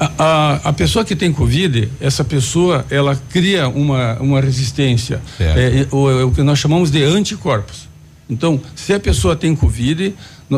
A, 0.01 0.11
a, 0.19 0.55
a, 0.71 0.73
pessoa 0.73 1.05
que 1.05 1.15
tem 1.15 1.33
Covid, 1.33 1.89
essa 2.01 2.25
pessoa, 2.25 2.85
ela 2.91 3.17
cria 3.31 3.69
uma, 3.69 4.15
uma 4.15 4.41
resistência, 4.41 5.23
é, 5.39 5.45
é, 5.45 5.95
o, 5.95 6.11
é 6.11 6.25
o 6.25 6.33
que 6.33 6.43
nós 6.43 6.59
chamamos 6.59 6.91
de 6.91 7.05
anticorpos. 7.05 7.89
Então, 8.29 8.61
se 8.75 8.93
a 8.93 8.99
pessoa 8.99 9.37
tem 9.37 9.55
Covid, 9.55 10.13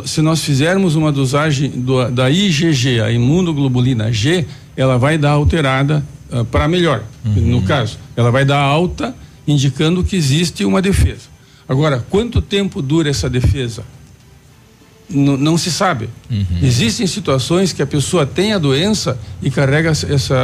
se 0.04 0.22
nós 0.22 0.42
fizermos 0.42 0.94
uma 0.94 1.12
dosagem 1.12 1.70
do, 1.70 2.10
da 2.10 2.30
IgG, 2.30 3.00
a 3.00 3.10
imunoglobulina 3.10 4.10
G, 4.10 4.46
ela 4.76 4.96
vai 4.96 5.18
dar 5.18 5.32
alterada 5.32 6.02
uh, 6.30 6.44
para 6.46 6.66
melhor. 6.66 7.02
Uhum. 7.24 7.32
No 7.34 7.62
caso, 7.62 7.98
ela 8.16 8.30
vai 8.30 8.44
dar 8.44 8.58
alta, 8.58 9.14
indicando 9.46 10.02
que 10.02 10.16
existe 10.16 10.64
uma 10.64 10.80
defesa. 10.80 11.30
Agora, 11.68 12.04
quanto 12.08 12.40
tempo 12.40 12.80
dura 12.80 13.10
essa 13.10 13.28
defesa? 13.28 13.84
N 15.10 15.36
não 15.36 15.58
se 15.58 15.70
sabe. 15.70 16.08
Uhum. 16.30 16.44
Existem 16.62 17.06
situações 17.06 17.72
que 17.72 17.82
a 17.82 17.86
pessoa 17.86 18.24
tem 18.24 18.54
a 18.54 18.58
doença 18.58 19.18
e 19.42 19.50
carrega 19.50 19.90
essa, 19.90 20.36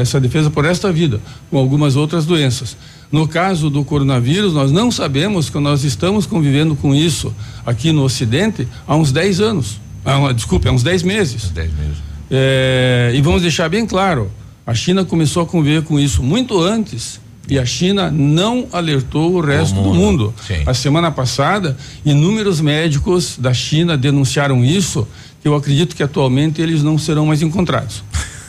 essa 0.00 0.20
defesa 0.20 0.50
por 0.50 0.64
esta 0.64 0.90
vida, 0.92 1.20
com 1.50 1.56
algumas 1.56 1.94
outras 1.94 2.26
doenças. 2.26 2.76
No 3.10 3.26
caso 3.26 3.70
do 3.70 3.84
coronavírus, 3.84 4.52
nós 4.52 4.70
não 4.70 4.90
sabemos 4.90 5.48
que 5.48 5.58
nós 5.58 5.82
estamos 5.82 6.26
convivendo 6.26 6.76
com 6.76 6.94
isso 6.94 7.34
aqui 7.64 7.90
no 7.90 8.02
Ocidente 8.02 8.68
há 8.86 8.94
uns 8.94 9.10
10 9.10 9.40
anos. 9.40 9.80
Ah, 10.04 10.32
desculpe, 10.32 10.68
há 10.68 10.72
uns 10.72 10.82
10 10.82 11.02
meses. 11.02 11.48
10 11.50 11.72
meses. 11.72 11.96
É, 12.30 13.12
e 13.14 13.20
vamos 13.22 13.42
deixar 13.42 13.68
bem 13.68 13.86
claro: 13.86 14.30
a 14.66 14.74
China 14.74 15.04
começou 15.04 15.42
a 15.42 15.46
conviver 15.46 15.82
com 15.82 15.98
isso 15.98 16.22
muito 16.22 16.60
antes. 16.60 17.20
E 17.50 17.58
a 17.58 17.64
China 17.64 18.10
não 18.10 18.68
alertou 18.70 19.32
o 19.32 19.40
resto 19.40 19.72
o 19.72 19.82
mundo. 19.82 19.92
do 19.92 19.98
mundo. 19.98 20.34
Sim. 20.46 20.62
A 20.66 20.74
semana 20.74 21.10
passada, 21.10 21.78
inúmeros 22.04 22.60
médicos 22.60 23.38
da 23.38 23.54
China 23.54 23.96
denunciaram 23.96 24.62
isso, 24.62 25.08
que 25.40 25.48
eu 25.48 25.54
acredito 25.54 25.96
que 25.96 26.02
atualmente 26.02 26.60
eles 26.60 26.82
não 26.82 26.98
serão 26.98 27.24
mais 27.24 27.40
encontrados. 27.40 28.04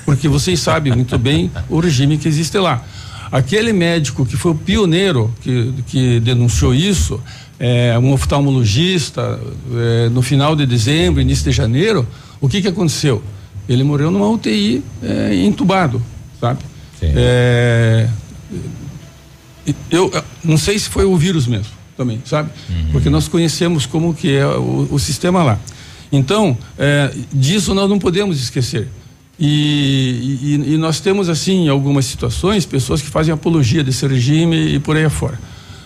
Porque 0.05 0.27
vocês 0.27 0.59
sabem 0.59 0.93
muito 0.93 1.17
bem 1.17 1.49
o 1.69 1.79
regime 1.79 2.17
que 2.17 2.27
existe 2.27 2.57
lá. 2.57 2.83
Aquele 3.31 3.71
médico 3.71 4.25
que 4.25 4.35
foi 4.35 4.51
o 4.51 4.55
pioneiro 4.55 5.33
que, 5.41 5.73
que 5.87 6.19
denunciou 6.19 6.73
isso, 6.73 7.21
é, 7.59 7.97
um 7.99 8.11
oftalmologista, 8.11 9.39
é, 9.73 10.09
no 10.09 10.21
final 10.21 10.55
de 10.55 10.65
dezembro, 10.65 11.21
início 11.21 11.43
de 11.45 11.51
janeiro, 11.51 12.07
o 12.41 12.47
que 12.47 12.61
que 12.61 12.67
aconteceu? 12.67 13.21
Ele 13.67 13.83
morreu 13.83 14.09
numa 14.09 14.27
UTI 14.27 14.83
é, 15.03 15.35
entubado, 15.35 16.01
sabe? 16.39 16.59
É, 17.01 18.09
eu 19.91 20.11
eu 20.11 20.23
não 20.43 20.57
sei 20.57 20.79
se 20.79 20.89
foi 20.89 21.05
o 21.05 21.15
vírus 21.15 21.45
mesmo 21.45 21.79
também, 21.95 22.21
sabe? 22.25 22.49
Porque 22.91 23.09
nós 23.09 23.27
conhecemos 23.27 23.85
como 23.85 24.13
que 24.13 24.33
é 24.33 24.45
o, 24.45 24.87
o 24.89 24.97
sistema 24.97 25.43
lá. 25.43 25.59
Então, 26.11 26.57
é, 26.77 27.13
disso 27.31 27.73
nós 27.73 27.89
não 27.89 27.99
podemos 27.99 28.41
esquecer. 28.41 28.87
E, 29.39 30.37
e- 30.67 30.73
e 30.73 30.77
nós 30.77 30.99
temos, 30.99 31.29
assim, 31.29 31.65
em 31.65 31.69
algumas 31.69 32.05
situações, 32.05 32.65
pessoas 32.65 33.01
que 33.01 33.07
fazem 33.07 33.33
apologia 33.33 33.83
desse 33.83 34.05
regime 34.05 34.75
e 34.75 34.79
por 34.79 34.97
aí 34.97 35.05
afora. 35.05 35.39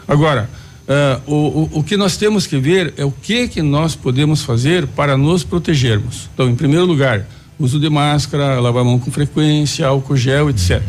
Agora, 0.07 0.49
é, 0.87 1.19
o, 1.27 1.33
o, 1.35 1.69
o 1.79 1.83
que 1.83 1.95
nós 1.95 2.17
temos 2.17 2.47
que 2.47 2.57
ver 2.57 2.93
é 2.97 3.05
o 3.05 3.11
que 3.11 3.47
que 3.47 3.61
nós 3.61 3.95
podemos 3.95 4.41
fazer 4.41 4.87
para 4.87 5.15
nos 5.15 5.43
protegermos. 5.43 6.29
Então, 6.33 6.49
em 6.49 6.55
primeiro 6.55 6.85
lugar, 6.85 7.27
uso 7.59 7.79
de 7.79 7.89
máscara, 7.89 8.59
lavar 8.59 8.81
a 8.81 8.85
mão 8.85 8.97
com 8.99 9.11
frequência, 9.11 9.85
álcool 9.87 10.17
gel, 10.17 10.49
etc. 10.49 10.81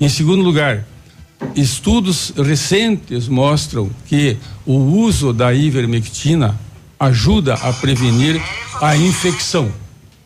Em 0.00 0.08
segundo 0.08 0.42
lugar, 0.42 0.84
Estudos 1.54 2.32
recentes 2.36 3.28
mostram 3.28 3.88
que 4.06 4.36
o 4.66 4.74
uso 4.74 5.32
da 5.32 5.54
ivermectina 5.54 6.58
ajuda 6.98 7.54
a 7.54 7.72
prevenir 7.72 8.42
a 8.82 8.96
infecção. 8.96 9.70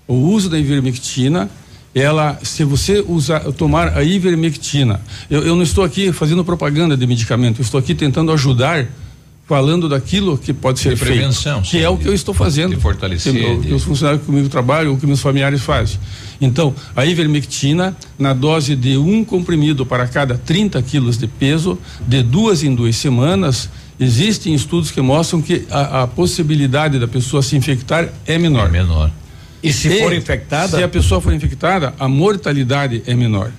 O 0.08 0.14
uso 0.14 0.48
da 0.48 0.58
ivermectina, 0.58 1.50
ela, 1.94 2.38
se 2.42 2.64
você 2.64 3.04
usar, 3.06 3.40
tomar 3.52 3.96
a 3.96 4.02
ivermectina, 4.02 5.00
eu, 5.30 5.42
eu 5.46 5.54
não 5.56 5.62
estou 5.62 5.84
aqui 5.84 6.12
fazendo 6.12 6.44
propaganda 6.44 6.96
de 6.96 7.06
medicamento, 7.06 7.60
eu 7.60 7.62
estou 7.62 7.78
aqui 7.78 7.94
tentando 7.94 8.32
ajudar, 8.32 8.86
falando 9.46 9.88
daquilo 9.88 10.38
que 10.38 10.52
pode 10.54 10.78
ser 10.80 10.96
feito, 10.96 11.12
prevenção, 11.12 11.60
que 11.60 11.78
é 11.82 11.88
o 11.88 11.98
que 11.98 12.06
eu 12.08 12.14
estou 12.14 12.32
fazendo, 12.32 12.74
de 12.74 12.80
fortalecer, 12.80 13.32
que, 13.34 13.44
o- 13.44 13.60
de- 13.60 13.68
que 13.68 13.74
os 13.74 13.82
funcionários 13.82 14.24
comigo 14.24 14.48
trabalham, 14.48 14.94
o 14.94 14.96
que 14.96 15.06
meus 15.06 15.20
familiares 15.20 15.60
fazem. 15.60 15.98
Então, 16.40 16.74
a 16.96 17.04
ivermectina, 17.04 17.94
na 18.18 18.32
dose 18.32 18.74
de 18.74 18.96
um 18.96 19.22
comprimido 19.24 19.84
para 19.84 20.06
cada 20.06 20.38
30 20.38 20.80
quilos 20.82 21.18
de 21.18 21.26
peso, 21.26 21.78
de 22.06 22.22
duas 22.22 22.62
em 22.62 22.74
duas 22.74 22.96
semanas, 22.96 23.68
existem 24.00 24.54
estudos 24.54 24.90
que 24.90 25.00
mostram 25.02 25.42
que 25.42 25.66
a, 25.70 26.02
a 26.04 26.06
possibilidade 26.06 26.98
da 26.98 27.06
pessoa 27.06 27.42
se 27.42 27.54
infectar 27.54 28.08
é 28.26 28.38
menor. 28.38 28.70
menor. 28.70 29.10
E 29.62 29.72
se 29.72 30.00
for 30.00 30.12
infectada? 30.12 30.76
Se 30.76 30.82
a 30.82 30.88
pessoa 30.88 31.20
for 31.20 31.32
infectada, 31.32 31.94
a 31.98 32.08
mortalidade 32.08 33.02
é 33.06 33.14
menor. 33.14 33.50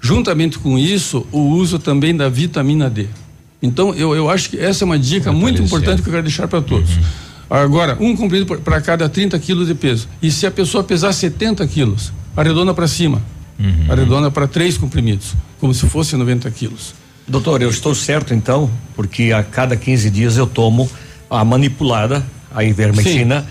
Juntamente 0.00 0.58
com 0.58 0.78
isso, 0.78 1.26
o 1.30 1.40
uso 1.40 1.78
também 1.78 2.16
da 2.16 2.28
vitamina 2.28 2.88
D. 2.90 3.06
Então, 3.62 3.94
eu, 3.94 4.16
eu 4.16 4.28
acho 4.28 4.50
que 4.50 4.58
essa 4.58 4.82
é 4.82 4.86
uma 4.86 4.98
dica 4.98 5.32
muito 5.32 5.62
importante 5.62 6.02
que 6.02 6.08
eu 6.08 6.12
quero 6.12 6.24
deixar 6.24 6.48
para 6.48 6.60
todos. 6.60 6.90
Agora, 7.48 7.96
um 8.00 8.16
comprimido 8.16 8.58
para 8.60 8.80
cada 8.80 9.08
30 9.08 9.38
quilos 9.38 9.68
de 9.68 9.74
peso. 9.74 10.08
E 10.20 10.30
se 10.30 10.46
a 10.46 10.50
pessoa 10.50 10.82
pesar 10.82 11.12
70 11.12 11.66
quilos, 11.68 12.12
arredonda 12.36 12.74
para 12.74 12.88
cima. 12.88 13.22
Arredonda 13.88 14.30
para 14.30 14.48
três 14.48 14.76
comprimidos, 14.76 15.34
como 15.60 15.72
se 15.72 15.86
fosse 15.88 16.16
90 16.16 16.50
quilos. 16.50 16.94
Doutor, 17.28 17.62
eu 17.62 17.70
estou 17.70 17.94
certo 17.94 18.34
então, 18.34 18.68
porque 18.96 19.32
a 19.32 19.44
cada 19.44 19.76
15 19.76 20.10
dias 20.10 20.36
eu 20.36 20.46
tomo 20.46 20.90
a 21.30 21.44
manipulada, 21.44 22.26
a 22.52 22.64
ivermectina, 22.64 23.46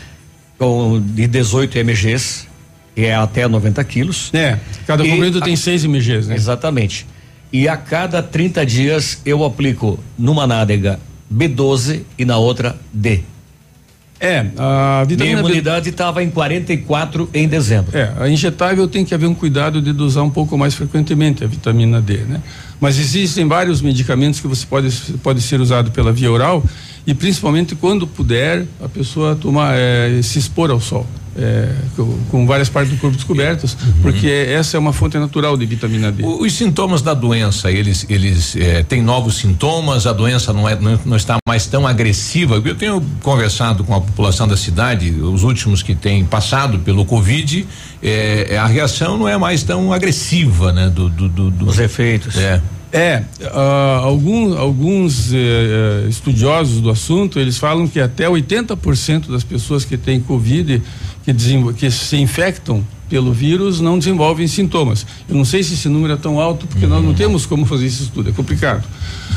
com 0.62 1.02
de 1.04 1.26
18 1.26 1.76
mgs, 1.80 2.48
que 2.94 3.06
é 3.06 3.16
até 3.16 3.48
90 3.48 3.84
quilos. 3.84 4.30
É, 4.32 4.60
cada 4.86 5.04
comprimido 5.04 5.42
tem 5.42 5.56
6 5.56 5.86
mgs, 5.86 6.28
né? 6.28 6.36
Exatamente. 6.36 7.08
E 7.52 7.68
a 7.68 7.76
cada 7.76 8.22
30 8.22 8.64
dias 8.64 9.20
eu 9.26 9.44
aplico 9.44 10.00
numa 10.20 10.46
nádega 10.46 11.00
B12 11.34 12.02
e 12.16 12.26
na 12.26 12.38
outra 12.38 12.76
D. 12.94 13.22
É, 14.20 14.46
a 14.56 15.04
Minha 15.04 15.06
vitamina 15.08 15.42
B. 15.42 15.48
imunidade 15.48 15.90
estava 15.90 16.22
em 16.22 16.30
44 16.30 17.28
em 17.34 17.48
dezembro. 17.48 17.98
É, 17.98 18.14
a 18.20 18.30
injetável 18.30 18.88
tem 18.88 19.04
que 19.04 19.16
haver 19.16 19.26
um 19.26 19.34
cuidado 19.34 19.82
de 19.82 19.92
dosar 19.92 20.24
um 20.24 20.30
pouco 20.30 20.56
mais 20.56 20.76
frequentemente 20.76 21.44
a 21.44 21.48
vitamina 21.48 22.00
D, 22.00 22.18
né? 22.18 22.40
Mas 22.80 23.00
existem 23.00 23.48
vários 23.48 23.82
medicamentos 23.82 24.40
que 24.40 24.48
você 24.48 24.64
pode 24.68 24.92
pode 25.24 25.42
ser 25.42 25.60
usado 25.60 25.90
pela 25.90 26.14
via 26.14 26.32
oral 26.32 26.64
e 27.06 27.14
principalmente 27.14 27.76
quando 27.76 28.06
puder 28.08 28.66
a 28.84 28.88
pessoa 28.90 29.36
tomar 29.36 29.74
eh, 29.78 30.22
se 30.22 30.40
expor 30.40 30.70
ao 30.72 30.80
sol. 30.80 31.06
eh, 31.34 31.74
com, 32.30 32.46
várias 32.46 32.68
partes 32.68 32.92
do 32.94 33.00
corpo 33.00 33.16
descobertas, 33.16 33.78
porque 34.02 34.28
essa 34.28 34.76
é 34.76 34.80
uma 34.80 34.92
fonte 34.92 35.18
natural 35.18 35.56
de 35.56 35.66
vitamina 35.66 36.12
D. 36.12 36.24
O- 36.24 36.42
Os 36.44 36.52
sintomas 36.54 37.02
da 37.02 37.14
doença, 37.14 37.72
eles, 37.72 38.06
eles 38.10 38.54
eh, 38.58 38.84
têm 38.84 39.02
novos 39.02 39.38
sintomas, 39.38 40.06
a 40.06 40.12
doença 40.12 40.52
não, 40.52 40.68
é, 40.68 40.76
não, 40.78 41.00
não 41.06 41.16
está 41.16 41.38
mais 41.48 41.66
tão 41.66 41.88
agressiva. 41.88 42.56
Eu 42.64 42.76
tenho 42.76 43.02
conversado 43.24 43.82
com 43.86 43.96
a 43.96 44.02
população 44.02 44.46
da 44.46 44.58
cidade, 44.58 45.10
os 45.22 45.44
últimos 45.44 45.82
que 45.82 45.96
têm 45.96 46.26
passado 46.26 46.80
pelo 46.80 47.06
Covid, 47.06 47.66
eh, 48.04 48.58
a 48.62 48.68
reação 48.68 49.18
não 49.18 49.28
é 49.28 49.38
mais 49.38 49.64
tão 49.64 49.94
agressiva, 49.94 50.74
né? 50.74 50.90
Do, 50.90 51.08
do, 51.10 51.30
do, 51.30 51.50
do- 51.50 51.66
Os 51.66 51.80
efeitos. 51.80 52.36
É. 52.38 52.62
É, 52.94 53.24
ah, 53.46 54.02
algum, 54.04 54.58
alguns 54.58 55.32
eh, 55.34 56.08
estudiosos 56.10 56.82
do 56.82 56.90
assunto, 56.90 57.40
eles 57.40 57.58
falam 57.58 57.88
que 57.88 58.02
até 58.02 58.28
80% 58.28 59.32
das 59.32 59.46
pessoas 59.46 59.86
que 59.86 59.98
têm 59.98 60.20
Covid, 60.20 60.82
que, 61.24 61.34
que 61.78 61.90
se 61.90 62.18
infectam 62.18 62.86
pelo 63.10 63.32
vírus, 63.32 63.80
não 63.80 63.98
desenvolvem 63.98 64.46
sintomas. 64.46 65.06
Eu 65.30 65.36
não 65.36 65.46
sei 65.46 65.64
se 65.64 65.74
esse 65.74 65.88
número 65.88 66.14
é 66.14 66.18
tão 66.18 66.40
alto, 66.40 66.68
porque 66.68 66.86
nós 66.86 67.04
não 67.04 67.14
temos 67.14 67.46
como 67.46 67.66
fazer 67.66 67.86
esse 67.86 68.04
estudo, 68.04 68.30
é 68.30 68.34
complicado. 68.34 68.86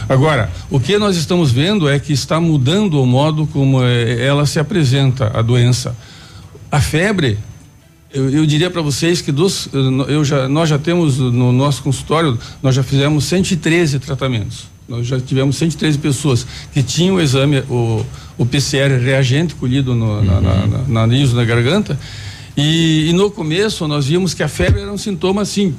Agora, 0.09 0.51
o 0.69 0.81
que 0.81 0.99
nós 0.99 1.17
estamos 1.17 1.53
vendo 1.53 1.89
é 1.89 1.99
que 2.01 2.13
está 2.13 2.41
mudando 2.41 3.01
o 3.01 3.07
modo 3.07 3.47
como 3.47 3.83
eh, 3.85 4.25
ela 4.25 4.47
se 4.47 4.59
apresenta, 4.59 5.31
a 5.33 5.43
doença. 5.43 5.97
A 6.73 6.81
febre, 6.81 7.39
eu, 8.15 8.31
eu 8.31 8.47
diria 8.47 8.71
para 8.71 8.81
vocês 8.81 9.21
que 9.21 9.33
dos, 9.33 9.69
eu 10.09 10.25
já, 10.25 10.49
nós 10.49 10.69
já 10.69 10.79
temos 10.79 11.19
no 11.19 11.53
nosso 11.53 11.83
consultório, 11.83 12.39
nós 12.63 12.75
já 12.75 12.83
fizemos 12.83 13.25
113 13.25 13.99
tratamentos. 13.99 14.73
Nós 14.89 15.07
já 15.07 15.19
tivemos 15.19 15.57
113 15.57 15.99
pessoas 15.99 16.47
que 16.73 16.83
tinham 16.83 17.17
o 17.17 17.21
exame, 17.21 17.61
o, 17.71 18.05
o 18.39 18.47
PCR 18.47 18.99
reagente 19.03 19.55
colhido 19.55 19.95
no, 19.95 20.23
na, 20.23 20.41
na, 20.41 20.67
na, 20.67 20.67
na 20.67 21.07
nariz, 21.07 21.33
na 21.33 21.45
garganta. 21.45 21.99
E, 22.57 23.09
e 23.09 23.13
no 23.13 23.31
começo 23.31 23.89
nós 23.89 24.07
vimos 24.07 24.33
que 24.35 24.43
a 24.43 24.49
febre 24.49 24.83
era 24.83 24.93
um 24.93 24.99
sintoma 24.99 25.43
assim, 25.43 25.75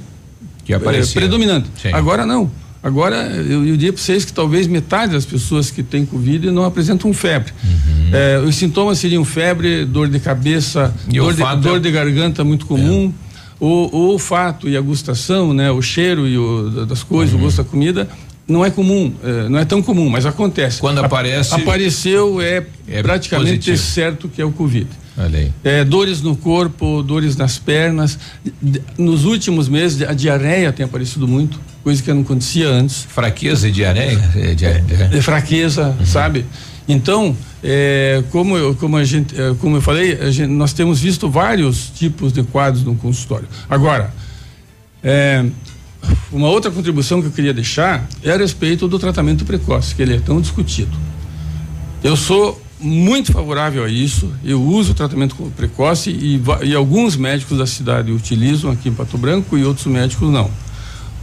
Que 0.65 0.73
aparecia. 0.73 1.19
eh, 1.19 1.21
predominante. 1.21 1.69
Sim. 1.81 1.89
Agora 1.93 2.25
não. 2.25 2.51
Agora 2.85 3.15
eu, 3.15 3.65
eu 3.65 3.75
diria 3.75 3.91
para 3.91 3.99
vocês 3.99 4.23
que 4.23 4.31
talvez 4.31 4.67
metade 4.67 5.13
das 5.13 5.25
pessoas 5.25 5.71
que 5.71 5.81
têm 5.81 6.05
Covid 6.05 6.51
não 6.51 6.63
apresentam 6.63 7.11
febre. 7.11 7.51
Uhum. 7.63 8.09
Eh, 8.13 8.43
os 8.47 8.55
sintomas 8.55 8.99
seriam 8.99 9.25
febre, 9.25 9.85
dor 9.85 10.07
de 10.07 10.19
cabeça, 10.19 10.93
dor 11.07 11.33
de, 11.33 11.41
olfato? 11.41 11.61
dor 11.61 11.79
de 11.79 11.89
garganta 11.91 12.43
muito 12.43 12.67
comum. 12.67 13.11
O, 13.59 13.65
o 13.91 14.11
olfato 14.11 14.69
e 14.69 14.77
a 14.77 14.81
gustação, 14.81 15.51
né, 15.51 15.71
o 15.71 15.81
cheiro 15.81 16.27
e 16.27 16.37
o, 16.37 16.85
das 16.85 17.01
coisas, 17.01 17.33
Uhum. 17.33 17.39
o 17.41 17.43
gosto 17.45 17.57
da 17.57 17.63
comida, 17.63 18.07
não 18.47 18.63
é 18.63 18.69
comum, 18.69 19.11
eh, 19.23 19.49
não 19.49 19.57
é 19.57 19.65
tão 19.65 19.81
comum, 19.81 20.07
mas 20.07 20.23
acontece. 20.23 20.79
Quando 20.79 20.99
aparece- 20.99 21.55
Apareceu, 21.55 22.39
é, 22.39 22.63
É 22.87 23.01
praticamente 23.01 23.49
positivo. 23.71 23.77
certo 23.77 24.29
que 24.29 24.39
é 24.39 24.45
o 24.45 24.51
Covid. 24.51 24.85
É, 25.63 25.83
dores 25.83 26.21
no 26.21 26.35
corpo, 26.35 27.01
dores 27.01 27.35
nas 27.35 27.57
pernas. 27.57 28.19
Nos 28.95 29.25
últimos 29.25 29.67
meses, 29.67 30.01
a 30.07 30.13
diarreia 30.13 30.71
tem 30.71 30.85
aparecido 30.85 31.27
muito, 31.27 31.59
coisa 31.85 32.01
que 32.01 32.11
não 32.11 32.21
acontecia 32.23 32.67
antes. 32.67 33.03
Fraqueza 33.07 33.69
e 33.69 33.71
diarreia? 33.71 34.19
É, 34.35 34.55
diarreia. 34.55 35.09
É 35.13 35.21
fraqueza, 35.21 35.95
sabe? 36.03 36.43
Então, 36.87 37.37
é, 37.63 38.23
como, 38.31 38.57
eu, 38.57 38.73
como, 38.75 38.97
a 38.97 39.03
gente, 39.03 39.39
é, 39.39 39.53
como 39.61 39.77
eu 39.77 39.81
falei, 39.81 40.17
gente- 40.31 40.49
nós 40.51 40.73
temos 40.73 40.99
visto 40.99 41.29
vários 41.29 41.91
tipos 41.95 42.33
de 42.33 42.41
quadros 42.41 42.83
no 42.83 42.95
consultório. 42.95 43.47
Agora, 43.69 44.11
é, 45.03 45.45
uma 46.31 46.47
outra 46.49 46.71
contribuição 46.71 47.21
que 47.21 47.27
eu 47.27 47.31
queria 47.31 47.53
deixar 47.53 48.07
é 48.23 48.31
a 48.31 48.37
respeito 48.37 48.87
do 48.87 48.97
tratamento 48.97 49.45
precoce, 49.45 49.93
que 49.93 50.01
ele 50.01 50.15
é 50.15 50.19
tão 50.19 50.41
discutido. 50.41 50.97
Eu 52.03 52.15
sou 52.15 52.59
muito 52.79 53.31
favorável 53.31 53.83
a 53.83 53.89
isso. 53.89 54.31
Eu 54.43 54.59
uso 54.61 54.91
o 54.91 54.95
tratamento 54.95 55.35
co- 55.35 55.51
precoce 55.55 56.09
e, 56.09 56.41
e 56.63 56.73
alguns 56.75 57.15
médicos 57.15 57.59
da 57.59 57.67
cidade 57.67 58.11
utilizam 58.11 58.71
aqui 58.71 58.89
em 58.89 58.93
Pato 58.93 59.17
Branco 59.19 59.55
e 59.55 59.63
outros 59.63 59.85
médicos 59.85 60.31
não. 60.31 60.49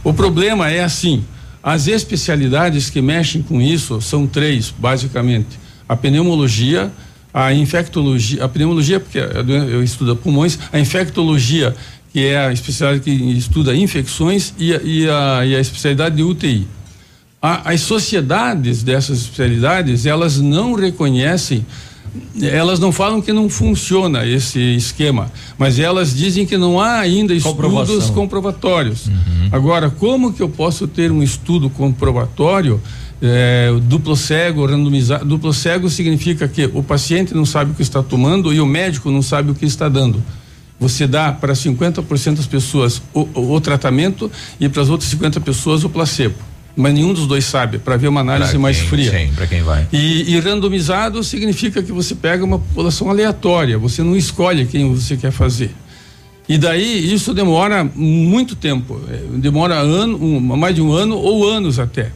O 0.03 0.13
problema 0.13 0.69
é 0.69 0.83
assim: 0.83 1.23
as 1.61 1.87
especialidades 1.87 2.89
que 2.89 3.01
mexem 3.01 3.41
com 3.41 3.61
isso 3.61 4.01
são 4.01 4.27
três, 4.27 4.73
basicamente: 4.77 5.59
a 5.87 5.95
pneumologia, 5.95 6.91
a 7.33 7.53
infectologia, 7.53 8.43
a 8.43 8.49
pneumologia, 8.49 8.99
porque 8.99 9.17
eu 9.17 9.83
estudo 9.83 10.15
pulmões, 10.15 10.59
a 10.71 10.79
infectologia, 10.79 11.75
que 12.11 12.25
é 12.25 12.45
a 12.47 12.53
especialidade 12.53 13.03
que 13.03 13.11
estuda 13.37 13.75
infecções, 13.75 14.53
e 14.57 14.73
a, 14.73 14.81
e 14.83 15.09
a, 15.09 15.45
e 15.45 15.55
a 15.55 15.59
especialidade 15.59 16.15
de 16.15 16.23
UTI. 16.23 16.67
A- 17.41 17.71
as 17.71 17.81
sociedades 17.81 18.83
dessas 18.83 19.19
especialidades, 19.21 20.05
elas 20.05 20.39
não 20.39 20.73
reconhecem, 20.75 21.65
elas 22.41 22.79
não 22.79 22.91
falam 22.91 23.21
que 23.21 23.33
não 23.33 23.49
funciona 23.49 24.25
esse 24.25 24.59
esquema, 24.75 25.31
mas 25.57 25.79
elas 25.79 26.15
dizem 26.15 26.45
que 26.45 26.57
não 26.57 26.79
há 26.79 26.99
ainda 26.99 27.33
estudos 27.33 28.09
comprovatórios. 28.11 29.09
Agora, 29.51 29.89
como 29.89 30.33
que 30.33 30.41
eu 30.41 30.49
posso 30.49 30.87
ter 30.87 31.11
um 31.11 31.23
estudo 31.23 31.69
comprovatório 31.69 32.79
é, 33.21 33.71
duplo 33.83 34.15
cego, 34.15 34.65
randomizado? 34.65 35.25
Duplo 35.25 35.53
cego 35.53 35.89
significa 35.89 36.47
que 36.47 36.69
o 36.73 36.83
paciente 36.83 37.33
não 37.33 37.45
sabe 37.45 37.71
o 37.71 37.73
que 37.73 37.81
está 37.81 38.03
tomando 38.03 38.53
e 38.53 38.59
o 38.59 38.65
médico 38.65 39.09
não 39.09 39.21
sabe 39.21 39.51
o 39.51 39.55
que 39.55 39.65
está 39.65 39.87
dando. 39.89 40.21
você 40.79 41.07
dá 41.07 41.31
para 41.31 41.53
50% 41.53 42.35
das 42.35 42.45
pessoas 42.47 43.01
o, 43.13 43.21
o, 43.33 43.53
o 43.53 43.61
tratamento 43.61 44.29
e 44.59 44.67
para 44.67 44.81
as 44.81 44.89
outras 44.89 45.09
50 45.09 45.39
pessoas 45.39 45.83
o 45.83 45.89
placebo. 45.89 46.35
Mas 46.75 46.93
nenhum 46.93 47.13
dos 47.13 47.27
dois 47.27 47.45
sabe, 47.45 47.77
para 47.77 47.97
ver 47.97 48.07
uma 48.07 48.21
análise 48.21 48.57
mais 48.57 48.79
fria. 48.79 49.11
Sim, 49.11 49.31
para 49.35 49.45
quem 49.45 49.61
vai. 49.61 49.87
E, 49.93 50.33
e 50.33 50.39
randomizado 50.39 51.23
significa 51.23 51.83
que 51.83 51.91
você 51.91 52.15
pega 52.15 52.43
uma 52.43 52.57
população 52.57 53.09
aleatória, 53.09 53.77
você 53.77 54.01
não 54.01 54.15
escolhe 54.15 54.65
quem 54.65 54.91
você 54.93 55.15
quer 55.15 55.31
fazer. 55.31 55.71
E 56.49 56.57
daí 56.57 57.13
isso 57.13 57.33
demora 57.33 57.83
muito 57.95 58.55
tempo, 58.55 58.99
eh, 59.09 59.21
demora 59.35 59.75
ano, 59.75 60.17
um, 60.21 60.39
mais 60.39 60.75
de 60.75 60.81
um 60.81 60.91
ano 60.91 61.15
ou 61.15 61.47
anos 61.47 61.79
até. 61.79 62.11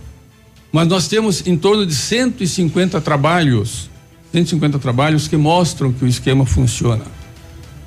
Mas 0.72 0.88
nós 0.88 1.08
temos 1.08 1.46
em 1.48 1.56
torno 1.56 1.86
de 1.86 1.96
150 1.96 3.00
trabalhos, 3.00 3.90
150 4.34 4.80
trabalhos 4.80 5.28
que 5.28 5.38
mostram 5.38 5.94
que 5.94 6.04
o 6.04 6.08
esquema 6.08 6.46
funciona. 6.46 7.04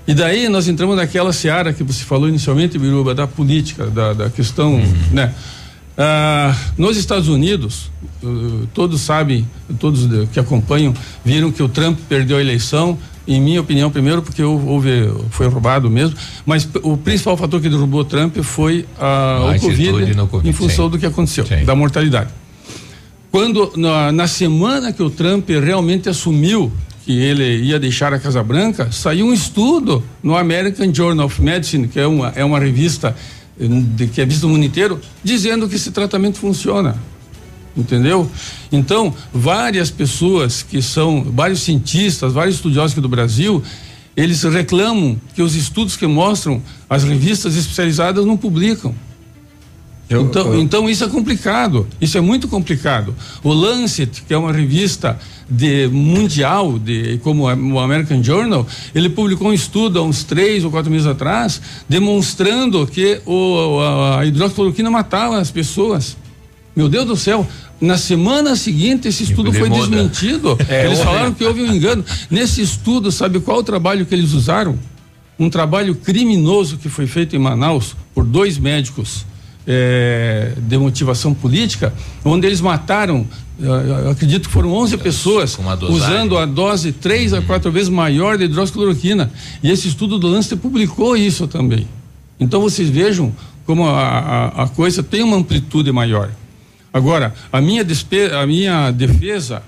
E 0.07 0.15
daí 0.15 0.49
nós 0.49 0.67
entramos 0.67 0.97
naquela 0.97 1.33
seara 1.33 1.73
que 1.73 1.85
você 1.85 2.05
falou 2.05 2.29
inicialmente, 2.29 2.79
Biruba, 2.79 3.15
da 3.15 3.27
política, 3.27 3.87
da, 3.87 4.13
da 4.13 4.31
questão, 4.31 4.81
né? 5.13 5.35
Ah, 6.03 6.57
nos 6.79 6.97
Estados 6.97 7.29
Unidos, 7.29 7.91
eh, 8.25 8.27
todos 8.73 9.03
sabem, 9.03 9.47
todos 9.79 10.09
que 10.33 10.41
acompanham, 10.41 10.95
viram 11.23 11.53
que 11.53 11.63
o 11.63 11.69
Trump 11.69 11.99
perdeu 12.09 12.39
a 12.39 12.41
eleição. 12.41 12.97
Em 13.29 13.39
minha 13.39 13.61
opinião, 13.61 13.91
primeiro 13.91 14.23
porque 14.23 14.43
hou- 14.43 14.67
houve, 14.67 14.91
foi 15.31 15.47
roubado 15.47 15.91
mesmo, 15.91 16.17
mas 16.47 16.67
o 16.83 16.97
principal 16.97 17.37
fator 17.37 17.61
que 17.61 17.69
derrubou 17.69 18.01
o 18.01 18.05
Trump 18.05 18.35
foi 18.39 18.87
A 18.99 19.53
o 19.57 19.61
COVID, 19.61 20.15
Covid, 20.27 20.49
em 20.49 20.53
função 20.55 20.87
sim. 20.87 20.91
do 20.93 20.99
que 20.99 21.05
aconteceu, 21.05 21.45
da 21.67 21.75
mortalidade. 21.77 22.31
Quando 23.31 23.71
na, 23.77 24.11
na 24.11 24.27
semana 24.27 24.95
que 24.95 25.03
o 25.03 25.11
Trump 25.11 25.51
realmente 25.51 26.09
assumiu 26.09 26.73
que 27.05 27.13
ele 27.13 27.63
ia 27.63 27.79
deixar 27.79 28.13
a 28.15 28.19
Casa 28.19 28.43
Branca, 28.43 28.89
saiu 28.91 29.27
um 29.27 29.35
estudo 29.35 30.03
no 30.23 30.35
American 30.35 30.93
Journal 30.93 31.27
of 31.27 31.41
Medicine, 31.43 31.89
que 31.89 32.01
é 32.01 32.07
uma, 32.07 32.29
é 32.35 32.45
uma 32.45 32.59
revista 32.59 33.15
que 34.13 34.21
é 34.21 34.25
vista 34.25 34.47
no 34.47 34.55
mundo 34.55 34.65
inteiro, 34.65 35.01
dizendo 35.23 35.69
que 35.69 35.77
esse 35.77 35.91
tratamento 35.91 36.39
funciona. 36.39 36.97
Entendeu? 37.77 38.29
Então, 38.73 39.15
várias 39.33 39.91
pessoas 39.91 40.63
que 40.63 40.83
são, 40.83 41.25
vários 41.25 41.61
cientistas, 41.61 42.33
vários 42.33 42.57
estudiosos 42.57 42.93
aqui 42.93 43.01
do 43.01 43.09
Brasil, 43.09 43.63
eles 44.17 44.43
reclamam 44.43 45.21
que 45.35 45.43
os 45.43 45.55
estudos 45.55 45.97
que 45.97 46.07
mostram 46.07 46.63
as 46.89 47.05
revistas 47.05 47.57
especializadas 47.57 48.25
não 48.25 48.37
publicam. 48.37 48.95
Então, 50.11 50.59
então 50.59 50.91
isso 50.91 51.05
é 51.05 51.09
complicado, 51.09 51.87
isso 52.01 52.19
é 52.19 52.21
muito 52.21 52.49
complicado. 52.49 53.15
O 53.45 53.53
Lancet, 53.53 54.25
que 54.27 54.35
é 54.35 54.37
uma 54.37 54.53
revista 54.53 55.17
de 55.49 55.87
mundial, 55.89 56.79
de 56.81 57.19
como 57.19 57.45
o 57.45 57.79
American 57.79 58.23
Journal, 58.23 58.67
ele 58.93 59.09
publicou 59.09 59.49
um 59.49 59.53
estudo 59.53 60.01
há 60.01 60.03
uns 60.03 60.25
três 60.25 60.65
ou 60.65 60.71
quatro 60.71 60.91
meses 60.91 61.07
atrás, 61.07 61.61
demonstrando 61.89 62.87
que 62.89 63.21
o, 63.25 63.79
a, 63.81 64.21
a 64.21 64.27
hidroxicloroquina 64.27 64.91
matava 64.91 65.39
as 65.39 65.51
pessoas. 65.51 66.17
Meu 66.75 66.89
Deus 66.89 67.07
do 67.07 67.17
céu, 67.17 67.47
na 67.81 67.97
semana 67.97 68.57
seguinte 68.57 69.07
esse 69.07 69.23
estudo 69.23 69.51
ele 69.51 69.59
foi 69.59 69.71
desmentido. 69.71 70.59
É, 70.69 70.87
eles 70.87 71.01
falaram 71.01 71.33
que 71.33 71.45
houve 71.45 71.63
um 71.63 71.73
engano. 71.73 72.05
Nesse 72.29 72.63
estudo, 72.63 73.13
sabe 73.13 73.41
qual 73.41 73.59
o 73.59 73.63
trabalho 73.63 74.05
que 74.07 74.15
eles 74.15 74.33
usaram? 74.33 74.79
Um 75.39 75.49
trabalho 75.49 75.95
criminoso 75.95 76.79
que 76.79 76.89
foi 76.89 77.07
feito 77.07 77.35
em 77.35 77.39
Manaus 77.39 77.97
por 78.15 78.25
dois 78.25 78.59
médicos 78.59 79.25
eh, 79.73 80.53
de 80.59 80.77
motivação 80.77 81.33
política, 81.33 81.93
onde 82.25 82.47
eles 82.47 82.61
mataram, 82.61 83.25
eu 83.59 84.11
acredito 84.11 84.49
que 84.49 84.53
foram 84.53 84.73
11 84.73 84.97
pessoas, 84.99 85.55
usando 85.95 86.37
a 86.39 86.45
dose 86.47 86.91
três 86.93 87.33
a 87.33 87.41
quatro 87.41 87.71
vezes 87.71 87.89
maior 87.89 88.37
de 88.37 88.45
hidroxicloroquina. 88.45 89.31
E 89.63 89.71
esse 89.71 89.87
estudo 89.87 90.19
do 90.19 90.27
Lancet 90.29 90.57
publicou 90.57 91.17
isso 91.17 91.47
também. 91.47 91.87
Então 92.41 92.61
vocês 92.61 92.89
vejam 92.89 93.33
como 93.67 93.87
a, 93.87 94.01
a, 94.01 94.63
a 94.65 94.69
coisa 94.69 95.03
tem 95.03 95.23
uma 95.23 95.37
amplitude 95.37 95.93
maior. 95.93 96.31
Agora, 96.93 97.33
a 97.53 97.61
minha, 97.61 97.87
a 98.41 98.47
minha 98.47 98.91
defesa 98.91 99.63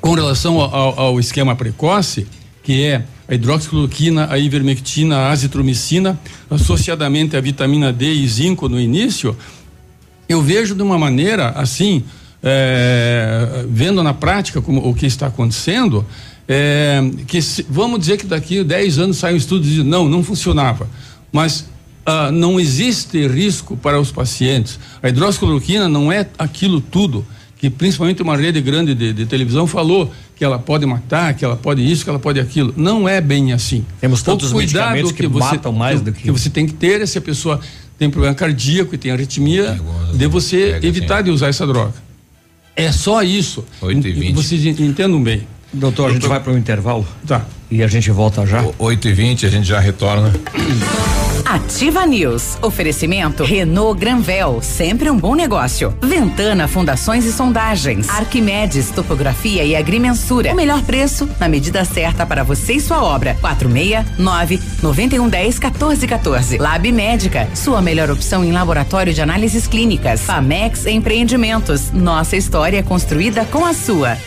com 0.00 0.14
relação 0.14 0.60
ao, 0.60 0.74
ao- 0.74 1.00
ao 1.00 1.20
esquema 1.20 1.54
precoce, 1.56 2.26
que 2.62 2.82
é 2.84 3.04
a 3.28 3.34
hidroxicloroquina, 3.34 4.28
a 4.30 4.38
ivermectina, 4.38 5.16
a 5.16 5.30
azitromicina, 5.30 6.18
associadamente 6.50 7.36
a 7.36 7.40
vitamina 7.40 7.92
D 7.92 8.12
e 8.12 8.28
zinco 8.28 8.68
no 8.68 8.78
início, 8.78 9.36
eu 10.28 10.42
vejo 10.42 10.74
de 10.74 10.82
uma 10.82 10.98
maneira 10.98 11.50
assim, 11.50 12.02
é, 12.42 13.64
vendo 13.68 14.02
na 14.02 14.12
prática 14.12 14.60
como, 14.60 14.86
o 14.86 14.94
que 14.94 15.06
está 15.06 15.26
acontecendo, 15.26 16.04
é, 16.46 17.00
que 17.26 17.40
se- 17.40 17.64
vamos 17.68 17.98
dizer 18.00 18.18
que 18.18 18.26
daqui 18.26 18.60
a 18.60 18.62
10 18.62 18.98
anos 18.98 19.16
sai 19.16 19.34
um 19.34 19.36
estudo 19.36 19.66
e 19.66 19.70
diz, 19.70 19.84
não, 19.84 20.08
não 20.08 20.22
funcionava. 20.22 20.86
Mas 21.32 21.66
ah, 22.06 22.30
não 22.30 22.60
existe 22.60 23.26
risco 23.26 23.76
para 23.76 23.98
os 23.98 24.12
pacientes. 24.12 24.78
A 25.02 25.08
hidroxicloroquina 25.08 25.88
não 25.88 26.12
é 26.12 26.26
aquilo 26.38 26.80
tudo 26.80 27.24
que 27.64 27.70
principalmente 27.70 28.20
uma 28.20 28.36
rede 28.36 28.60
grande 28.60 28.94
de, 28.94 29.14
de 29.14 29.24
televisão 29.24 29.66
falou 29.66 30.12
que 30.36 30.44
ela 30.44 30.58
pode 30.58 30.84
matar, 30.84 31.32
que 31.32 31.42
ela 31.42 31.56
pode 31.56 31.80
isso, 31.90 32.04
que 32.04 32.10
ela 32.10 32.18
pode 32.18 32.38
aquilo. 32.38 32.74
Não 32.76 33.08
é 33.08 33.22
bem 33.22 33.54
assim. 33.54 33.86
Temos 34.02 34.20
O 34.20 34.24
tantos 34.24 34.52
cuidado 34.52 34.92
medicamentos 34.92 35.12
que 35.12 35.26
matam 35.26 35.72
mais 35.72 36.02
do 36.02 36.12
que- 36.12 36.24
que 36.24 36.30
você 36.30 36.50
tem 36.50 36.66
que 36.66 36.74
ter 36.74 37.00
é 37.00 37.06
se 37.06 37.16
a 37.16 37.22
pessoa 37.22 37.58
tem 37.98 38.10
problema 38.10 38.34
cardíaco 38.34 38.94
e 38.94 38.98
tem 38.98 39.10
arritmia, 39.12 39.80
de 40.12 40.26
você 40.26 40.78
evitar 40.82 41.22
de 41.22 41.30
usar 41.30 41.48
essa 41.48 41.66
droga. 41.66 41.94
É 42.76 42.92
só 42.92 43.22
isso. 43.22 43.64
8 43.80 44.08
e 44.08 44.12
20. 44.12 44.34
Vocês 44.34 44.66
en- 44.66 44.84
entendam 44.84 45.22
bem. 45.22 45.46
Doutor, 45.72 46.10
a 46.10 46.12
gente 46.12 46.26
vai 46.28 46.40
para 46.40 46.52
o 46.52 46.58
intervalo. 46.58 47.06
Tá. 47.26 47.46
E 47.70 47.82
a 47.82 47.86
gente 47.88 48.10
volta 48.10 48.44
já. 48.44 48.62
8 48.78 49.08
e 49.08 49.12
20 49.14 49.46
a 49.46 49.48
gente 49.48 49.66
já 49.66 49.80
retorna. 49.80 50.30
Ativa 51.54 52.04
News. 52.04 52.58
Oferecimento 52.62 53.44
Renault 53.44 54.00
Granvel, 54.00 54.60
sempre 54.60 55.08
um 55.08 55.16
bom 55.16 55.36
negócio. 55.36 55.96
Ventana 56.02 56.66
Fundações 56.66 57.24
e 57.24 57.32
Sondagens. 57.32 58.08
Arquimedes 58.08 58.90
Topografia 58.90 59.62
e 59.62 59.76
Agrimensura. 59.76 60.52
O 60.52 60.56
melhor 60.56 60.82
preço 60.82 61.28
na 61.38 61.48
medida 61.48 61.84
certa 61.84 62.26
para 62.26 62.42
você 62.42 62.72
e 62.72 62.80
sua 62.80 63.00
obra. 63.04 63.36
469 63.40 64.60
9110 64.82 65.60
1414. 65.60 66.58
Lab 66.58 66.90
Médica, 66.90 67.48
sua 67.54 67.80
melhor 67.80 68.10
opção 68.10 68.44
em 68.44 68.50
laboratório 68.50 69.14
de 69.14 69.22
análises 69.22 69.68
clínicas. 69.68 70.22
Famex 70.22 70.86
Empreendimentos. 70.86 71.92
Nossa 71.92 72.36
história 72.36 72.82
construída 72.82 73.44
com 73.44 73.64
a 73.64 73.72
sua. 73.72 74.18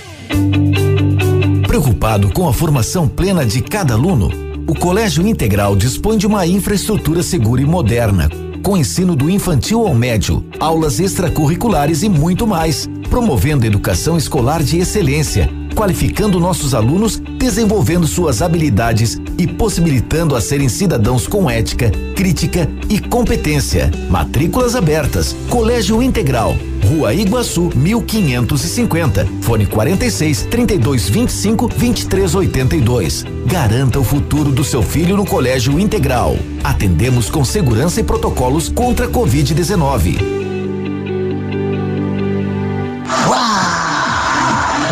Preocupado 1.67 2.31
com 2.31 2.47
a 2.47 2.53
formação 2.53 3.05
plena 3.05 3.45
de 3.45 3.61
cada 3.61 3.95
aluno, 3.95 4.46
o 4.67 4.75
Colégio 4.75 5.25
Integral 5.25 5.77
dispõe 5.77 6.17
de 6.17 6.27
uma 6.27 6.45
infraestrutura 6.45 7.23
segura 7.23 7.61
e 7.61 7.65
moderna, 7.65 8.29
com 8.61 8.75
ensino 8.75 9.15
do 9.15 9.29
infantil 9.29 9.87
ao 9.87 9.95
médio, 9.95 10.43
aulas 10.59 10.99
extracurriculares 10.99 12.03
e 12.03 12.09
muito 12.09 12.45
mais, 12.45 12.85
promovendo 13.09 13.65
educação 13.65 14.17
escolar 14.17 14.61
de 14.61 14.77
excelência, 14.77 15.49
qualificando 15.73 16.37
nossos 16.37 16.75
alunos, 16.75 17.17
desenvolvendo 17.37 18.05
suas 18.05 18.41
habilidades 18.41 19.17
e 19.37 19.47
possibilitando 19.47 20.35
a 20.35 20.41
serem 20.41 20.69
cidadãos 20.69 21.27
com 21.27 21.49
ética, 21.49 21.91
crítica 22.15 22.69
e 22.89 22.99
competência. 22.99 23.91
Matrículas 24.09 24.75
abertas. 24.75 25.35
Colégio 25.49 26.01
Integral. 26.01 26.55
Rua 26.83 27.13
Iguaçu, 27.13 27.69
1550. 27.75 29.27
Fone 29.41 29.65
46 29.65 30.43
32 30.43 31.09
25 31.09 31.67
23 31.67 32.35
82. 32.35 33.25
Garanta 33.45 33.99
o 33.99 34.03
futuro 34.03 34.51
do 34.51 34.63
seu 34.63 34.81
filho 34.81 35.17
no 35.17 35.25
Colégio 35.25 35.79
Integral. 35.79 36.37
Atendemos 36.63 37.29
com 37.29 37.43
segurança 37.43 37.99
e 37.99 38.03
protocolos 38.03 38.69
contra 38.69 39.05
a 39.05 39.09
Covid-19. 39.09 40.37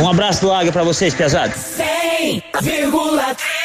Um 0.01 0.09
abraço 0.09 0.41
do 0.41 0.51
Águia 0.51 0.71
pra 0.71 0.83
vocês, 0.83 1.13
pesados. 1.13 1.55
100,3 1.55 3.64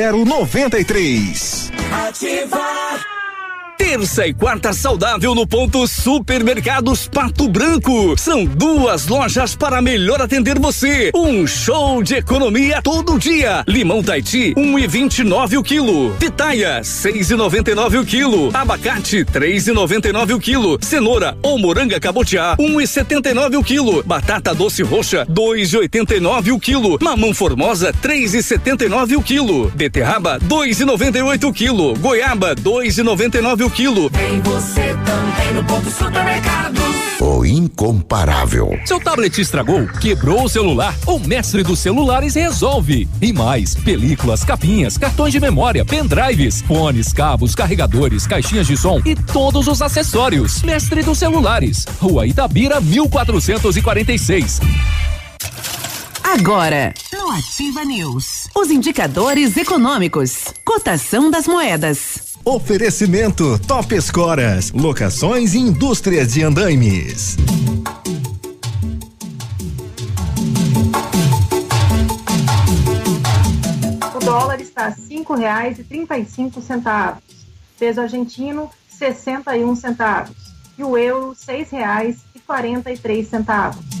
0093. 0.01 1.71
Ativar. 1.91 3.20
Terça 3.81 4.27
e 4.27 4.33
quarta 4.33 4.73
saudável 4.73 5.33
no 5.33 5.47
ponto 5.47 5.87
Supermercados 5.87 7.07
Pato 7.07 7.49
Branco. 7.49 8.15
São 8.15 8.45
duas 8.45 9.07
lojas 9.07 9.55
para 9.55 9.81
melhor 9.81 10.21
atender 10.21 10.59
você. 10.59 11.09
Um 11.15 11.47
show 11.47 12.03
de 12.03 12.13
economia 12.13 12.79
todo 12.83 13.17
dia. 13.17 13.63
Limão 13.67 14.03
Taiti, 14.03 14.53
um 14.55 14.77
e 14.77 14.85
vinte 14.85 15.19
e 15.19 15.23
nove 15.23 15.57
o 15.57 15.63
quilo. 15.63 16.15
Pitaia, 16.19 16.83
seis 16.83 17.31
e 17.31 17.35
noventa 17.35 17.71
e 17.71 17.75
nove 17.75 17.97
o 17.97 18.05
quilo. 18.05 18.51
Abacate, 18.53 19.25
três 19.25 19.67
e 19.67 19.71
noventa 19.71 20.07
e 20.07 20.11
nove 20.11 20.33
o 20.33 20.39
quilo. 20.39 20.77
Cenoura 20.79 21.35
ou 21.41 21.57
moranga 21.57 21.99
cabotiá, 21.99 22.55
um 22.59 22.79
e 22.79 22.85
setenta 22.85 23.31
e 23.31 23.33
nove 23.33 23.57
o 23.57 23.63
quilo. 23.63 24.03
Batata 24.03 24.53
doce 24.53 24.83
roxa, 24.83 25.25
dois 25.27 25.73
e 25.73 25.77
oitenta 25.77 26.15
e 26.15 26.19
nove 26.19 26.51
o 26.51 26.59
quilo. 26.59 26.99
Mamão 27.01 27.33
formosa, 27.33 27.91
três 27.99 28.35
e 28.35 28.43
setenta 28.43 28.85
e 28.85 28.89
nove 28.89 29.15
o 29.15 29.23
quilo. 29.23 29.71
Beterraba, 29.71 30.37
dois 30.39 30.79
e 30.79 30.85
noventa 30.85 31.17
e 31.17 31.23
oito 31.23 31.47
o 31.47 31.53
quilo. 31.53 31.95
Goiaba, 31.97 32.53
dois 32.53 32.99
e 32.99 33.03
noventa 33.03 33.39
e 33.39 33.41
nove 33.41 33.63
o 33.63 33.70
quilo. 33.71 34.09
Tem 34.09 34.41
você 34.41 34.95
também 35.05 35.53
no 35.53 35.63
ponto 35.63 35.89
supermercados. 35.89 36.81
O 37.19 37.45
incomparável. 37.45 38.79
Seu 38.85 38.99
tablet 38.99 39.39
estragou, 39.39 39.87
quebrou 39.99 40.45
o 40.45 40.49
celular, 40.49 40.95
o 41.05 41.19
mestre 41.19 41.63
dos 41.63 41.79
celulares 41.79 42.35
resolve. 42.35 43.07
E 43.21 43.31
mais, 43.31 43.75
películas, 43.75 44.43
capinhas, 44.43 44.97
cartões 44.97 45.31
de 45.31 45.39
memória, 45.39 45.85
pendrives, 45.85 46.61
fones, 46.61 47.13
cabos, 47.13 47.53
carregadores, 47.53 48.25
caixinhas 48.25 48.67
de 48.67 48.75
som 48.75 48.99
e 49.05 49.15
todos 49.15 49.67
os 49.67 49.81
acessórios. 49.81 50.63
Mestre 50.63 51.03
dos 51.03 51.17
celulares, 51.17 51.85
Rua 51.99 52.25
Itabira, 52.25 52.81
1446. 52.81 54.59
Agora, 56.23 56.93
no 57.11 57.29
Ativa 57.31 57.83
News, 57.83 58.47
os 58.55 58.71
indicadores 58.71 59.57
econômicos, 59.57 60.45
cotação 60.63 61.29
das 61.29 61.45
moedas. 61.45 62.30
Oferecimento 62.43 63.59
Top 63.67 63.93
Escoras, 63.93 64.71
locações 64.71 65.53
e 65.53 65.59
indústrias 65.59 66.33
de 66.33 66.41
andaimes. 66.41 67.37
O 74.15 74.19
dólar 74.25 74.59
está 74.59 74.87
a 74.87 74.91
cinco 74.91 75.35
reais 75.35 75.77
e 75.77 75.83
trinta 75.83 76.17
e 76.17 76.25
cinco 76.25 76.63
centavos. 76.63 77.21
Peso 77.77 78.01
argentino, 78.01 78.71
sessenta 78.89 79.55
e 79.55 79.63
um 79.63 79.75
centavos. 79.75 80.35
E 80.79 80.83
o 80.83 80.97
euro, 80.97 81.35
seis 81.35 81.69
reais 81.69 82.17
e 82.33 82.39
quarenta 82.39 82.91
e 82.91 82.97
três 82.97 83.27
centavos. 83.27 84.00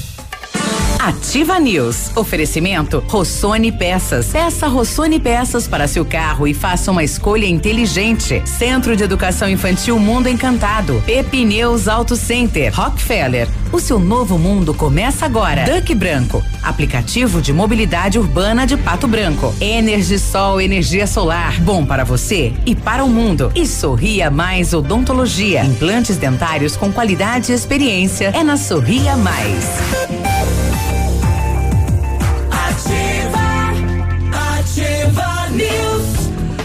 Ativa 1.03 1.59
News. 1.59 2.15
Oferecimento 2.15 3.03
Rossoni 3.07 3.71
Peças. 3.71 4.27
Peça 4.27 4.67
Rossoni 4.67 5.19
Peças 5.19 5.67
para 5.67 5.87
seu 5.87 6.05
carro 6.05 6.47
e 6.47 6.53
faça 6.53 6.91
uma 6.91 7.03
escolha 7.03 7.47
inteligente. 7.47 8.43
Centro 8.45 8.95
de 8.95 9.03
Educação 9.03 9.49
Infantil 9.49 9.97
Mundo 9.97 10.29
Encantado. 10.29 11.01
Pepineus 11.03 11.87
Auto 11.87 12.15
Center. 12.15 12.71
Rockefeller. 12.71 13.47
O 13.71 13.79
seu 13.79 13.97
novo 13.97 14.37
mundo 14.37 14.75
começa 14.75 15.25
agora. 15.25 15.65
Duck 15.65 15.95
Branco. 15.95 16.43
Aplicativo 16.61 17.41
de 17.41 17.51
mobilidade 17.51 18.19
urbana 18.19 18.67
de 18.67 18.77
Pato 18.77 19.07
Branco. 19.07 19.55
Energisol 19.59 20.61
energia 20.61 21.07
solar. 21.07 21.59
Bom 21.61 21.83
para 21.83 22.03
você 22.03 22.53
e 22.63 22.75
para 22.75 23.03
o 23.03 23.09
mundo. 23.09 23.51
E 23.55 23.65
Sorria 23.65 24.29
Mais 24.29 24.71
Odontologia. 24.71 25.65
Implantes 25.65 26.17
dentários 26.17 26.75
com 26.75 26.91
qualidade 26.91 27.51
e 27.51 27.55
experiência. 27.55 28.31
É 28.35 28.43
na 28.43 28.55
Sorria 28.55 29.17
Mais. 29.17 30.70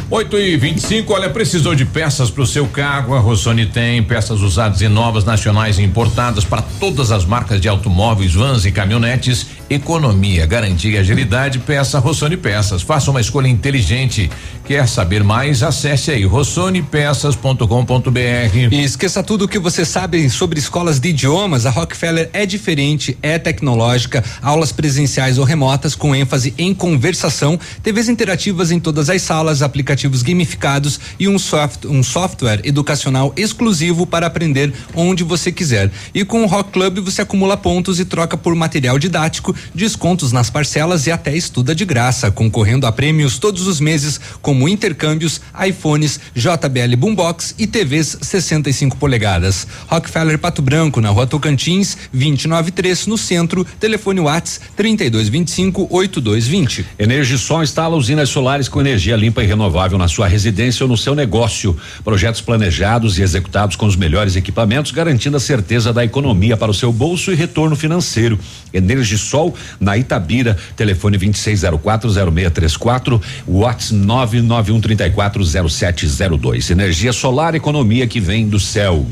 8 0.09 0.39
e 0.39 0.57
25 0.57 1.13
olha, 1.13 1.29
precisou 1.29 1.75
de 1.75 1.85
peças 1.85 2.31
para 2.31 2.45
o 2.45 2.47
seu 2.47 2.69
carro? 2.69 3.17
A 3.17 3.19
Rossoni 3.19 3.67
tem 3.67 4.01
peças 4.05 4.41
usadas 4.41 4.81
e 4.81 4.87
novas, 4.87 5.25
nacionais 5.25 5.81
e 5.81 5.83
importadas 5.83 6.45
para 6.45 6.63
todas 6.63 7.11
as 7.11 7.25
marcas 7.25 7.61
de 7.61 7.69
automóveis, 7.69 8.33
vans 8.33 8.65
e 8.65 8.71
caminhonetes. 8.71 9.49
Economia, 9.69 10.47
garantia 10.47 10.93
e 10.93 10.99
agilidade. 10.99 11.59
Peça 11.59 11.99
Rossoni 11.99 12.37
Peças. 12.37 12.83
Faça 12.83 13.11
uma 13.11 13.21
escolha 13.21 13.49
inteligente. 13.49 14.31
Quer 14.65 14.87
saber 14.87 15.25
mais? 15.25 15.65
Acesse 15.65 16.13
aí 16.13 16.25
rossonepeças.com.br. 16.25 18.71
E 18.71 18.85
esqueça 18.85 19.25
tudo 19.25 19.47
o 19.47 19.49
que 19.49 19.59
você 19.59 19.85
sabe 19.85 20.31
sobre 20.31 20.61
escolas 20.61 21.01
de 21.01 21.09
idiomas. 21.09 21.67
A 21.67 21.71
Rockefeller 21.71 22.31
é 22.33 22.47
diferente, 22.47 23.19
é 23.21 23.41
tecnológica, 23.41 24.23
aulas 24.41 24.71
presenciais 24.71 25.37
ou 25.37 25.45
remotas 25.45 25.97
com 25.97 26.15
ênfase 26.15 26.55
em 26.57 26.73
conversação, 26.73 27.59
TVs 27.83 28.09
interativas 28.09 28.71
em 28.71 28.79
todas 28.79 29.11
as 29.11 29.21
salas, 29.23 29.63
aplicativos 29.63 29.96
gamificados 30.23 31.01
e 31.19 31.29
um, 31.29 31.39
soft, 31.39 31.85
um 31.85 32.03
software 32.03 32.61
educacional 32.65 33.33
exclusivo 33.37 34.07
para 34.07 34.27
aprender 34.27 34.73
onde 34.95 35.25
você 35.25 35.53
quiser. 35.53 35.91
E 36.15 36.25
com 36.25 36.43
o 36.43 36.47
Rock 36.47 36.73
Club 36.73 36.99
você 36.99 37.23
acumula 37.23 37.57
pontos 37.57 37.99
e 38.01 38.05
troca 38.05 38.37
por 38.37 38.55
material 38.55 38.99
didático, 38.99 39.55
descontos 39.75 40.33
nas 40.33 40.51
parcelas 40.51 41.07
e 41.07 41.13
até 41.13 41.35
estuda 41.35 41.75
de 41.75 41.85
graça, 41.85 42.31
concorrendo 42.31 42.87
a 42.87 42.93
prêmios 42.93 43.39
todos 43.39 43.67
os 43.67 43.81
meses, 43.81 44.21
como 44.43 44.69
intercâmbios, 44.69 45.41
iPhones, 45.67 46.21
JBL 46.35 46.97
Boombox 46.97 47.55
e 47.59 47.67
TVs 47.67 48.19
65 48.21 48.97
polegadas. 48.97 49.67
Rockefeller 49.87 50.39
Pato 50.39 50.61
Branco, 50.61 51.01
na 51.01 51.11
rua 51.11 51.27
Tocantins, 51.27 51.97
293, 52.13 53.07
no 53.07 53.17
centro, 53.17 53.65
telefone 53.79 54.21
Whats 54.21 54.61
3225 54.77 55.87
8220. 55.91 56.87
Energisol 56.99 57.63
instala 57.63 57.97
usinas 57.97 58.29
solares 58.29 58.69
com 58.69 58.81
energia 58.81 59.17
limpa 59.17 59.43
e 59.43 59.47
renovável 59.47 59.86
na 59.97 60.09
sua 60.09 60.27
residência 60.27 60.83
ou 60.83 60.89
no 60.89 60.97
seu 60.97 61.15
negócio. 61.15 61.77
Projetos 62.03 62.41
planejados 62.41 63.19
e 63.19 63.23
executados 63.23 63.77
com 63.77 63.87
os 63.87 63.95
melhores 63.95 64.35
equipamentos, 64.35 64.91
garantindo 64.91 65.37
a 65.37 65.41
certeza 65.41 65.93
da 65.93 66.05
economia 66.05 66.57
para 66.57 66.71
o 66.71 66.75
seu 66.75 66.93
bolso 66.93 67.31
e 67.31 67.35
retorno 67.35 67.77
financeiro. 67.77 68.39
Energisol 68.73 69.55
na 69.79 69.97
Itabira, 69.97 70.57
telefone 70.77 71.17
26040634, 71.19 73.21
Whats 73.47 73.93
991340702. 73.93 76.71
Energia 76.71 77.13
solar, 77.13 77.55
economia 77.55 78.07
que 78.07 78.19
vem 78.19 78.49
do 78.49 78.59
céu. 78.59 79.07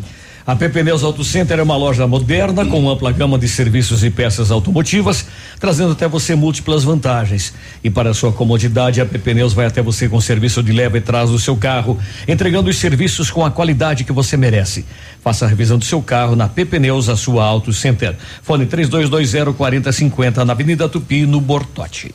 A 0.46 0.54
PP 0.54 0.82
Neus 0.82 1.02
Auto 1.02 1.24
Center 1.24 1.58
é 1.58 1.62
uma 1.62 1.74
loja 1.74 2.06
moderna 2.06 2.66
com 2.66 2.90
ampla 2.90 3.10
gama 3.10 3.38
de 3.38 3.48
serviços 3.48 4.04
e 4.04 4.10
peças 4.10 4.50
automotivas, 4.50 5.24
trazendo 5.58 5.92
até 5.92 6.06
você 6.06 6.34
múltiplas 6.34 6.84
vantagens. 6.84 7.54
E 7.82 7.88
para 7.88 8.12
sua 8.12 8.30
comodidade, 8.30 9.00
a 9.00 9.06
PP 9.06 9.32
Neus 9.32 9.54
vai 9.54 9.64
até 9.64 9.80
você 9.80 10.06
com 10.06 10.20
serviço 10.20 10.62
de 10.62 10.70
leva 10.70 10.98
e 10.98 11.00
trás 11.00 11.30
do 11.30 11.38
seu 11.38 11.56
carro, 11.56 11.98
entregando 12.28 12.68
os 12.68 12.76
serviços 12.76 13.30
com 13.30 13.42
a 13.42 13.50
qualidade 13.50 14.04
que 14.04 14.12
você 14.12 14.36
merece. 14.36 14.84
Faça 15.22 15.46
a 15.46 15.48
revisão 15.48 15.78
do 15.78 15.84
seu 15.86 16.02
carro 16.02 16.36
na 16.36 16.46
PP 16.46 16.78
Neus, 16.78 17.08
a 17.08 17.16
sua 17.16 17.42
Auto 17.42 17.72
Center. 17.72 18.14
Fone 18.42 18.66
3220 18.66 19.56
4050 19.56 20.44
na 20.44 20.52
Avenida 20.52 20.90
Tupi, 20.90 21.24
no 21.24 21.40
Bortote. 21.40 22.14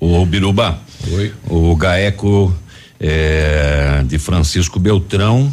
Ô 0.00 0.24
Biruba. 0.24 0.78
Oi. 1.12 1.30
O 1.46 1.76
GAECO 1.76 2.56
eh, 2.98 4.02
de 4.06 4.18
Francisco 4.18 4.80
Beltrão 4.80 5.52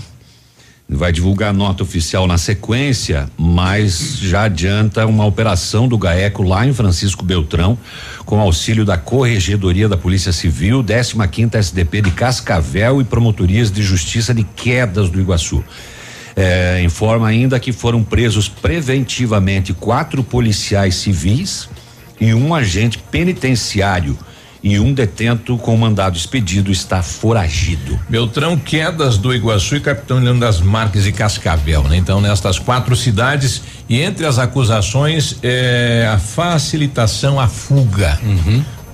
vai 0.95 1.11
divulgar 1.11 1.49
a 1.49 1.53
nota 1.53 1.83
oficial 1.83 2.27
na 2.27 2.37
sequência, 2.37 3.29
mas 3.37 4.17
já 4.19 4.43
adianta 4.43 5.05
uma 5.05 5.25
operação 5.25 5.87
do 5.87 5.97
GAECO 5.97 6.43
lá 6.43 6.65
em 6.65 6.73
Francisco 6.73 7.23
Beltrão, 7.23 7.77
com 8.25 8.39
auxílio 8.39 8.85
da 8.85 8.97
Corregedoria 8.97 9.89
da 9.89 9.97
Polícia 9.97 10.31
Civil, 10.31 10.83
15 10.83 11.27
quinta 11.29 11.57
SDP 11.57 12.01
de 12.01 12.11
Cascavel 12.11 13.01
e 13.01 13.03
promotorias 13.03 13.71
de 13.71 13.81
justiça 13.81 14.33
de 14.33 14.43
quedas 14.43 15.09
do 15.09 15.19
Iguaçu. 15.19 15.63
É, 16.35 16.81
informa 16.83 17.27
ainda 17.27 17.59
que 17.59 17.71
foram 17.71 18.03
presos 18.03 18.47
preventivamente 18.47 19.73
quatro 19.73 20.23
policiais 20.23 20.95
civis 20.95 21.69
e 22.19 22.33
um 22.33 22.55
agente 22.55 22.97
penitenciário 22.97 24.17
e 24.63 24.79
um 24.79 24.93
detento 24.93 25.57
com 25.57 25.75
mandado 25.75 26.15
expedido 26.15 26.71
está 26.71 27.03
foragido. 27.03 27.99
Beltrão, 28.09 28.57
Quedas 28.57 29.17
do 29.17 29.33
Iguaçu 29.33 29.75
e 29.75 29.81
Capitão 29.81 30.19
Leão 30.19 30.39
das 30.39 30.61
Marques 30.61 31.05
e 31.05 31.11
Cascavel, 31.11 31.83
né? 31.83 31.97
Então, 31.97 32.21
nestas 32.21 32.57
quatro 32.57 32.95
cidades 32.95 33.61
e 33.89 34.01
entre 34.01 34.25
as 34.25 34.39
acusações 34.39 35.37
é 35.43 36.09
a 36.11 36.17
facilitação 36.17 37.39
à 37.39 37.47
fuga. 37.47 38.17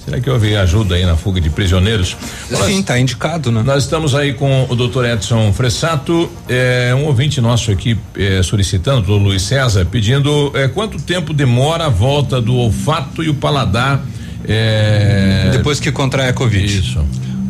Será 0.03 0.19
que 0.19 0.27
houve 0.27 0.55
ajuda 0.55 0.95
aí 0.95 1.05
na 1.05 1.15
fuga 1.15 1.39
de 1.39 1.51
prisioneiros? 1.51 2.17
Sim, 2.65 2.81
tá 2.81 2.97
indicado, 2.97 3.51
né? 3.51 3.61
Nós 3.61 3.83
estamos 3.83 4.15
aí 4.15 4.33
com 4.33 4.65
o 4.67 4.75
doutor 4.75 5.05
Edson 5.05 5.53
Fressato, 5.53 6.27
é, 6.47 6.95
um 6.95 7.05
ouvinte 7.05 7.39
nosso 7.39 7.69
aqui 7.69 7.95
é, 8.17 8.41
solicitando, 8.41 9.11
o 9.11 9.17
Luiz 9.17 9.43
César, 9.43 9.85
pedindo 9.85 10.51
é, 10.55 10.67
quanto 10.67 10.99
tempo 10.99 11.31
demora 11.31 11.85
a 11.85 11.89
volta 11.89 12.41
do 12.41 12.55
olfato 12.55 13.21
e 13.21 13.29
o 13.29 13.35
paladar 13.35 14.03
é, 14.48 15.49
Depois 15.52 15.80
que 15.80 15.91
contrai 15.91 16.30
a 16.30 16.34
Covid. 16.34 16.66
Isso. 16.80 16.99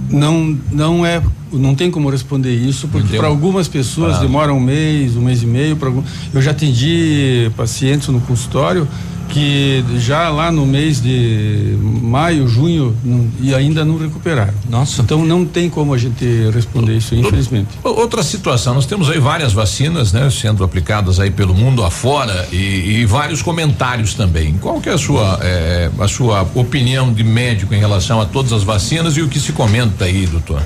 Não, 0.10 0.58
não 0.72 1.06
é, 1.06 1.22
não 1.54 1.76
tem 1.76 1.92
como 1.92 2.10
responder 2.10 2.54
isso, 2.54 2.88
porque 2.88 3.16
para 3.18 3.28
algumas 3.28 3.68
pessoas 3.68 4.10
Prazo. 4.14 4.22
demora 4.26 4.52
um 4.54 4.60
mês, 4.60 5.16
um 5.16 5.22
mês 5.22 5.44
e 5.44 5.46
meio. 5.46 5.76
pra 5.76 5.88
algum- 5.90 6.04
eu 6.34 6.42
já 6.42 6.52
atendi 6.52 7.52
pacientes 7.56 8.08
no 8.08 8.20
consultório 8.22 8.88
que 9.30 9.84
já 10.00 10.30
lá 10.30 10.52
no 10.52 10.66
mês 10.66 11.02
de 11.02 11.78
maio, 12.02 12.48
junho, 12.48 12.96
não- 13.04 13.28
e 13.40 13.54
ainda 13.54 13.86
não 13.86 13.98
recuperaram. 13.98 14.54
Nossa. 14.70 15.02
Então 15.02 15.24
não 15.26 15.46
tem 15.46 15.70
como 15.70 15.94
a 15.94 15.98
gente 15.98 16.26
responder 16.54 16.98
isso, 16.98 17.16
infelizmente. 17.16 17.68
Outra 17.84 18.24
situação, 18.24 18.74
nós 18.74 18.86
temos 18.86 19.10
aí 19.10 19.20
várias 19.20 19.54
vacinas, 19.54 20.12
né, 20.12 20.30
sendo 20.30 20.64
aplicadas 20.64 21.20
aí 21.20 21.30
pelo 21.32 21.54
mundo 21.54 21.84
afora 21.84 22.48
e, 22.52 22.56
e 23.02 23.06
vários 23.06 23.42
comentários 23.42 24.14
também. 24.14 24.58
Qual 24.60 24.82
que 24.82 24.90
é 24.90 24.94
a 24.94 24.98
sua 24.98 25.40
eh, 25.42 25.90
a 26.00 26.08
sua 26.08 26.42
opinião 26.56 27.14
de 27.14 27.24
médico 27.24 27.74
em 27.74 27.80
relação 27.80 28.20
a 28.20 28.26
todas 28.26 28.52
as 28.52 28.64
vacinas 28.64 29.16
e 29.18 29.22
o 29.22 29.28
que 29.28 29.40
se 29.40 29.52
comenta 29.54 30.06
aí, 30.06 30.26
doutor? 30.26 30.62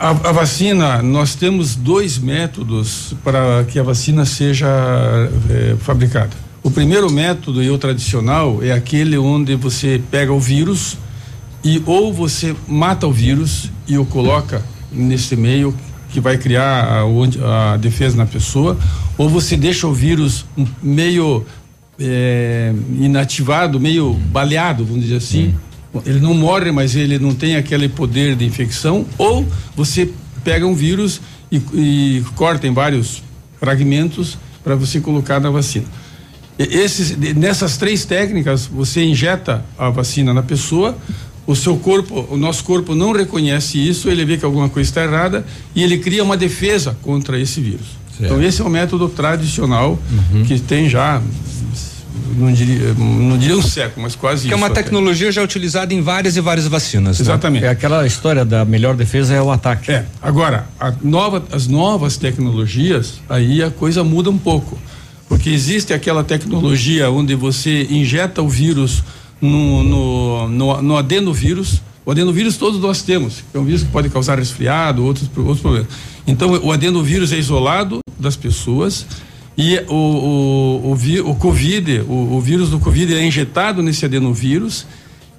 A, 0.00 0.08
a 0.10 0.32
vacina, 0.32 1.00
nós 1.00 1.36
temos 1.36 1.76
dois 1.76 2.18
métodos 2.18 3.14
para 3.22 3.64
que 3.70 3.78
a 3.78 3.82
vacina 3.84 4.24
seja 4.24 4.66
eh, 5.48 5.76
fabricada. 5.78 6.30
O 6.62 6.70
primeiro 6.70 7.10
método 7.10 7.62
e 7.62 7.68
o 7.70 7.76
tradicional 7.76 8.62
é 8.62 8.70
aquele 8.70 9.18
onde 9.18 9.56
você 9.56 10.00
pega 10.10 10.32
o 10.32 10.38
vírus 10.38 10.96
e 11.64 11.82
ou 11.86 12.12
você 12.12 12.54
mata 12.68 13.06
o 13.06 13.12
vírus 13.12 13.70
e 13.86 13.98
o 13.98 14.04
coloca 14.04 14.62
nesse 14.92 15.34
meio 15.34 15.74
que 16.10 16.20
vai 16.20 16.38
criar 16.38 16.84
a, 16.84 17.72
a 17.72 17.76
defesa 17.78 18.16
na 18.16 18.26
pessoa, 18.26 18.78
ou 19.16 19.28
você 19.28 19.56
deixa 19.56 19.86
o 19.86 19.94
vírus 19.94 20.44
meio 20.82 21.44
eh, 21.98 22.72
inativado, 22.98 23.80
meio 23.80 24.12
baleado, 24.12 24.84
vamos 24.84 25.02
dizer 25.02 25.16
assim. 25.16 25.54
Ele 26.06 26.20
não 26.20 26.34
morre, 26.34 26.70
mas 26.70 26.94
ele 26.94 27.18
não 27.18 27.34
tem 27.34 27.56
aquele 27.56 27.88
poder 27.88 28.36
de 28.36 28.44
infecção, 28.44 29.06
ou 29.16 29.46
você 29.74 30.10
pega 30.44 30.66
um 30.66 30.74
vírus 30.74 31.20
e, 31.50 31.56
e 31.74 32.24
corta 32.34 32.66
em 32.66 32.72
vários 32.72 33.22
fragmentos 33.58 34.38
para 34.62 34.76
você 34.76 35.00
colocar 35.00 35.40
na 35.40 35.50
vacina. 35.50 35.86
Esses, 36.70 37.16
nessas 37.34 37.76
três 37.76 38.04
técnicas, 38.04 38.66
você 38.66 39.02
injeta 39.04 39.64
a 39.78 39.88
vacina 39.90 40.32
na 40.34 40.42
pessoa, 40.42 40.96
o 41.46 41.56
seu 41.56 41.76
corpo, 41.76 42.26
o 42.30 42.36
nosso 42.36 42.62
corpo 42.64 42.94
não 42.94 43.12
reconhece 43.12 43.76
isso, 43.78 44.08
ele 44.08 44.24
vê 44.24 44.36
que 44.36 44.44
alguma 44.44 44.68
coisa 44.68 44.88
está 44.88 45.02
errada 45.02 45.44
e 45.74 45.82
ele 45.82 45.98
cria 45.98 46.22
uma 46.22 46.36
defesa 46.36 46.96
contra 47.02 47.38
esse 47.38 47.60
vírus. 47.60 47.86
Então 48.20 48.40
esse 48.42 48.60
é 48.60 48.64
o 48.64 48.68
método 48.70 49.08
tradicional 49.08 49.98
que 50.46 50.58
tem 50.60 50.88
já, 50.88 51.20
não 52.36 52.52
diria, 52.52 52.94
não 52.94 53.36
diria 53.36 53.56
um 53.56 53.62
século, 53.62 54.02
mas 54.04 54.14
quase 54.14 54.42
Que 54.42 54.48
isso. 54.48 54.54
é 54.54 54.56
uma 54.56 54.68
até. 54.68 54.82
tecnologia 54.82 55.32
já 55.32 55.42
utilizada 55.42 55.92
em 55.92 56.00
várias 56.00 56.36
e 56.36 56.40
várias 56.40 56.66
vacinas. 56.68 57.18
né? 57.18 57.22
Exatamente. 57.24 57.64
É 57.64 57.68
aquela 57.70 58.06
história 58.06 58.44
da 58.44 58.64
melhor 58.64 58.94
defesa 58.94 59.34
é 59.34 59.42
o 59.42 59.50
ataque. 59.50 59.90
É, 59.90 60.04
agora, 60.20 60.66
a 60.78 60.92
nova, 61.02 61.42
as 61.50 61.66
novas 61.66 62.16
tecnologias, 62.16 63.14
aí 63.28 63.62
a 63.62 63.70
coisa 63.70 64.04
muda 64.04 64.30
um 64.30 64.38
pouco. 64.38 64.78
Porque 65.32 65.48
existe 65.48 65.94
aquela 65.94 66.22
tecnologia 66.22 67.10
onde 67.10 67.34
você 67.34 67.84
injeta 67.90 68.42
o 68.42 68.48
vírus 68.50 69.02
no, 69.40 69.82
no, 69.82 70.46
no, 70.46 70.82
no 70.82 70.96
adenovírus. 70.98 71.80
O 72.04 72.10
adenovírus 72.10 72.58
todos 72.58 72.78
nós 72.78 73.00
temos. 73.00 73.42
É 73.54 73.58
um 73.58 73.64
vírus 73.64 73.82
que 73.82 73.88
pode 73.88 74.10
causar 74.10 74.38
resfriado, 74.38 75.02
outros, 75.02 75.30
outros 75.34 75.60
problemas. 75.60 75.88
Então, 76.26 76.50
o 76.62 76.70
adenovírus 76.70 77.32
é 77.32 77.38
isolado 77.38 78.00
das 78.20 78.36
pessoas 78.36 79.06
e 79.56 79.78
o, 79.88 79.94
o, 79.94 80.92
o, 80.92 81.30
o 81.30 81.34
Covid, 81.36 82.00
o, 82.06 82.34
o 82.34 82.40
vírus 82.42 82.68
do 82.68 82.78
Covid 82.78 83.14
é 83.14 83.24
injetado 83.24 83.82
nesse 83.82 84.04
adenovírus 84.04 84.86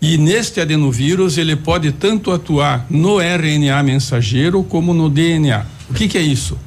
e 0.02 0.18
neste 0.18 0.60
adenovírus 0.60 1.38
ele 1.38 1.56
pode 1.56 1.92
tanto 1.92 2.32
atuar 2.32 2.88
no 2.90 3.22
RNA 3.22 3.84
mensageiro 3.84 4.64
como 4.64 4.92
no 4.92 5.08
DNA. 5.08 5.68
O 5.88 5.94
que, 5.94 6.08
que 6.08 6.18
é 6.18 6.22
isso? 6.24 6.58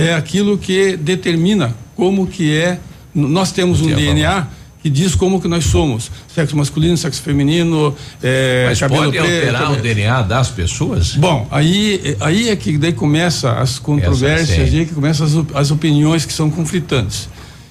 É 0.00 0.14
aquilo 0.14 0.56
que 0.58 0.96
determina 0.96 1.74
como 1.96 2.26
que 2.26 2.56
é. 2.56 2.78
Nós 3.14 3.50
temos 3.52 3.80
um 3.80 3.86
DNA 3.94 4.46
que 4.80 4.88
diz 4.88 5.14
como 5.16 5.40
que 5.40 5.48
nós 5.48 5.64
somos, 5.64 6.08
sexo 6.32 6.56
masculino, 6.56 6.96
sexo 6.96 7.20
feminino, 7.20 7.92
é, 8.22 8.66
Mas 8.68 8.78
cabelo 8.78 9.04
pode 9.06 9.18
preto, 9.18 9.24
alterar 9.34 9.60
cabelo- 9.62 9.78
o 9.78 9.82
DNA 9.82 10.22
das 10.22 10.48
pessoas? 10.50 11.16
Bom, 11.16 11.48
aí, 11.50 12.16
aí 12.20 12.48
é 12.48 12.54
que 12.54 12.78
daí 12.78 12.92
começa 12.92 13.52
as 13.54 13.78
controvérsias, 13.80 14.50
Essa, 14.50 14.66
sim. 14.70 14.76
aí 14.76 14.82
é 14.82 14.84
que 14.84 14.94
começam 14.94 15.26
as, 15.26 15.32
as 15.56 15.70
opiniões 15.72 16.24
que 16.24 16.32
são 16.32 16.48
conflitantes. 16.48 17.28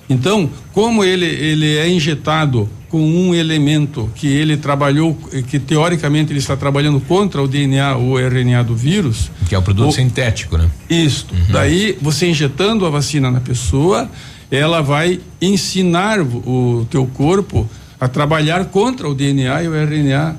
Então, 0.10 0.50
como 0.74 1.04
ele, 1.04 1.26
ele 1.26 1.78
é 1.78 1.90
injetado 1.90 2.70
com 2.90 3.02
um 3.02 3.36
elemento 3.36 4.10
que 4.16 4.28
ele 4.28 4.56
trabalhou, 4.56 5.14
que 5.48 5.60
teoricamente 5.60 6.32
ele 6.32 6.40
está 6.40 6.56
trabalhando 6.56 7.00
contra 7.02 7.42
o 7.42 7.48
DNA 7.48 7.96
ou 7.98 8.18
RNA 8.18 8.64
do 8.64 8.76
vírus. 8.76 9.30
Que 9.48 9.56
é 9.56 9.58
o 9.58 9.62
produto 9.62 9.90
o- 9.90 9.92
sintético, 9.92 10.58
né? 10.58 10.70
Isso. 10.90 11.28
Daí, 11.50 11.98
você 12.02 12.28
injetando 12.28 12.86
a 12.86 12.90
vacina 12.90 13.30
na 13.30 13.42
pessoa, 13.42 14.10
ela 14.50 14.82
vai 14.82 15.20
ensinar 15.42 16.22
o, 16.22 16.80
o 16.80 16.88
teu 16.90 17.06
corpo 17.06 17.70
a 18.00 18.08
trabalhar 18.08 18.66
contra 18.66 19.10
o 19.10 19.14
DNA 19.14 19.64
e 19.64 19.68
o 19.68 19.76
RNA. 19.76 20.36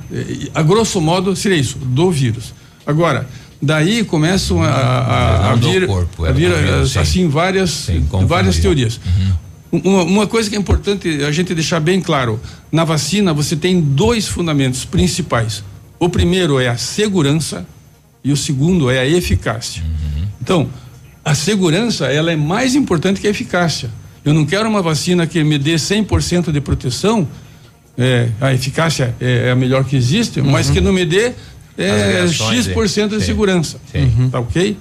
A 0.55 0.63
grosso 0.63 1.01
modo, 1.01 1.37
seria 1.37 1.59
isso, 1.59 1.77
do 1.79 2.11
vírus. 2.11 2.55
Agora, 2.87 3.29
daí 3.61 4.05
começam 4.05 4.63
a, 4.63 4.69
a, 4.69 5.51
a 5.51 5.55
vir, 5.57 5.87
corpo, 5.87 6.25
a 6.25 6.29
era 6.29 6.35
vir 6.35 6.87
sim. 6.87 6.99
assim 6.99 7.29
várias, 7.29 7.89
várias 8.27 8.57
confundir. 8.57 8.99
Uma, 9.71 10.03
uma 10.03 10.27
coisa 10.27 10.49
que 10.49 10.57
é 10.57 10.59
importante 10.59 11.23
a 11.25 11.31
gente 11.31 11.55
deixar 11.55 11.81
bem 11.81 12.01
claro: 12.01 12.41
na 12.73 12.85
vacina 12.85 13.33
você 13.33 13.57
tem 13.57 13.81
dois 13.81 14.27
fundamentos 14.27 14.85
principais. 14.85 15.63
O 15.99 16.09
primeiro 16.09 16.59
é 16.61 16.69
a 16.69 16.77
segurança 16.77 17.67
e 18.23 18.33
o 18.33 18.37
segundo 18.37 18.91
é 18.91 19.01
a 19.01 19.07
eficácia. 19.07 19.83
Então, 20.41 20.69
a 21.25 21.35
segurança 21.35 22.07
ela 22.07 22.33
é 22.33 22.37
mais 22.37 22.75
importante 22.75 23.21
que 23.21 23.27
a 23.27 23.31
eficácia. 23.31 23.91
Eu 24.25 24.33
não 24.33 24.47
quero 24.47 24.69
uma 24.69 24.83
vacina 24.83 25.27
que 25.27 25.43
me 25.43 25.59
dê 25.59 25.75
100% 25.75 26.53
de 26.53 26.61
proteção, 26.61 27.27
é, 27.97 28.29
a 28.41 28.55
eficácia 28.55 29.15
é, 29.21 29.49
é 29.49 29.51
a 29.51 29.57
melhor 29.57 29.85
que 29.85 29.97
existe, 29.97 30.41
mas 30.41 30.71
que 30.71 30.81
não 30.81 30.93
me 30.93 31.05
dê 31.05 31.33
é, 31.77 32.27
X% 32.29 33.09
de 33.09 33.21
sim. 33.21 33.27
segurança. 33.27 33.81
Sim. 33.91 34.29
Tá 34.31 34.41
ok? 34.41 34.77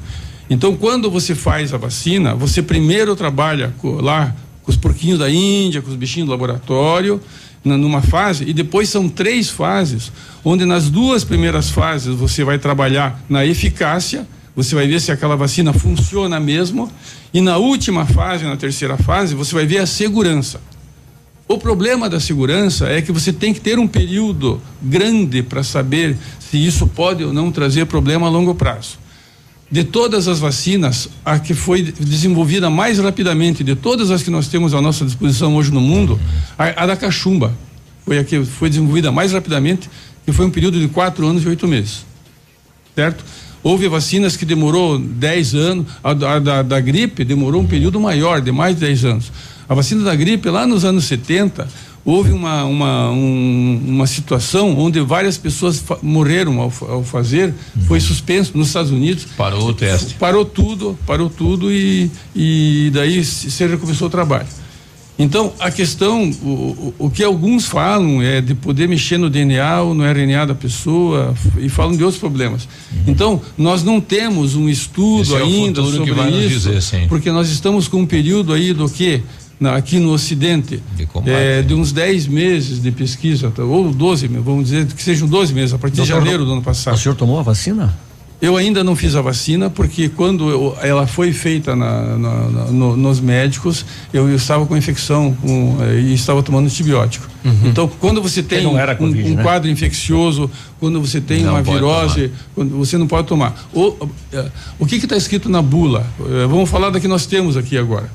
Então, 0.50 0.76
quando 0.76 1.10
você 1.10 1.36
faz 1.36 1.74
a 1.74 1.78
vacina, 1.78 2.34
você 2.36 2.62
primeiro 2.62 3.16
trabalha 3.16 3.74
lá 3.84 4.34
com 4.68 4.72
os 4.72 4.76
porquinhos 4.76 5.18
da 5.18 5.30
Índia, 5.32 5.82
com 5.82 5.90
os 5.90 5.96
bichinhos 5.96 6.28
do 6.28 6.32
laboratório, 6.32 7.22
na- 7.64 7.78
numa 7.78 8.02
fase, 8.02 8.44
e 8.46 8.52
depois 8.52 8.90
são 8.90 9.08
três 9.08 9.50
fases, 9.50 10.12
onde 10.44 10.66
nas 10.66 10.90
duas 10.90 11.24
primeiras 11.24 11.70
fases 11.70 12.14
você 12.14 12.44
vai 12.44 12.60
trabalhar 12.60 13.24
na 13.30 13.46
eficácia, 13.46 14.28
você 14.54 14.76
vai 14.76 14.86
ver 14.86 15.00
se 15.00 15.10
aquela 15.10 15.38
vacina 15.38 15.72
funciona 15.72 16.38
mesmo, 16.38 16.92
e 17.34 17.40
na 17.40 17.56
última 17.56 18.06
fase, 18.06 18.44
na 18.44 18.58
terceira 18.58 18.98
fase, 18.98 19.34
você 19.36 19.56
vai 19.56 19.66
ver 19.66 19.78
a 19.78 19.86
segurança. 19.86 20.60
O 21.48 21.58
problema 21.58 22.10
da 22.10 22.20
segurança 22.20 22.90
é 22.90 23.02
que 23.02 23.10
você 23.14 23.32
tem 23.32 23.54
que 23.54 23.62
ter 23.62 23.80
um 23.80 23.88
período 23.88 24.60
grande 24.82 25.42
para 25.42 25.64
saber 25.64 26.18
se 26.42 26.58
isso 26.58 26.86
pode 26.88 27.24
ou 27.24 27.32
não 27.32 27.54
trazer 27.54 27.86
problema 27.86 28.28
a 28.28 28.30
longo 28.30 28.54
prazo. 28.54 29.00
De 29.70 29.84
todas 29.84 30.28
as 30.28 30.40
vacinas, 30.40 31.10
a 31.26 31.40
que 31.40 31.54
foi 31.54 31.82
desenvolvida 31.82 32.70
mais 32.70 33.00
rapidamente, 33.00 33.64
de 33.64 33.76
todas 33.76 34.12
as 34.12 34.24
que 34.24 34.30
nós 34.30 34.48
temos 34.48 34.74
à 34.74 34.82
nossa 34.82 35.04
disposição 35.04 35.56
hoje 35.56 35.72
no 35.72 35.82
mundo, 35.82 36.20
a, 36.58 36.84
a 36.84 36.88
da 36.88 36.96
cachumba 36.96 37.54
foi 38.06 38.18
a 38.18 38.24
que 38.24 38.46
foi 38.46 38.70
desenvolvida 38.70 39.12
mais 39.12 39.34
rapidamente, 39.34 39.90
que 40.26 40.32
foi 40.32 40.46
um 40.46 40.50
período 40.50 40.80
de 40.80 40.88
quatro 40.88 41.28
anos 41.28 41.44
e 41.44 41.50
oito 41.50 41.68
meses. 41.68 42.06
Certo? 42.96 43.24
Houve 43.62 43.90
vacinas 43.90 44.38
que 44.38 44.46
demorou 44.46 44.98
10 44.98 45.56
anos, 45.56 45.86
a, 46.02 46.12
a 46.12 46.40
da, 46.40 46.62
da 46.62 46.80
gripe 46.80 47.26
demorou 47.26 47.62
um 47.62 47.68
período 47.68 48.00
maior, 48.00 48.40
de 48.40 48.50
mais 48.50 48.76
de 48.76 48.86
10 48.86 49.06
anos. 49.06 49.32
A 49.68 49.74
vacina 49.74 50.06
da 50.06 50.16
gripe, 50.16 50.50
lá 50.50 50.66
nos 50.66 50.86
anos 50.86 51.04
70, 51.04 51.68
houve 52.08 52.32
uma, 52.32 52.64
uma, 52.64 53.12
um, 53.12 53.82
uma 53.86 54.08
situação 54.08 54.80
onde 54.80 55.02
várias 55.02 55.38
pessoas 55.38 55.84
morreram 56.02 56.62
ao, 56.62 56.72
ao 56.88 57.04
fazer, 57.04 57.54
foi 57.86 58.00
suspenso 58.00 58.58
nos 58.58 58.68
Estados 58.68 58.92
Unidos. 58.92 59.28
Parou 59.38 59.68
o 59.68 59.74
teste. 59.74 60.14
Parou 60.14 60.46
tudo, 60.46 60.98
parou 61.06 61.30
tudo 61.30 61.70
e, 61.70 62.10
e 62.34 62.90
daí 62.94 63.26
se 63.26 63.68
recomeçou 63.68 64.08
o 64.08 64.10
trabalho. 64.10 64.48
Então, 65.20 65.52
a 65.60 65.70
questão, 65.70 66.30
o, 66.44 66.94
o, 66.98 67.10
que 67.10 67.24
alguns 67.24 67.66
falam 67.66 68.22
é 68.22 68.40
de 68.40 68.54
poder 68.54 68.88
mexer 68.88 69.18
no 69.18 69.30
DNA 69.30 69.82
ou 69.82 69.94
no 69.96 70.06
RNA 70.06 70.46
da 70.46 70.56
pessoa 70.56 71.34
e 71.58 71.68
falam 71.68 71.98
de 71.98 72.04
outros 72.04 72.20
problemas. 72.20 72.70
Então, 73.06 73.42
nós 73.58 73.84
não 73.84 74.00
temos 74.00 74.56
um 74.56 74.70
estudo 74.70 75.24
Esse 75.24 75.34
é 75.34 75.42
ainda 75.42 75.82
que 75.82 75.92
sobre 75.92 76.30
isso, 76.46 76.70
dizer, 76.72 77.08
porque 77.10 77.32
nós 77.32 77.50
estamos 77.50 77.88
com 77.88 78.02
um 78.02 78.06
período 78.06 78.54
aí 78.54 78.74
do 78.74 78.88
quê? 78.88 79.24
Na- 79.60 79.76
aqui 79.76 79.98
no 80.00 80.12
Ocidente, 80.12 80.82
é, 81.26 81.62
de 81.64 81.74
uns 81.74 81.92
10 81.92 82.28
meses 82.28 82.82
de 82.82 82.92
pesquisa, 82.92 83.52
ou 83.58 83.92
12, 83.92 84.28
meses, 84.28 84.46
vamos 84.46 84.66
dizer 84.66 84.86
que 84.86 85.02
sejam 85.02 85.28
12 85.28 85.54
meses, 85.54 85.74
a 85.74 85.80
partir 85.80 85.96
de 85.96 86.02
Doutor, 86.02 86.20
janeiro 86.22 86.46
do 86.46 86.54
ano 86.54 86.62
passado. 86.62 86.94
O 86.94 86.98
senhor 86.98 87.16
tomou 87.16 87.40
a 87.40 87.42
vacina? 87.42 87.98
Eu 88.40 88.56
ainda 88.56 88.84
não 88.84 88.96
fiz 88.96 89.16
a 89.16 89.22
vacina 89.22 89.68
porque 89.68 90.10
quando 90.10 90.48
eu- 90.50 90.78
ela 90.84 91.08
foi 91.08 91.34
feita 91.34 91.76
na- 91.76 92.16
na- 92.18 92.50
na- 92.50 92.66
no- 92.66 92.96
nos 92.96 93.20
médicos, 93.20 93.84
eu, 94.14 94.30
eu 94.30 94.36
estava 94.36 94.64
com 94.68 94.78
infecção 94.78 95.34
com, 95.42 95.78
eh, 95.82 96.02
e 96.02 96.14
estava 96.14 96.44
tomando 96.44 96.66
antibiótico. 96.68 97.28
Então, 97.66 97.88
quando 98.00 98.22
você 98.22 98.44
tem 98.44 98.60
era 98.78 98.92
um, 98.94 98.96
Covid, 98.98 99.32
um 99.32 99.36
né? 99.38 99.42
quadro 99.44 99.70
infecccioso, 99.72 100.52
quando 100.80 101.00
você 101.02 101.20
tem 101.20 101.44
Não 101.44 101.54
uma 101.54 101.64
virose, 101.64 102.32
quando 102.54 102.78
você 102.78 102.96
não 102.98 103.08
pode 103.08 103.26
tomar. 103.28 103.68
O, 103.74 103.96
eh, 104.32 104.46
o 104.78 104.86
que 104.86 104.98
está 104.98 105.18
escrito 105.18 105.50
na 105.50 105.62
bula? 105.62 106.06
Eh, 106.20 106.46
vamos 106.48 106.70
falar 106.70 106.90
da 106.92 107.00
que 107.00 107.08
nós 107.08 107.26
temos 107.26 107.58
aqui 107.58 107.76
agora. 107.78 108.08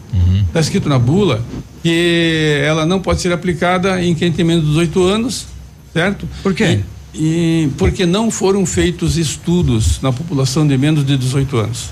Está 0.46 0.60
escrito 0.60 0.88
na 0.88 0.98
bula 1.00 1.42
que 1.82 2.60
ela 2.64 2.86
não 2.86 3.00
pode 3.00 3.20
ser 3.20 3.32
aplicada 3.32 4.00
em 4.04 4.14
quem 4.14 4.30
tem 4.30 4.44
menos 4.44 4.62
de 4.64 4.68
18 4.70 5.02
anos, 5.02 5.46
certo? 5.92 6.28
Por 6.44 6.54
quê? 6.54 6.64
E, 6.64 6.84
porque 7.76 8.06
não 8.06 8.30
foram 8.30 8.64
feitos 8.64 9.16
estudos 9.16 10.00
na 10.00 10.12
população 10.12 10.66
de 10.66 10.76
menos 10.78 11.04
de 11.04 11.16
18 11.16 11.56
anos. 11.56 11.90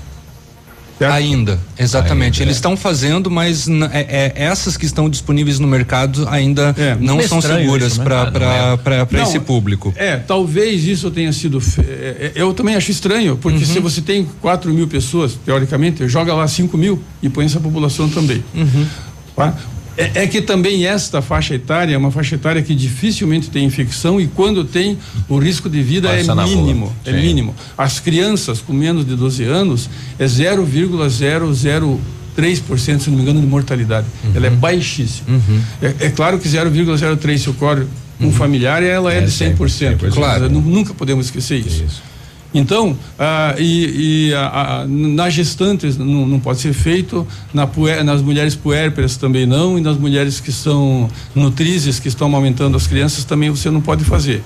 Ainda, 1.09 1.59
exatamente. 1.79 2.41
Ainda, 2.41 2.43
Eles 2.43 2.57
é. 2.57 2.59
estão 2.59 2.77
fazendo, 2.77 3.31
mas 3.31 3.67
é, 3.91 4.33
é, 4.35 4.43
essas 4.43 4.77
que 4.77 4.85
estão 4.85 5.09
disponíveis 5.09 5.57
no 5.57 5.67
mercado 5.67 6.27
ainda 6.29 6.75
não 6.99 7.19
É 7.19 7.27
são 7.27 7.39
estranho 7.39 7.61
seguras 7.61 7.97
né? 7.97 8.03
para 8.03 8.21
Ah, 8.21 8.31
não 8.31 8.93
é. 8.93 9.07
Não, 9.11 9.23
esse 9.23 9.39
público. 9.39 9.91
É, 9.97 10.17
talvez 10.17 10.85
isso 10.85 11.09
tenha 11.09 11.33
sido. 11.33 11.57
é, 11.79 11.81
é, 11.81 12.31
Eu 12.35 12.53
também 12.53 12.75
acho 12.75 12.91
estranho, 12.91 13.35
porque 13.35 13.59
Uhum. 13.59 13.65
se 13.65 13.79
você 13.79 13.99
tem 13.99 14.27
4 14.41 14.71
mil 14.71 14.87
pessoas, 14.87 15.33
teoricamente, 15.43 16.07
joga 16.07 16.35
lá 16.35 16.47
5 16.47 16.77
mil 16.77 17.01
e 17.21 17.29
põe 17.29 17.45
essa 17.45 17.59
população 17.59 18.07
também. 18.07 18.43
Uhum. 18.53 18.85
Tá? 19.35 19.55
É, 20.15 20.23
é 20.23 20.27
que 20.27 20.41
também 20.41 20.85
esta 20.85 21.21
faixa 21.21 21.55
etária 21.55 21.93
é 21.93 21.97
uma 21.97 22.11
faixa 22.11 22.35
etária 22.35 22.61
que 22.61 22.73
dificilmente 22.75 23.49
tem 23.49 23.65
infecção 23.65 24.19
e 24.19 24.27
quando 24.27 24.63
tem, 24.63 24.97
o 25.29 25.37
risco 25.37 25.69
de 25.69 25.81
vida 25.81 26.09
Passa 26.09 26.31
é 26.31 26.35
mínimo. 26.55 26.93
É 27.05 27.11
mínimo. 27.21 27.55
As 27.77 27.99
crianças 27.99 28.59
com 28.59 28.73
menos 28.73 29.05
de 29.05 29.15
12 29.15 29.43
anos 29.43 29.89
é 30.19 30.25
0,003%, 30.25 32.99
se 32.99 33.09
não 33.09 33.17
me 33.17 33.23
engano, 33.23 33.41
de 33.41 33.47
mortalidade. 33.47 34.07
Ela 34.35 34.47
é 34.47 34.49
baixíssima. 34.49 35.27
É, 35.81 36.07
é 36.07 36.09
claro 36.09 36.39
que 36.39 36.47
0,03 36.47 37.37
se 37.37 37.49
ocorre 37.49 37.83
um 38.19 38.31
familiar, 38.31 38.83
ela 38.83 39.11
é, 39.11 39.21
de 39.21 39.31
100%. 39.31 39.55
Claro. 40.13 40.49
nu- 40.49 40.61
Nunca 40.61 40.93
podemos 40.93 41.25
esquecer 41.25 41.57
isso. 41.59 42.01
Então, 42.53 42.97
ah, 43.17 43.55
e, 43.57 44.27
e, 44.29 44.33
ah, 44.33 44.81
ah, 44.81 44.85
nas 44.87 45.33
gestantes 45.33 45.97
não, 45.97 46.25
não 46.27 46.39
pode 46.39 46.59
ser 46.59 46.73
feito, 46.73 47.25
na 47.53 47.65
pué- 47.65 48.03
nas 48.03 48.21
mulheres 48.21 48.55
puérperas 48.55 49.15
também 49.15 49.45
não, 49.45 49.77
e 49.77 49.81
nas 49.81 49.97
mulheres 49.97 50.39
que 50.41 50.51
são 50.51 51.09
nutrizes, 51.33 51.97
que 51.99 52.09
estão 52.09 52.27
amamentando 52.27 52.75
as 52.75 52.87
crianças, 52.87 53.23
também 53.23 53.49
você 53.49 53.69
não 53.69 53.79
pode 53.79 54.03
fazer. 54.03 54.43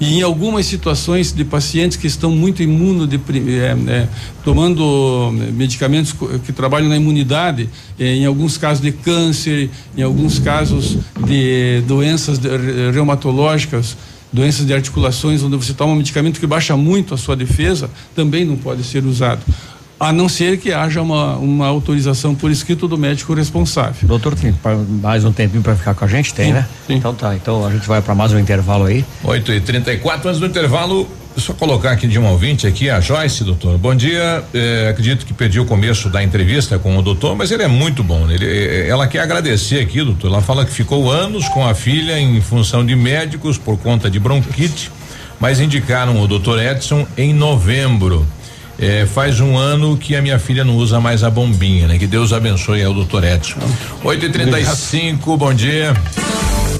E 0.00 0.18
em 0.20 0.22
algumas 0.22 0.66
situações 0.66 1.32
de 1.32 1.44
pacientes 1.44 1.96
que 1.96 2.06
estão 2.06 2.30
muito 2.30 2.62
imunodeprimidos, 2.62 4.08
tomando 4.44 5.34
eh, 5.42 5.50
medicamentos 5.50 6.14
que 6.46 6.52
trabalham 6.52 6.88
na 6.88 6.96
imunidade, 6.96 7.68
eh, 7.98 8.14
em 8.14 8.24
alguns 8.24 8.56
casos 8.56 8.80
de 8.80 8.92
câncer, 8.92 9.68
em 9.96 10.02
alguns 10.02 10.38
casos 10.38 10.98
de 11.26 11.82
doenças 11.88 12.38
de- 12.38 12.48
re- 12.48 12.92
reumatológicas, 12.92 13.96
doenças 14.32 14.66
de 14.66 14.74
articulações, 14.74 15.42
onde 15.42 15.56
você 15.56 15.72
toma 15.72 15.92
um 15.92 15.96
medicamento 15.96 16.38
que 16.40 16.46
baixa 16.46 16.76
muito 16.76 17.14
a 17.14 17.16
sua 17.16 17.36
defesa, 17.36 17.90
também 18.14 18.44
não 18.44 18.56
pode 18.56 18.84
ser 18.84 19.04
usado. 19.04 19.40
A 20.00 20.12
não 20.12 20.28
ser 20.28 20.58
que 20.58 20.72
haja 20.72 21.02
uma, 21.02 21.36
uma 21.36 21.66
autorização 21.66 22.32
por 22.32 22.52
escrito 22.52 22.86
do 22.86 22.96
médico 22.96 23.34
responsável. 23.34 24.06
Doutor, 24.06 24.36
tem 24.36 24.54
mais 25.02 25.24
um 25.24 25.32
tempinho 25.32 25.60
para 25.60 25.74
ficar 25.74 25.92
com 25.94 26.04
a 26.04 26.08
gente? 26.08 26.32
Tem, 26.32 26.46
Sim, 26.46 26.52
né? 26.52 26.68
Então 26.88 27.12
tá, 27.12 27.34
então 27.34 27.66
a 27.66 27.72
gente 27.72 27.88
vai 27.88 28.00
para 28.00 28.14
mais 28.14 28.32
um 28.32 28.38
intervalo 28.38 28.84
aí. 28.84 29.04
8 29.24 29.52
e 29.54 29.60
34 29.60 30.28
antes 30.28 30.40
do 30.40 30.46
intervalo, 30.46 31.08
só 31.40 31.52
colocar 31.52 31.92
aqui 31.92 32.06
de 32.06 32.18
um 32.18 32.26
ouvinte 32.26 32.66
aqui, 32.66 32.90
a 32.90 33.00
Joyce, 33.00 33.44
doutor. 33.44 33.78
Bom 33.78 33.94
dia. 33.94 34.42
eh, 34.54 34.88
acredito 34.90 35.24
que 35.24 35.32
perdi 35.32 35.60
o 35.60 35.64
começo 35.64 36.08
da 36.08 36.22
entrevista 36.22 36.78
com 36.78 36.96
o 36.96 37.02
doutor, 37.02 37.36
mas 37.36 37.50
ele 37.50 37.62
é 37.62 37.68
muito 37.68 38.02
bom. 38.02 38.26
né? 38.26 38.34
Ele, 38.34 38.46
eh, 38.46 38.88
ela 38.88 39.06
quer 39.06 39.20
agradecer 39.20 39.80
aqui, 39.80 40.02
doutor. 40.02 40.28
Ela 40.28 40.42
fala 40.42 40.64
que 40.64 40.72
ficou 40.72 41.10
anos 41.10 41.48
com 41.48 41.66
a 41.66 41.74
filha 41.74 42.18
em 42.18 42.40
função 42.40 42.84
de 42.84 42.94
médicos 42.96 43.56
por 43.58 43.78
conta 43.78 44.10
de 44.10 44.18
bronquite, 44.18 44.90
mas 45.38 45.60
indicaram 45.60 46.20
o 46.20 46.26
doutor 46.26 46.60
Edson 46.60 47.06
em 47.16 47.32
novembro. 47.32 48.26
Eh, 48.80 49.06
faz 49.12 49.40
um 49.40 49.56
ano 49.56 49.96
que 49.96 50.14
a 50.14 50.22
minha 50.22 50.38
filha 50.38 50.64
não 50.64 50.76
usa 50.76 51.00
mais 51.00 51.24
a 51.24 51.30
bombinha, 51.30 51.88
né? 51.88 51.98
Que 51.98 52.06
Deus 52.06 52.32
abençoe 52.32 52.82
ao 52.84 52.94
doutor 52.94 53.24
Edson. 53.24 53.58
8 54.04 54.26
e 54.26 54.28
35 54.30 55.36
bom 55.36 55.52
dia. 55.52 55.94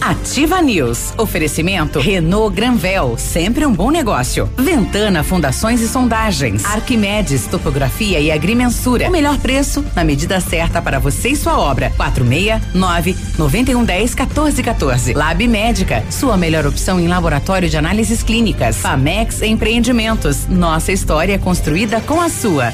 Ativa 0.00 0.62
News. 0.62 1.12
Oferecimento 1.18 1.98
Renault 1.98 2.54
Granvel, 2.54 3.16
sempre 3.18 3.66
um 3.66 3.72
bom 3.72 3.90
negócio. 3.90 4.48
Ventana 4.56 5.22
Fundações 5.22 5.80
e 5.80 5.88
Sondagens. 5.88 6.64
Arquimedes 6.64 7.46
Topografia 7.46 8.20
e 8.20 8.30
Agrimensura. 8.30 9.08
O 9.08 9.10
melhor 9.10 9.38
preço 9.38 9.84
na 9.94 10.04
medida 10.04 10.40
certa 10.40 10.80
para 10.80 10.98
você 10.98 11.30
e 11.30 11.36
sua 11.36 11.58
obra. 11.58 11.92
469 11.96 13.16
9110 13.38 14.14
1414. 14.14 15.14
Lab 15.14 15.46
Médica, 15.48 16.04
sua 16.10 16.36
melhor 16.36 16.66
opção 16.66 17.00
em 17.00 17.08
laboratório 17.08 17.68
de 17.68 17.76
análises 17.76 18.22
clínicas. 18.22 18.76
Famex 18.76 19.42
Empreendimentos. 19.42 20.46
Nossa 20.46 20.92
história 20.92 21.38
construída 21.38 22.00
com 22.00 22.20
a 22.20 22.28
sua. 22.28 22.72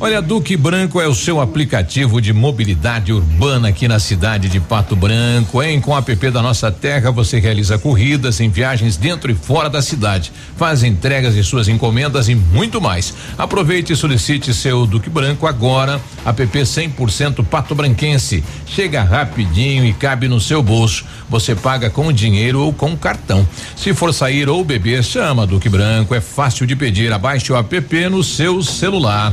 Olha, 0.00 0.20
Duque 0.20 0.56
Branco 0.56 1.00
é 1.00 1.06
o 1.06 1.14
seu 1.14 1.40
aplicativo 1.40 2.20
de 2.20 2.32
mobilidade 2.32 3.12
urbana 3.12 3.68
aqui 3.68 3.86
na 3.86 4.00
cidade 4.00 4.48
de 4.48 4.58
Pato 4.58 4.96
Branco, 4.96 5.62
hein? 5.62 5.80
Com 5.80 5.92
o 5.92 5.96
app 5.96 6.30
da 6.30 6.42
nossa 6.42 6.70
terra, 6.70 7.12
você 7.12 7.38
realiza 7.38 7.78
corridas 7.78 8.40
em 8.40 8.50
viagens 8.50 8.96
dentro 8.96 9.30
e 9.30 9.34
fora 9.34 9.70
da 9.70 9.80
cidade, 9.80 10.32
faz 10.56 10.82
entregas 10.82 11.34
de 11.34 11.44
suas 11.44 11.68
encomendas 11.68 12.28
e 12.28 12.34
muito 12.34 12.80
mais. 12.80 13.14
Aproveite 13.38 13.92
e 13.92 13.96
solicite 13.96 14.52
seu 14.52 14.84
Duque 14.84 15.08
Branco 15.08 15.46
agora, 15.46 16.00
app 16.26 16.44
100% 16.44 17.44
Pato 17.44 17.74
Branquense. 17.74 18.42
Chega 18.66 19.02
rapidinho 19.02 19.84
e 19.84 19.92
cabe 19.92 20.26
no 20.26 20.40
seu 20.40 20.62
bolso. 20.62 21.04
Você 21.30 21.54
paga 21.54 21.88
com 21.88 22.12
dinheiro 22.12 22.60
ou 22.60 22.72
com 22.72 22.96
cartão. 22.96 23.46
Se 23.76 23.94
for 23.94 24.12
sair 24.12 24.48
ou 24.48 24.64
beber, 24.64 25.04
chama 25.04 25.46
Duque 25.46 25.68
Branco, 25.68 26.14
é 26.14 26.20
fácil 26.20 26.66
de 26.66 26.74
pedir. 26.74 27.12
Abaixe 27.12 27.52
o 27.52 27.56
app 27.56 28.08
no 28.08 28.24
seu 28.24 28.60
celular. 28.60 29.32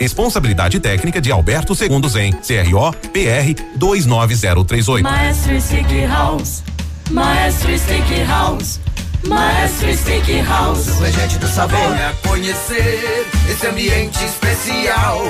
Responsabilidade 0.00 0.80
técnica 0.80 1.20
de 1.20 1.30
Alberto 1.32 1.74
Segundo 1.74 2.08
Zen, 2.08 2.32
CRO 2.32 2.92
PR 3.12 3.62
29038. 3.76 5.02
Maestro 5.02 5.60
Stick 5.60 6.06
House. 6.08 6.62
Maestro 7.10 7.78
Stick 7.78 8.26
House. 8.26 8.80
Maestro 9.26 9.96
Stick 9.96 10.42
House. 10.46 10.86
Regente 11.00 11.38
do 11.38 11.48
sabor. 11.48 11.78
Venha 11.78 12.14
conhecer 12.26 13.26
esse 13.50 13.66
ambiente 13.66 14.22
especial. 14.24 15.22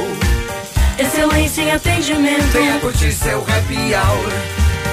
excelência 0.99 1.63
em 1.63 1.71
atendimento. 1.73 2.53
Venha 2.53 2.79
curtir 2.81 3.13
seu 3.13 3.41
happy 3.41 3.95
hour. 3.95 4.33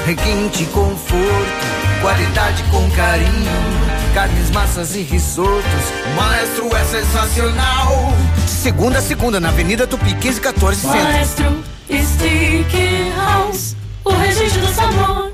Requinte, 0.06 0.66
conforto, 0.66 1.66
qualidade 2.02 2.64
com 2.72 2.90
carinho. 2.92 3.91
Carnes, 4.14 4.52
massas 4.52 4.94
e 4.96 5.02
risotos. 5.02 5.64
O 6.06 6.16
maestro 6.16 6.76
é 6.76 6.84
sensacional. 6.84 8.14
Segunda 8.46 9.00
a 9.00 9.02
segunda, 9.02 9.40
na 9.40 9.50
Avenida 9.50 9.88
Tupi, 9.88 10.10
1514 10.10 10.82
Centro. 10.82 10.98
Maestro 10.98 11.64
Stick 11.90 13.14
House, 13.16 13.76
o 14.04 14.12
registro 14.12 14.62
do 14.62 14.74
sabor. 14.74 15.31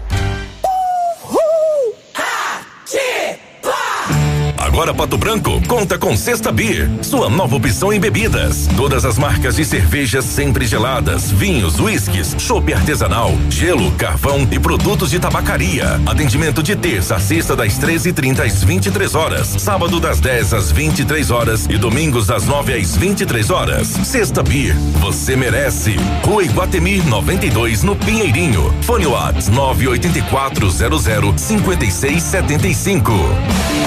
Agora 4.77 4.93
Pato 4.93 5.17
Branco 5.17 5.59
conta 5.67 5.97
com 5.97 6.15
Sexta 6.15 6.51
Beer, 6.51 6.87
sua 7.01 7.31
nova 7.31 7.55
opção 7.55 7.91
em 7.91 7.99
bebidas. 7.99 8.69
Todas 8.77 9.05
as 9.05 9.17
marcas 9.17 9.55
de 9.55 9.65
cervejas 9.65 10.23
sempre 10.23 10.67
geladas, 10.67 11.31
vinhos, 11.31 11.79
uísques, 11.79 12.35
chopp 12.37 12.71
artesanal, 12.71 13.31
gelo, 13.49 13.91
carvão 13.93 14.47
e 14.51 14.59
produtos 14.59 15.09
de 15.09 15.19
tabacaria. 15.19 15.99
Atendimento 16.05 16.61
de 16.61 16.75
terça 16.75 17.15
a 17.15 17.19
sexta 17.19 17.55
das 17.55 17.79
13h30 17.79 18.45
às 18.45 18.63
23 18.63 19.15
horas, 19.15 19.47
sábado 19.47 19.99
das 19.99 20.19
10 20.19 20.53
às 20.53 20.71
23 20.71 21.31
horas 21.31 21.65
e 21.65 21.75
domingos 21.75 22.27
das 22.27 22.45
9 22.45 22.75
às 22.75 22.95
23 22.95 23.49
horas. 23.49 23.87
Sexta 23.87 24.43
Beer, 24.43 24.75
você 24.99 25.35
merece. 25.35 25.95
Rua 26.23 26.43
Iguatemi 26.43 27.01
92 27.01 27.81
no 27.81 27.95
Pinheirinho. 27.95 28.71
Fone 28.83 29.07
Whats 29.07 29.49
98400 29.49 31.41
5675. 31.41 33.86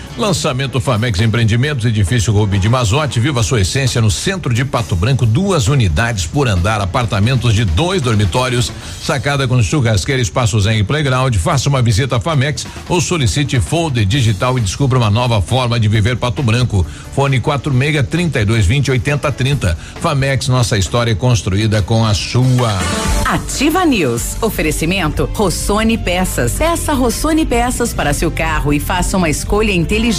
Lançamento 0.21 0.79
Famex 0.79 1.19
Empreendimentos, 1.19 1.83
edifício 1.83 2.31
Rubi 2.31 2.59
de 2.59 2.69
Mazote, 2.69 3.19
viva 3.19 3.41
sua 3.41 3.61
essência 3.61 3.99
no 3.99 4.11
centro 4.11 4.53
de 4.53 4.63
Pato 4.63 4.95
Branco, 4.95 5.25
duas 5.25 5.67
unidades 5.67 6.27
por 6.27 6.47
andar, 6.47 6.79
apartamentos 6.79 7.55
de 7.55 7.65
dois 7.65 8.03
dormitórios, 8.03 8.71
sacada 9.03 9.47
com 9.47 9.63
churrasqueira, 9.63 10.21
espaço 10.21 10.61
zen 10.61 10.77
e 10.77 10.83
playground. 10.83 11.35
Faça 11.37 11.67
uma 11.67 11.81
visita 11.81 12.17
à 12.17 12.19
Famex 12.19 12.67
ou 12.87 13.01
solicite 13.01 13.59
folder 13.59 14.05
digital 14.05 14.59
e 14.59 14.61
descubra 14.61 14.99
uma 14.99 15.09
nova 15.09 15.41
forma 15.41 15.79
de 15.79 15.87
viver 15.87 16.15
Pato 16.15 16.43
Branco. 16.43 16.85
Fone 17.15 17.39
46 17.39 18.07
32 18.07 18.65
20 18.67 18.91
80 18.91 19.31
30. 19.31 19.77
Famex, 19.99 20.47
nossa 20.49 20.77
história 20.77 21.13
é 21.13 21.15
construída 21.15 21.81
com 21.81 22.05
a 22.05 22.13
sua. 22.13 22.77
Ativa 23.25 23.83
News. 23.85 24.37
Oferecimento 24.39 25.27
Rossoni 25.33 25.97
Peças. 25.97 26.53
Peça 26.53 26.93
Rossoni 26.93 27.43
Peças 27.43 27.91
para 27.91 28.13
seu 28.13 28.29
carro 28.29 28.71
e 28.71 28.79
faça 28.79 29.17
uma 29.17 29.27
escolha 29.27 29.71
inteligente. 29.71 30.10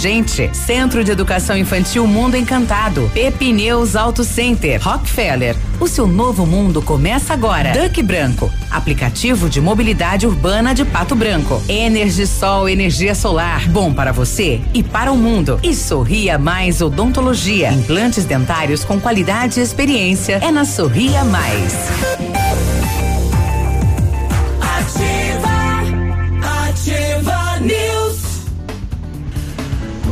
Centro 0.53 1.03
de 1.03 1.11
Educação 1.11 1.55
Infantil 1.55 2.07
Mundo 2.07 2.35
Encantado. 2.35 3.11
Pepineus 3.13 3.95
Auto 3.95 4.23
Center. 4.23 4.81
Rockefeller. 4.81 5.55
O 5.79 5.87
seu 5.87 6.07
novo 6.07 6.45
mundo 6.45 6.81
começa 6.81 7.33
agora. 7.33 7.73
Duck 7.73 8.01
Branco. 8.01 8.51
Aplicativo 8.71 9.47
de 9.47 9.61
mobilidade 9.61 10.25
urbana 10.25 10.73
de 10.73 10.83
Pato 10.83 11.15
Branco. 11.15 11.61
Energisol 11.69 12.67
energia 12.67 13.13
solar. 13.13 13.67
Bom 13.69 13.93
para 13.93 14.11
você 14.11 14.61
e 14.73 14.81
para 14.81 15.11
o 15.11 15.17
mundo. 15.17 15.59
E 15.61 15.75
Sorria 15.75 16.39
Mais 16.39 16.81
Odontologia. 16.81 17.71
Implantes 17.71 18.25
dentários 18.25 18.83
com 18.83 18.99
qualidade 18.99 19.59
e 19.59 19.63
experiência. 19.63 20.39
É 20.41 20.51
na 20.51 20.65
Sorria 20.65 21.23
Mais. 21.23 22.72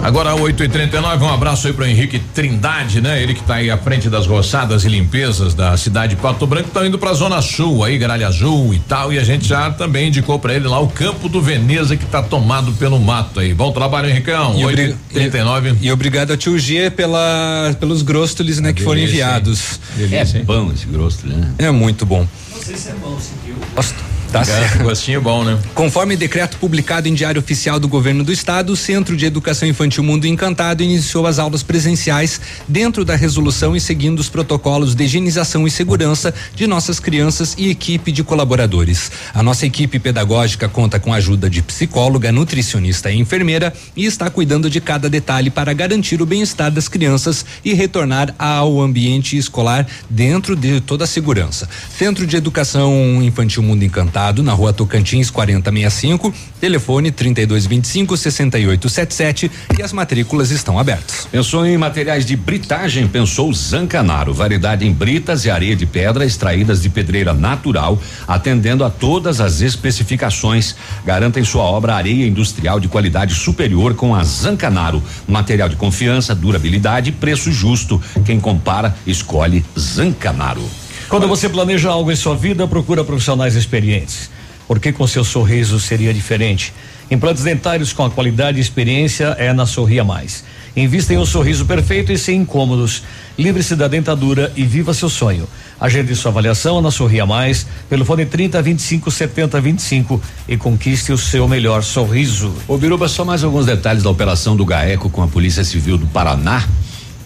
Agora 0.03 0.33
8 0.33 0.63
e 0.63 0.67
39 0.67 1.23
um 1.23 1.29
abraço 1.31 1.67
aí 1.67 1.73
pro 1.73 1.85
Henrique 1.85 2.17
Trindade, 2.33 2.99
né? 3.01 3.21
Ele 3.21 3.35
que 3.35 3.43
tá 3.43 3.55
aí 3.55 3.69
à 3.69 3.77
frente 3.77 4.09
das 4.09 4.25
roçadas 4.25 4.83
e 4.83 4.89
limpezas 4.89 5.53
da 5.53 5.77
cidade 5.77 6.15
de 6.15 6.21
Pato 6.21 6.47
Branco, 6.47 6.69
tá 6.71 6.85
indo 6.85 6.97
pra 6.97 7.13
Zona 7.13 7.39
Sul 7.39 7.83
aí, 7.83 7.99
Gralha 7.99 8.27
Azul 8.27 8.73
e 8.73 8.79
tal, 8.79 9.13
e 9.13 9.19
a 9.19 9.23
gente 9.23 9.47
já 9.47 9.69
também 9.69 10.07
indicou 10.07 10.39
pra 10.39 10.55
ele 10.55 10.67
lá 10.67 10.79
o 10.79 10.87
campo 10.87 11.29
do 11.29 11.39
Veneza 11.39 11.95
que 11.95 12.05
tá 12.05 12.23
tomado 12.23 12.71
pelo 12.73 12.99
mato 12.99 13.39
aí. 13.39 13.53
Bom 13.53 13.71
trabalho, 13.71 14.09
Henricão. 14.09 14.57
E 14.59 14.65
8 14.65 14.79
obri- 14.81 14.95
e 15.11 15.13
39 15.13 15.75
E 15.81 15.91
obrigado 15.91 16.31
a 16.33 16.37
tio 16.37 16.57
G 16.57 16.89
pela, 16.89 17.75
pelos 17.79 18.01
grostos, 18.01 18.59
né, 18.59 18.73
que 18.73 18.81
foram 18.81 19.01
enviados. 19.01 19.79
Delícia, 19.95 20.37
é 20.37 20.39
hein? 20.39 20.45
bom 20.45 20.71
esse 20.73 20.87
grosso, 20.87 21.27
né? 21.27 21.53
É 21.59 21.69
muito 21.69 22.07
bom. 22.07 22.27
Não 22.51 22.61
sei 22.61 22.75
se 22.75 22.89
é 22.89 22.93
bom, 22.93 23.19
seguiu. 23.19 23.55
Gosto. 23.75 24.10
Tá 24.31 24.45
certo. 24.45 24.83
Gostinho 24.83 25.21
bom, 25.21 25.43
né? 25.43 25.59
Conforme 25.75 26.15
decreto 26.15 26.55
publicado 26.57 27.07
em 27.09 27.13
Diário 27.13 27.39
Oficial 27.39 27.77
do 27.79 27.87
Governo 27.87 28.23
do 28.23 28.31
Estado, 28.31 28.71
o 28.71 28.77
Centro 28.77 29.17
de 29.17 29.25
Educação 29.25 29.67
Infantil 29.67 30.03
Mundo 30.03 30.25
Encantado 30.25 30.81
iniciou 30.81 31.27
as 31.27 31.37
aulas 31.37 31.61
presenciais 31.63 32.39
dentro 32.65 33.03
da 33.03 33.13
resolução 33.13 33.75
e 33.75 33.81
seguindo 33.81 34.19
os 34.19 34.29
protocolos 34.29 34.95
de 34.95 35.03
higienização 35.03 35.67
e 35.67 35.71
segurança 35.71 36.33
de 36.55 36.65
nossas 36.65 36.97
crianças 36.97 37.55
e 37.57 37.69
equipe 37.69 38.09
de 38.09 38.23
colaboradores. 38.23 39.11
A 39.33 39.43
nossa 39.43 39.65
equipe 39.65 39.99
pedagógica 39.99 40.69
conta 40.69 40.97
com 40.97 41.13
a 41.13 41.17
ajuda 41.17 41.49
de 41.49 41.61
psicóloga, 41.61 42.31
nutricionista 42.31 43.11
e 43.11 43.19
enfermeira 43.19 43.73
e 43.97 44.05
está 44.05 44.29
cuidando 44.29 44.69
de 44.69 44.79
cada 44.79 45.09
detalhe 45.09 45.49
para 45.49 45.73
garantir 45.73 46.21
o 46.21 46.25
bem-estar 46.25 46.71
das 46.71 46.87
crianças 46.87 47.45
e 47.65 47.73
retornar 47.73 48.33
ao 48.39 48.79
ambiente 48.79 49.35
escolar 49.35 49.85
dentro 50.09 50.55
de 50.55 50.79
toda 50.79 51.03
a 51.03 51.07
segurança. 51.07 51.67
Centro 51.97 52.25
de 52.25 52.37
Educação 52.37 53.21
Infantil 53.21 53.61
Mundo 53.61 53.83
Encantado, 53.83 54.20
na 54.43 54.53
rua 54.53 54.71
Tocantins 54.71 55.31
4065, 55.31 56.31
telefone 56.59 57.11
3225 57.11 58.15
6877 58.15 59.51
e 59.77 59.81
as 59.81 59.91
matrículas 59.91 60.51
estão 60.51 60.77
abertas. 60.77 61.27
Pensou 61.31 61.65
em 61.65 61.75
materiais 61.75 62.23
de 62.23 62.35
britagem? 62.35 63.07
Pensou 63.07 63.51
Zancanaro. 63.51 64.31
Variedade 64.31 64.85
em 64.85 64.93
britas 64.93 65.43
e 65.45 65.49
areia 65.49 65.75
de 65.75 65.87
pedra 65.87 66.23
extraídas 66.23 66.83
de 66.83 66.89
pedreira 66.89 67.33
natural, 67.33 67.99
atendendo 68.27 68.83
a 68.83 68.91
todas 68.91 69.41
as 69.41 69.61
especificações. 69.61 70.75
Garanta 71.03 71.39
em 71.39 71.43
sua 71.43 71.63
obra 71.63 71.95
areia 71.95 72.27
industrial 72.27 72.79
de 72.79 72.87
qualidade 72.87 73.33
superior 73.33 73.95
com 73.95 74.13
a 74.13 74.23
Zancanaro. 74.23 75.01
Material 75.27 75.67
de 75.67 75.75
confiança, 75.75 76.35
durabilidade 76.35 77.09
e 77.09 77.13
preço 77.13 77.51
justo. 77.51 77.99
Quem 78.23 78.39
compara, 78.39 78.95
escolhe 79.07 79.65
Zancanaro. 79.77 80.80
Quando 81.11 81.27
você 81.27 81.49
planeja 81.49 81.89
algo 81.89 82.09
em 82.09 82.15
sua 82.15 82.37
vida, 82.37 82.65
procura 82.65 83.03
profissionais 83.03 83.57
experientes. 83.57 84.29
Porque 84.65 84.93
com 84.93 85.05
seu 85.05 85.25
sorriso 85.25 85.77
seria 85.77 86.13
diferente. 86.13 86.73
Implantes 87.11 87.43
dentários 87.43 87.91
com 87.91 88.05
a 88.05 88.09
qualidade 88.09 88.59
e 88.59 88.61
experiência 88.61 89.35
é 89.37 89.51
na 89.51 89.65
Sorria 89.65 90.05
Mais. 90.05 90.45
Invista 90.73 91.13
em 91.13 91.17
um 91.17 91.25
sorriso 91.25 91.65
perfeito 91.65 92.13
e 92.13 92.17
sem 92.17 92.39
incômodos. 92.39 93.03
Livre-se 93.37 93.75
da 93.75 93.89
dentadura 93.89 94.53
e 94.55 94.63
viva 94.63 94.93
seu 94.93 95.09
sonho. 95.09 95.49
Agende 95.77 96.15
sua 96.15 96.31
avaliação 96.31 96.81
na 96.81 96.89
Sorria 96.89 97.25
Mais 97.25 97.67
pelo 97.89 98.05
fone 98.05 98.25
30 98.25 98.61
25 98.61 99.11
70 99.11 99.59
25 99.59 100.21
e 100.47 100.55
conquiste 100.55 101.11
o 101.11 101.17
seu 101.17 101.45
melhor 101.45 101.83
sorriso. 101.83 102.53
Ô 102.69 102.77
Biruba, 102.77 103.09
só 103.09 103.25
mais 103.25 103.43
alguns 103.43 103.65
detalhes 103.65 104.01
da 104.01 104.09
operação 104.09 104.55
do 104.55 104.63
GAECO 104.63 105.09
com 105.09 105.21
a 105.21 105.27
Polícia 105.27 105.65
Civil 105.65 105.97
do 105.97 106.07
Paraná. 106.07 106.65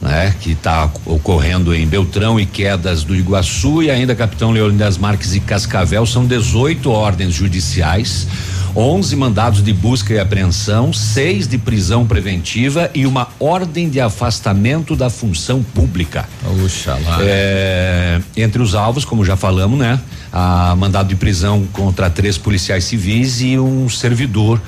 Né, 0.06 0.36
que 0.40 0.52
está 0.52 0.88
ocorrendo 1.04 1.74
em 1.74 1.88
Beltrão 1.88 2.40
e 2.40 2.46
Quedas 2.46 3.04
do 3.04 3.16
Iguaçu 3.16 3.82
e 3.82 3.90
ainda 3.90 4.14
Capitão 4.14 4.52
Leônidas 4.52 5.00
Marques 5.00 5.34
e 5.34 5.40
Cascavel 5.40 6.06
são 6.06 6.28
18 6.28 6.92
ordens 6.92 7.34
judiciais, 7.34 8.28
11 8.76 9.16
mandados 9.16 9.64
de 9.64 9.74
busca 9.74 10.14
e 10.14 10.20
apreensão, 10.20 10.94
seis 10.94 11.48
de 11.48 11.58
prisão 11.58 12.06
preventiva 12.06 12.92
e 12.94 13.08
uma 13.08 13.30
ordem 13.40 13.90
de 13.90 14.00
afastamento 14.00 14.96
da 14.96 15.10
função 15.10 15.64
pública. 15.64 16.30
Oxalá. 16.64 17.18
É, 17.22 18.22
entre 18.38 18.62
os 18.62 18.76
alvos, 18.76 19.06
como 19.06 19.26
já 19.26 19.36
falamos, 19.36 19.80
né? 19.80 20.00
A 20.32 20.76
mandado 20.76 21.08
de 21.08 21.16
prisão 21.16 21.66
contra 21.74 22.12
três 22.12 22.38
policiais 22.38 22.84
civis 22.84 23.42
e 23.42 23.58
um 23.58 23.90
servidor 23.90 24.62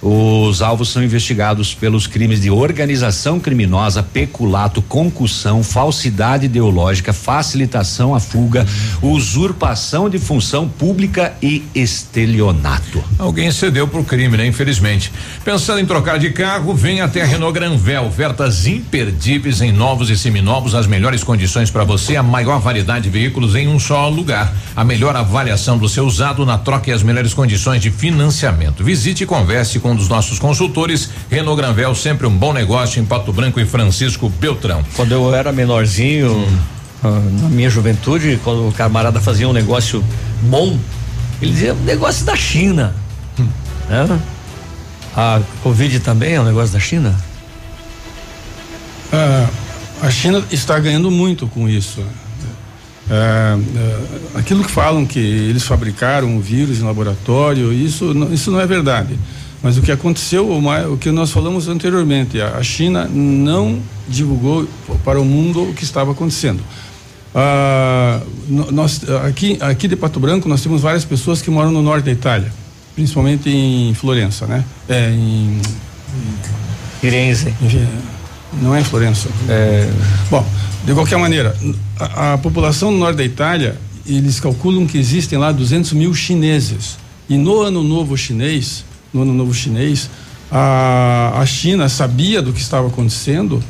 Os 0.00 0.62
alvos 0.62 0.90
são 0.90 1.02
investigados 1.02 1.74
pelos 1.74 2.06
crimes 2.06 2.40
de 2.40 2.50
organização 2.50 3.40
criminosa, 3.40 4.02
peculato, 4.02 4.80
concussão, 4.80 5.62
falsidade 5.62 6.46
ideológica, 6.46 7.12
facilitação 7.12 8.14
à 8.14 8.20
fuga, 8.20 8.66
usurpação 9.02 10.08
de 10.08 10.18
função 10.18 10.68
pública 10.68 11.34
e 11.42 11.64
estelionato. 11.74 13.02
Alguém 13.18 13.50
cedeu 13.50 13.88
pro 13.88 14.04
crime, 14.04 14.36
né? 14.36 14.46
Infelizmente. 14.46 15.12
Pensando 15.44 15.80
em 15.80 15.86
trocar 15.86 16.18
de 16.18 16.30
carro, 16.30 16.74
vem 16.74 17.00
até 17.00 17.22
a 17.22 17.26
Renault 17.26 17.58
Granvel. 17.58 18.06
Ofertas 18.06 18.66
imperdíveis 18.66 19.60
em 19.60 19.72
novos 19.72 20.10
e 20.10 20.16
seminovos, 20.16 20.74
as 20.74 20.86
melhores 20.86 21.24
condições 21.24 21.70
para 21.70 21.84
você, 21.84 22.16
a 22.16 22.22
maior 22.22 22.60
variedade 22.60 23.04
de 23.04 23.10
veículos 23.10 23.54
em 23.54 23.66
um 23.66 23.78
só 23.80 24.08
lugar. 24.08 24.52
A 24.76 24.84
melhor 24.84 25.16
avaliação 25.16 25.76
do 25.76 25.88
seu 25.88 26.04
usado 26.04 26.46
na 26.46 26.56
troca 26.56 26.90
e 26.90 26.92
as 26.92 27.02
melhores 27.02 27.34
condições 27.34 27.82
de 27.82 27.90
financiamento. 27.90 28.84
Visite 28.84 29.24
e 29.24 29.26
converse 29.26 29.80
com 29.80 29.87
um 29.90 29.96
dos 29.96 30.08
nossos 30.08 30.38
consultores. 30.38 31.08
Renault 31.30 31.60
Granvel, 31.60 31.94
sempre 31.94 32.26
um 32.26 32.36
bom 32.36 32.52
negócio 32.52 33.00
em 33.00 33.04
Pato 33.04 33.32
Branco 33.32 33.58
e 33.60 33.64
Francisco 33.66 34.28
Beltrão. 34.28 34.84
Quando 34.94 35.12
eu 35.12 35.34
era 35.34 35.52
menorzinho, 35.52 36.46
ah, 37.02 37.08
na 37.42 37.48
minha 37.48 37.70
juventude, 37.70 38.38
quando 38.44 38.68
o 38.68 38.72
camarada 38.72 39.20
fazia 39.20 39.48
um 39.48 39.52
negócio 39.52 40.04
bom, 40.42 40.78
ele 41.40 41.52
dizia 41.52 41.74
um 41.74 41.84
negócio 41.84 42.24
da 42.24 42.36
China. 42.36 42.94
Né? 43.88 44.20
A 45.16 45.40
Covid 45.62 46.00
também 46.00 46.34
é 46.34 46.40
um 46.40 46.44
negócio 46.44 46.72
da 46.72 46.80
China? 46.80 47.14
Ah, 49.12 49.48
a 50.02 50.10
China 50.10 50.42
está 50.50 50.78
ganhando 50.78 51.10
muito 51.10 51.46
com 51.46 51.68
isso. 51.68 52.02
É, 53.10 53.56
é, 53.76 54.38
aquilo 54.38 54.62
que 54.62 54.70
falam 54.70 55.06
que 55.06 55.18
eles 55.18 55.62
fabricaram 55.62 56.36
o 56.36 56.40
vírus 56.40 56.78
em 56.78 56.82
laboratório, 56.82 57.72
isso, 57.72 58.12
não- 58.12 58.30
isso 58.32 58.50
não 58.50 58.60
é 58.60 58.66
verdade. 58.66 59.18
Mas 59.62 59.76
o 59.76 59.82
que 59.82 59.90
aconteceu, 59.90 60.48
o, 60.50 60.98
que 60.98 61.10
nós 61.10 61.30
falamos 61.30 61.68
anteriormente, 61.68 62.40
a, 62.40 62.62
China 62.62 63.06
não 63.06 63.80
divulgou 64.08 64.68
para 65.04 65.20
o 65.20 65.24
mundo 65.24 65.62
o 65.62 65.74
que 65.74 65.82
estava 65.82 66.12
acontecendo. 66.12 66.62
Ah, 67.34 68.20
nós, 68.48 69.00
aqui, 69.26 69.58
aqui 69.60 69.88
de 69.88 69.96
Pato 69.96 70.20
Branco, 70.20 70.48
nós 70.48 70.62
temos 70.62 70.80
várias 70.80 71.04
pessoas 71.04 71.42
que 71.42 71.50
moram 71.50 71.72
no 71.72 71.82
norte 71.82 72.04
da 72.04 72.12
Itália, 72.12 72.52
principalmente 72.94 73.50
em 73.50 73.92
Florença, 73.94 74.46
né? 74.46 74.64
É, 74.88 75.10
em, 75.10 75.60
Firenze. 77.00 77.52
não 78.62 78.74
é 78.74 78.80
em 78.80 78.84
Florença. 78.84 79.28
Bom, 80.30 80.46
de 80.84 80.94
qualquer 80.94 81.18
maneira, 81.18 81.54
a, 81.98 82.34
a 82.34 82.38
população 82.38 82.90
no 82.90 82.98
norte 82.98 83.16
da 83.16 83.24
Itália, 83.24 83.76
eles 84.06 84.40
calculam 84.40 84.86
que 84.86 84.98
existem 84.98 85.38
lá 85.38 85.52
200 85.52 85.92
mil 85.92 86.14
chineses. 86.14 86.96
E 87.28 87.36
no 87.36 87.60
ano 87.60 87.82
novo 87.82 88.16
chinês, 88.16 88.84
no 89.12 89.22
ano 89.22 89.34
novo 89.34 89.52
chinês, 89.54 90.10
a, 90.50 91.40
a 91.40 91.46
China 91.46 91.88
sabia 91.88 92.40
do 92.40 92.52
que 92.52 92.60
estava 92.60 92.88
acontecendo 92.88 93.62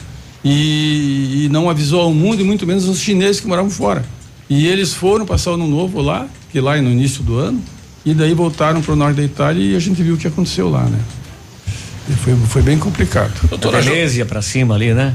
e, 0.44 1.44
e 1.44 1.48
não 1.50 1.68
avisou 1.68 2.00
ao 2.00 2.14
mundo, 2.14 2.40
e 2.40 2.44
muito 2.44 2.66
menos 2.66 2.86
os 2.86 3.00
chineses 3.00 3.40
que 3.40 3.46
moravam 3.46 3.70
fora. 3.70 4.04
E 4.48 4.66
eles 4.66 4.94
foram 4.94 5.26
passar 5.26 5.50
o 5.50 5.54
ano 5.54 5.66
novo 5.66 6.00
lá, 6.00 6.26
que 6.50 6.60
lá 6.60 6.76
é 6.76 6.80
no 6.80 6.90
início 6.90 7.22
do 7.22 7.36
ano, 7.36 7.62
e 8.04 8.14
daí 8.14 8.32
voltaram 8.32 8.80
para 8.80 8.92
o 8.92 8.96
norte 8.96 9.16
da 9.16 9.22
Itália 9.22 9.72
e 9.72 9.76
a 9.76 9.78
gente 9.78 10.02
viu 10.02 10.14
o 10.14 10.18
que 10.18 10.26
aconteceu 10.26 10.70
lá, 10.70 10.84
né? 10.84 10.98
E 12.08 12.12
foi, 12.12 12.34
foi 12.48 12.62
bem 12.62 12.78
complicado. 12.78 13.32
Doutora 13.48 13.82
Venezia 13.82 14.24
pra 14.24 14.40
cima 14.40 14.74
ali, 14.74 14.94
né? 14.94 15.14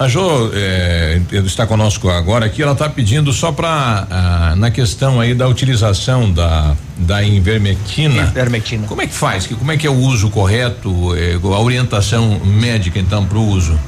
A 0.00 0.08
Jo 0.08 0.50
eh, 0.54 1.20
está 1.44 1.66
conosco 1.66 2.08
agora 2.08 2.46
aqui, 2.46 2.62
ela 2.62 2.72
está 2.72 2.88
pedindo 2.88 3.34
só 3.34 3.52
para 3.52 4.54
na 4.56 4.70
questão 4.70 5.20
aí 5.20 5.34
da 5.34 5.46
utilização 5.46 6.32
da 6.32 6.74
da 6.96 7.22
invermectina. 7.22 8.22
Ivermectina. 8.22 8.86
Como 8.86 9.02
é 9.02 9.06
que 9.06 9.12
faz? 9.12 9.46
Que 9.46 9.54
como 9.54 9.70
é 9.70 9.76
que 9.76 9.86
é 9.86 9.90
o 9.90 9.98
uso 9.98 10.30
correto, 10.30 11.14
eh, 11.14 11.38
a 11.42 11.60
orientação 11.60 12.40
médica 12.42 12.98
então 12.98 13.26
para 13.26 13.36
o 13.36 13.46
uso? 13.46 13.78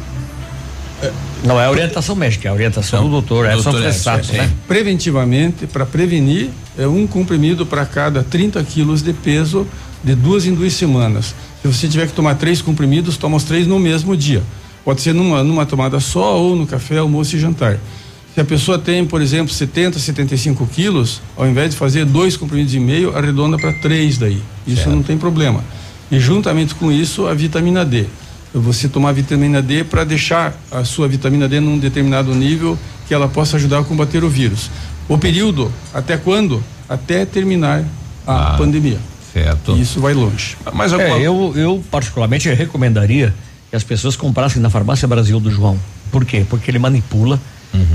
Não 1.43 1.59
é 1.59 1.67
orientação 1.71 2.15
médica, 2.15 2.47
é 2.47 2.51
a 2.51 2.55
orientação 2.55 3.05
do 3.05 3.11
doutor 3.11 3.51
Edson, 3.51 3.73
Fressato, 3.73 4.27
sim. 4.27 4.37
né? 4.37 4.51
Preventivamente, 4.69 5.67
para 5.67 5.87
prevenir, 5.87 6.51
é 6.77 6.87
um 6.87 7.07
comprimido 7.07 7.65
para 7.65 7.87
cada 7.87 8.23
30 8.23 8.63
quilos 8.65 9.03
de 9.03 9.15
peso 9.15 9.67
de 10.05 10.15
duas 10.15 10.45
em 10.45 10.55
duas 10.55 10.75
semanas. 10.75 11.35
Se 11.63 11.69
você 11.69 11.89
tiver 11.89 12.07
que 12.07 12.13
tomar 12.13 12.35
três 12.35 12.61
comprimidos, 12.61 13.17
toma 13.17 13.39
os 13.39 13.45
três 13.45 13.67
no 13.67 13.79
mesmo 13.79 14.15
dia. 14.15 14.43
Pode 14.85 15.01
ser 15.01 15.13
numa, 15.15 15.45
numa 15.45 15.65
tomada 15.65 16.01
só 16.01 16.39
ou 16.41 16.57
no 16.57 16.67
café, 16.67 16.99
almoço 16.99 17.37
e 17.37 17.39
jantar. 17.39 17.79
Se 18.35 18.41
a 18.41 18.45
pessoa 18.45 18.79
tem, 18.79 19.05
por 19.05 19.21
exemplo, 19.21 19.53
70, 19.53 19.99
75 19.99 20.67
quilos, 20.67 21.21
ao 21.37 21.47
invés 21.47 21.71
de 21.71 21.77
fazer 21.77 22.07
dois 22.07 22.37
comprimidos 22.37 22.75
e 22.75 22.81
meio, 22.81 23.15
arredonda 23.17 23.59
para 23.59 23.73
três 23.75 24.17
daí. 24.17 24.43
Isso 24.67 24.89
não 24.89 25.03
tem 25.03 25.19
problema. 25.19 25.63
E 26.11 26.19
juntamente 26.19 26.75
com 26.75 26.91
isso, 26.91 27.27
a 27.27 27.35
vitamina 27.35 27.85
D. 27.85 28.07
Você 28.55 28.89
tomar 28.89 29.13
vitamina 29.13 29.63
D 29.63 29.85
para 29.85 30.05
deixar 30.05 30.55
a 30.71 30.85
sua 30.85 31.09
vitamina 31.09 31.49
D 31.49 31.61
num 31.61 31.79
determinado 31.79 32.35
nível 32.35 32.79
que 33.07 33.15
ela 33.15 33.29
possa 33.29 33.57
ajudar 33.57 33.81
a 33.81 33.85
combater 33.85 34.25
o 34.25 34.29
vírus. 34.29 34.71
O 35.09 35.19
período, 35.19 35.71
até 35.93 36.17
quando? 36.17 36.63
Até 36.89 37.25
terminar 37.25 37.85
a 38.27 38.55
pandemia. 38.57 38.99
Certo. 39.33 39.77
Isso 39.77 40.01
vai 40.01 40.15
longe. 40.15 40.57
Mas 40.73 40.93
é, 40.93 41.19
eu, 41.21 41.53
eu 41.57 41.83
particularmente 41.91 42.49
recomendaria 42.51 43.35
que 43.73 43.77
as 43.77 43.83
pessoas 43.83 44.17
comprassem 44.17 44.61
na 44.61 44.69
farmácia 44.69 45.09
Brasil 45.09 45.41
do 45.41 45.51
João. 45.51 45.79
Por 46.11 46.27
quê? 46.27 46.45
Porque 46.47 46.71
ele 46.71 46.79
manipula 46.79 47.41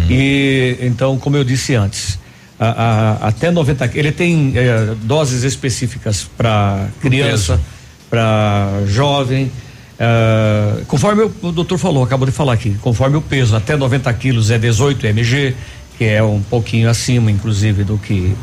e 0.09 0.75
então, 0.81 1.19
como 1.19 1.37
eu 1.37 1.43
disse 1.43 1.75
antes, 1.75 2.17
a- 2.59 3.17
a- 3.21 3.27
até 3.27 3.51
90 3.51 3.91
ele 3.93 4.11
tem 4.11 4.53
eh, 4.55 4.95
doses 5.03 5.43
específicas 5.43 6.27
para 6.35 6.87
criança, 6.99 7.61
para 8.09 8.69
jovem. 8.87 9.51
eh, 9.99 10.81
conforme 10.87 11.21
o, 11.25 11.31
o 11.43 11.51
doutor 11.51 11.77
falou, 11.77 12.03
acabou 12.03 12.25
de 12.25 12.31
falar 12.31 12.53
aqui, 12.53 12.75
conforme 12.81 13.17
o 13.17 13.21
peso, 13.21 13.55
até 13.55 13.75
90 13.77 14.11
quilos 14.13 14.49
é 14.49 14.57
18 14.57 15.05
mg, 15.05 15.55
que 15.95 16.05
é 16.05 16.23
um 16.23 16.41
pouquinho 16.41 16.89
acima, 16.89 17.29
inclusive, 17.29 17.83
do 17.83 17.99
que 17.99 18.35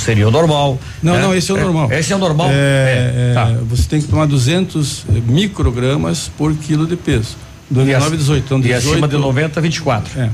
seria 0.00 0.26
o 0.28 0.30
normal. 0.30 0.78
Não, 1.02 1.14
né? 1.14 1.22
não, 1.22 1.34
esse 1.34 1.50
é 1.50 1.54
o 1.54 1.58
normal. 1.58 1.92
Esse 1.92 2.12
é 2.12 2.16
o 2.16 2.18
normal? 2.18 2.48
É, 2.50 2.52
é, 2.52 3.34
tá. 3.34 3.44
Você 3.68 3.88
tem 3.88 4.00
que 4.00 4.08
tomar 4.08 4.26
200 4.26 5.04
microgramas 5.26 6.30
por 6.36 6.54
quilo 6.54 6.86
de 6.86 6.96
peso. 6.96 7.36
Do 7.70 7.82
E 7.82 7.92
9 7.92 8.06
ac- 8.06 8.16
18. 8.16 8.44
Então, 8.44 8.58
e 8.58 8.62
18 8.62 8.88
acima 8.92 9.08
de 9.08 9.16
90, 9.16 9.60
24. 9.60 10.20
É. 10.20 10.30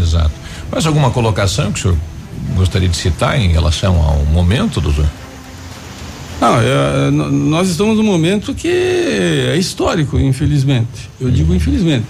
Exato. 0.00 0.32
Mais 0.70 0.86
alguma 0.86 1.10
colocação 1.10 1.72
que 1.72 1.78
o 1.78 1.82
senhor 1.82 1.96
gostaria 2.56 2.88
de 2.88 2.96
citar 2.96 3.38
em 3.40 3.48
relação 3.48 4.00
ao 4.00 4.24
momento, 4.26 4.80
doutor? 4.80 5.06
Não, 6.40 6.60
é, 6.60 7.10
nós 7.10 7.68
estamos 7.68 7.96
num 7.96 8.04
momento 8.04 8.54
que 8.54 8.68
é 8.68 9.56
histórico, 9.56 10.18
infelizmente. 10.18 11.10
Eu 11.20 11.30
digo 11.30 11.52
infelizmente. 11.52 12.06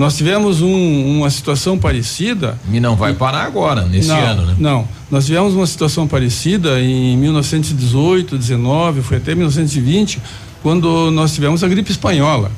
Nós 0.00 0.16
tivemos 0.16 0.62
um- 0.62 1.18
uma 1.18 1.28
situação 1.28 1.76
parecida. 1.78 2.58
E 2.72 2.80
não 2.80 2.96
vai 2.96 3.12
parar 3.12 3.42
agora, 3.44 3.82
nesse 3.82 4.08
não, 4.08 4.16
ano, 4.18 4.46
né? 4.46 4.56
Não, 4.58 4.88
nós 5.10 5.26
tivemos 5.26 5.52
uma 5.52 5.66
situação 5.66 6.08
parecida 6.08 6.80
em 6.80 7.18
1918, 7.18 8.38
19, 8.38 9.02
foi 9.02 9.18
até 9.18 9.34
1920, 9.34 10.18
quando 10.62 11.10
nós 11.10 11.34
tivemos 11.34 11.62
a 11.62 11.68
gripe 11.68 11.90
espanhola. 11.90 12.50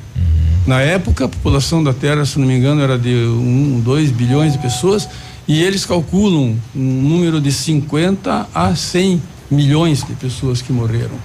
Na 0.65 0.79
época, 0.79 1.25
a 1.25 1.27
população 1.27 1.83
da 1.83 1.91
Terra, 1.91 2.23
se 2.23 2.39
não 2.39 2.47
me 2.47 2.55
engano, 2.55 2.79
era 2.81 2.97
de 2.97 3.09
1, 3.13 3.81
2 3.83 4.09
bilhões 4.09 4.53
de 4.53 4.59
pessoas, 4.59 5.09
e 5.45 5.61
eles 5.61 5.85
calculam 5.85 6.55
um 6.73 6.79
número 7.09 7.41
de 7.41 7.51
50 7.51 8.47
a 8.55 8.73
100 8.73 9.21
milhões 9.51 10.01
de 10.01 10.13
pessoas 10.13 10.61
que 10.61 10.71
morreram. 10.71 11.17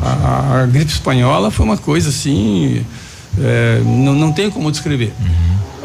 A, 0.00 0.08
a- 0.08 0.62
a 0.62 0.66
gripe 0.66 0.90
espanhola 0.90 1.50
foi 1.50 1.66
uma 1.66 1.76
coisa 1.76 2.08
assim, 2.08 2.80
é, 3.38 3.82
não, 3.84 4.14
não 4.14 4.32
tem 4.32 4.48
como 4.50 4.70
descrever. 4.72 5.12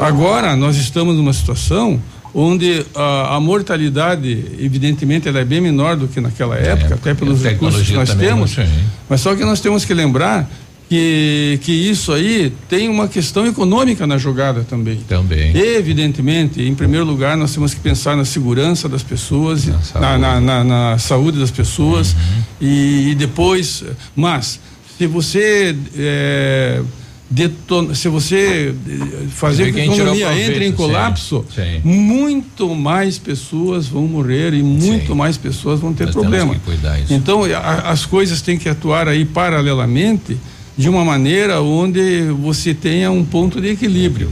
Agora, 0.06 0.56
nós 0.56 0.76
estamos 0.76 1.16
numa 1.16 1.32
situação 1.32 2.00
onde 2.34 2.84
a, 2.94 3.36
a 3.36 3.40
mortalidade, 3.40 4.44
evidentemente, 4.58 5.28
ela 5.28 5.40
é 5.40 5.44
bem 5.44 5.60
menor 5.60 5.96
do 5.96 6.08
que 6.08 6.20
naquela 6.20 6.56
época, 6.56 6.94
até 6.94 7.14
pelos 7.14 7.42
recursos 7.42 7.86
que 7.86 7.92
nós 7.94 8.08
também 8.08 8.28
temos. 8.28 8.54
tem. 8.54 8.66
Mas 9.08 9.20
só 9.20 9.34
que 9.34 9.44
nós 9.44 9.60
temos 9.60 9.84
que 9.84 9.92
lembrar 9.92 10.50
que, 10.88 11.58
que 11.62 11.72
isso 11.72 12.10
aí 12.12 12.52
tem 12.68 12.88
uma 12.88 13.06
questão 13.08 13.46
econômica 13.46 14.06
na 14.06 14.16
jogada 14.18 14.64
também. 14.68 14.96
Também. 15.08 15.54
Evidentemente, 15.56 16.62
em 16.62 16.74
primeiro 16.74 17.04
lugar, 17.06 17.36
nós 17.36 17.52
temos 17.54 17.74
que 17.74 17.80
pensar 17.80 18.16
na 18.16 18.24
segurança 18.24 18.88
das 18.88 19.02
pessoas, 19.02 19.66
na, 20.00 20.18
na, 20.18 20.40
na- 20.40 20.64
na 20.64 20.98
saúde 20.98 21.38
das 21.38 21.50
pessoas 21.50 22.16
e, 22.60 23.10
e 23.10 23.14
depois, 23.14 23.84
mas 24.16 24.58
se 24.98 25.06
você 25.06 25.76
é, 25.96 26.80
se 27.94 28.08
você 28.08 28.74
eh, 28.88 28.98
fazer 29.30 29.72
que 29.72 29.80
a 29.80 29.84
economia 29.86 30.26
entre 30.34 30.66
em 30.66 30.70
proveito, 30.70 30.70
sim, 30.70 30.76
colapso, 30.76 31.44
sim. 31.54 31.80
muito 31.88 32.74
mais 32.74 33.16
pessoas 33.18 33.86
vão 33.86 34.06
morrer 34.06 34.52
e 34.52 34.62
muito 34.62 35.16
mais 35.16 35.36
pessoas 35.38 35.80
vão 35.80 35.94
ter 35.94 36.04
Nós 36.04 36.14
problema. 36.14 36.54
Então, 37.10 37.44
a- 37.44 37.90
as 37.90 38.04
coisas 38.04 38.42
têm 38.42 38.58
que 38.58 38.68
atuar 38.68 39.08
aí 39.08 39.24
paralelamente 39.24 40.36
de 40.76 40.88
uma 40.88 41.04
maneira 41.04 41.60
onde 41.62 42.22
você 42.42 42.74
tenha 42.74 43.10
um 43.10 43.24
ponto 43.24 43.60
de 43.60 43.68
equilíbrio. 43.68 44.28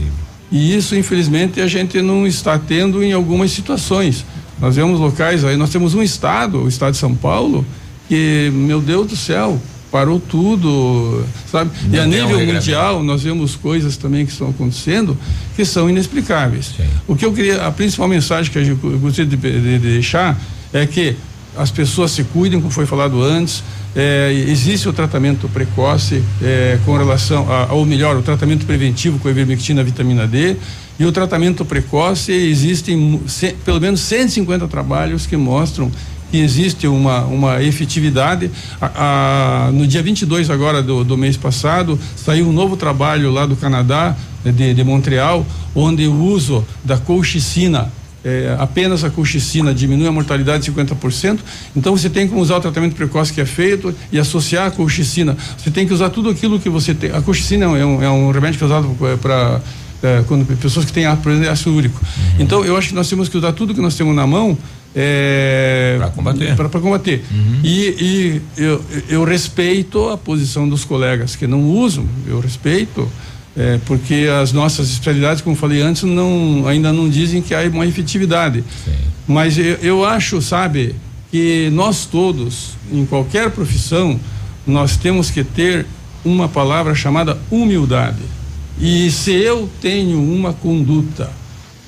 E 0.51 0.75
isso, 0.75 0.95
infelizmente, 0.95 1.61
a 1.61 1.67
gente 1.67 2.01
não 2.01 2.27
está 2.27 2.59
tendo 2.59 3.01
em 3.03 3.13
algumas 3.13 3.51
situações. 3.51 4.25
Nós 4.59 4.75
vemos 4.75 4.99
locais 4.99 5.43
aí, 5.43 5.55
nós 5.57 5.69
temos 5.71 5.95
um 5.95 6.03
estado, 6.03 6.63
o 6.63 6.67
estado 6.67 6.91
de 6.91 6.97
São 6.99 7.15
Paulo, 7.15 7.65
que, 8.07 8.51
meu 8.53 8.79
Deus 8.81 9.07
do 9.07 9.15
céu, 9.15 9.59
parou 9.91 10.19
tudo, 10.19 11.23
sabe? 11.51 11.69
Não 11.87 11.95
e 11.95 11.99
a 11.99 12.03
um 12.03 12.07
nível 12.07 12.27
regramento. 12.37 12.53
mundial 12.53 13.03
nós 13.03 13.23
vemos 13.23 13.55
coisas 13.55 13.97
também 13.97 14.25
que 14.25 14.31
estão 14.31 14.49
acontecendo 14.49 15.17
que 15.55 15.65
são 15.65 15.89
inexplicáveis. 15.89 16.73
O 17.07 17.15
que 17.15 17.25
eu 17.25 17.33
queria, 17.33 17.65
a 17.67 17.71
principal 17.71 18.07
mensagem 18.07 18.51
que 18.51 18.57
eu 18.57 18.75
gostaria 18.99 19.25
de, 19.29 19.35
de- 19.35 19.61
de 19.61 19.79
deixar 19.79 20.39
é 20.71 20.85
que 20.85 21.15
as 21.57 21.69
pessoas 21.69 22.11
se 22.11 22.23
cuidem, 22.23 22.59
como 22.61 22.71
foi 22.71 22.85
falado 22.85 23.21
antes. 23.21 23.61
É, 23.93 24.31
existe 24.47 24.87
o 24.87 24.93
tratamento 24.93 25.49
precoce 25.49 26.23
é, 26.41 26.79
com 26.85 26.95
relação, 26.97 27.45
a, 27.51 27.73
ou 27.73 27.85
melhor, 27.85 28.15
o 28.15 28.21
tratamento 28.21 28.65
preventivo 28.65 29.19
com 29.19 29.27
a 29.27 29.31
ivermectina, 29.31 29.83
vitamina 29.83 30.25
D, 30.25 30.55
e 30.97 31.03
o 31.05 31.11
tratamento 31.11 31.65
precoce 31.65 32.31
existem 32.31 33.19
pelo 33.65 33.81
menos 33.81 33.99
150 33.99 34.65
trabalhos 34.69 35.25
que 35.25 35.35
mostram 35.35 35.91
que 36.31 36.37
existe 36.39 36.87
uma, 36.87 37.25
uma 37.25 37.61
efetividade. 37.61 38.49
A- 38.79 39.67
a- 39.67 39.71
no 39.71 39.85
dia 39.85 40.01
22 40.01 40.49
agora 40.49 40.81
do, 40.81 41.03
do 41.03 41.17
mês 41.17 41.35
passado, 41.35 41.99
saiu 42.15 42.47
um 42.47 42.53
novo 42.53 42.77
trabalho 42.77 43.29
lá 43.31 43.45
do 43.45 43.55
Canadá, 43.57 44.15
de, 44.43 44.73
de 44.73 44.83
Montreal, 44.83 45.45
onde 45.75 46.07
o 46.07 46.15
uso 46.23 46.65
da 46.83 46.97
colchicina 46.97 47.91
é, 48.23 48.55
apenas 48.59 49.03
a 49.03 49.09
colchicina 49.09 49.73
diminui 49.73 50.07
a 50.07 50.11
mortalidade 50.11 50.63
de 50.63 50.71
50%. 50.71 51.39
Então 51.75 51.97
você 51.97 52.07
tem 52.09 52.27
que 52.27 52.35
usar 52.35 52.57
o 52.57 52.61
tratamento 52.61 52.95
precoce 52.95 53.33
que 53.33 53.41
é 53.41 53.45
feito 53.45 53.93
e 54.11 54.19
associar 54.19 54.67
a 54.67 54.71
colchicina. 54.71 55.35
Você 55.57 55.69
tem 55.71 55.87
que 55.87 55.93
usar 55.93 56.09
tudo 56.11 56.29
aquilo 56.29 56.59
que 56.59 56.69
você 56.69 56.93
tem. 56.93 57.11
A 57.11 57.21
colchicina 57.21 57.65
é 57.65 57.85
um, 57.85 58.01
é 58.03 58.09
um 58.09 58.31
remédio 58.31 58.57
que 58.59 58.63
é 58.63 58.67
usado 58.67 58.95
para 59.19 59.59
quando 60.27 60.45
pessoas 60.57 60.85
que 60.85 60.93
têm 60.93 61.05
ácido 61.05 61.73
úrico. 61.75 61.99
Então 62.39 62.63
eu 62.63 62.77
acho 62.77 62.89
que 62.89 62.95
nós 62.95 63.09
temos 63.09 63.27
que 63.27 63.37
usar 63.37 63.53
tudo 63.53 63.73
que 63.73 63.81
nós 63.81 63.95
temos 63.95 64.15
na 64.15 64.25
mão 64.27 64.55
para 65.97 66.09
combater. 66.09 66.55
Para 66.55 66.79
combater. 66.79 67.23
E, 67.63 68.41
e 68.57 68.61
eu, 68.61 68.83
eu 69.09 69.23
respeito 69.23 70.09
a 70.09 70.17
posição 70.17 70.67
dos 70.67 70.83
colegas 70.83 71.35
que 71.35 71.47
não 71.47 71.63
usam. 71.63 72.05
Eu 72.27 72.39
respeito. 72.39 73.09
É, 73.55 73.79
porque 73.85 74.29
as 74.41 74.53
nossas 74.53 74.89
especialidades, 74.89 75.41
como 75.41 75.57
falei 75.57 75.81
antes, 75.81 76.03
não, 76.03 76.65
ainda 76.67 76.93
não 76.93 77.09
dizem 77.09 77.41
que 77.41 77.53
há 77.53 77.61
uma 77.63 77.85
efetividade. 77.85 78.63
Mas 79.27 79.57
eu, 79.57 79.75
eu 79.81 80.05
acho, 80.05 80.41
sabe, 80.41 80.95
que 81.29 81.69
nós 81.71 82.05
todos, 82.05 82.71
em 82.91 83.05
qualquer 83.05 83.51
profissão, 83.51 84.19
nós 84.65 84.97
temos 84.97 85.29
que 85.29 85.43
ter 85.43 85.85
uma 86.23 86.47
palavra 86.47 86.93
chamada 86.95 87.37
humildade. 87.49 88.21
E 88.79 89.11
se 89.11 89.31
eu 89.31 89.69
tenho 89.81 90.21
uma 90.21 90.53
conduta 90.53 91.29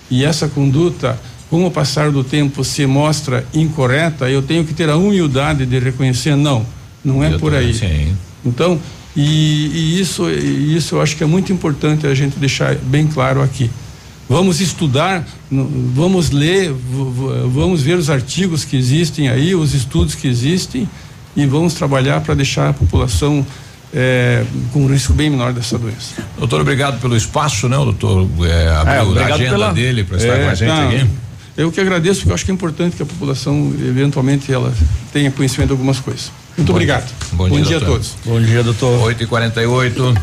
e 0.09 0.23
essa 0.23 0.47
conduta, 0.47 1.19
com 1.53 1.67
o 1.67 1.69
passar 1.69 2.09
do 2.09 2.23
tempo, 2.23 2.63
se 2.63 2.83
mostra 2.87 3.45
incorreta, 3.53 4.27
eu 4.27 4.41
tenho 4.41 4.65
que 4.65 4.73
ter 4.73 4.89
a 4.89 4.97
humildade 4.97 5.67
de 5.67 5.77
reconhecer, 5.77 6.35
não, 6.35 6.65
não 7.05 7.23
é 7.23 7.31
Eu 7.31 7.39
por 7.39 7.53
aí. 7.53 7.71
sim. 7.75 8.11
Então, 8.43 8.79
e, 9.15 9.67
e 9.71 9.99
isso, 10.01 10.27
e 10.31 10.75
isso 10.75 10.95
eu 10.95 11.01
acho 11.03 11.15
que 11.15 11.23
é 11.23 11.27
muito 11.27 11.53
importante 11.53 12.07
a 12.07 12.15
gente 12.15 12.39
deixar 12.39 12.73
bem 12.73 13.05
claro 13.05 13.39
aqui. 13.43 13.69
Vamos 14.27 14.61
estudar, 14.61 15.23
vamos 15.93 16.31
ler, 16.31 16.73
vamos 17.53 17.83
ver 17.83 17.97
os 17.99 18.09
artigos 18.09 18.65
que 18.65 18.75
existem 18.75 19.29
aí, 19.29 19.53
os 19.53 19.75
estudos 19.75 20.15
que 20.15 20.27
existem 20.27 20.89
e 21.37 21.45
vamos 21.45 21.75
trabalhar 21.75 22.19
para 22.21 22.33
deixar 22.33 22.69
a 22.69 22.73
população 22.73 23.45
eh, 23.93 24.43
com 24.71 24.85
um 24.85 24.87
risco 24.87 25.13
bem 25.13 25.29
menor 25.29 25.53
dessa 25.53 25.77
doença. 25.77 26.15
Doutor, 26.39 26.61
obrigado 26.61 26.99
pelo 26.99 27.15
espaço, 27.15 27.69
né? 27.69 27.77
O 27.77 27.85
doutor 27.85 28.27
é, 28.43 28.69
abriu 28.69 28.99
a 29.01 29.03
obrigado 29.03 29.33
agenda 29.33 29.49
pela- 29.51 29.71
dele 29.71 30.03
para 30.03 30.17
estar 30.17 30.33
É, 30.33 30.43
com 30.45 30.49
a 30.49 30.55
gente 30.55 30.67
não, 30.67 30.87
aqui. 30.89 31.09
Eu 31.55 31.71
que 31.71 31.79
agradeço, 31.79 32.21
porque 32.21 32.31
eu 32.31 32.35
acho 32.35 32.45
que 32.45 32.51
é 32.51 32.53
importante 32.53 32.95
que 32.95 33.03
a 33.03 33.05
população, 33.05 33.71
eventualmente, 33.79 34.51
ela 34.51 34.73
tenha 35.11 35.29
conhecimento 35.31 35.67
de 35.67 35.73
algumas 35.73 35.99
coisas. 35.99 36.31
Muito 36.57 36.67
Bom 36.67 36.73
obrigado. 36.73 37.05
dia. 37.05 37.15
Bom 37.33 37.49
dia, 37.49 37.59
a 37.59 37.79
doutor. 37.79 37.87
todos. 37.87 38.15
Bom 38.25 38.41
dia, 38.41 38.63
doutor. 38.63 39.01
8 39.03 39.23
e 39.23 39.27
48 39.27 40.13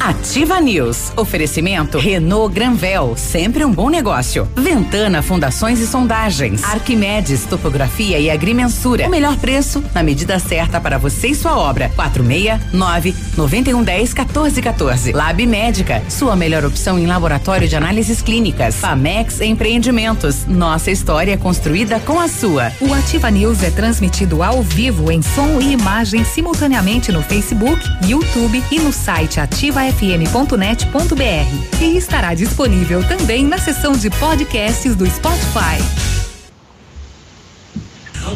Ativa 0.00 0.60
News. 0.60 1.12
Oferecimento 1.16 1.98
Renault 1.98 2.54
Granvel, 2.54 3.14
sempre 3.16 3.64
um 3.64 3.72
bom 3.72 3.90
negócio. 3.90 4.48
Ventana 4.56 5.22
Fundações 5.22 5.80
e 5.80 5.86
Sondagens. 5.86 6.62
Arquimedes 6.62 7.44
Topografia 7.44 8.18
e 8.18 8.30
Agrimensura. 8.30 9.06
O 9.06 9.10
melhor 9.10 9.36
preço 9.36 9.82
na 9.92 10.02
medida 10.02 10.38
certa 10.38 10.80
para 10.80 10.98
você 10.98 11.28
e 11.28 11.34
sua 11.34 11.56
obra. 11.58 11.90
469 11.96 13.14
9110 13.36 14.14
1414. 14.14 15.12
Lab 15.12 15.46
Médica, 15.46 16.02
sua 16.08 16.36
melhor 16.36 16.64
opção 16.64 16.98
em 16.98 17.06
laboratório 17.06 17.68
de 17.68 17.74
análises 17.74 18.22
clínicas. 18.22 18.76
Famex 18.76 19.40
Empreendimentos. 19.40 20.46
Nossa 20.46 20.90
história 20.90 21.32
é 21.32 21.36
construída 21.36 21.98
com 22.00 22.20
a 22.20 22.28
sua. 22.28 22.72
O 22.80 22.94
Ativa 22.94 23.30
News 23.30 23.62
é 23.62 23.70
transmitido 23.70 24.42
ao 24.42 24.62
vivo 24.62 25.10
em 25.10 25.22
som 25.22 25.60
e 25.60 25.72
imagem 25.72 26.24
simultaneamente 26.24 27.10
no 27.10 27.22
Facebook, 27.22 27.82
YouTube 28.06 28.62
e 28.70 28.78
no 28.78 28.92
site 28.92 29.40
ativafm.net.br. 29.88 31.80
E 31.80 31.96
estará 31.96 32.34
disponível 32.34 33.02
também 33.04 33.44
na 33.44 33.58
seção 33.58 33.92
de 33.92 34.10
podcasts 34.10 34.94
do 34.94 35.06
Spotify. 35.06 35.82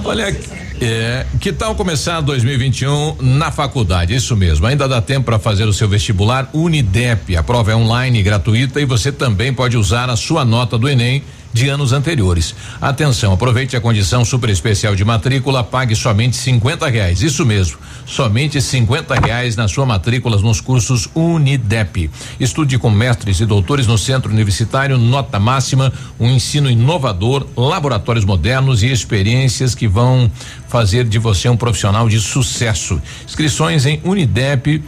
Olha, 0.04 0.34
é, 0.80 1.26
que 1.40 1.52
tal 1.52 1.74
começar 1.74 2.20
2021 2.20 3.16
na 3.20 3.50
faculdade? 3.50 4.14
Isso 4.14 4.34
mesmo, 4.36 4.66
ainda 4.66 4.88
dá 4.88 5.00
tempo 5.02 5.26
para 5.26 5.38
fazer 5.38 5.64
o 5.64 5.72
seu 5.72 5.88
vestibular 5.88 6.48
Unidep. 6.52 7.36
A 7.36 7.42
prova 7.42 7.72
é 7.72 7.76
online 7.76 8.22
gratuita 8.22 8.80
e 8.80 8.84
você 8.84 9.12
também 9.12 9.52
pode 9.52 9.76
usar 9.76 10.08
a 10.08 10.16
sua 10.16 10.44
nota 10.44 10.78
do 10.78 10.88
Enem 10.88 11.22
de 11.52 11.68
anos 11.68 11.92
anteriores. 11.92 12.54
Atenção, 12.80 13.32
aproveite 13.32 13.76
a 13.76 13.80
condição 13.80 14.24
super 14.24 14.50
especial 14.50 14.94
de 14.94 15.04
matrícula, 15.04 15.62
pague 15.62 15.94
somente 15.94 16.36
50 16.36 16.88
reais. 16.88 17.22
Isso 17.22 17.44
mesmo, 17.44 17.78
somente 18.06 18.60
50 18.60 19.14
reais 19.14 19.56
na 19.56 19.68
sua 19.68 19.84
matrícula 19.84 20.40
nos 20.40 20.60
cursos 20.60 21.08
Unidep. 21.14 22.10
Estude 22.40 22.78
com 22.78 22.90
mestres 22.90 23.40
e 23.40 23.46
doutores 23.46 23.86
no 23.86 23.98
centro 23.98 24.32
universitário, 24.32 24.96
nota 24.98 25.38
máxima, 25.38 25.92
um 26.18 26.30
ensino 26.30 26.70
inovador, 26.70 27.46
laboratórios 27.56 28.24
modernos 28.24 28.82
e 28.82 28.90
experiências 28.90 29.74
que 29.74 29.86
vão 29.86 30.30
fazer 30.68 31.04
de 31.04 31.18
você 31.18 31.48
um 31.48 31.56
profissional 31.56 32.08
de 32.08 32.18
sucesso. 32.18 33.00
Inscrições 33.26 33.84
em 33.84 34.00
Unidep 34.04 34.82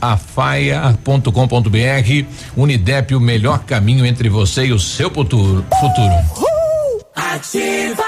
afaia.com.br 0.00 1.28
Unidep, 2.56 3.14
o 3.14 3.20
melhor 3.20 3.60
caminho 3.60 4.04
entre 4.04 4.28
você 4.28 4.66
e 4.66 4.72
o 4.72 4.78
seu 4.78 5.10
futuro. 5.10 5.64
futuro. 5.80 6.48
Ativa. 7.14 8.07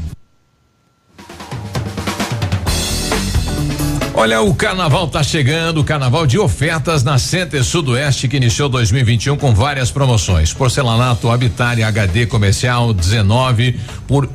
Olha, 4.21 4.39
o 4.39 4.53
carnaval 4.53 5.07
tá 5.07 5.23
chegando, 5.23 5.81
o 5.81 5.83
carnaval 5.83 6.27
de 6.27 6.37
ofertas 6.37 7.03
na 7.03 7.17
Center 7.17 7.63
Sudoeste 7.63 8.27
que 8.27 8.37
iniciou 8.37 8.69
2021 8.69 9.35
com 9.35 9.51
várias 9.51 9.89
promoções. 9.89 10.53
Porcelanato 10.53 11.31
Habitat 11.31 11.81
HD 11.81 12.27
comercial 12.27 12.93
19 12.93 13.79
por 14.07 14.29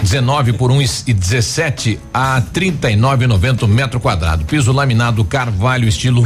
19 0.00 0.52
por 0.52 0.70
1 0.70 0.82
e 1.08 1.12
17 1.12 1.98
a 2.14 2.40
39,90 2.54 3.66
metro 3.66 3.98
quadrado. 3.98 4.44
Piso 4.44 4.70
laminado 4.70 5.24
Carvalho 5.24 5.88
estilo 5.88 6.24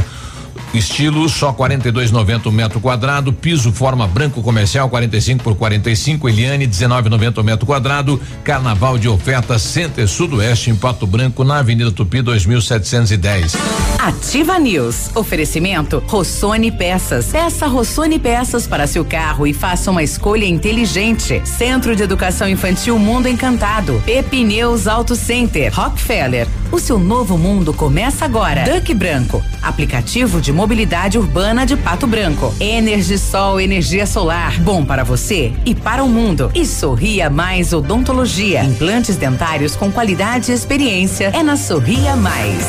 Estilo 0.74 1.28
só 1.28 1.52
42,90 1.52 2.52
metro 2.52 2.80
quadrado, 2.80 3.32
piso 3.32 3.72
forma 3.72 4.06
branco 4.06 4.42
comercial 4.42 4.88
45 4.88 5.42
por 5.42 5.54
45, 5.54 6.28
Eliane 6.28 6.66
19,90 6.66 7.42
metro 7.42 7.66
quadrado, 7.66 8.20
Carnaval 8.44 8.98
de 8.98 9.08
ofertas 9.08 9.62
Center 9.62 10.06
Sudoeste 10.08 10.70
em 10.70 10.76
Pato 10.76 11.06
Branco 11.06 11.44
na 11.44 11.58
Avenida 11.58 11.90
Tupi 11.90 12.22
2710. 12.22 13.56
Ativa 13.98 14.58
News. 14.58 15.10
Oferecimento 15.16 16.02
Rossoni 16.06 16.70
Peças. 16.70 17.26
Peça 17.26 17.66
Rossoni 17.66 18.18
Peças 18.18 18.66
para 18.66 18.86
seu 18.86 19.04
carro 19.04 19.46
e 19.46 19.52
faça 19.52 19.90
uma 19.90 20.02
escolha 20.02 20.44
inteligente. 20.44 21.42
Centro 21.44 21.96
de 21.96 22.02
Educação 22.02 22.48
Infantil 22.48 22.98
Mundo 22.98 23.28
Encantado. 23.28 24.00
Pepineus 24.04 24.86
Auto 24.86 25.16
Center. 25.16 25.72
Rockefeller. 25.74 26.46
O 26.70 26.78
seu 26.78 26.98
novo 26.98 27.36
mundo 27.36 27.72
começa 27.72 28.24
agora. 28.24 28.64
Duck 28.64 28.92
Branco. 28.94 29.42
Aplicativo 29.62 30.40
de 30.40 30.52
mobilidade 30.56 31.18
urbana 31.18 31.66
de 31.66 31.76
Pato 31.76 32.06
Branco. 32.06 32.52
Energisol 32.58 33.60
energia 33.60 34.06
solar. 34.06 34.58
Bom 34.62 34.86
para 34.86 35.04
você 35.04 35.52
e 35.66 35.74
para 35.74 36.02
o 36.02 36.08
mundo. 36.08 36.50
E 36.54 36.64
Sorria 36.64 37.28
Mais 37.28 37.74
Odontologia. 37.74 38.64
Implantes 38.64 39.16
dentários 39.16 39.76
com 39.76 39.92
qualidade 39.92 40.50
e 40.50 40.54
experiência. 40.54 41.26
É 41.34 41.42
na 41.42 41.58
Sorria 41.58 42.16
Mais. 42.16 42.64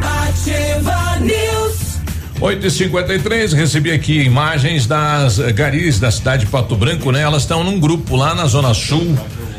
Ativa 0.00 1.18
News. 1.20 1.98
8 2.40 2.66
e 2.66 2.70
53 2.70 3.52
recebi 3.52 3.90
aqui 3.90 4.22
imagens 4.22 4.86
das 4.86 5.38
garis 5.38 6.00
da 6.00 6.10
cidade 6.10 6.46
de 6.46 6.50
Pato 6.50 6.74
Branco, 6.74 7.12
né? 7.12 7.20
Elas 7.20 7.42
estão 7.42 7.62
num 7.62 7.78
grupo 7.78 8.16
lá 8.16 8.34
na 8.34 8.46
Zona 8.46 8.72
Sul. 8.72 9.18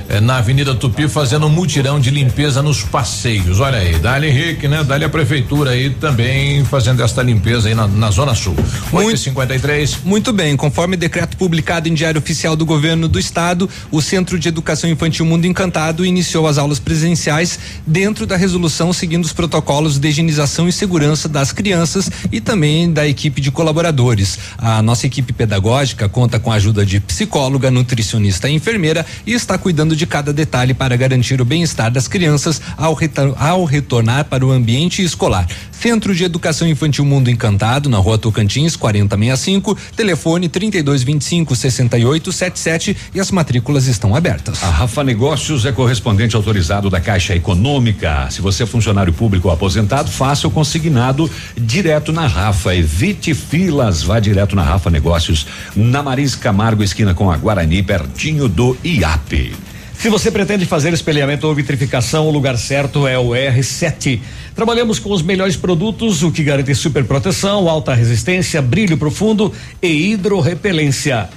Eh, 0.10 0.20
na 0.20 0.38
Avenida 0.38 0.76
Tupi 0.76 1.08
fazendo 1.08 1.46
um 1.46 1.50
mutirão 1.50 2.00
de 2.00 2.10
limpeza 2.10 2.62
nos 2.62 2.84
passeios. 2.84 3.60
Olha 3.60 3.78
aí, 3.78 3.98
Dali 4.00 4.28
Henrique, 4.28 4.68
né? 4.68 4.84
Dali 4.84 5.06
a 5.06 5.10
prefeitura 5.10 5.72
aí 5.72 5.92
também 5.92 6.66
fazendo 6.66 7.04
esta 7.04 7.22
limpeza 7.22 7.70
aí 7.70 7.76
na, 7.76 7.88
na 7.88 8.12
Zona 8.12 8.34
Sul. 8.34 8.56
8 8.92 9.14
e 9.14 9.18
53 9.18 10.00
Muito 10.04 10.34
bem, 10.34 10.58
conforme 10.58 10.98
decreto 10.98 11.38
publicado 11.38 11.88
em 11.88 11.94
Diário 11.94 12.20
Oficial 12.20 12.56
do 12.56 12.66
Governo 12.66 13.08
do 13.08 13.20
Estado, 13.20 13.70
o 13.92 14.02
Centro 14.02 14.40
de 14.40 14.48
Educação 14.48 14.90
Infantil 14.90 15.26
Mundo 15.26 15.46
Encantado 15.46 16.06
iniciou 16.06 16.48
as 16.48 16.58
aulas 16.58 16.80
presenciais 16.80 17.60
dentro 17.86 18.26
da 18.26 18.36
resolução 18.36 18.92
seguindo 18.92 19.24
os 19.24 19.34
protocolos 19.34 20.00
de 20.00 20.08
higienização 20.08 20.68
e 20.68 20.72
segurança 20.72 21.30
das 21.30 21.52
crianças 21.52 22.10
e 22.32 22.42
também 22.42 22.92
da 22.92 23.08
equipe 23.08 23.40
de 23.40 23.52
colaboradores. 23.52 24.40
A 24.58 24.82
nossa 24.82 25.06
equipe 25.06 25.32
pedagógica 25.32 26.10
conta 26.10 26.40
com 26.40 26.52
a 26.52 26.56
ajuda 26.56 26.86
de 26.86 27.00
psicóloga, 27.00 27.70
nutricionista 27.70 28.50
e 28.50 28.56
enfermeira 28.56 29.06
e 29.26 29.34
está 29.34 29.58
cuidando 29.58 29.96
de 29.96 29.99
cada 30.06 30.32
detalhe 30.34 30.74
para 30.74 30.96
garantir 30.98 31.42
o 31.42 31.46
bem-estar 31.46 31.92
das 31.92 32.08
crianças 32.08 32.62
ao, 32.78 32.94
retor- 32.94 33.36
ao 33.38 33.64
retornar 33.66 34.26
para 34.26 34.46
o 34.46 34.52
ambiente 34.52 35.04
escolar. 35.04 35.48
Centro 35.72 36.14
de 36.14 36.24
Educação 36.26 36.68
Infantil 36.68 37.06
Mundo 37.06 37.30
Encantado, 37.30 37.90
na 37.90 37.98
rua 37.98 38.18
Tocantins, 38.18 38.76
4065, 38.76 39.78
telefone 39.96 40.50
3225 40.50 41.56
6877 41.56 42.98
e 43.16 43.20
as 43.20 43.32
matrículas 43.32 43.88
estão 43.88 44.14
abertas. 44.16 44.62
A 44.64 44.70
Rafa 44.70 45.04
Negócios 45.04 45.66
é 45.66 45.72
correspondente 45.72 46.36
autorizado 46.36 46.90
da 46.90 47.00
Caixa 47.00 47.34
Econômica. 47.36 48.28
Se 48.30 48.42
você 48.42 48.64
é 48.64 48.66
funcionário 48.66 49.14
público 49.14 49.48
ou 49.48 49.54
aposentado, 49.54 50.12
faça 50.12 50.48
o 50.48 50.52
consignado 50.52 51.30
direto 51.58 52.12
na 52.12 52.28
Rafa. 52.28 52.76
Evite 52.76 53.34
filas, 53.34 54.04
vá 54.04 54.20
direto 54.20 54.56
na 54.56 54.64
Rafa 54.64 54.90
Negócios, 54.90 55.48
na 55.76 56.04
Marins 56.04 56.36
Camargo, 56.36 56.84
esquina 56.84 57.14
com 57.14 57.32
a 57.32 57.38
Guarani, 57.38 57.82
pertinho 57.84 58.50
do 58.50 58.76
IAP. 58.84 59.54
Se 60.00 60.08
você 60.08 60.32
pretende 60.32 60.66
fazer 60.66 60.94
espelhamento 60.94 61.46
ou 61.46 61.54
vitrificação, 61.54 62.26
o 62.26 62.32
lugar 62.32 62.58
certo 62.58 63.06
é 63.06 63.20
o 63.20 63.32
R7. 63.32 64.22
Trabalhamos 64.56 64.98
com 64.98 65.12
os 65.12 65.22
melhores 65.22 65.58
produtos, 65.58 66.24
o 66.24 66.32
que 66.32 66.42
garante 66.42 66.74
super 66.74 67.04
proteção, 67.04 67.68
alta 67.68 67.94
resistência, 67.94 68.62
brilho 68.62 68.98
profundo 68.98 69.54
e 69.82 70.14
hidrorrepelência. 70.14 71.28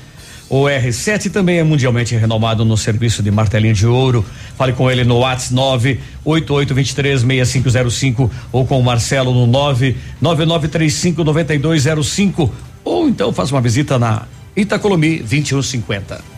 O 0.49 0.67
R7 0.67 1.33
também 1.33 1.59
é 1.59 1.65
mundialmente 1.65 2.15
renomado 2.15 2.65
no 2.65 2.77
serviço 2.77 3.21
de 3.21 3.33
martelinho 3.33 3.75
de 3.75 3.85
ouro. 3.85 4.25
Fale 4.57 4.75
com 4.75 4.89
ele 4.89 5.03
no 5.03 5.19
WhatsApp 5.19 5.99
988236505 6.25 8.31
ou 8.53 8.65
com 8.65 8.79
o 8.79 8.85
Marcelo 8.85 9.35
no 9.35 9.49
999359205 10.23 12.49
ou 12.85 13.09
então 13.09 13.33
faça 13.33 13.53
uma 13.53 13.61
visita 13.61 13.99
na 13.99 14.23
Itacolomi 14.55 15.19
2150. 15.19 16.32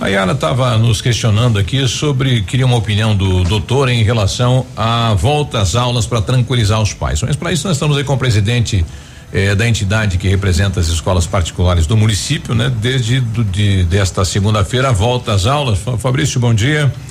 A 0.00 0.08
Yara 0.08 0.32
estava 0.32 0.78
nos 0.78 1.02
questionando 1.02 1.58
aqui 1.58 1.86
sobre, 1.86 2.40
queria 2.42 2.64
uma 2.64 2.76
opinião 2.76 3.14
do 3.14 3.44
doutor 3.44 3.88
em 3.90 4.02
relação 4.02 4.64
à 4.74 5.12
volta 5.14 5.60
às 5.60 5.74
aulas 5.76 6.06
para 6.06 6.22
tranquilizar 6.22 6.80
os 6.80 6.94
pais. 6.94 7.20
Mas 7.22 7.36
para 7.36 7.52
isso 7.52 7.66
nós 7.68 7.76
estamos 7.76 7.98
aí 7.98 8.02
com 8.04 8.14
o 8.14 8.18
presidente 8.18 8.84
eh, 9.30 9.54
da 9.54 9.68
entidade 9.68 10.16
que 10.16 10.26
representa 10.26 10.80
as 10.80 10.88
escolas 10.88 11.26
particulares 11.26 11.86
do 11.86 11.98
município, 11.98 12.54
né? 12.54 12.72
Desde 12.80 13.20
do, 13.20 13.44
de, 13.44 13.84
desta 13.84 14.24
segunda-feira 14.24 14.88
a 14.88 14.92
volta 14.92 15.32
às 15.34 15.44
aulas. 15.46 15.78
Fa- 15.78 15.98
Fabrício, 15.98 16.40
bom 16.40 16.54
dia. 16.54 16.86
Bom 16.86 16.90
dia, 16.90 17.09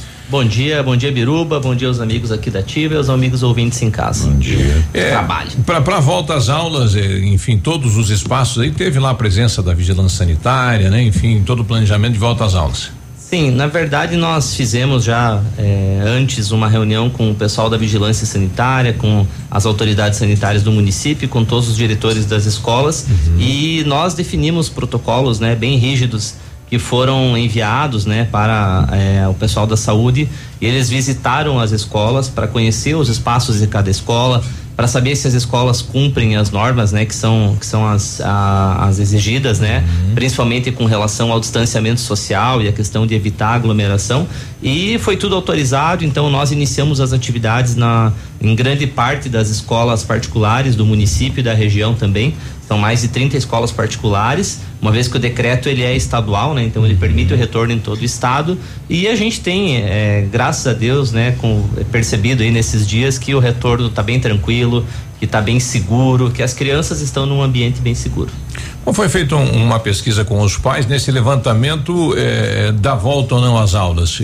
bom 0.84 0.95
dia 0.95 1.11
Biruba, 1.11 1.60
bom 1.60 1.73
dia 1.73 1.88
aos 1.88 1.99
amigos 1.99 2.31
aqui 2.31 2.51
da 2.51 2.60
Ativa 2.60 2.93
e 2.93 2.97
aos 2.97 3.10
amigos 3.10 3.41
ouvintes 3.41 3.81
em 3.81 3.89
casa. 3.89 4.27
Bom 4.27 4.38
dia. 4.38 4.85
É, 4.93 5.10
Para 5.65 5.81
para 5.81 5.99
volta 5.99 6.35
às 6.35 6.49
aulas, 6.49 6.95
eh, 6.95 7.19
enfim, 7.26 7.57
todos 7.57 7.97
os 7.97 8.11
espaços 8.11 8.61
aí 8.61 8.69
teve 8.69 8.99
lá 8.99 9.10
a 9.10 9.15
presença 9.15 9.64
da 9.64 9.73
vigilância 9.73 10.19
sanitária, 10.19 10.91
né? 10.91 11.01
Enfim, 11.01 11.41
todo 11.43 11.61
o 11.61 11.65
planejamento 11.65 12.14
de 12.14 12.19
volta 12.19 12.45
às 12.45 12.53
aulas. 12.53 12.91
Sim, 13.18 13.51
na 13.51 13.68
verdade 13.68 14.15
nós 14.18 14.56
fizemos 14.56 15.03
já 15.03 15.41
eh, 15.57 15.99
antes 16.03 16.51
uma 16.51 16.68
reunião 16.68 17.10
com 17.10 17.31
o 17.31 17.35
pessoal 17.35 17.69
da 17.69 17.77
vigilância 17.77 18.26
sanitária, 18.26 18.93
com 18.93 19.26
as 19.49 19.65
autoridades 19.65 20.19
sanitárias 20.19 20.64
do 20.64 20.72
município, 20.72 21.27
com 21.27 21.43
todos 21.43 21.69
os 21.69 21.76
diretores 21.76 22.26
das 22.26 22.45
escolas 22.45 23.06
e 23.39 23.84
nós 23.85 24.15
definimos 24.15 24.68
protocolos, 24.68 25.39
né, 25.39 25.56
bem 25.56 25.77
rígidos 25.77 26.35
que 26.70 26.78
foram 26.78 27.38
enviados, 27.38 28.06
né, 28.06 28.28
para 28.32 28.88
eh, 28.91 29.28
o 29.28 29.34
pessoal 29.34 29.66
da 29.66 29.76
saúde. 29.76 30.30
E 30.62 30.66
eles 30.66 30.90
visitaram 30.90 31.60
as 31.60 31.72
escolas 31.72 32.30
para 32.30 32.48
conhecer 32.48 32.96
os 32.96 33.10
espaços 33.10 33.60
de 33.60 33.68
cada 33.68 33.90
escola, 33.90 34.44
para 34.78 34.88
saber 34.88 35.16
se 35.16 35.28
as 35.28 35.34
escolas 35.34 35.82
cumprem 35.82 36.38
as 36.38 36.52
normas, 36.52 36.91
né, 36.94 37.04
que 37.06 37.14
são 37.16 37.58
que 37.60 37.66
são 37.66 37.86
as 37.86 38.22
a- 38.22 38.86
as 38.88 39.00
exigidas, 39.00 39.60
né, 39.60 39.84
principalmente 40.16 40.72
com 40.72 40.86
relação 40.86 41.32
ao 41.32 41.40
distanciamento 41.40 42.00
social 42.00 42.62
e 42.62 42.68
a 42.68 42.72
questão 42.72 43.06
de 43.06 43.14
evitar 43.16 43.56
aglomeração. 43.56 44.26
E 44.61 44.98
foi 44.99 45.15
tudo 45.15 45.36
autorizado, 45.36 46.03
então 46.03 46.30
nós 46.30 46.52
iniciamos 46.52 46.99
as 46.99 47.14
atividades 47.14 47.76
na 47.76 48.11
em 48.41 48.56
grande 48.56 48.88
parte 48.88 49.30
das 49.30 49.49
escolas 49.49 50.03
particulares 50.03 50.76
do 50.76 50.86
município 50.86 51.40
e 51.40 51.44
da 51.44 51.53
região 51.53 51.94
também. 51.94 52.34
São 52.68 52.77
mais 52.77 53.02
de 53.02 53.07
30 53.07 53.36
escolas 53.36 53.72
particulares, 53.72 54.61
uma 54.81 54.91
vez 54.91 55.07
que 55.07 55.18
o 55.18 55.19
decreto 55.19 55.68
ele 55.68 55.81
é 55.81 55.95
estadual, 55.95 56.53
né? 56.53 56.64
Então 56.64 56.86
ele 56.86 56.95
permite 56.95 57.34
o 57.34 57.38
retorno 57.38 57.73
em 57.73 57.80
todo 57.80 57.99
o 57.99 58.06
estado. 58.06 58.57
E 58.90 59.07
a 59.07 59.15
gente 59.15 59.41
tem, 59.41 59.77
eh, 59.77 60.27
graças 60.31 60.68
a 60.68 60.73
Deus, 60.73 61.11
né, 61.11 61.36
com, 61.40 61.68
percebido 61.91 62.44
aí 62.44 62.52
nesses 62.52 62.88
dias 62.88 63.18
que 63.18 63.34
o 63.34 63.40
retorno 63.40 63.88
está 63.88 64.03
bem 64.03 64.19
tranquilo, 64.19 64.86
que 65.18 65.26
está 65.26 65.41
bem 65.41 65.60
seguro, 65.60 66.31
que 66.31 66.44
as 66.44 66.53
crianças 66.53 67.02
estão 67.02 67.26
num 67.26 67.41
ambiente 67.41 67.81
bem 67.81 67.95
seguro. 67.95 68.31
Bom, 68.85 68.93
foi 68.93 69.10
feita 69.10 69.35
um- 69.35 69.64
uma 69.65 69.80
pesquisa 69.80 70.23
com 70.26 70.41
os 70.41 70.57
pais 70.57 70.85
nesse 70.88 71.11
levantamento 71.11 72.14
eh, 72.18 72.72
da 72.72 72.95
volta 72.95 73.35
ou 73.35 73.41
não 73.41 73.57
às 73.57 73.76
aulas. 73.76 74.19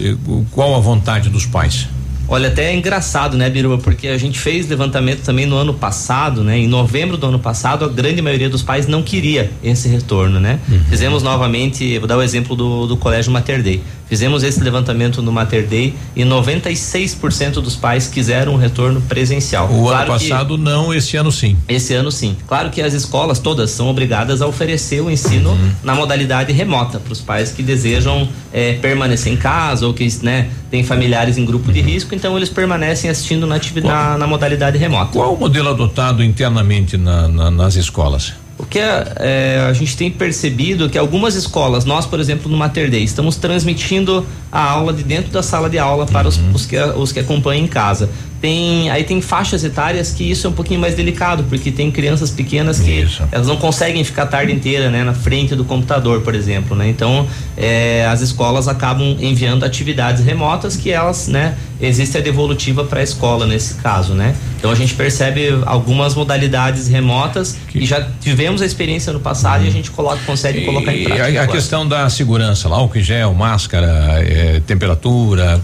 Qual 0.52 0.76
a 0.76 0.80
vontade 0.80 1.30
dos 1.30 1.46
pais? 1.46 1.88
Olha, 2.28 2.48
até 2.48 2.72
é 2.72 2.76
engraçado, 2.76 3.38
né, 3.38 3.48
Biruba? 3.52 3.78
Porque 3.78 4.08
a 4.08 4.18
gente 4.18 4.40
fez 4.40 4.68
levantamento 4.68 5.22
também 5.22 5.46
no 5.46 5.56
ano 5.58 5.76
passado, 5.76 6.44
né? 6.44 6.58
Em 6.58 6.68
novembro 6.68 7.18
do 7.18 7.28
ano 7.28 7.38
passado, 7.38 7.86
a 7.86 7.88
grande 7.88 8.20
maioria 8.20 8.50
dos 8.50 8.64
pais 8.64 8.88
não 8.88 9.04
queria 9.04 9.52
esse 9.64 9.88
retorno, 9.88 10.40
né? 10.40 10.60
Fizemos 10.90 11.22
novamente, 11.22 12.00
vou 12.00 12.08
dar 12.08 12.18
o 12.18 12.24
exemplo 12.24 12.56
do, 12.56 12.88
do 12.88 12.98
Colégio 12.98 13.32
Mater 13.32 13.62
Dei. 13.62 13.84
Fizemos 14.08 14.44
esse 14.44 14.60
levantamento 14.62 15.22
no 15.22 15.32
Mater 15.32 15.66
Dei 15.68 15.96
e 16.16 16.24
96% 16.24 17.54
dos 17.62 17.76
pais 17.76 18.08
quiseram 18.08 18.54
um 18.54 18.58
retorno 18.58 19.02
presencial. 19.02 19.66
O 19.72 19.84
Claro 19.84 20.12
ano 20.12 20.20
que- 20.20 20.30
passado 20.30 20.58
não, 20.58 20.94
esse 20.94 21.18
ano 21.18 21.32
sim. 21.32 21.58
esse 21.68 21.94
ano 21.94 22.12
sim. 22.12 22.36
Claro 22.48 22.70
que 22.70 22.82
as 22.82 22.94
escolas 22.94 23.40
todas 23.40 23.72
são 23.72 23.88
obrigadas 23.88 24.42
a 24.42 24.48
oferecer 24.48 25.02
o 25.02 25.10
ensino 25.10 25.58
na 25.84 25.96
modalidade 25.96 26.54
remota 26.54 27.00
para 27.00 27.14
os 27.14 27.22
pais 27.22 27.52
que 27.52 27.64
desejam 27.64 28.28
eh, 28.54 28.78
permanecer 28.82 29.34
em 29.34 29.38
casa 29.38 29.86
ou 29.88 29.94
que 29.94 30.08
né, 30.24 30.50
têm 30.70 30.84
familiares 30.84 31.38
em 31.38 31.46
grupo 31.46 31.72
de 31.72 31.82
risco, 31.82 32.14
então 32.16 32.38
eles 32.38 32.50
permanecem 32.50 33.10
assistindo 33.10 33.48
na, 33.48 33.60
na, 33.84 34.18
na 34.18 34.28
modalidade 34.28 34.78
remota. 34.78 35.12
Qual 35.14 35.34
o 35.34 35.40
modelo 35.40 35.70
adotado 35.70 36.24
internamente 36.24 36.98
na- 36.98 37.28
na- 37.28 37.52
nas 37.52 37.76
escolas? 37.76 38.34
O 38.58 38.66
que 38.66 38.80
é, 38.80 39.14
é, 39.18 39.66
a 39.68 39.74
gente 39.74 39.98
tem 39.98 40.10
percebido 40.10 40.90
que 40.90 40.98
algumas 40.98 41.36
escolas, 41.36 41.84
nós, 41.84 42.06
por 42.06 42.22
exemplo, 42.22 42.50
no 42.50 42.56
Mater 42.56 42.90
Dei, 42.90 43.04
estamos 43.04 43.36
transmitindo 43.36 44.26
a 44.50 44.64
aula 44.64 44.94
de 44.94 45.04
dentro 45.04 45.30
da 45.30 45.44
sala 45.44 45.70
de 45.70 45.78
aula 45.78 46.06
para 46.06 46.28
os, 46.28 46.40
os, 46.54 46.66
que, 46.66 46.78
os 46.80 47.12
que 47.12 47.20
acompanham 47.20 47.66
em 47.66 47.68
casa. 47.68 48.10
Tem, 48.46 48.92
aí 48.92 49.04
tem 49.04 49.22
faixas 49.22 49.64
etárias 49.64 50.12
que 50.12 50.24
isso 50.30 50.46
é 50.46 50.50
um 50.52 50.54
pouquinho 50.54 50.80
mais 50.80 50.94
delicado, 50.94 51.46
porque 51.46 51.72
tem 51.72 51.90
crianças 51.90 52.30
pequenas 52.30 52.80
que 52.80 52.92
isso. 52.92 53.24
elas 53.32 53.48
não 53.48 53.58
conseguem 53.58 54.04
ficar 54.04 54.22
a 54.22 54.28
tarde 54.28 54.54
inteira, 54.54 54.92
né, 54.92 55.04
na 55.04 55.16
frente 55.16 55.56
do 55.56 55.66
computador, 55.66 56.22
por 56.22 56.36
exemplo, 56.36 56.76
né? 56.76 56.88
Então, 56.88 57.28
é, 57.58 58.06
as 58.06 58.22
escolas 58.22 58.68
acabam 58.68 59.18
enviando 59.20 59.64
atividades 59.64 60.24
remotas 60.24 60.76
que 60.76 60.92
elas, 60.92 61.28
né, 61.28 61.58
existe 61.82 62.20
a 62.20 62.22
devolutiva 62.22 62.84
para 62.84 63.00
a 63.00 63.04
escola 63.04 63.48
nesse 63.48 63.74
caso, 63.82 64.14
né? 64.14 64.36
Então 64.60 64.70
a 64.70 64.76
gente 64.76 64.94
percebe 64.94 65.50
algumas 65.66 66.14
modalidades 66.14 66.88
remotas 66.88 67.58
que 67.68 67.80
e 67.80 67.86
já 67.88 68.08
tivemos 68.22 68.62
a 68.62 68.66
experiência 68.68 69.12
no 69.12 69.20
passado 69.20 69.62
hum. 69.62 69.66
e 69.66 69.70
a 69.70 69.72
gente 69.72 69.90
coloca, 69.90 70.20
consegue 70.24 70.60
e, 70.60 70.66
colocar 70.66 70.96
em 70.96 71.04
prática. 71.04 71.32
E 71.32 71.38
a, 71.40 71.44
a 71.44 71.48
questão 71.48 71.88
da 71.88 72.08
segurança, 72.12 72.70
lá, 72.70 72.78
álcool 72.78 73.00
gel, 73.00 73.34
máscara, 73.34 74.24
é, 74.24 74.62
temperatura, 74.68 75.60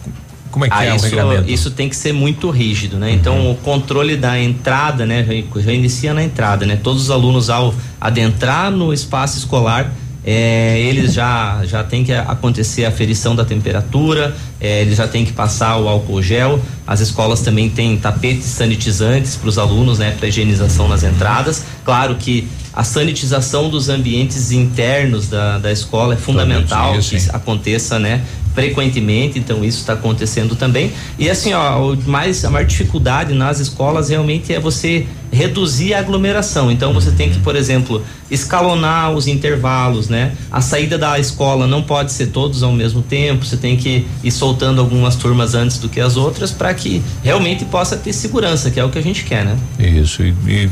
como 0.51 0.65
é 0.65 0.69
que 0.69 0.75
ah, 0.75 0.85
é 0.85 0.95
isso, 0.95 1.05
o 1.05 1.09
regulamento? 1.09 1.49
Isso 1.49 1.71
tem 1.71 1.89
que 1.89 1.95
ser 1.95 2.13
muito 2.13 2.49
rígido, 2.49 2.97
né? 2.97 3.11
Então, 3.11 3.33
uhum. 3.35 3.41
Então 3.41 3.51
o 3.51 3.55
controle 3.55 4.17
da 4.17 4.39
entrada, 4.39 5.05
né? 5.05 5.23
Já, 5.23 5.61
já, 5.61 5.71
inicia 5.71 6.13
na 6.13 6.23
entrada, 6.23 6.65
né? 6.65 6.75
Todos 6.75 7.03
os 7.03 7.11
alunos 7.11 7.49
ao 7.49 7.73
adentrar 7.99 8.69
no 8.69 8.93
espaço 8.93 9.37
escolar, 9.37 9.91
é, 10.23 10.79
eles 10.79 11.13
já 11.13 11.61
já 11.65 11.83
tem 11.83 12.03
que 12.03 12.13
acontecer 12.13 12.85
a 12.85 12.91
ferição 12.91 13.35
da 13.35 13.43
temperatura, 13.43 14.35
é, 14.59 14.81
eles 14.81 14.97
já 14.97 15.07
tem 15.07 15.25
que 15.25 15.33
passar 15.33 15.77
o 15.77 15.87
álcool 15.87 16.21
gel. 16.21 16.59
As 16.85 16.99
escolas 16.99 17.41
também 17.41 17.69
têm 17.69 17.97
tapetes 17.97 18.45
sanitizantes 18.45 19.35
para 19.35 19.49
os 19.49 19.57
alunos, 19.57 19.97
né? 19.97 20.11
Para 20.11 20.27
higienização 20.27 20.87
nas 20.87 21.03
entradas. 21.03 21.63
Claro 21.83 22.15
que 22.15 22.47
a 22.73 22.83
sanitização 22.83 23.69
dos 23.69 23.89
ambientes 23.89 24.51
internos 24.51 25.27
da, 25.27 25.57
da 25.57 25.71
escola 25.71 26.13
é 26.13 26.17
fundamental 26.17 26.97
dia, 26.97 27.19
que 27.19 27.29
aconteça, 27.31 27.99
né? 27.99 28.21
Frequentemente, 28.53 29.39
então 29.39 29.63
isso 29.63 29.79
está 29.79 29.93
acontecendo 29.93 30.55
também. 30.55 30.91
E 31.17 31.29
assim, 31.29 31.53
ó, 31.53 31.95
mais 32.05 32.43
a 32.43 32.49
maior 32.49 32.65
dificuldade 32.65 33.33
nas 33.33 33.59
escolas 33.59 34.09
realmente 34.09 34.53
é 34.53 34.59
você 34.59 35.05
reduzir 35.31 35.93
a 35.93 35.99
aglomeração. 35.99 36.71
Então 36.71 36.93
você 36.93 37.11
tem 37.11 37.29
que, 37.29 37.39
por 37.39 37.55
exemplo, 37.55 38.03
escalonar 38.29 39.11
os 39.11 39.27
intervalos, 39.27 40.07
né? 40.09 40.33
A 40.51 40.61
saída 40.61 40.97
da 40.97 41.19
escola 41.19 41.67
não 41.67 41.81
pode 41.81 42.11
ser 42.11 42.27
todos 42.27 42.63
ao 42.63 42.71
mesmo 42.71 43.01
tempo, 43.01 43.45
você 43.45 43.57
tem 43.57 43.77
que 43.77 44.05
ir 44.23 44.31
soltando 44.31 44.79
algumas 44.79 45.15
turmas 45.15 45.53
antes 45.53 45.77
do 45.77 45.89
que 45.89 45.99
as 45.99 46.17
outras 46.17 46.51
para 46.51 46.73
que 46.73 47.01
realmente 47.23 47.65
possa 47.65 47.97
ter 47.97 48.13
segurança, 48.13 48.71
que 48.71 48.79
é 48.79 48.83
o 48.83 48.89
que 48.89 48.99
a 48.99 49.03
gente 49.03 49.23
quer, 49.23 49.43
né? 49.45 49.57
Isso. 49.79 50.23
E, 50.23 50.33
e 50.47 50.69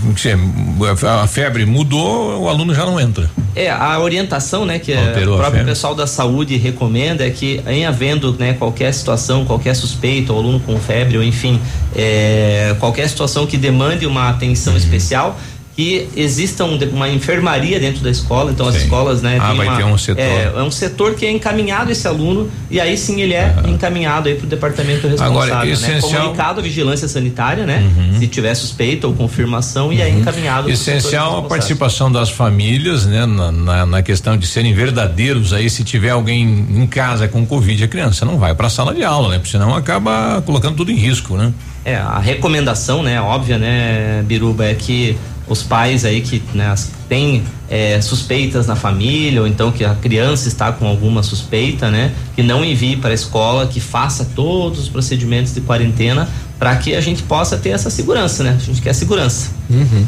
a 1.08 1.28
febre 1.28 1.66
mudou, 1.66 2.42
o 2.44 2.50
aluno 2.50 2.74
já 2.74 2.86
não 2.86 3.00
entra. 3.00 3.30
É, 3.56 3.70
a 3.70 4.00
orientação, 4.00 4.66
né, 4.66 4.80
que 4.80 4.94
Alterou 4.94 5.36
o 5.36 5.38
próprio 5.38 5.66
pessoal 5.66 5.96
da 5.96 6.08
saúde 6.08 6.56
recomenda 6.56 7.26
é 7.26 7.30
que 7.30 7.62
em 7.68 7.86
havendo, 7.86 8.36
né, 8.40 8.54
qualquer 8.54 8.94
situação, 8.94 9.44
qualquer 9.44 9.76
suspeito, 9.76 10.32
aluno 10.32 10.60
com 10.60 10.78
febre, 10.80 11.18
ou 11.18 11.24
enfim, 11.24 11.60
é, 11.96 12.76
qualquer 12.80 13.10
situação 13.10 13.46
que 13.46 13.58
demande 13.58 14.06
uma 14.06 14.30
atenção 14.30 14.49
uhum. 14.52 14.78
especial, 14.78 15.40
que 15.80 16.10
exista 16.14 16.66
um, 16.66 16.78
uma 16.92 17.08
enfermaria 17.08 17.80
dentro 17.80 18.04
da 18.04 18.10
escola, 18.10 18.52
então 18.52 18.70
sim. 18.70 18.76
as 18.76 18.84
escolas, 18.84 19.22
né, 19.22 19.38
ah, 19.40 19.54
vai 19.54 19.66
uma, 19.66 19.78
ter 19.78 19.86
um 19.86 19.98
setor. 19.98 20.22
É, 20.22 20.52
é, 20.54 20.62
um 20.62 20.70
setor 20.70 21.16
que 21.16 21.26
é 21.26 21.32
encaminhado 21.32 21.90
esse 21.90 22.06
aluno 22.06 22.52
e 22.70 22.82
aí 22.82 22.98
sim 22.98 23.22
ele 23.22 23.34
é 23.34 23.56
uhum. 23.64 23.76
encaminhado 23.76 24.28
aí 24.28 24.36
para 24.36 24.46
o 24.46 24.50
departamento 24.50 25.08
responsável, 25.08 25.42
Agora, 25.42 25.66
né? 25.66 25.72
essencial... 25.72 26.22
Comunicado 26.24 26.60
à 26.60 26.64
vigilância 26.64 27.08
sanitária, 27.08 27.66
né? 27.66 27.90
Uhum. 27.96 28.20
Se 28.20 28.28
tiver 28.28 28.54
suspeita 28.56 29.08
ou 29.08 29.14
confirmação 29.14 29.86
uhum. 29.86 29.94
e 29.94 30.02
aí 30.02 30.12
uhum. 30.12 30.20
encaminhado. 30.20 30.70
Essencial 30.70 31.38
a 31.38 31.44
participação 31.44 32.12
das 32.12 32.30
famílias, 32.30 33.06
né? 33.06 33.26
Na, 33.26 33.50
na, 33.50 33.86
na, 33.86 34.02
questão 34.02 34.36
de 34.36 34.48
serem 34.48 34.74
verdadeiros 34.74 35.54
aí, 35.54 35.70
se 35.70 35.86
tiver 35.86 36.10
alguém 36.10 36.44
em 36.44 36.88
casa 36.88 37.26
com 37.30 37.46
covid, 37.46 37.86
a 37.86 37.88
criança 37.88 38.26
não 38.26 38.38
vai 38.38 38.54
para 38.54 38.68
a 38.68 38.70
sala 38.70 38.94
de 38.94 39.06
aula, 39.06 39.30
né? 39.30 39.36
Porque 39.38 39.52
senão 39.52 39.74
acaba 39.74 40.44
colocando 40.46 40.76
tudo 40.76 40.92
em 40.92 40.96
risco, 40.96 41.38
né? 41.38 41.54
É, 41.86 41.96
a 41.96 42.20
recomendação, 42.20 43.02
né, 43.02 43.22
óbvia, 43.22 43.58
né, 43.58 44.24
Biruba, 44.28 44.66
é 44.66 44.74
que 44.76 45.18
os 45.50 45.64
pais 45.64 46.06
aí 46.06 46.22
que 46.22 46.42
né, 46.54 46.74
têm 47.10 47.44
é, 47.68 48.00
suspeitas 48.02 48.68
na 48.68 48.76
família, 48.76 49.42
ou 49.42 49.48
então 49.48 49.72
que 49.72 49.84
a 49.84 49.96
criança 49.96 50.48
está 50.48 50.72
com 50.72 50.88
alguma 50.88 51.24
suspeita, 51.24 51.90
né? 51.90 52.14
Que 52.36 52.44
não 52.44 52.64
envie 52.64 52.96
para 52.96 53.10
a 53.10 53.14
escola, 53.14 53.66
que 53.66 53.80
faça 53.80 54.26
todos 54.36 54.80
os 54.80 54.90
procedimentos 54.90 55.54
de 55.54 55.62
quarentena 55.62 56.30
para 56.60 56.76
que 56.76 56.96
a 56.96 57.02
gente 57.02 57.24
possa 57.24 57.58
ter 57.58 57.70
essa 57.70 57.90
segurança, 57.90 58.44
né? 58.44 58.58
A 58.62 58.64
gente 58.64 58.82
quer 58.82 58.94
segurança. 58.94 59.50
Uhum. 59.70 60.06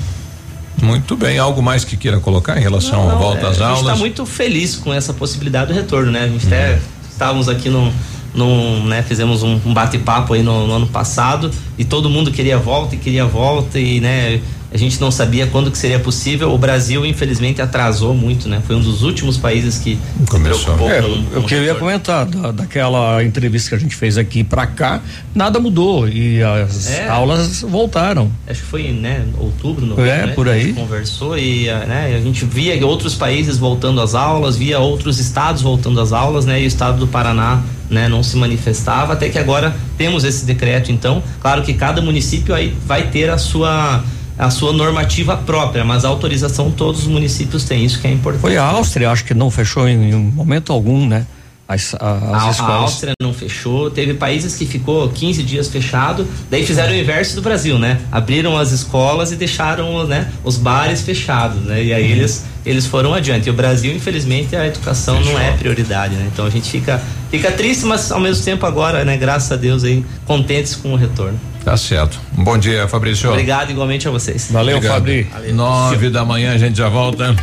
Muito 0.82 1.16
bem, 1.16 1.38
algo 1.38 1.62
mais 1.62 1.84
que 1.84 1.98
queira 1.98 2.20
colocar 2.20 2.58
em 2.58 2.62
relação 2.62 3.10
à 3.10 3.16
volta 3.16 3.48
às 3.48 3.62
aulas? 3.62 3.62
A 3.62 3.68
gente 3.68 3.82
está 3.82 3.96
muito 3.96 4.26
feliz 4.26 4.76
com 4.76 4.94
essa 4.94 5.14
possibilidade 5.14 5.74
do 5.74 5.76
retorno, 5.76 6.12
né? 6.12 6.24
A 6.24 6.28
gente 6.28 6.46
uhum. 6.46 6.54
até 6.54 6.80
estávamos 7.10 7.50
aqui 7.50 7.70
num, 7.70 7.92
num, 8.34 8.86
né, 8.86 9.04
fizemos 9.04 9.44
um, 9.44 9.60
bate-papo 9.74 10.34
aí 10.34 10.42
no, 10.42 10.68
no, 10.68 10.74
ano 10.74 10.88
passado 10.88 11.52
e 11.78 11.84
todo 11.84 12.10
mundo 12.10 12.32
queria 12.32 12.58
volta 12.58 12.96
e 12.96 12.98
queria 12.98 13.26
volta 13.26 13.80
e 13.80 14.00
né 14.00 14.42
a 14.74 14.78
gente 14.78 15.02
não 15.02 15.12
sabia 15.12 15.48
quando 15.48 15.70
que 15.70 15.78
seria 15.78 16.00
possível. 16.00 16.54
O 16.54 16.58
Brasil, 16.58 17.06
infelizmente, 17.06 17.62
atrasou 17.62 18.14
muito, 18.16 18.48
né? 18.48 18.62
Foi 18.66 18.76
um 18.76 18.80
dos 18.80 19.04
últimos 19.04 19.38
países 19.38 19.78
que 19.78 20.00
começou. 20.30 20.74
É, 20.90 21.02
com, 21.02 21.24
com 21.24 21.36
eu 21.36 21.44
queria 21.44 21.76
comentar 21.76 22.26
da, 22.26 22.52
daquela 22.52 23.22
entrevista 23.22 23.70
que 23.70 23.76
a 23.76 23.80
gente 23.80 23.96
fez 23.96 24.18
aqui 24.18 24.44
para 24.44 24.66
cá, 24.66 25.02
nada 25.36 25.60
mudou 25.60 26.08
e 26.08 26.42
as 26.42 26.90
é, 26.90 27.08
aulas 27.10 27.62
voltaram. 27.62 28.32
Acho 28.48 28.62
que 28.62 28.68
foi, 28.68 28.92
né, 28.94 29.26
outubro, 29.38 29.86
novembro, 29.86 30.10
É, 30.10 30.26
né? 30.28 30.34
por 30.34 30.48
aí. 30.48 30.72
conversou 30.72 31.38
e, 31.38 31.66
né, 31.66 32.16
a 32.18 32.22
gente 32.22 32.46
via 32.46 32.86
outros 32.88 33.14
países 33.14 33.58
voltando 33.58 34.00
às 34.00 34.16
aulas, 34.16 34.56
via 34.56 34.80
outros 34.80 35.20
estados 35.20 35.62
voltando 35.62 36.00
às 36.00 36.14
aulas, 36.14 36.46
né? 36.46 36.62
E 36.62 36.64
o 36.64 36.68
estado 36.68 36.98
do 36.98 37.08
Paraná 37.08 37.62
né, 37.90 38.08
não 38.08 38.24
se 38.24 38.38
manifestava, 38.38 39.14
até 39.14 39.28
que 39.28 39.38
agora 39.38 39.76
temos 39.98 40.24
esse 40.24 40.46
decreto, 40.46 40.94
então, 40.94 41.22
claro 41.42 41.62
que 41.62 41.74
cada 41.74 42.02
município 42.02 42.56
aí 42.56 42.74
vai 42.86 43.08
ter 43.10 43.30
a 43.30 43.38
sua 43.38 44.02
a 44.42 44.50
sua 44.50 44.74
normativa 44.74 45.38
própria, 45.38 45.86
mas 45.86 46.04
a 46.04 46.08
autorização 46.08 46.72
todos 46.72 47.02
os 47.02 47.08
municípios 47.08 47.64
têm, 47.64 47.86
isso 47.86 48.02
que 48.02 48.08
é 48.08 48.12
importante. 48.12 48.42
Foi 48.42 48.58
a 48.58 48.64
Áustria, 48.64 49.12
acho 49.12 49.24
que 49.24 49.36
não 49.36 49.52
fechou 49.52 49.88
em, 49.88 50.16
momento 50.16 50.74
algum, 50.74 51.06
né? 51.06 51.28
As, 51.68 51.94
as 51.94 52.02
a, 52.02 52.50
escolas. 52.50 52.60
a 52.60 52.76
Áustria 52.78 53.14
não 53.22 53.36
fechou, 53.36 53.92
teve 53.92 54.16
países 54.16 54.56
que 54.56 54.66
ficou 54.66 55.08
15 55.10 55.44
dias 55.44 55.68
fechado, 55.68 56.28
daí 56.50 56.66
fizeram 56.66 56.92
o 56.92 56.96
inverso 56.96 57.36
do 57.36 57.44
Brasil, 57.44 57.78
né? 57.78 58.02
Abriram 58.12 58.58
as 58.58 58.72
escolas 58.72 59.32
e 59.32 59.36
deixaram 59.36 60.08
né, 60.08 60.28
os 60.44 60.58
bares 60.58 61.04
fechados, 61.04 61.62
né? 61.62 61.84
E 61.84 61.94
aí 61.94 62.06
uhum. 62.06 62.10
eles, 62.10 62.44
eles 62.66 62.88
foram 62.88 63.14
adiante. 63.14 63.46
E 63.46 63.52
o 63.52 63.54
Brasil, 63.54 63.96
infelizmente, 63.96 64.56
a 64.56 64.66
educação 64.66 65.18
fechou. 65.18 65.34
não 65.34 65.40
é 65.40 65.52
prioridade, 65.52 66.16
né? 66.16 66.28
Então 66.34 66.48
a 66.48 66.50
gente 66.50 66.68
fica, 66.68 67.00
fica 67.30 67.52
triste, 67.52 67.86
mas 67.86 68.12
ao 68.12 68.20
mesmo 68.20 68.44
tempo 68.44 68.66
agora, 68.66 69.06
né? 69.06 69.18
Graças 69.18 69.52
a 69.52 69.56
Deus 69.56 69.84
aí, 69.84 70.04
contentes 70.26 70.76
com 70.76 70.94
o 70.94 70.96
retorno. 70.96 71.40
Tá 71.64 71.78
certo. 71.78 72.20
Um 72.38 72.44
bom 72.44 72.58
dia, 72.58 72.88
Fabrício. 72.88 73.30
Obrigado 73.30 73.72
igualmente 73.72 74.08
a 74.08 74.12
vocês. 74.12 74.50
Valeu, 74.52 74.82
Fabrício. 74.82 75.32
Nove 75.54 76.10
da 76.10 76.26
manhã 76.26 76.54
a 76.54 76.58
gente 76.58 76.78
já 76.78 76.90
volta. 76.90 77.36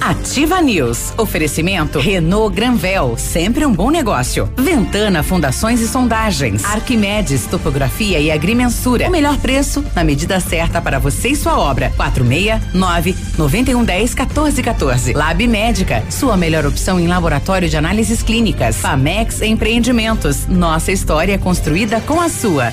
Ativa 0.00 0.60
News. 0.60 1.12
Oferecimento 1.18 1.98
Renault 1.98 2.54
Granvel, 2.54 3.16
sempre 3.18 3.66
um 3.66 3.72
bom 3.72 3.90
negócio. 3.90 4.50
Ventana 4.56 5.22
Fundações 5.22 5.80
e 5.80 5.88
Sondagens. 5.88 6.64
Arquimedes 6.64 7.46
Topografia 7.46 8.18
e 8.18 8.30
Agrimensura. 8.30 9.08
O 9.08 9.10
melhor 9.10 9.36
preço 9.38 9.84
na 9.94 10.04
medida 10.04 10.40
certa 10.40 10.80
para 10.80 10.98
você 10.98 11.28
e 11.28 11.36
sua 11.36 11.58
obra. 11.58 11.92
469 11.96 13.14
9110 13.36 14.14
1414. 14.14 15.12
Lab 15.12 15.46
Médica, 15.46 16.04
sua 16.08 16.36
melhor 16.36 16.64
opção 16.64 16.98
em 16.98 17.06
laboratório 17.06 17.68
de 17.68 17.76
análises 17.76 18.22
clínicas. 18.22 18.76
Famex 18.76 19.42
Empreendimentos. 19.42 20.46
Nossa 20.46 20.92
história 20.92 21.34
é 21.34 21.38
construída 21.38 22.00
com 22.00 22.20
a 22.20 22.28
sua. 22.28 22.72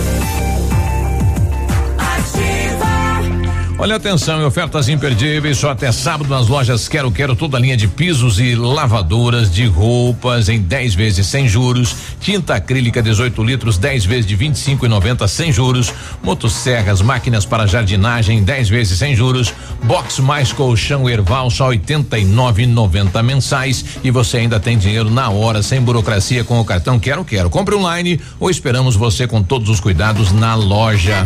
Olha 3.81 3.95
atenção, 3.95 4.45
ofertas 4.45 4.87
imperdíveis 4.89 5.57
só 5.57 5.71
até 5.71 5.91
sábado 5.91 6.29
nas 6.29 6.47
lojas 6.47 6.87
Quero 6.87 7.11
Quero 7.11 7.35
toda 7.35 7.57
a 7.57 7.59
linha 7.59 7.75
de 7.75 7.87
pisos 7.87 8.39
e 8.39 8.53
lavadoras 8.53 9.51
de 9.51 9.65
roupas 9.65 10.49
em 10.49 10.61
10 10.61 10.93
vezes 10.93 11.25
sem 11.25 11.47
juros, 11.47 11.95
tinta 12.19 12.53
acrílica 12.53 13.01
18 13.01 13.43
litros 13.43 13.79
10 13.79 14.05
vezes 14.05 14.27
de 14.27 14.35
25 14.35 14.85
e 14.85 14.87
90 14.87 15.27
sem 15.27 15.51
juros, 15.51 15.91
motosserras, 16.21 17.01
máquinas 17.01 17.43
para 17.43 17.65
jardinagem 17.65 18.43
10 18.43 18.69
vezes 18.69 18.99
sem 18.99 19.15
juros, 19.15 19.51
box 19.81 20.19
mais 20.19 20.53
colchão 20.53 21.09
Erval 21.09 21.49
só 21.49 21.71
89,90 21.71 23.23
mensais 23.23 23.83
e 24.03 24.11
você 24.11 24.37
ainda 24.37 24.59
tem 24.59 24.77
dinheiro 24.77 25.09
na 25.09 25.31
hora 25.31 25.63
sem 25.63 25.81
burocracia 25.81 26.43
com 26.43 26.59
o 26.59 26.65
cartão 26.65 26.99
Quero 26.99 27.25
Quero. 27.25 27.49
Compre 27.49 27.73
online 27.73 28.21
ou 28.39 28.47
esperamos 28.47 28.95
você 28.95 29.25
com 29.25 29.41
todos 29.41 29.69
os 29.69 29.79
cuidados 29.79 30.31
na 30.31 30.53
loja. 30.53 31.25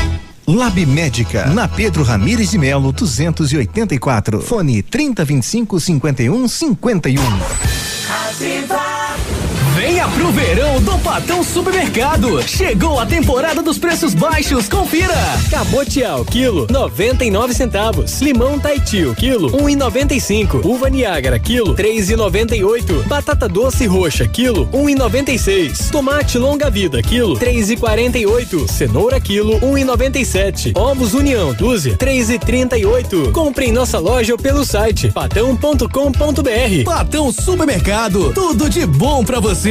Lab 0.55 0.77
Médica, 0.85 1.45
na 1.47 1.65
Pedro 1.65 2.03
Ramires 2.03 2.51
de 2.51 2.57
Melo, 2.57 2.91
284. 2.91 4.41
Fone 4.41 4.83
3025 4.83 5.79
51 5.79 6.47
51. 6.49 7.21
Venha 9.81 10.07
pro 10.09 10.31
verão 10.31 10.79
do 10.79 10.95
Patão 10.99 11.43
Supermercado. 11.43 12.39
Chegou 12.47 12.99
a 12.99 13.05
temporada 13.07 13.63
dos 13.63 13.79
preços 13.79 14.13
baixos. 14.13 14.69
Confira. 14.69 15.15
Cabotial 15.49 16.23
quilo 16.23 16.67
99 16.69 17.51
centavos. 17.55 18.21
Limão 18.21 18.59
Taiti 18.59 19.03
o 19.05 19.15
quilo 19.15 19.49
1,95. 19.49 20.63
Uva 20.63 20.87
Niágara 20.87 21.39
quilo 21.39 21.73
3,98. 21.73 23.07
Batata 23.07 23.49
doce 23.49 23.87
roxa 23.87 24.27
quilo 24.27 24.67
1,96. 24.67 25.89
Tomate 25.89 26.37
longa 26.37 26.69
vida 26.69 27.01
quilo 27.01 27.35
3,48. 27.39 28.69
Cenoura 28.69 29.19
quilo 29.19 29.59
1,97. 29.61 30.77
Ovos 30.77 31.15
União 31.15 31.55
dúzia 31.55 31.97
3,38. 31.97 33.31
Compre 33.31 33.65
em 33.65 33.71
nossa 33.71 33.97
loja 33.97 34.33
ou 34.33 34.37
pelo 34.37 34.63
site 34.63 35.11
patão.com.br. 35.11 36.83
Patão 36.85 37.31
Supermercado. 37.31 38.31
Tudo 38.31 38.69
de 38.69 38.85
bom 38.85 39.25
pra 39.25 39.39
você. 39.39 39.70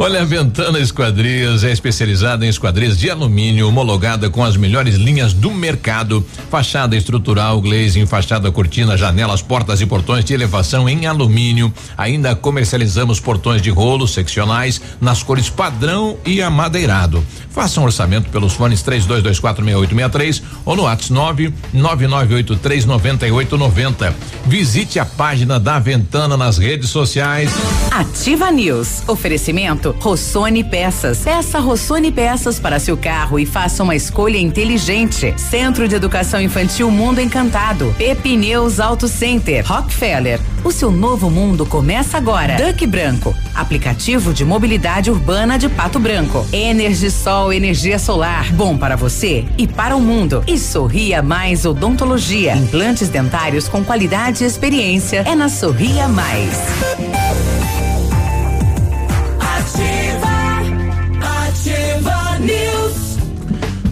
Olha, 0.00 0.22
a 0.22 0.24
Ventana 0.24 0.78
Esquadrias 0.78 1.64
é 1.64 1.72
especializada 1.72 2.46
em 2.46 2.48
esquadrias 2.48 2.96
de 2.96 3.10
alumínio, 3.10 3.66
homologada 3.66 4.30
com 4.30 4.44
as 4.44 4.56
melhores 4.56 4.94
linhas 4.94 5.32
do 5.32 5.50
mercado. 5.50 6.24
Fachada 6.48 6.96
estrutural, 6.96 7.60
glazing, 7.60 8.06
fachada 8.06 8.52
cortina, 8.52 8.96
janelas, 8.96 9.42
portas 9.42 9.80
e 9.80 9.86
portões 9.86 10.24
de 10.24 10.32
elevação 10.32 10.88
em 10.88 11.04
alumínio. 11.04 11.74
Ainda 11.96 12.36
comercializamos 12.36 13.18
portões 13.18 13.60
de 13.60 13.70
rolo 13.70 14.06
seccionais 14.06 14.80
nas 15.00 15.24
cores 15.24 15.50
padrão 15.50 16.16
e 16.24 16.40
amadeirado. 16.40 17.26
Faça 17.50 17.80
um 17.80 17.84
orçamento 17.84 18.30
pelos 18.30 18.52
fones 18.52 18.80
32246863 18.84 20.42
ou 20.64 20.76
no 20.76 20.84
WhatsApp 20.84 21.52
999839890. 21.74 24.14
Visite 24.46 25.00
a 25.00 25.04
página 25.04 25.58
da 25.58 25.80
Ventana 25.80 26.36
nas 26.36 26.56
redes 26.56 26.90
sociais. 26.90 27.50
Ativa 27.90 28.48
News. 28.52 29.02
Oferecimento 29.08 29.87
Rossoni 29.98 30.64
Peças. 30.64 31.18
Peça 31.18 31.58
Rossoni 31.58 32.10
Peças 32.10 32.58
para 32.58 32.78
seu 32.78 32.96
carro 32.96 33.38
e 33.38 33.46
faça 33.46 33.82
uma 33.82 33.94
escolha 33.94 34.38
inteligente. 34.38 35.34
Centro 35.36 35.88
de 35.88 35.94
Educação 35.94 36.40
Infantil 36.40 36.90
Mundo 36.90 37.20
Encantado. 37.20 37.94
Pepineus 37.98 38.80
Auto 38.80 39.08
Center. 39.08 39.64
Rockefeller. 39.66 40.40
O 40.64 40.72
seu 40.72 40.90
novo 40.90 41.30
mundo 41.30 41.64
começa 41.64 42.16
agora. 42.16 42.56
Duck 42.56 42.86
Branco. 42.86 43.34
Aplicativo 43.54 44.34
de 44.34 44.44
mobilidade 44.44 45.10
urbana 45.10 45.58
de 45.58 45.68
Pato 45.68 45.98
Branco. 45.98 46.46
Energisol 46.52 47.52
energia 47.52 47.98
solar. 47.98 48.52
Bom 48.52 48.76
para 48.76 48.96
você 48.96 49.44
e 49.56 49.66
para 49.66 49.96
o 49.96 50.00
mundo. 50.00 50.42
E 50.46 50.58
Sorria 50.58 51.22
Mais 51.22 51.64
Odontologia. 51.64 52.54
Implantes 52.56 53.08
dentários 53.08 53.68
com 53.68 53.84
qualidade 53.84 54.44
e 54.44 54.46
experiência. 54.46 55.22
É 55.26 55.34
na 55.34 55.48
Sorria 55.48 56.08
Mais. 56.08 57.47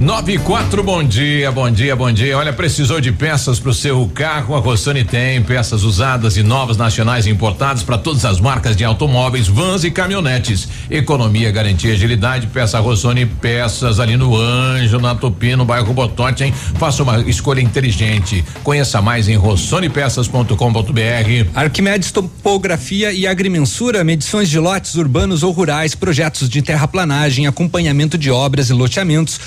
9 0.07 0.35
e 0.35 0.39
4, 0.39 0.85
bom 0.85 1.03
dia, 1.03 1.51
bom 1.51 1.69
dia, 1.69 1.97
bom 1.97 2.13
dia. 2.13 2.39
Olha, 2.39 2.53
precisou 2.53 3.01
de 3.01 3.11
peças 3.11 3.59
para 3.59 3.73
o 3.73 3.75
seu 3.75 4.09
carro? 4.15 4.55
A 4.55 4.61
Rossoni 4.61 5.03
tem 5.03 5.43
peças 5.43 5.83
usadas 5.83 6.37
e 6.37 6.45
novas 6.45 6.77
nacionais 6.77 7.27
importadas 7.27 7.83
para 7.83 7.99
todas 7.99 8.25
as 8.25 8.39
marcas 8.39 8.77
de 8.77 8.85
automóveis, 8.85 9.49
vans 9.49 9.83
e 9.83 9.91
caminhonetes. 9.91 10.69
Economia, 10.89 11.51
garantia, 11.51 11.93
agilidade. 11.93 12.47
Peça 12.47 12.79
Rossoni 12.79 13.27
peças 13.27 13.99
ali 13.99 14.17
no 14.17 14.37
Anjo, 14.37 15.01
na 15.01 15.13
Tupi, 15.13 15.57
no 15.57 15.65
bairro 15.65 15.93
Botote, 15.93 16.45
hein? 16.45 16.55
Faça 16.79 17.03
uma 17.03 17.23
escolha 17.23 17.61
inteligente. 17.61 18.45
Conheça 18.63 19.03
mais 19.03 19.29
em 19.29 19.35
rossonepeças.com.br. 19.35 21.51
Arquimedes 21.53 22.13
Topografia 22.13 23.13
e 23.13 23.27
Agrimensura, 23.27 24.05
medições 24.05 24.49
de 24.49 24.61
lotes 24.61 24.95
urbanos 24.95 25.43
ou 25.43 25.51
rurais, 25.51 25.97
projetos 25.97 26.49
de 26.49 26.63
terraplanagem, 26.63 27.49
acompanhamento 27.49 28.17
de 28.17 28.31
obras 28.31 28.71
e 28.71 28.73
loteamentos, 28.73 29.41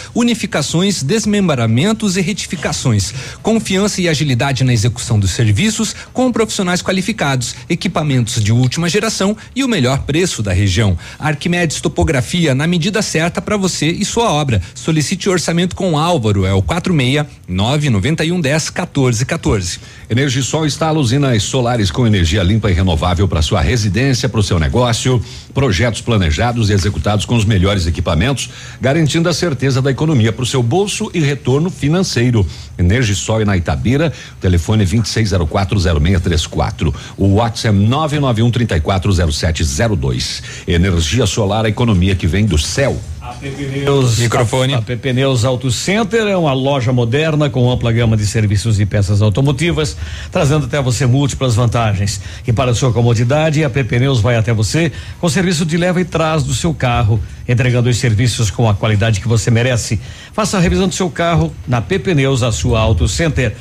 desmembramentos 1.03 2.17
e 2.17 2.21
retificações. 2.21 3.13
Confiança 3.41 4.01
e 4.01 4.09
agilidade 4.09 4.63
na 4.63 4.73
execução 4.73 5.19
dos 5.19 5.31
serviços 5.31 5.95
com 6.11 6.31
profissionais 6.31 6.81
qualificados, 6.81 7.55
equipamentos 7.69 8.43
de 8.43 8.51
última 8.51 8.89
geração 8.89 9.37
e 9.55 9.63
o 9.63 9.67
melhor 9.67 9.99
preço 9.99 10.43
da 10.43 10.51
região. 10.51 10.97
Arquimedes 11.17 11.79
Topografia 11.81 12.53
na 12.53 12.67
medida 12.67 13.01
certa 13.01 13.41
para 13.41 13.55
você 13.57 13.87
e 13.87 14.03
sua 14.03 14.31
obra. 14.31 14.61
Solicite 14.73 15.29
orçamento 15.29 15.75
com 15.75 15.97
Álvaro, 15.97 16.45
é 16.45 16.53
o 16.53 16.61
46 16.61 17.25
991 17.47 18.41
10 18.41 18.69
14 18.69 19.25
14. 19.25 19.79
Energisol 20.09 20.65
instala 20.65 20.97
usinas 20.97 21.43
solares 21.43 21.91
com 21.91 22.07
energia 22.07 22.41
limpa 22.41 22.71
e 22.71 22.73
renovável 22.73 23.27
para 23.27 23.43
sua 23.43 23.61
residência, 23.61 24.27
para 24.27 24.39
o 24.39 24.43
seu 24.43 24.57
negócio. 24.57 25.23
Projetos 25.53 26.01
planejados 26.01 26.71
e 26.71 26.73
executados 26.73 27.25
com 27.25 27.35
os 27.35 27.45
melhores 27.45 27.85
equipamentos, 27.85 28.49
garantindo 28.81 29.29
a 29.29 29.33
certeza 29.33 29.83
da 29.83 29.91
economia 29.91 30.33
para 30.33 30.41
o 30.41 30.47
seu 30.47 30.63
bolso 30.63 31.11
e 31.13 31.19
retorno 31.19 31.69
financeiro. 31.69 32.43
Energisol 32.75 33.45
na 33.45 33.55
Itabira, 33.55 34.11
telefone 34.41 34.83
26040634. 34.83 36.91
O 37.15 37.35
WhatsApp 37.35 37.77
é 37.77 37.87
991340702. 37.87 40.41
Energia 40.67 41.27
solar, 41.27 41.65
a 41.65 41.69
economia 41.69 42.15
que 42.15 42.25
vem 42.25 42.47
do 42.47 42.57
céu. 42.57 42.99
Pneus, 43.35 44.19
Microfone. 44.19 44.73
A, 44.73 44.77
a 44.77 44.81
PP 44.81 45.13
Neus 45.13 45.45
Auto 45.45 45.71
Center 45.71 46.27
é 46.27 46.35
uma 46.35 46.53
loja 46.53 46.93
moderna 46.93 47.49
com 47.49 47.69
ampla 47.71 47.91
gama 47.91 48.15
de 48.15 48.25
serviços 48.25 48.79
e 48.79 48.85
peças 48.85 49.21
automotivas, 49.21 49.97
trazendo 50.31 50.65
até 50.65 50.81
você 50.81 51.05
múltiplas 51.05 51.55
vantagens. 51.55 52.21
E 52.47 52.53
para 52.53 52.73
sua 52.73 52.91
comodidade, 52.91 53.63
a 53.63 53.69
PP 53.69 53.99
Neus 53.99 54.19
vai 54.19 54.35
até 54.35 54.53
você 54.53 54.91
com 55.19 55.29
serviço 55.29 55.65
de 55.65 55.77
leva 55.77 55.99
e 56.01 56.05
trás 56.05 56.43
do 56.43 56.53
seu 56.53 56.73
carro, 56.73 57.19
entregando 57.47 57.89
os 57.89 57.97
serviços 57.97 58.49
com 58.49 58.69
a 58.69 58.73
qualidade 58.73 59.19
que 59.19 59.27
você 59.27 59.51
merece. 59.51 59.99
Faça 60.33 60.57
a 60.57 60.59
revisão 60.59 60.87
do 60.87 60.95
seu 60.95 61.09
carro 61.09 61.53
na 61.67 61.81
PP 61.81 62.15
Neus, 62.15 62.43
a 62.43 62.51
sua 62.51 62.79
Auto 62.79 63.07
Center. 63.07 63.55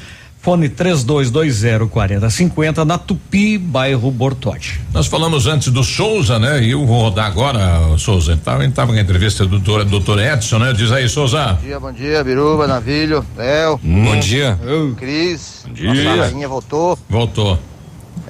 Fone 0.48 0.70
32204050 0.70 2.86
na 2.86 2.96
Tupi, 2.96 3.58
bairro 3.58 4.10
Bortote. 4.10 4.80
Nós 4.94 5.06
falamos 5.06 5.46
antes 5.46 5.70
do 5.70 5.84
Souza, 5.84 6.38
né? 6.38 6.62
E 6.62 6.70
eu 6.70 6.86
vou 6.86 7.02
rodar 7.02 7.26
agora, 7.26 7.60
Souza. 7.98 8.32
Estava 8.32 8.66
tava 8.70 8.94
com 8.94 8.98
a 8.98 9.02
entrevista 9.02 9.44
do 9.44 9.58
doutor, 9.58 9.84
doutor 9.84 10.18
Edson, 10.18 10.58
né? 10.58 10.72
Diz 10.72 10.90
aí, 10.90 11.06
Souza. 11.06 11.48
Bom 11.48 11.60
dia, 11.60 11.78
bom 11.78 11.92
dia, 11.92 12.24
Biruba, 12.24 12.66
Navilho, 12.66 13.22
Léo. 13.36 13.78
Bom 13.82 14.18
dia. 14.20 14.58
Cris. 14.96 15.64
Bom 15.66 15.74
dia. 15.74 16.16
Nossa 16.16 16.30
rainha 16.30 16.48
voltou. 16.48 16.98
Voltou. 17.10 17.58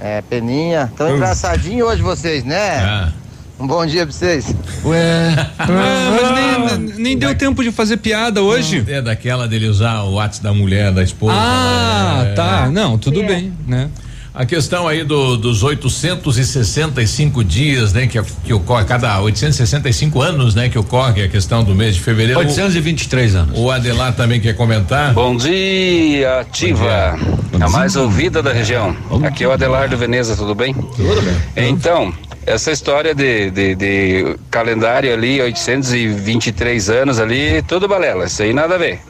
É, 0.01 0.21
Peninha. 0.21 0.93
Tão 0.97 1.15
engraçadinho 1.15 1.87
hoje 1.87 2.03
vocês, 2.03 2.43
né? 2.43 3.13
É. 3.15 3.28
Um 3.59 3.67
bom 3.67 3.85
dia 3.85 4.05
pra 4.07 4.13
vocês. 4.13 4.55
Ué. 4.85 5.51
mas 5.59 6.79
nem, 6.79 6.95
nem 6.97 7.19
deu 7.19 7.35
tempo 7.35 7.63
de 7.63 7.73
fazer 7.73 7.97
piada 7.97 8.41
hoje. 8.41 8.85
É 8.87 9.03
daquela 9.03 9.49
dele 9.49 9.67
usar 9.67 10.03
o 10.03 10.15
WhatsApp 10.15 10.45
da 10.45 10.55
mulher, 10.55 10.93
da 10.93 11.03
esposa. 11.03 11.35
Ah, 11.37 12.23
É. 12.25 12.35
tá. 12.35 12.71
Não, 12.71 12.97
tudo 12.97 13.23
bem, 13.25 13.53
né? 13.67 13.89
A 14.39 14.47
questão 14.47 14.87
aí 14.87 15.03
do, 15.03 15.37
dos 15.37 15.65
865 15.65 17.43
dias, 17.43 17.93
né, 17.93 18.07
que, 18.07 18.23
que 18.23 18.53
ocorre, 18.53 18.85
cada 18.85 19.21
865 19.21 20.23
anos, 20.23 20.55
né, 20.55 20.69
que 20.69 20.79
ocorre 20.79 21.25
a 21.25 21.29
questão 21.29 21.65
do 21.65 21.75
mês 21.75 21.97
de 21.97 22.01
fevereiro. 22.03 22.39
823 22.39 23.35
anos. 23.35 23.59
O 23.59 23.69
Adelar 23.69 24.15
também 24.15 24.39
quer 24.39 24.55
comentar. 24.55 25.13
Bom 25.13 25.37
dia, 25.37 26.39
Ativa. 26.39 27.19
A 27.61 27.69
mais 27.69 27.97
ouvida 27.97 28.41
da 28.41 28.53
região. 28.53 28.97
Aqui 29.25 29.43
é 29.43 29.49
o 29.49 29.51
Adelardo 29.51 29.97
Veneza, 29.97 30.37
tudo 30.37 30.55
bem? 30.55 30.73
Tudo 30.73 31.21
bem. 31.21 31.69
Então, 31.69 32.15
essa 32.47 32.71
história 32.71 33.17
de, 33.17 33.51
de, 33.51 33.75
de 33.75 34.37
calendário 34.53 35.13
ali, 35.13 35.41
823 35.41 36.91
anos 36.91 37.19
ali, 37.19 37.61
tudo 37.63 37.89
balela. 37.89 38.27
Isso 38.27 38.41
aí 38.41 38.53
nada 38.53 38.77
a 38.77 38.79
ver. 38.79 39.01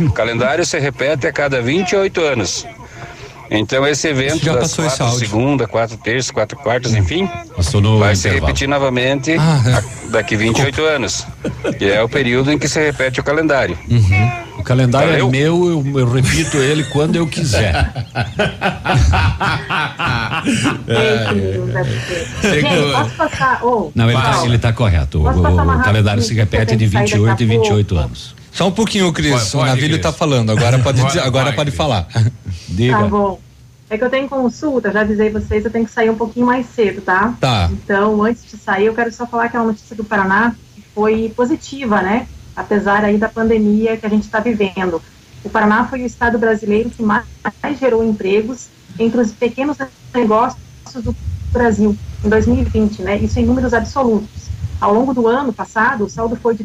O 0.00 0.12
calendário 0.12 0.64
se 0.64 0.78
repete 0.78 1.26
a 1.26 1.32
cada 1.32 1.60
28 1.60 2.20
anos. 2.20 2.64
Então 3.50 3.86
esse 3.86 4.08
evento 4.08 4.44
Já 4.44 4.52
das 4.54 4.62
passou 4.62 4.84
esse 4.86 4.96
quatro 4.96 5.12
áudio. 5.14 5.28
segunda, 5.28 5.66
quatro 5.66 5.96
terças, 5.98 6.30
quatro 6.30 6.58
quartas, 6.58 6.94
enfim, 6.94 7.28
Passou 7.56 7.80
no 7.80 7.98
vai 7.98 8.14
se 8.16 8.26
intervalo. 8.28 8.46
repetir 8.46 8.68
novamente 8.68 9.36
Ah, 9.38 9.60
é. 9.66 10.08
daqui 10.10 10.36
28 10.36 10.82
anos. 10.84 11.26
E 11.80 11.84
é 11.88 12.02
o 12.02 12.08
período 12.08 12.50
em 12.52 12.58
que 12.58 12.68
se 12.68 12.80
repete 12.80 13.20
o 13.20 13.22
calendário. 13.24 13.78
O 14.58 14.62
calendário 14.62 15.10
Valeu. 15.10 15.28
é 15.28 15.30
meu, 15.30 15.68
eu, 15.84 16.00
eu 16.00 16.10
repito 16.10 16.56
ele 16.56 16.82
quando 16.84 17.14
eu 17.16 17.26
quiser. 17.26 17.92
Gente, 22.42 22.92
posso 22.92 23.10
passar. 23.16 23.64
ô, 23.64 23.90
Não, 23.94 24.10
ele, 24.10 24.20
tá, 24.20 24.42
ele 24.44 24.58
tá 24.58 24.72
correto. 24.72 25.18
O, 25.18 25.28
uma 25.30 25.76
o 25.76 25.82
calendário 25.82 26.22
se 26.22 26.34
repete 26.34 26.76
de 26.76 26.84
eu 26.86 26.90
tenho 26.90 27.04
que 27.04 27.10
sair 27.10 27.18
28 27.20 27.42
e 27.42 27.46
daqui 27.46 27.54
a 27.56 27.60
28 27.62 27.88
pouco. 27.94 28.04
anos. 28.04 28.35
Só 28.56 28.68
um 28.68 28.72
pouquinho, 28.72 29.12
Cris. 29.12 29.50
Pode, 29.50 29.56
o 29.56 29.66
Navilho 29.66 29.90
Cris. 29.90 30.02
tá 30.02 30.12
falando. 30.12 30.50
Agora 30.50 30.78
pode 30.78 30.98
Agora 30.98 31.14
dizer, 31.14 31.26
agora 31.26 31.44
vai, 31.46 31.54
pode 31.54 31.70
Cris. 31.70 31.76
falar. 31.76 32.08
Diga. 32.68 32.98
Tá 32.98 33.06
bom. 33.06 33.38
É 33.88 33.96
que 33.96 34.02
eu 34.02 34.10
tenho 34.10 34.28
consulta, 34.28 34.90
já 34.90 35.02
avisei 35.02 35.30
vocês, 35.30 35.64
eu 35.64 35.70
tenho 35.70 35.84
que 35.84 35.92
sair 35.92 36.10
um 36.10 36.16
pouquinho 36.16 36.46
mais 36.46 36.66
cedo, 36.74 37.00
tá? 37.00 37.34
Tá. 37.40 37.70
Então, 37.70 38.20
antes 38.22 38.44
de 38.50 38.56
sair, 38.56 38.86
eu 38.86 38.94
quero 38.94 39.12
só 39.12 39.26
falar 39.26 39.48
que 39.48 39.56
é 39.56 39.60
uma 39.60 39.66
notícia 39.66 39.94
do 39.94 40.02
Paraná 40.02 40.56
que 40.74 40.82
foi 40.94 41.32
positiva, 41.36 42.02
né? 42.02 42.26
Apesar 42.56 43.04
aí 43.04 43.16
da 43.18 43.28
pandemia 43.28 43.96
que 43.96 44.06
a 44.06 44.08
gente 44.08 44.24
está 44.24 44.40
vivendo. 44.40 45.00
O 45.44 45.48
Paraná 45.50 45.86
foi 45.86 46.02
o 46.02 46.06
estado 46.06 46.38
brasileiro 46.38 46.90
que 46.90 47.02
mais 47.02 47.24
gerou 47.78 48.02
empregos 48.02 48.66
entre 48.98 49.20
os 49.20 49.30
pequenos 49.32 49.76
negócios 50.12 50.58
do 50.96 51.14
Brasil 51.52 51.96
em 52.24 52.28
2020, 52.28 53.02
né? 53.02 53.18
Isso 53.18 53.38
em 53.38 53.44
números 53.46 53.72
absolutos. 53.72 54.46
Ao 54.80 54.92
longo 54.92 55.14
do 55.14 55.28
ano 55.28 55.52
passado, 55.52 56.04
o 56.04 56.10
saldo 56.10 56.34
foi 56.34 56.56
de 56.56 56.64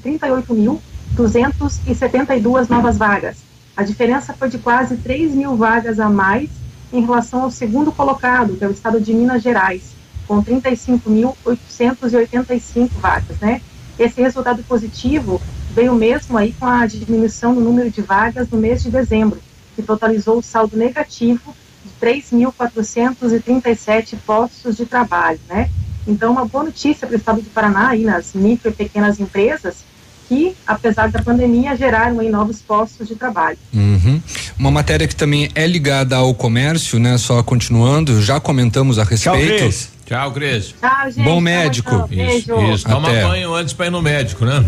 38.272 1.16 2.70
novas 2.70 2.98
vagas. 2.98 3.38
A 3.76 3.84
diferença 3.84 4.34
foi 4.34 4.50
de 4.50 4.58
quase 4.58 4.98
3 4.98 5.34
mil 5.34 5.56
vagas 5.56 6.00
a 6.00 6.10
mais 6.10 6.50
em 6.92 7.02
relação 7.02 7.44
ao 7.44 7.52
segundo 7.52 7.90
colocado, 7.92 8.58
que 8.58 8.64
é 8.64 8.68
o 8.68 8.72
estado 8.72 9.00
de 9.00 9.14
Minas 9.14 9.42
Gerais, 9.42 9.94
com 10.28 10.44
35.885 10.44 12.90
vagas, 13.00 13.40
né? 13.40 13.62
Esse 13.98 14.22
resultado 14.22 14.62
positivo 14.64 15.42
veio 15.74 15.96
mesmo 15.96 16.38
aí 16.38 16.52
com 16.54 16.66
a 16.66 16.86
diminuição 16.86 17.54
no 17.54 17.62
número 17.62 17.90
de 17.90 18.02
vagas 18.02 18.50
no 18.50 18.58
mês 18.58 18.84
de 18.84 18.90
dezembro, 18.90 19.40
que 19.76 19.82
totalizou 19.82 20.40
o 20.40 20.44
saldo 20.44 20.76
negativo 20.76 21.56
de 21.84 21.92
3.437 22.06 24.18
postos 24.26 24.76
de 24.78 24.86
trabalho, 24.86 25.40
né? 25.48 25.70
Então, 26.08 26.32
uma 26.34 26.46
boa 26.46 26.66
notícia 26.66 27.08
para 27.08 27.16
o 27.16 27.18
estado 27.18 27.42
do 27.42 27.50
Paraná, 27.52 27.90
aí 27.90 28.04
nas 28.04 28.34
micro 28.34 28.72
e 28.72 28.74
pequenas 28.74 29.20
empresas, 29.20 29.86
que, 30.32 30.56
apesar 30.66 31.12
da 31.12 31.22
pandemia, 31.22 31.76
geraram 31.76 32.22
aí 32.22 32.30
novos 32.30 32.62
postos 32.62 33.06
de 33.06 33.16
trabalho. 33.16 33.58
Uhum. 33.74 34.22
Uma 34.58 34.72
matéria 34.72 35.06
que 35.06 35.14
também 35.14 35.50
é 35.54 35.68
ligada 35.68 36.16
ao 36.16 36.34
comércio, 36.34 36.98
né? 37.00 37.18
Só 37.18 37.44
continuando, 37.44 38.22
já 38.22 38.40
comentamos 38.40 38.98
a 38.98 39.06
Tchau, 39.06 39.36
respeito. 39.36 39.90
Tchau, 40.06 40.32
Cris. 40.32 40.74
Tchau, 40.80 41.12
gente. 41.12 41.26
Bom 41.26 41.42
médico. 41.42 41.92
junto. 41.92 42.08
Beijo. 42.08 42.74
Isso, 42.74 42.86
toma 42.86 43.10
Até. 43.10 43.24
banho 43.24 43.54
antes 43.54 43.74
pra 43.74 43.88
ir 43.88 43.90
no 43.90 44.02
médico, 44.02 44.46
né? 44.46 44.64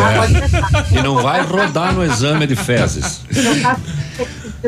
Ah, 0.00 0.26
deixar. 0.26 0.86
E 0.90 1.02
não 1.02 1.16
vai 1.16 1.42
rodar 1.42 1.92
no 1.92 2.02
exame 2.02 2.46
de 2.46 2.56
fezes. 2.56 3.20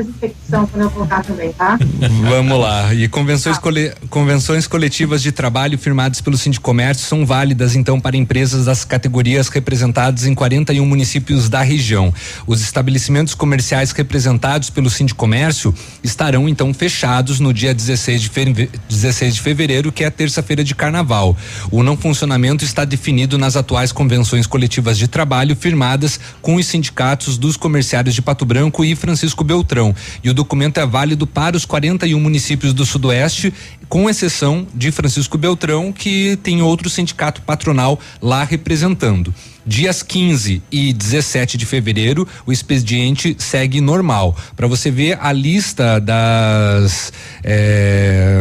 Desinfecção 0.03 0.67
quando 0.67 0.83
eu 0.83 0.91
colocar 0.91 1.25
também, 1.25 1.53
tá? 1.53 1.79
Vamos 2.29 2.61
lá. 2.61 2.93
E 2.95 3.09
convenções, 3.09 3.59
cole- 3.59 3.93
convenções 4.11 4.67
coletivas 4.67 5.23
de 5.23 5.33
trabalho 5.33 5.79
firmadas 5.79 6.21
pelo 6.21 6.37
Sindicomércio 6.37 7.07
são 7.07 7.25
válidas, 7.25 7.75
então, 7.75 7.99
para 7.99 8.17
empresas 8.17 8.67
das 8.67 8.85
categorias 8.85 9.49
representadas 9.49 10.27
em 10.27 10.35
41 10.35 10.85
municípios 10.85 11.49
da 11.49 11.63
região. 11.63 12.13
Os 12.47 12.61
estabelecimentos 12.61 13.35
comerciais 13.35 13.93
representados 13.93 14.69
pelo 14.71 14.91
Sindicomércio 14.91 15.75
estarão, 16.03 16.49
então, 16.49 16.75
fechados 16.75 17.41
no 17.41 17.53
dia 17.55 17.73
16 17.75 18.21
de, 18.23 18.29
feve- 18.29 18.71
16 18.89 19.35
de 19.37 19.41
fevereiro, 19.41 19.91
que 19.91 20.05
é 20.05 20.07
a 20.07 20.11
terça-feira 20.11 20.63
de 20.63 20.75
carnaval. 20.75 21.37
O 21.71 21.83
não 21.83 21.97
funcionamento 21.97 22.65
está 22.65 22.85
definido 22.85 23.39
nas 23.39 23.57
atuais 23.57 23.93
convenções 23.93 24.47
coletivas 24.47 24.99
de 24.99 25.09
trabalho 25.09 25.57
firmadas 25.57 26.21
com 26.43 26.57
os 26.57 26.67
sindicatos 26.67 27.39
dos 27.39 27.57
comerciários 27.57 28.15
de 28.15 28.21
Pato 28.23 28.45
Branco 28.45 28.85
e 28.85 28.95
Francisco 28.95 29.43
Beltrão. 29.45 29.86
E 30.23 30.31
o 30.31 30.35
documento 30.35 30.79
é 30.79 30.87
válido 30.87 31.27
para 31.27 31.57
os 31.57 31.65
41 31.65 32.19
municípios 32.19 32.73
do 32.73 32.87
Sudoeste, 32.87 33.53
com 33.89 34.09
exceção 34.09 34.67
de 34.75 34.91
Francisco 34.91 35.37
Beltrão, 35.37 35.93
que 35.93 36.39
tem 36.43 36.63
outro 36.63 36.89
sindicato 36.89 37.43
patronal 37.43 37.99
lá 38.21 38.45
representando. 38.45 39.35
Dias 39.67 40.03
15 40.03 40.63
e 40.71 40.93
17 40.93 41.57
de 41.59 41.67
fevereiro, 41.67 42.27
o 42.47 42.53
expediente 42.53 43.35
segue 43.39 43.81
normal. 43.81 44.37
Para 44.57 44.67
você 44.67 44.91
ver 44.91 45.19
a 45.21 45.33
lista 45.33 45.99
das 46.01 47.13
eh, 47.43 48.41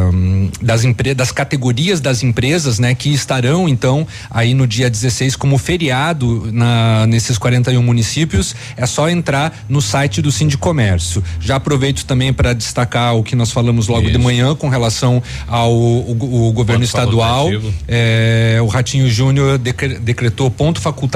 das, 0.61 0.81
das 1.15 1.31
categorias 1.31 1.99
das 1.99 2.23
empresas, 2.23 2.79
né, 2.79 2.93
que 2.93 3.09
estarão 3.13 3.67
então 3.67 4.05
aí 4.29 4.53
no 4.53 4.67
dia 4.67 4.89
16 4.89 5.35
como 5.35 5.57
feriado 5.57 6.49
na, 6.51 7.05
nesses 7.07 7.37
41 7.37 7.81
municípios, 7.81 8.55
é 8.77 8.85
só 8.85 9.09
entrar 9.09 9.65
no 9.67 9.81
site 9.81 10.21
do 10.21 10.31
Sindicomércio. 10.31 11.23
Já 11.39 11.55
aproveito 11.55 12.05
também 12.05 12.31
para 12.33 12.53
destacar 12.53 13.15
o 13.15 13.23
que 13.23 13.35
nós 13.35 13.51
falamos 13.51 13.87
logo 13.87 14.09
de 14.11 14.17
manhã 14.17 14.55
com 14.55 14.69
relação 14.69 15.21
ao 15.47 15.73
o, 15.73 16.47
o 16.49 16.51
governo 16.51 16.83
estadual. 16.83 17.47
É, 17.87 18.59
o 18.61 18.67
Ratinho 18.67 19.09
Júnior 19.09 19.57
decre- 19.57 19.99
decretou 19.99 20.49
ponto 20.51 20.79
facultativo, 20.79 21.14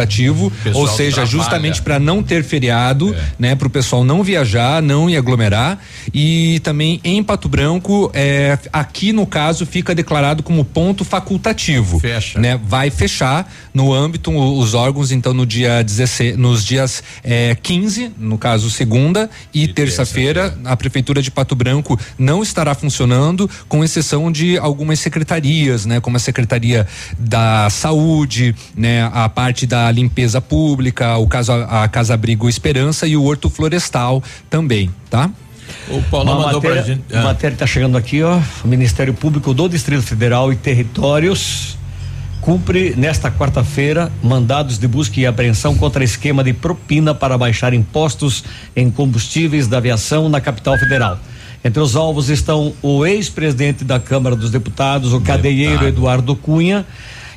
Pessoal 0.63 0.83
ou 0.83 0.87
seja, 0.87 1.15
trabalha. 1.15 1.31
justamente 1.31 1.81
para 1.81 1.99
não 1.99 2.23
ter 2.23 2.43
feriado, 2.43 3.15
né, 3.37 3.55
para 3.55 3.67
o 3.67 3.69
pessoal 3.69 4.03
não 4.03 4.23
viajar, 4.23 4.81
não 4.81 5.09
ir 5.09 5.17
aglomerar. 5.17 5.79
E 6.13 6.59
também 6.63 6.99
em 7.03 7.23
Pato 7.23 7.47
Branco, 7.47 8.11
é, 8.13 8.57
aqui 8.71 9.13
no 9.13 9.25
caso 9.25 9.65
fica 9.65 9.93
declarado 9.93 10.43
como 10.43 10.63
ponto 10.63 11.03
facultativo. 11.03 11.99
Fecha. 11.99 12.39
Né, 12.39 12.59
vai 12.63 12.89
fechar 12.89 13.51
no 13.73 13.93
âmbito 13.93 14.31
os 14.31 14.73
órgãos 14.73 15.11
então 15.11 15.33
no 15.33 15.45
dia 15.45 15.83
16, 15.83 16.37
nos 16.37 16.65
dias 16.65 17.03
é, 17.23 17.55
15, 17.55 18.11
no 18.17 18.37
caso 18.37 18.69
segunda 18.69 19.29
e, 19.53 19.67
terça-feira, 19.67 20.57
a 20.65 20.75
prefeitura 20.75 21.21
de 21.21 21.31
Pato 21.31 21.55
Branco 21.55 21.99
não 22.17 22.41
estará 22.41 22.73
funcionando, 22.73 23.49
com 23.67 23.83
exceção 23.83 24.31
de 24.31 24.57
algumas 24.57 24.99
secretarias, 24.99 25.85
né, 25.85 25.99
como 25.99 26.17
a 26.17 26.19
secretaria 26.19 26.87
da 27.17 27.69
saúde, 27.69 28.55
né, 28.75 29.09
a 29.13 29.27
parte 29.29 29.65
da 29.65 29.88
limpeza 29.91 30.39
pública, 30.41 31.17
o 31.17 31.27
caso 31.27 31.51
a, 31.51 31.83
a 31.83 31.87
Casa 31.87 32.13
Abrigo 32.13 32.47
Esperança 32.49 33.07
e 33.07 33.15
o 33.17 33.23
Horto 33.23 33.49
Florestal 33.49 34.23
também, 34.49 34.89
tá? 35.09 35.29
O 35.87 36.01
Paulo 36.03 36.31
Uma 36.31 36.41
mandou 36.45 36.61
matéria, 36.61 36.81
pra 36.83 36.93
gente. 36.93 37.15
a 37.15 37.19
Ah. 37.19 37.23
matéria 37.23 37.53
está 37.53 37.67
chegando 37.67 37.97
aqui, 37.97 38.23
ó. 38.23 38.39
O 38.63 38.67
Ministério 38.67 39.13
Público 39.13 39.53
do 39.53 39.69
Distrito 39.69 40.01
Federal 40.01 40.51
e 40.51 40.55
Territórios 40.55 41.77
cumpre 42.41 42.93
nesta 42.97 43.29
quarta-feira 43.29 44.11
mandados 44.23 44.79
de 44.79 44.87
busca 44.87 45.19
e 45.19 45.25
apreensão 45.25 45.75
contra 45.75 46.03
esquema 46.03 46.43
de 46.43 46.53
propina 46.53 47.13
para 47.13 47.37
baixar 47.37 47.73
impostos 47.73 48.43
em 48.75 48.89
combustíveis 48.89 49.67
da 49.67 49.77
aviação 49.77 50.29
na 50.29 50.39
capital 50.39 50.77
federal. 50.77 51.19
Entre 51.63 51.81
os 51.83 51.95
alvos 51.97 52.29
estão 52.29 52.73
o 52.81 53.05
ex-presidente 53.05 53.83
da 53.83 53.99
Câmara 53.99 54.35
dos 54.35 54.49
Deputados, 54.49 55.11
o 55.11 55.19
cadeieiro 55.19 55.85
Eduardo 55.85 56.33
Cunha, 56.35 56.85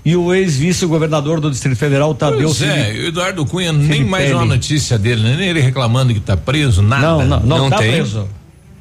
e 0.04 0.16
o 0.16 0.34
ex-vice-governador 0.34 1.40
do 1.40 1.50
Distrito 1.50 1.76
Federal, 1.76 2.14
Tadeu 2.14 2.48
Pois 2.48 2.62
é, 2.62 2.92
o 2.92 3.06
Eduardo 3.06 3.46
Cunha, 3.46 3.72
nem 3.72 3.82
Filipelli. 3.82 4.08
mais 4.10 4.32
uma 4.32 4.44
notícia 4.44 4.98
dele, 4.98 5.22
né? 5.22 5.36
nem 5.36 5.48
ele 5.48 5.60
reclamando 5.60 6.12
que 6.12 6.20
tá 6.20 6.36
preso, 6.36 6.82
nada. 6.82 7.24
Não, 7.24 7.40
não, 7.40 7.58
não, 7.58 7.70
tá 7.70 7.78
tem. 7.78 7.92
preso. 7.92 8.28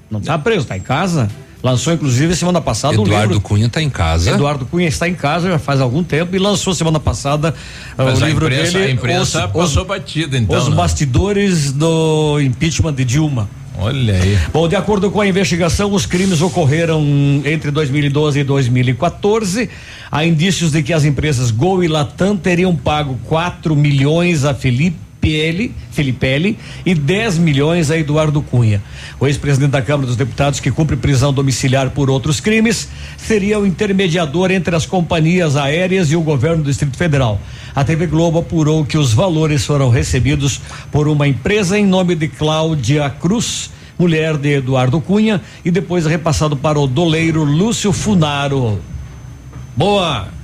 Não 0.09 0.19
tá 0.19 0.37
preso, 0.37 0.65
tá 0.65 0.75
em 0.75 0.81
casa. 0.81 1.29
Lançou 1.63 1.93
inclusive 1.93 2.35
semana 2.35 2.59
passada 2.59 2.99
um 2.99 3.03
Eduardo 3.03 3.33
livro. 3.33 3.41
Cunha 3.47 3.67
está 3.67 3.79
em 3.79 3.89
casa. 3.89 4.31
Eduardo 4.31 4.65
Cunha 4.65 4.87
está 4.87 5.07
em 5.07 5.13
casa 5.13 5.47
já 5.47 5.59
faz 5.59 5.79
algum 5.79 6.03
tempo 6.03 6.35
e 6.35 6.39
lançou 6.39 6.73
semana 6.73 6.99
passada 6.99 7.53
uh, 7.93 8.03
Mas 8.03 8.19
o 8.19 8.25
livro 8.25 8.45
imprensa- 8.47 8.71
dele. 8.79 8.85
a 8.85 8.91
imprensa 8.95 9.45
os, 9.45 9.51
passou 9.51 9.83
os, 9.83 9.87
batida, 9.87 10.37
então, 10.39 10.57
Os 10.57 10.69
né? 10.69 10.75
bastidores 10.75 11.71
do 11.71 12.39
impeachment 12.41 12.93
de 12.95 13.05
Dilma. 13.05 13.47
Olha 13.81 14.13
aí. 14.13 14.37
Bom, 14.53 14.67
de 14.67 14.75
acordo 14.75 15.09
com 15.09 15.19
a 15.19 15.27
investigação, 15.27 15.91
os 15.91 16.05
crimes 16.05 16.39
ocorreram 16.39 17.01
entre 17.43 17.71
2012 17.71 18.39
e 18.39 18.43
2014. 18.43 19.69
Há 20.11 20.23
indícios 20.23 20.71
de 20.71 20.83
que 20.83 20.93
as 20.93 21.03
empresas 21.03 21.49
Gol 21.49 21.83
e 21.83 21.87
Latam 21.87 22.37
teriam 22.37 22.75
pago 22.75 23.17
4 23.27 23.75
milhões 23.75 24.45
a 24.45 24.53
Felipe 24.53 25.10
Pele, 25.21 25.73
Filipelli 25.91 26.57
e 26.83 26.95
10 26.95 27.37
milhões 27.37 27.91
a 27.91 27.97
Eduardo 27.97 28.41
Cunha. 28.41 28.81
O 29.19 29.27
ex-presidente 29.27 29.69
da 29.69 29.81
Câmara 29.81 30.07
dos 30.07 30.15
Deputados, 30.15 30.59
que 30.59 30.71
cumpre 30.71 30.97
prisão 30.97 31.31
domiciliar 31.31 31.91
por 31.91 32.09
outros 32.09 32.39
crimes, 32.39 32.89
seria 33.15 33.59
o 33.59 33.65
intermediador 33.65 34.51
entre 34.51 34.75
as 34.75 34.85
companhias 34.85 35.55
aéreas 35.55 36.11
e 36.11 36.15
o 36.15 36.21
governo 36.21 36.63
do 36.63 36.69
Distrito 36.69 36.97
Federal. 36.97 37.39
A 37.75 37.83
TV 37.83 38.07
Globo 38.07 38.39
apurou 38.39 38.83
que 38.83 38.97
os 38.97 39.13
valores 39.13 39.63
foram 39.63 39.89
recebidos 39.89 40.59
por 40.91 41.07
uma 41.07 41.27
empresa 41.27 41.77
em 41.77 41.85
nome 41.85 42.15
de 42.15 42.27
Cláudia 42.27 43.07
Cruz, 43.09 43.69
mulher 43.97 44.35
de 44.35 44.55
Eduardo 44.55 44.99
Cunha, 44.99 45.39
e 45.63 45.69
depois 45.69 46.07
repassado 46.07 46.57
para 46.57 46.79
o 46.79 46.87
doleiro 46.87 47.43
Lúcio 47.43 47.93
Funaro. 47.93 48.81
Boa! 49.77 50.40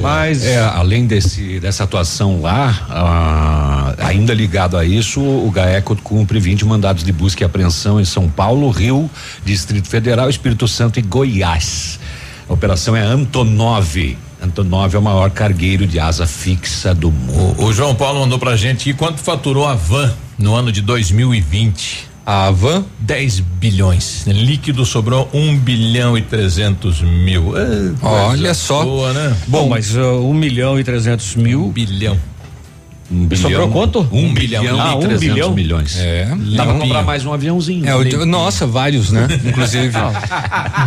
Mas 0.00 0.44
é, 0.44 0.58
além 0.58 1.06
desse 1.06 1.58
dessa 1.60 1.84
atuação 1.84 2.40
lá, 2.40 2.86
ah, 2.90 3.94
ainda 3.98 4.32
ligado 4.32 4.76
a 4.76 4.84
isso, 4.84 5.20
o 5.20 5.50
GAECO 5.50 5.96
cumpre 5.96 6.38
20 6.38 6.64
mandados 6.64 7.02
de 7.02 7.12
busca 7.12 7.42
e 7.42 7.46
apreensão 7.46 8.00
em 8.00 8.04
São 8.04 8.28
Paulo, 8.28 8.70
Rio, 8.70 9.10
Distrito 9.44 9.88
Federal, 9.88 10.28
Espírito 10.28 10.68
Santo 10.68 10.98
e 10.98 11.02
Goiás. 11.02 11.98
A 12.48 12.52
operação 12.52 12.94
é 12.94 13.02
Antonov. 13.02 14.16
Antonov 14.40 14.94
é 14.94 14.98
o 14.98 15.02
maior 15.02 15.30
cargueiro 15.30 15.86
de 15.86 15.98
asa 15.98 16.26
fixa 16.26 16.94
do 16.94 17.10
mundo. 17.10 17.56
O, 17.58 17.66
o 17.66 17.72
João 17.72 17.94
Paulo 17.94 18.20
mandou 18.20 18.38
pra 18.38 18.56
gente 18.56 18.90
aqui 18.90 18.94
quanto 18.94 19.18
faturou 19.18 19.66
a 19.66 19.74
van 19.74 20.14
no 20.38 20.54
ano 20.54 20.70
de 20.70 20.80
2020. 20.80 22.08
A 22.30 22.50
van? 22.50 22.84
10 22.98 23.40
bilhões. 23.40 24.24
Líquido 24.26 24.84
sobrou 24.84 25.30
1 25.32 25.60
bilhão 25.60 26.18
e 26.18 26.20
300 26.20 27.00
mil. 27.00 27.56
É, 27.56 27.94
Olha 28.02 28.52
só. 28.52 28.84
Boa, 28.84 29.14
né? 29.14 29.34
Bom, 29.46 29.66
mas 29.66 29.96
uh, 29.96 30.20
1 30.28 30.34
milhão 30.34 30.78
e 30.78 30.84
300 30.84 31.36
mil. 31.36 31.64
Um 31.64 31.70
bilhão. 31.70 32.18
Um 33.10 33.26
bilhão. 33.26 33.42
Sobrou 33.42 33.68
quanto? 33.68 34.00
Um 34.12 34.34
bilhão 34.34 34.62
ah, 34.80 34.92
e 34.92 34.96
um 34.96 35.00
300 35.00 35.20
bilhão. 35.20 35.54
milhões. 35.54 35.98
É. 35.98 36.28
Dá 36.56 36.64
pra 36.66 36.74
comprar 36.74 37.02
mais 37.02 37.24
um 37.24 37.32
aviãozinho. 37.32 37.88
É, 37.88 37.96
o- 37.96 38.26
nossa, 38.26 38.66
vários, 38.66 39.10
né? 39.10 39.26
Inclusive. 39.44 39.90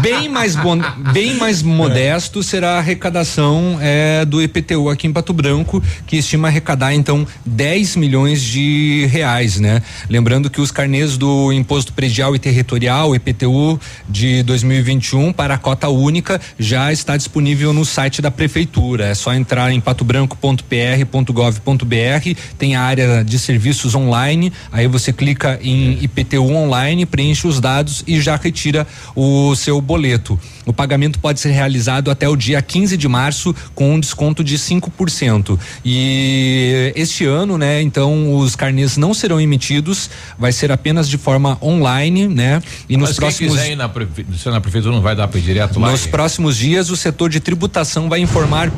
bem 0.02 0.30
mais 0.30 0.56
bon- 0.56 0.80
bem 1.12 1.34
mais 1.36 1.62
modesto 1.64 2.44
será 2.44 2.76
a 2.76 2.78
arrecadação 2.78 3.78
é, 3.82 4.24
do 4.26 4.40
IPTU 4.42 4.90
aqui 4.90 5.08
em 5.08 5.14
Pato 5.14 5.34
Branco, 5.34 5.82
que 6.06 6.18
estima 6.18 6.48
arrecadar 6.48 6.94
então 6.94 7.26
10 7.46 7.96
milhões 7.96 8.42
de 8.42 9.08
reais, 9.12 9.60
né? 9.60 9.82
Lembrando 10.10 10.50
que 10.50 10.62
os 10.62 10.70
carnês 10.72 11.18
do 11.18 11.52
Imposto 11.52 11.92
Predial 11.94 12.36
e 12.36 12.40
Territorial, 12.40 13.16
IPTU 13.16 13.80
de 14.08 14.44
2021 14.44 15.34
para 15.34 15.56
a 15.56 15.58
cota 15.58 15.90
única 15.90 16.40
já 16.60 16.92
está 16.94 17.18
disponível 17.18 17.74
no 17.74 17.84
site 17.86 18.22
da 18.22 18.30
prefeitura. 18.30 19.08
É 19.08 19.16
só 19.16 19.34
entrar 19.34 19.72
em 19.72 19.80
patobranco.pr.gov.br, 19.82 22.11
tem 22.58 22.76
a 22.76 22.82
área 22.82 23.24
de 23.24 23.38
serviços 23.40 23.96
online, 23.96 24.52
aí 24.72 24.88
você 24.88 25.14
clica 25.14 25.60
em 25.62 25.98
IPTU 26.04 26.52
online, 26.52 27.06
preenche 27.06 27.48
os 27.48 27.60
dados 27.60 28.04
e 28.08 28.20
já 28.20 28.36
retira 28.36 28.88
o 29.16 29.56
seu 29.56 29.80
boleto. 29.80 30.40
O 30.66 30.74
pagamento 30.74 31.20
pode 31.20 31.40
ser 31.40 31.52
realizado 31.52 32.12
até 32.12 32.28
o 32.28 32.36
dia 32.36 32.62
15 32.62 32.96
de 32.98 33.08
março 33.08 33.56
com 33.74 33.96
um 33.96 34.00
desconto 34.00 34.44
de 34.44 34.58
5%. 34.58 35.60
E 35.84 36.94
este 36.96 37.26
ano, 37.26 37.58
né, 37.58 37.82
então 37.82 38.38
os 38.38 38.56
carnês 38.56 38.98
não 38.98 39.14
serão 39.14 39.40
emitidos, 39.40 40.10
vai 40.38 40.52
ser 40.52 40.72
apenas 40.72 41.10
de 41.10 41.18
forma 41.18 41.58
online, 41.62 42.28
né? 42.28 42.62
E 42.88 42.98
nos 42.98 43.10
Mas 43.10 43.18
próximos 43.18 43.52
quem 43.54 43.60
quiser 43.60 43.72
ir 43.74 43.76
na, 43.76 43.90
prefe... 43.90 44.26
na 44.46 44.62
prefeitura 44.62 44.94
não 44.94 45.02
vai 45.02 45.16
dar 45.16 45.28
para 45.28 45.40
ir 45.40 45.44
direto 45.44 45.80
lá. 45.80 45.92
nos 45.92 46.06
próximos 46.06 46.58
dias, 46.58 46.90
o 46.90 46.96
setor 46.96 47.30
de 47.30 47.40
tributação 47.40 48.10
vai 48.10 48.20
informar. 48.20 48.72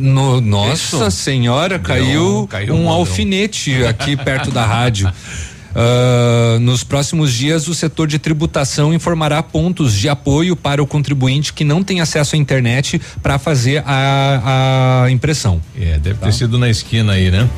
No, 0.00 0.40
nossa 0.40 1.06
Isso. 1.06 1.10
senhora, 1.10 1.78
caiu, 1.78 2.46
caiu 2.48 2.74
um 2.74 2.86
um 2.86 2.88
alfinete 2.88 3.84
aqui 3.84 4.16
perto 4.16 4.50
da 4.50 4.64
rádio. 4.64 5.12
Ah, 5.80 6.58
nos 6.60 6.84
próximos 6.84 7.32
dias, 7.32 7.66
o 7.66 7.74
setor 7.74 8.06
de 8.06 8.18
tributação 8.18 8.92
informará 8.92 9.42
pontos 9.42 9.94
de 9.94 10.08
apoio 10.10 10.54
para 10.54 10.82
o 10.82 10.86
contribuinte 10.86 11.54
que 11.54 11.64
não 11.64 11.82
tem 11.82 12.00
acesso 12.02 12.34
à 12.36 12.38
internet 12.38 13.00
para 13.22 13.38
fazer 13.38 13.82
a, 13.86 15.04
a 15.04 15.10
impressão. 15.10 15.60
É, 15.80 15.98
deve 15.98 16.18
ter 16.18 16.32
sido 16.32 16.58
na 16.58 16.68
esquina 16.68 17.12
aí, 17.14 17.30
né? 17.30 17.48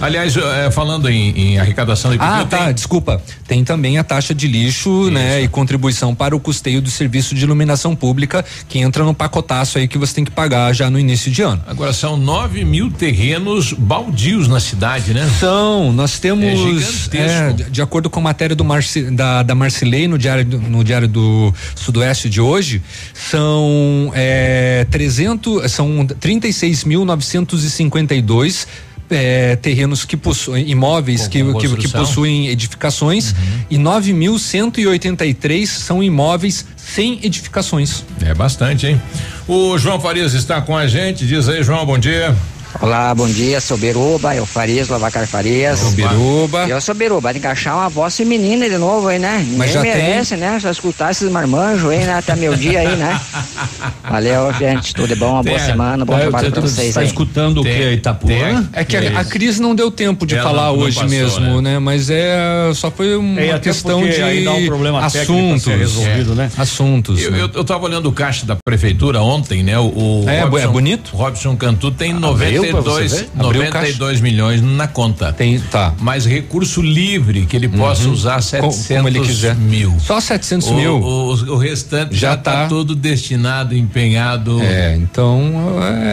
Aliás, 0.00 0.36
eh, 0.36 0.70
falando 0.70 1.10
em, 1.10 1.30
em 1.36 1.58
arrecadação 1.58 2.12
de 2.12 2.18
Ah, 2.20 2.46
tá, 2.48 2.70
desculpa. 2.70 3.20
Tem 3.48 3.64
também 3.64 3.98
a 3.98 4.04
taxa 4.04 4.32
de 4.32 4.46
lixo, 4.46 5.10
né, 5.10 5.42
e 5.42 5.48
contribuição 5.48 6.14
para 6.14 6.36
o 6.36 6.40
custeio 6.40 6.80
do 6.80 6.88
serviço 6.90 7.34
de 7.34 7.42
iluminação 7.42 7.96
pública, 7.96 8.44
que 8.68 8.78
entra 8.78 9.02
no 9.02 9.12
pacotaço 9.12 9.76
aí 9.76 9.88
que 9.88 9.98
você 9.98 10.14
tem 10.14 10.24
que 10.24 10.30
pagar 10.30 10.72
já 10.72 10.88
no 10.88 10.98
início 11.00 11.32
de 11.32 11.42
ano. 11.42 11.60
Agora 11.66 11.92
são 11.92 12.16
9 12.16 12.64
mil 12.64 12.90
terrenos 12.92 13.72
baldios 13.72 14.46
na 14.46 14.60
cidade, 14.60 15.12
né? 15.12 15.28
São, 15.40 15.92
nós 15.92 16.18
temos, 16.20 16.44
É 16.44 16.56
gigantesco. 16.56 17.16
é, 17.16 17.67
de, 17.68 17.82
acordo 17.82 18.08
com 18.10 18.20
a 18.20 18.22
matéria 18.22 18.54
do 18.56 18.64
Marci, 18.64 19.02
da, 19.10 19.42
da 19.42 19.54
Marcilei 19.54 20.06
no 20.08 20.18
diário, 20.18 20.44
do- 20.44 20.60
no 20.60 20.82
diário 20.84 21.08
do 21.08 21.52
Sudoeste 21.74 22.28
de 22.28 22.40
hoje, 22.40 22.82
são 23.14 24.10
é, 24.14 24.86
300, 24.90 25.70
são 25.70 26.06
36.952 26.20 28.66
é, 29.10 29.56
terrenos 29.56 30.04
que 30.04 30.18
possuem 30.18 30.68
imóveis 30.70 31.26
que, 31.28 31.38
que, 31.60 31.68
que 31.76 31.82
possuem 32.00 32.48
edificações 32.48 33.34
e 33.70 33.78
9.183 33.78 35.64
são 35.66 36.02
imóveis 36.02 36.66
sem 36.76 37.18
edificações. 37.24 38.04
É 38.20 38.34
bastante, 38.34 38.86
hein? 38.86 39.00
O 39.46 39.78
João 39.78 39.98
Farias 39.98 40.34
está 40.34 40.60
com 40.60 40.76
a 40.76 40.86
gente. 40.86 41.26
Diz 41.26 41.48
aí, 41.48 41.62
João, 41.62 41.86
bom 41.86 41.98
dia. 41.98 42.36
Olá, 42.80 43.12
bom 43.14 43.26
dia, 43.26 43.60
sou 43.60 43.76
Beruba, 43.76 44.36
eu 44.36 44.46
Farias, 44.46 44.88
Lavacar 44.88 45.26
Farias. 45.26 45.82
Ô, 45.82 45.90
Biruba. 45.92 46.68
Eu 46.68 46.80
sou 46.80 46.94
Beruba, 46.94 47.32
tem 47.32 47.40
que 47.40 47.46
achar 47.46 47.74
uma 47.74 47.88
voz 47.88 48.16
feminina 48.16 48.68
de 48.68 48.76
novo 48.78 49.08
aí, 49.08 49.18
né? 49.18 49.38
Ninguém 49.40 49.56
Mas 49.58 49.72
já 49.72 49.80
merece, 49.82 50.36
né? 50.36 50.60
Só 50.60 50.70
escutar 50.70 51.10
esses 51.10 51.28
marmanjos 51.30 51.90
aí, 51.90 52.04
né? 52.04 52.14
Até 52.14 52.36
meu 52.36 52.54
dia 52.54 52.80
aí, 52.80 52.94
né? 52.96 53.20
Valeu, 54.08 54.52
gente, 54.54 54.94
tudo 54.94 55.08
de 55.08 55.16
bom, 55.16 55.32
uma 55.32 55.42
boa 55.42 55.56
Tem- 55.58 55.66
semana, 55.66 56.04
bom 56.04 56.12
tá- 56.12 56.20
trabalho 56.20 56.52
tá- 56.52 56.60
pra 56.60 56.68
vocês 56.70 56.94
tá 56.94 57.00
aí. 57.00 57.06
escutando 57.06 57.60
o 57.62 57.64
que, 57.64 57.92
Itapuã? 57.92 58.68
É 58.72 58.84
que 58.84 58.96
a, 58.96 59.20
a 59.20 59.24
Cris 59.24 59.58
não 59.58 59.74
deu 59.74 59.90
tempo 59.90 60.24
de 60.24 60.34
Ela 60.36 60.44
falar 60.48 60.66
não 60.68 60.78
hoje 60.78 60.94
passou, 61.00 61.10
mesmo, 61.10 61.60
né? 61.60 61.78
Mas 61.78 62.08
é 62.10 62.70
só 62.74 62.90
foi 62.90 63.16
uma 63.16 63.40
É, 63.40 63.58
questão 63.58 64.06
de 64.06 64.22
aí 64.22 64.44
dá 64.44 64.52
um 64.52 64.66
problema 64.66 65.04
assuntos, 65.04 65.62
ser 65.64 65.76
resolvido, 65.78 66.34
né? 66.34 66.50
Assuntos. 66.56 67.20
Eu, 67.20 67.30
né? 67.32 67.40
eu, 67.42 67.50
eu 67.54 67.64
tava 67.64 67.84
olhando 67.84 68.08
o 68.08 68.12
caixa 68.12 68.46
da 68.46 68.56
prefeitura 68.64 69.20
ontem, 69.20 69.62
né? 69.62 69.78
O, 69.78 70.22
o 70.24 70.24
É, 70.28 70.42
Robson- 70.42 70.58
é 70.58 70.66
bonito? 70.68 71.10
Robson 71.16 71.56
Cantu 71.56 71.90
tem 71.90 72.12
Abriu 72.12 72.28
pra 72.28 72.30
você 72.32 72.57
92, 72.62 73.12
ver? 73.12 73.28
Abriu 73.38 73.62
o 73.62 73.64
caixa? 73.70 73.86
92 73.92 74.20
milhões 74.20 74.62
na 74.62 74.86
conta. 74.86 75.32
Tem, 75.32 75.58
tá. 75.60 75.94
Mas 76.00 76.24
recurso 76.26 76.80
livre 76.82 77.46
que 77.46 77.56
ele 77.56 77.68
possa 77.68 78.04
Uhum. 78.06 78.12
usar 78.12 78.36
Co- 78.36 78.42
700 78.42 78.86
como 78.96 79.08
ele 79.08 79.20
quiser. 79.20 79.54
mil. 79.56 79.94
Só 80.00 80.20
700 80.20 80.68
o, 80.68 80.74
mil. 80.74 80.96
O, 81.00 81.30
o 81.52 81.56
restante 81.56 82.14
já, 82.14 82.30
Já 82.30 82.36
tá, 82.36 82.52
tá. 82.52 82.66
todo 82.68 82.94
destinado, 82.94 83.74
empenhado. 83.76 84.60
É, 84.62 84.94
então 84.96 85.42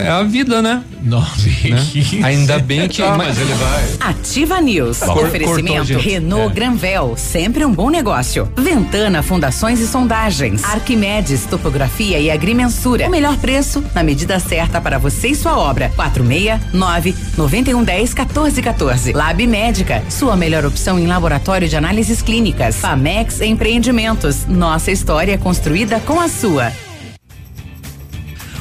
é 0.03 0.09
a 0.09 0.23
vida, 0.23 0.61
né? 0.61 0.84
Nossa, 1.03 1.47
Né? 1.47 1.85
Ainda 2.23 2.57
bem 2.59 2.88
que. 2.88 3.01
Ah, 3.01 3.15
mas 3.17 3.38
ele 3.39 3.53
vai. 3.53 3.85
Ativa 4.11 4.59
News. 4.61 4.99
Cor- 4.99 5.26
Oferecimento. 5.26 5.97
Renault 5.97 6.51
É. 6.51 6.55
Granvel, 6.55 7.13
sempre 7.17 7.63
um 7.65 7.72
bom 7.73 7.89
negócio. 7.89 8.49
Ventana 8.57 9.22
Fundações 9.22 9.80
e 9.80 9.88
Sondagens. 9.88 10.63
Arquimedes 10.63 11.45
Topografia 11.45 12.19
e 12.19 12.31
Agrimensura. 12.31 13.07
O 13.07 13.11
melhor 13.11 13.38
preço 13.38 13.84
na 13.93 14.03
medida 14.03 14.39
certa 14.39 14.80
para 14.81 14.97
você 14.97 15.30
e 15.30 15.35
sua 15.35 15.57
obra. 15.57 15.91
469 16.36 17.16
9110 17.38 18.14
1414. 18.14 19.14
Lab 19.14 19.48
Médica, 19.48 20.03
sua 20.10 20.36
melhor 20.36 20.66
opção 20.66 20.99
em 20.99 21.07
laboratório 21.07 21.68
de 21.68 21.76
análises 21.76 22.22
clínicas. 22.22 22.76
Famex 22.78 23.41
Empreendimentos. 23.41 24.45
Nossa 24.45 24.91
história 24.91 25.38
construída 25.38 25.99
com 25.99 26.20
a 26.20 26.28
sua. 26.28 26.72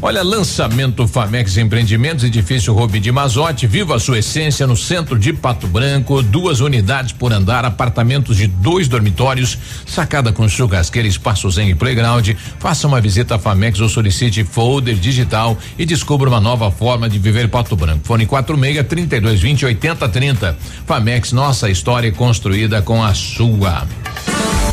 Olha, 0.00 0.22
lançamento 0.22 1.08
Famex 1.08 1.56
Empreendimentos, 1.56 2.22
edifício 2.22 2.72
Rubi 2.72 3.00
de 3.00 3.10
Mazote, 3.10 3.66
viva 3.66 3.96
a 3.96 3.98
sua 3.98 4.20
essência 4.20 4.64
no 4.64 4.76
centro 4.76 5.18
de 5.18 5.32
Pato 5.32 5.66
Branco, 5.66 6.22
duas 6.22 6.60
unidades 6.60 7.12
por 7.12 7.32
andar, 7.32 7.64
apartamentos 7.64 8.36
de 8.36 8.46
dois 8.46 8.86
dormitórios, 8.86 9.58
sacada 9.84 10.32
com 10.32 10.48
churrasqueira, 10.48 11.08
espaço 11.08 11.50
zen 11.50 11.70
e 11.70 11.74
playground. 11.74 12.28
Faça 12.60 12.86
uma 12.86 13.00
visita 13.00 13.34
à 13.34 13.38
Famex 13.40 13.80
ou 13.80 13.88
solicite 13.88 14.44
folder 14.44 14.94
digital 14.94 15.58
e 15.76 15.84
descubra 15.84 16.28
uma 16.28 16.40
nova 16.40 16.70
forma 16.70 17.08
de 17.08 17.18
viver 17.18 17.48
Pato 17.48 17.74
Branco. 17.74 18.06
Fone 18.06 18.24
46 18.24 18.86
32 18.86 19.40
20 19.40 19.66
80 19.66 20.08
30. 20.08 20.58
Famex, 20.86 21.32
nossa 21.32 21.68
história 21.68 22.12
construída 22.12 22.80
com 22.80 23.02
a 23.02 23.12
sua. 23.14 23.84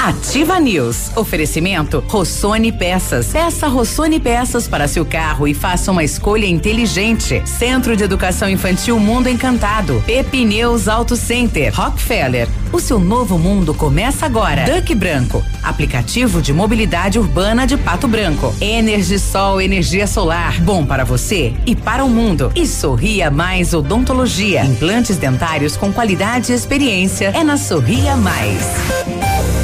Ativa 0.06 0.60
News. 0.60 1.10
Oferecimento 1.15 2.03
Rossoni 2.07 2.72
Peças. 2.72 3.30
Peça 3.30 3.68
Rossoni 3.68 4.19
Peças 4.19 4.68
para 4.68 4.88
seu 4.88 5.03
carro 5.03 5.48
e 5.48 5.53
faça 5.56 5.91
uma 5.91 6.03
escolha 6.03 6.45
inteligente. 6.45 7.41
Centro 7.44 7.98
de 7.98 8.03
Educação 8.03 8.48
Infantil 8.48 8.99
Mundo 8.99 9.27
Encantado. 9.30 10.03
Pepineus 10.06 10.88
Auto 10.88 11.15
Center. 11.15 11.73
Rockefeller. 11.73 12.48
O 12.72 12.80
seu 12.80 12.99
novo 12.99 13.40
mundo 13.40 13.73
começa 13.73 14.27
agora. 14.27 14.65
Duck 14.65 14.94
Branco. 14.94 15.44
Aplicativo 15.64 16.40
de 16.40 16.53
mobilidade 16.53 17.18
urbana 17.18 17.65
de 17.65 17.76
Pato 17.76 18.07
Branco. 18.07 18.53
Energisol 18.61 19.60
energia 19.60 20.06
solar. 20.06 20.61
Bom 20.61 20.86
para 20.86 21.03
você 21.03 21.56
e 21.65 21.76
para 21.76 22.06
o 22.06 22.10
mundo. 22.10 22.52
E 22.56 22.68
Sorria 22.68 23.32
Mais 23.32 23.73
Odontologia. 23.73 24.65
Implantes 24.65 25.18
dentários 25.18 25.76
com 25.76 25.91
qualidade 25.91 26.52
e 26.52 26.56
experiência. 26.56 27.32
É 27.34 27.44
na 27.44 27.57
Sorria 27.57 28.15
Mais. 28.15 29.55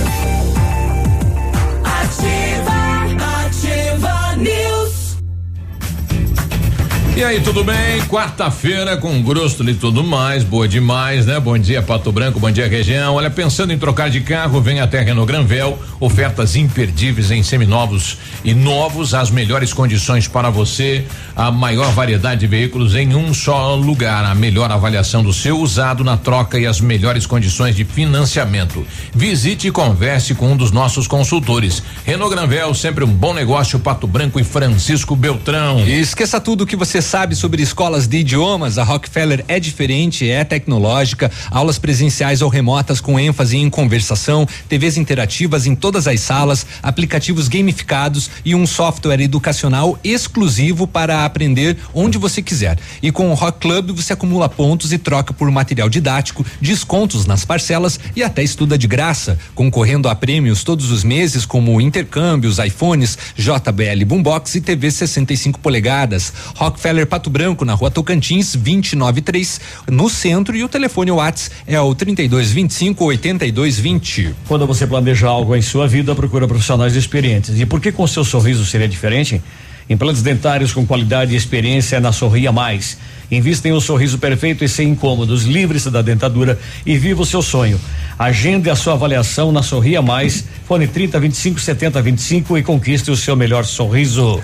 E 7.22 7.24
aí, 7.24 7.40
tudo 7.40 7.64
bem? 7.64 8.02
Quarta-feira 8.10 8.98
com 8.98 9.22
gosto 9.22 9.64
e 9.70 9.76
tudo 9.76 10.04
mais, 10.04 10.44
boa 10.44 10.68
demais, 10.68 11.28
né? 11.28 11.40
Bom 11.40 11.56
dia, 11.56 11.80
Pato 11.80 12.12
Branco, 12.12 12.40
bom 12.40 12.50
dia, 12.50 12.68
região. 12.68 13.14
Olha, 13.14 13.30
pensando 13.30 13.72
em 13.72 13.78
trocar 13.78 14.10
de 14.10 14.22
carro, 14.22 14.60
vem 14.60 14.82
até 14.82 15.02
Renault 15.02 15.32
Granvel, 15.32 15.78
ofertas 16.00 16.56
imperdíveis 16.56 17.30
em 17.30 17.44
seminovos 17.44 18.18
e 18.44 18.56
novos, 18.56 19.14
as 19.14 19.30
melhores 19.30 19.72
condições 19.72 20.28
para 20.28 20.50
você, 20.50 21.06
a 21.36 21.52
maior 21.52 21.92
variedade 21.92 22.40
de 22.40 22.48
veículos 22.48 22.96
em 22.96 23.14
um 23.14 23.36
só 23.36 23.76
lugar, 23.76 24.26
a 24.26 24.34
melhor 24.34 24.72
avaliação 24.72 25.22
do 25.22 25.32
seu 25.32 25.60
usado 25.60 26.04
na 26.04 26.18
troca 26.18 26.58
e 26.58 26.66
as 26.66 26.82
melhores 26.82 27.28
condições 27.28 27.76
de 27.76 27.86
financiamento. 27.86 28.84
Visite 29.14 29.68
e 29.68 29.72
converse 29.72 30.34
com 30.34 30.54
um 30.54 30.58
dos 30.58 30.72
nossos 30.72 31.06
consultores. 31.06 31.84
Renault 32.04 32.34
Granvel, 32.34 32.74
sempre 32.74 33.04
um 33.04 33.14
bom 33.14 33.32
negócio, 33.32 33.78
Pato 33.78 34.08
Branco 34.08 34.40
e 34.40 34.44
Francisco 34.44 35.16
Beltrão. 35.16 35.82
E 35.86 36.00
esqueça 36.00 36.42
tudo 36.42 36.66
que 36.66 36.76
você 36.76 37.00
sabe 37.12 37.36
sobre 37.36 37.62
escolas 37.62 38.08
de 38.08 38.20
idiomas. 38.20 38.78
A 38.78 38.86
Rockefeller 38.86 39.44
é 39.50 39.60
diferente, 39.60 40.30
é 40.30 40.46
tecnológica, 40.46 41.30
aulas 41.50 41.78
presenciais 41.78 42.42
ou 42.42 42.48
remotas 42.48 43.02
com 43.02 43.20
ênfase 43.20 43.58
em 43.58 43.70
conversação, 43.70 44.48
TVs 44.70 44.96
interativas 44.96 45.66
em 45.66 45.76
todas 45.76 46.08
as 46.08 46.22
salas, 46.22 46.66
aplicativos 46.82 47.50
gamificados 47.50 48.30
e 48.46 48.56
um 48.56 48.66
software 48.66 49.20
educacional 49.20 50.00
exclusivo 50.06 50.88
para 50.88 51.26
aprender 51.26 51.76
onde 51.94 52.18
você 52.18 52.42
quiser. 52.42 52.80
E 53.04 53.12
com 53.12 53.30
o 53.30 53.34
Rock 53.34 53.60
Club 53.60 53.92
você 53.92 54.14
acumula 54.14 54.48
pontos 54.48 54.94
e 54.94 54.98
troca 54.98 55.34
por 55.34 55.52
material 55.52 55.90
didático, 55.90 56.46
descontos 56.62 57.26
nas 57.26 57.44
parcelas 57.44 58.00
e 58.16 58.24
até 58.24 58.42
estuda 58.42 58.78
de 58.78 58.88
graça, 58.88 59.38
concorrendo 59.54 60.08
a 60.08 60.16
prêmios 60.16 60.64
todos 60.64 60.90
os 60.90 61.04
meses 61.04 61.46
como 61.46 61.82
intercâmbios, 61.82 62.58
iPhones, 62.58 63.18
JBL 63.36 64.06
Boombox 64.06 64.56
e 64.56 64.62
TV 64.62 64.90
65 64.90 65.60
polegadas. 65.60 66.32
Rockefeller 66.56 66.91
Pato 67.06 67.30
Branco, 67.30 67.64
na 67.64 67.74
rua 67.74 67.90
Tocantins, 67.90 68.56
293, 68.56 69.62
no 69.90 70.10
centro, 70.10 70.56
e 70.56 70.64
o 70.64 70.70
telefone 70.70 71.12
Whats 71.12 71.50
é 71.66 71.80
o 71.80 71.96
3225 71.96 73.06
8220. 73.06 74.36
Quando 74.48 74.68
você 74.68 74.86
planeja 74.86 75.28
algo 75.28 75.56
em 75.56 75.62
sua 75.62 75.88
vida, 75.88 76.14
procura 76.14 76.48
profissionais 76.48 76.96
experientes. 76.96 77.60
E 77.60 77.66
por 77.66 77.80
que 77.80 77.92
com 77.92 78.06
seu 78.06 78.24
sorriso 78.24 78.66
seria 78.66 78.88
diferente? 78.88 79.42
Implantes 79.90 80.22
dentários 80.22 80.74
com 80.74 80.86
qualidade 80.86 81.34
e 81.34 81.38
experiência 81.38 82.00
na 82.00 82.12
Sorria 82.12 82.52
Mais. 82.52 82.98
Invista 83.32 83.70
em 83.70 83.72
um 83.72 83.80
sorriso 83.80 84.20
perfeito 84.20 84.62
e 84.64 84.68
sem 84.68 84.90
incômodos, 84.90 85.46
livre-se 85.46 85.90
da 85.90 86.02
dentadura 86.02 86.60
e 86.86 86.98
viva 86.98 87.22
o 87.22 87.26
seu 87.26 87.42
sonho. 87.42 87.80
Agende 88.20 88.70
a 88.70 88.76
sua 88.76 88.94
avaliação 88.94 89.52
na 89.52 89.64
Sorria 89.64 90.02
Mais, 90.02 90.44
fone 90.68 90.86
30 90.86 91.20
25 91.20 91.60
70 91.60 92.02
25 92.02 92.58
e 92.58 92.62
conquiste 92.62 93.10
o 93.10 93.16
seu 93.16 93.36
melhor 93.36 93.66
sorriso. 93.66 94.40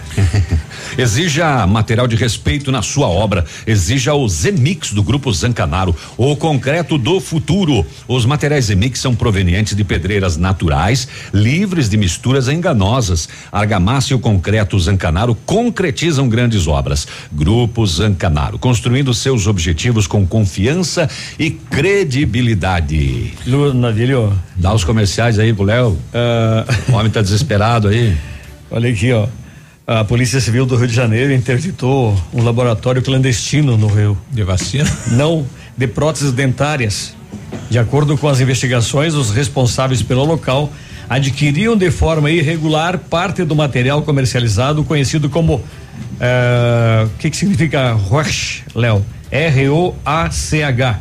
Exija 0.97 1.67
material 1.67 2.07
de 2.07 2.15
respeito 2.15 2.71
na 2.71 2.81
sua 2.81 3.07
obra. 3.07 3.45
Exija 3.67 4.13
o 4.13 4.27
Zemix 4.27 4.93
do 4.93 5.03
Grupo 5.03 5.31
Zancanaro, 5.31 5.95
o 6.17 6.35
concreto 6.35 6.97
do 6.97 7.19
futuro. 7.19 7.85
Os 8.07 8.25
materiais 8.25 8.65
Zemix 8.65 8.99
são 8.99 9.13
provenientes 9.13 9.75
de 9.75 9.83
pedreiras 9.83 10.37
naturais, 10.37 11.07
livres 11.33 11.89
de 11.89 11.97
misturas 11.97 12.47
enganosas. 12.47 13.29
Argamassa 13.51 14.13
e 14.13 14.15
o 14.15 14.19
concreto 14.19 14.79
Zancanaro 14.79 15.35
concretizam 15.45 16.27
grandes 16.27 16.67
obras. 16.67 17.07
Grupo 17.31 17.85
Zancanaro, 17.85 18.57
construindo 18.77 19.11
seus 19.11 19.47
objetivos 19.47 20.05
com 20.05 20.25
confiança 20.27 21.09
e 21.39 21.49
credibilidade. 21.49 23.33
Lu, 23.47 23.73
Navilho. 23.73 24.31
Dá 24.55 24.71
os 24.71 24.83
comerciais 24.83 25.39
aí 25.39 25.51
pro 25.51 25.63
Léo. 25.63 25.97
O 26.87 26.93
homem 26.93 27.11
tá 27.11 27.23
desesperado 27.23 27.87
aí. 27.87 28.15
Olha 28.69 28.87
aqui, 28.87 29.11
ó. 29.11 29.27
A 29.87 30.03
Polícia 30.03 30.39
Civil 30.39 30.67
do 30.67 30.75
Rio 30.75 30.87
de 30.87 30.93
Janeiro 30.93 31.33
interditou 31.33 32.15
um 32.31 32.43
laboratório 32.43 33.01
clandestino 33.01 33.75
no 33.77 33.87
Rio. 33.87 34.15
De 34.29 34.43
vacina? 34.43 34.87
Não, 35.07 35.43
de 35.75 35.87
próteses 35.87 36.31
dentárias. 36.31 37.15
De 37.71 37.79
acordo 37.79 38.15
com 38.15 38.27
as 38.27 38.39
investigações, 38.39 39.15
os 39.15 39.31
responsáveis 39.31 40.03
pelo 40.03 40.23
local 40.23 40.71
adquiriam 41.09 41.75
de 41.75 41.89
forma 41.89 42.29
irregular 42.29 42.99
parte 42.99 43.43
do 43.43 43.55
material 43.55 44.03
comercializado 44.03 44.83
conhecido 44.83 45.29
como 45.29 45.63
eh, 46.19 47.05
o 47.05 47.17
que 47.17 47.29
que 47.29 47.37
significa 47.37 47.93
ROACH, 47.93 48.63
Léo? 48.75 49.05
R-O-A-C-H. 49.31 50.99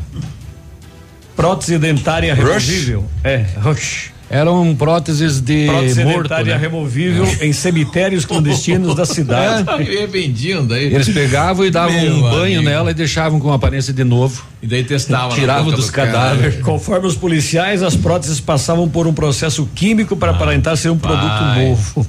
Prótese 1.34 1.78
dentária 1.78 2.34
Rush? 2.34 2.44
removível. 2.44 3.04
É, 3.22 3.44
ROACH. 3.60 4.16
Eram 4.28 4.74
próteses 4.74 5.40
de 5.40 5.66
Prótese 5.66 6.02
morto, 6.02 6.22
dentária 6.22 6.54
né? 6.56 6.60
removível 6.60 7.24
em 7.40 7.52
cemitérios 7.52 8.24
clandestinos 8.24 8.94
da 8.96 9.04
cidade. 9.06 9.64
É, 9.96 10.06
vendiam 10.06 10.66
daí. 10.66 10.92
Eles 10.92 11.08
pegavam 11.08 11.64
e 11.64 11.70
davam 11.70 11.92
Meu 11.92 12.16
um 12.16 12.20
banho 12.22 12.58
amigo. 12.58 12.62
nela 12.62 12.90
e 12.90 12.94
deixavam 12.94 13.38
com 13.38 13.52
aparência 13.52 13.92
de 13.92 14.02
novo. 14.02 14.44
E 14.60 14.66
daí 14.66 14.82
testava. 14.82 15.28
na 15.28 15.34
Tiravam 15.34 15.70
dos 15.70 15.86
do 15.86 15.92
cara. 15.92 16.10
cadáveres. 16.10 16.60
Conforme 16.60 17.06
os 17.06 17.14
policiais, 17.14 17.84
as 17.84 17.94
próteses 17.94 18.40
passavam 18.40 18.88
por 18.88 19.06
um 19.06 19.14
processo 19.14 19.68
químico 19.76 20.16
para 20.16 20.32
aparentar 20.32 20.76
ser 20.76 20.88
um 20.90 20.98
produto 20.98 21.28
vai. 21.28 21.68
novo. 21.68 22.06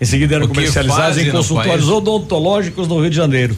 Em 0.00 0.04
seguida 0.04 0.36
eram 0.36 0.48
fazem 0.88 1.28
em 1.28 1.30
consultórios 1.30 1.88
odontológicos 1.88 2.86
no 2.88 3.00
Rio 3.00 3.10
de 3.10 3.16
Janeiro. 3.16 3.56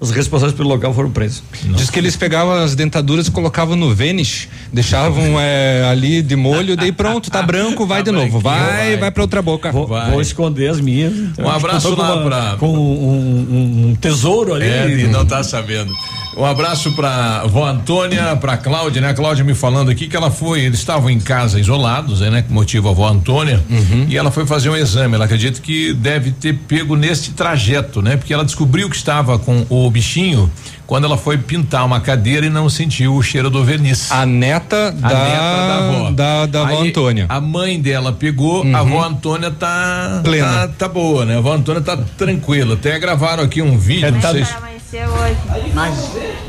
Os 0.00 0.10
responsáveis 0.10 0.54
pelo 0.56 0.68
local 0.68 0.92
foram 0.92 1.10
presos. 1.10 1.42
Diz 1.76 1.88
que 1.88 1.98
eles 1.98 2.16
pegavam 2.16 2.52
as 2.54 2.74
dentaduras 2.74 3.28
e 3.28 3.30
colocavam 3.30 3.74
no 3.76 3.94
Vênice, 3.94 4.48
deixavam 4.72 5.40
é, 5.40 5.84
ali 5.88 6.20
de 6.20 6.36
molho, 6.36 6.76
daí 6.76 6.92
pronto, 6.92 7.30
tá 7.30 7.40
branco, 7.44 7.86
vai 7.86 8.02
de 8.02 8.10
novo. 8.10 8.38
Vai, 8.40 8.60
vai, 8.60 8.96
vai. 8.98 9.10
pra 9.10 9.22
outra 9.22 9.40
boca. 9.40 9.70
Vou, 9.72 9.86
vou 9.86 10.20
esconder 10.20 10.68
as 10.68 10.80
minhas. 10.80 11.12
Um 11.38 11.48
abraço 11.48 11.88
Tô 11.88 11.96
com 11.96 12.02
lá 12.02 12.14
uma- 12.16 12.24
pra- 12.24 12.56
Com 12.58 12.68
um, 12.76 13.08
um- 13.10 13.88
um 13.90 13.94
tesouro 13.96 14.52
ali. 14.52 14.66
É, 14.66 14.88
e 14.88 15.06
não 15.06 15.24
tá 15.24 15.42
sabendo. 15.42 15.94
Um 16.36 16.44
abraço 16.44 16.92
pra 16.92 17.44
vó 17.46 17.66
Antônia, 17.66 18.34
pra 18.36 18.56
Cláudia, 18.56 19.00
né? 19.00 19.10
A 19.10 19.14
Cláudia 19.14 19.44
me 19.44 19.54
falando 19.54 19.90
aqui 19.90 20.08
que 20.08 20.16
ela 20.16 20.30
foi, 20.30 20.62
eles 20.62 20.78
estavam 20.78 21.08
em 21.08 21.20
casa 21.20 21.60
isolados, 21.60 22.20
né? 22.20 22.42
Que 22.42 22.52
motivo 22.52 22.88
a 22.88 22.92
vó 22.92 23.08
Antônia. 23.08 23.62
E 24.08 24.16
ela 24.16 24.30
foi 24.30 24.46
fazer 24.46 24.68
um 24.70 24.76
exame. 24.76 25.14
Ela 25.14 25.26
acredita 25.26 25.60
que 25.60 25.92
deve 25.92 26.32
ter 26.32 26.54
pego 26.54 26.96
neste 26.96 27.32
trajeto, 27.32 28.02
né? 28.02 28.16
Porque 28.16 28.32
ela 28.34 28.44
descobriu 28.44 28.90
que 28.90 28.96
estava 28.96 29.38
com 29.38 29.64
o 29.68 29.88
bichinho 29.90 30.50
quando 30.86 31.04
ela 31.04 31.16
foi 31.16 31.38
pintar 31.38 31.84
uma 31.84 32.00
cadeira 32.00 32.44
e 32.46 32.50
não 32.50 32.68
sentiu 32.68 33.14
o 33.14 33.22
cheiro 33.22 33.48
do 33.48 33.64
verniz. 33.64 34.10
A 34.10 34.26
neta 34.26 34.92
da, 34.92 35.08
neta 35.08 35.40
da 35.40 35.76
avó. 35.78 36.10
da, 36.10 36.46
da 36.46 36.62
avó 36.62 36.80
Aí, 36.82 36.88
Antônia. 36.88 37.26
A 37.28 37.40
mãe 37.40 37.80
dela 37.80 38.12
pegou, 38.12 38.64
a 38.74 38.80
avó 38.80 39.02
Antônia 39.04 39.50
tá 39.50 40.20
Plena. 40.22 40.46
Tá, 40.46 40.68
tá 40.68 40.88
boa, 40.88 41.24
né? 41.24 41.36
A 41.36 41.38
avó 41.38 41.54
Antônia 41.54 41.80
tá 41.80 41.96
tranquila. 42.18 42.74
Até 42.74 42.98
gravaram 42.98 43.42
aqui 43.42 43.62
um 43.62 43.78
vídeo, 43.78 44.10
não 44.10 44.20
sei 44.20 44.44
se 44.44 44.54
amanhecer 44.94 45.08
hoje. 45.08 45.72
Mas 45.74 45.94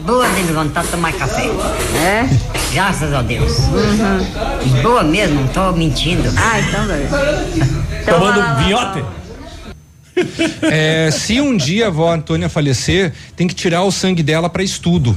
boa 0.06 0.28
de 0.30 0.54
vontade 0.54 0.86
de 0.86 0.92
tomar 0.92 1.14
café. 1.14 1.46
É? 1.98 2.30
Graças 2.74 3.14
a 3.14 3.22
Deus. 3.22 3.58
Uhum. 3.60 4.82
Boa 4.84 5.04
mesmo, 5.04 5.42
não 5.42 5.48
tô 5.48 5.72
mentindo. 5.72 6.32
Ah, 6.38 6.60
então 6.60 6.86
vai. 6.88 7.08
Tomando 8.06 8.64
vinhote? 8.64 9.04
É, 10.62 11.10
se 11.12 11.42
um 11.42 11.58
dia 11.58 11.86
a 11.86 11.88
avó 11.90 12.14
Antônia 12.14 12.48
falecer, 12.48 13.12
tem 13.36 13.48
que 13.48 13.54
tirar 13.54 13.84
o 13.84 13.92
sangue 13.92 14.24
dela 14.24 14.50
para 14.50 14.64
estudo. 14.64 15.16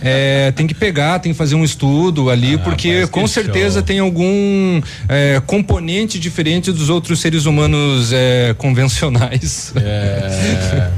É, 0.00 0.52
tem 0.52 0.64
que 0.66 0.74
pegar, 0.74 1.18
tem 1.18 1.32
que 1.32 1.38
fazer 1.38 1.56
um 1.56 1.64
estudo 1.64 2.30
ali, 2.30 2.56
porque 2.58 3.06
com 3.08 3.26
certeza 3.26 3.80
show. 3.80 3.82
tem 3.82 3.98
algum 3.98 4.80
é, 5.08 5.42
componente 5.44 6.20
diferente 6.20 6.70
dos 6.70 6.88
outros 6.88 7.20
seres 7.20 7.46
humanos 7.46 8.12
é, 8.12 8.54
convencionais. 8.56 9.72
É. 9.74 10.90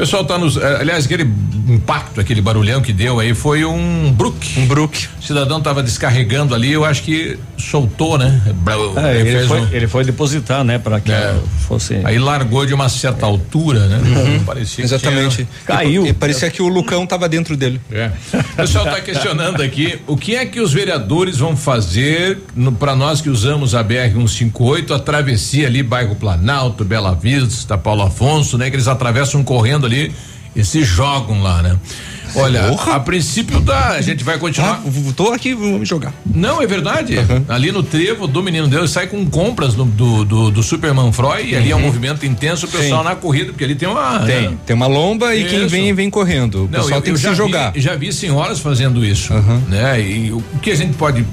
Pessoal 0.00 0.24
tá 0.24 0.38
nos. 0.38 0.56
eh, 0.56 0.76
Aliás, 0.80 1.04
aquele 1.04 1.30
impacto, 1.74 2.20
aquele 2.20 2.40
barulhão 2.40 2.80
que 2.82 2.92
deu 2.92 3.20
aí 3.20 3.34
foi 3.34 3.64
um 3.64 4.12
Brook. 4.12 4.58
Um 4.60 4.66
Brook. 4.66 5.08
O 5.20 5.22
cidadão 5.22 5.60
tava 5.60 5.82
descarregando 5.82 6.54
ali, 6.54 6.72
eu 6.72 6.84
acho 6.84 7.02
que 7.02 7.38
soltou, 7.58 8.18
né? 8.18 8.40
É, 8.96 9.10
Ele 9.10 9.20
ele, 9.28 9.30
fez 9.38 9.46
foi, 9.48 9.60
um- 9.60 9.68
ele 9.72 9.88
foi 9.88 10.04
depositar, 10.04 10.64
né, 10.64 10.78
para 10.78 11.00
que 11.00 11.12
É. 11.12 11.34
fosse. 11.68 12.00
Aí 12.04 12.18
largou 12.18 12.64
de 12.66 12.74
uma 12.74 12.88
certa 12.88 13.26
altura, 13.26 13.86
né? 13.86 13.98
Uhum. 13.98 14.44
Parecia 14.44 14.76
que 14.76 14.82
Exatamente. 14.82 15.36
tinha- 15.36 15.48
Caiu. 15.66 16.06
E, 16.06 16.08
e 16.10 16.12
parecia 16.12 16.50
que 16.50 16.62
o 16.62 16.68
Lucão 16.68 17.06
tava 17.06 17.28
dentro 17.28 17.56
dele. 17.56 17.80
É. 17.92 18.10
O 18.34 18.56
pessoal 18.56 18.86
está 18.86 19.00
questionando 19.00 19.62
aqui 19.62 19.98
o 20.06 20.16
que 20.16 20.34
é 20.36 20.44
que 20.46 20.60
os 20.60 20.72
vereadores 20.72 21.38
vão 21.38 21.56
fazer 21.56 22.38
para 22.78 22.96
nós 22.96 23.20
que 23.20 23.28
usamos 23.30 23.74
a 23.74 23.82
BR 23.82 24.12
158, 24.12 24.92
a 24.94 24.98
travessia 24.98 25.66
ali, 25.66 25.82
bairro 25.82 26.14
Planalto, 26.16 26.84
Bela 26.84 27.14
Vista, 27.14 27.76
Paulo 27.78 28.02
Afonso, 28.02 28.56
né? 28.58 28.70
Que 28.70 28.76
eles 28.76 28.88
atravessam 28.88 29.42
correndo 29.44 29.86
ali 29.86 30.12
e 30.54 30.64
se 30.64 30.82
jogam 30.82 31.42
lá, 31.42 31.62
né? 31.62 31.76
Olha, 32.32 32.68
a 32.94 33.00
princípio 33.00 33.58
da 33.58 33.88
a 33.88 34.00
gente 34.00 34.22
vai 34.22 34.38
continuar. 34.38 34.80
Ah, 34.86 35.12
tô 35.16 35.32
aqui, 35.32 35.52
vamos 35.52 35.88
jogar. 35.88 36.14
Não, 36.24 36.62
é 36.62 36.66
verdade. 36.66 37.16
Ali 37.48 37.72
no 37.72 37.82
trevo 37.82 38.28
do 38.28 38.40
Menino 38.40 38.68
Deus 38.68 38.92
sai 38.92 39.08
com 39.08 39.26
compras 39.26 39.74
do, 39.74 39.84
do, 39.84 40.24
do, 40.24 40.50
do 40.52 40.62
Superman 40.62 41.12
Freud 41.12 41.50
e 41.50 41.56
ali 41.56 41.72
é 41.72 41.74
um 41.74 41.80
Uhum. 41.80 41.86
movimento 41.86 42.24
intenso, 42.24 42.66
o 42.66 42.68
pessoal 42.68 43.02
Sim. 43.02 43.08
na 43.08 43.16
corrida, 43.16 43.46
porque 43.46 43.64
ali 43.64 43.74
tem 43.74 43.88
uma. 43.88 44.20
Tem, 44.20 44.42
né? 44.50 44.56
tem 44.64 44.76
uma 44.76 44.86
lomba 44.86 45.34
e 45.34 45.44
quem 45.44 45.60
Isso. 45.60 45.68
vem, 45.70 45.92
vem 45.92 46.08
correndo. 46.08 46.54
O 46.54 46.62
Não, 46.62 46.68
pessoal 46.68 46.98
eu- 46.98 47.02
tem 47.02 47.10
eu 47.12 47.16
que 47.16 47.22
já 47.22 47.30
se 47.30 47.34
vi- 47.34 47.36
jogar. 47.36 47.72
já 47.74 47.96
vi 47.96 48.12
senhoras 48.12 48.60
fazendo 48.60 49.04
isso, 49.04 49.32
né? 49.68 50.00
E 50.00 50.30
o 50.30 50.40
que 50.62 50.70
a 50.70 50.76
gente 50.76 50.94
pode 50.96 51.26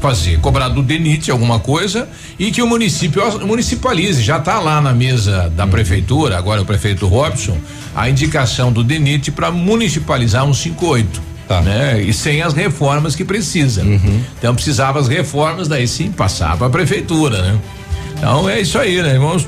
fazer? 0.00 0.38
Cobrar 0.40 0.68
do 0.68 0.82
DENIT 0.82 1.30
alguma 1.30 1.58
coisa 1.58 2.08
e 2.38 2.50
que 2.50 2.62
o 2.62 2.66
município 2.66 3.22
municipalize. 3.46 4.22
Já 4.22 4.38
está 4.38 4.58
lá 4.60 4.80
na 4.80 4.92
mesa 4.92 5.50
da 5.50 5.66
prefeitura, 5.66 6.36
agora 6.38 6.62
o 6.62 6.66
prefeito 6.66 7.06
Robson, 7.06 7.58
a 7.94 8.08
indicação 8.08 8.72
do 8.72 8.84
DENIT 8.84 9.30
para 9.32 9.50
municipalizar 9.50 10.44
um 10.44 10.54
58. 10.54 11.22
Né? 11.64 12.02
E 12.02 12.12
sem 12.12 12.42
as 12.42 12.54
reformas 12.54 13.14
que 13.14 13.24
precisa. 13.24 13.82
Então 14.38 14.54
precisava 14.54 14.98
as 14.98 15.06
reformas, 15.06 15.68
daí 15.68 15.86
sim 15.86 16.10
passava 16.10 16.66
a 16.66 16.70
prefeitura, 16.70 17.40
né? 17.40 17.58
Então 18.18 18.48
é 18.48 18.60
isso 18.60 18.76
aí, 18.78 19.00
né? 19.00 19.16
Vamos 19.18 19.46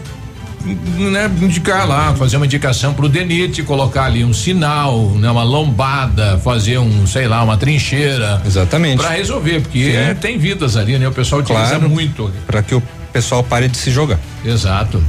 né, 0.69 1.31
indicar 1.41 1.87
lá, 1.89 2.15
fazer 2.15 2.37
uma 2.37 2.47
indicação 2.47 2.93
pro 2.95 3.09
DENIT, 3.09 3.63
colocar 3.63 4.05
ali 4.05 4.25
um 4.25 4.33
sinal, 4.33 5.11
né, 5.13 5.31
uma 5.31 5.43
lombada, 5.43 6.39
fazer 6.39 6.79
um, 6.79 7.07
sei 7.07 7.27
lá, 7.27 7.43
uma 7.43 7.57
trincheira. 7.57 8.43
Exatamente. 8.45 8.99
Pra 9.01 9.11
resolver, 9.11 9.61
porque 9.61 9.93
é, 9.97 10.15
tem 10.15 10.39
vidas 10.39 10.77
ali, 10.77 10.99
né? 10.99 11.09
O 11.09 11.13
pessoal 11.13 11.41
utiliza 11.41 11.67
Claro. 11.77 11.89
muito. 11.89 12.31
Para 12.47 12.63
que 12.63 12.75
o 12.75 12.83
pessoal 13.13 13.43
pare 13.43 13.69
de 13.69 13.77
se 13.77 13.91
jogar. 13.91 14.19
Exato. 14.45 15.03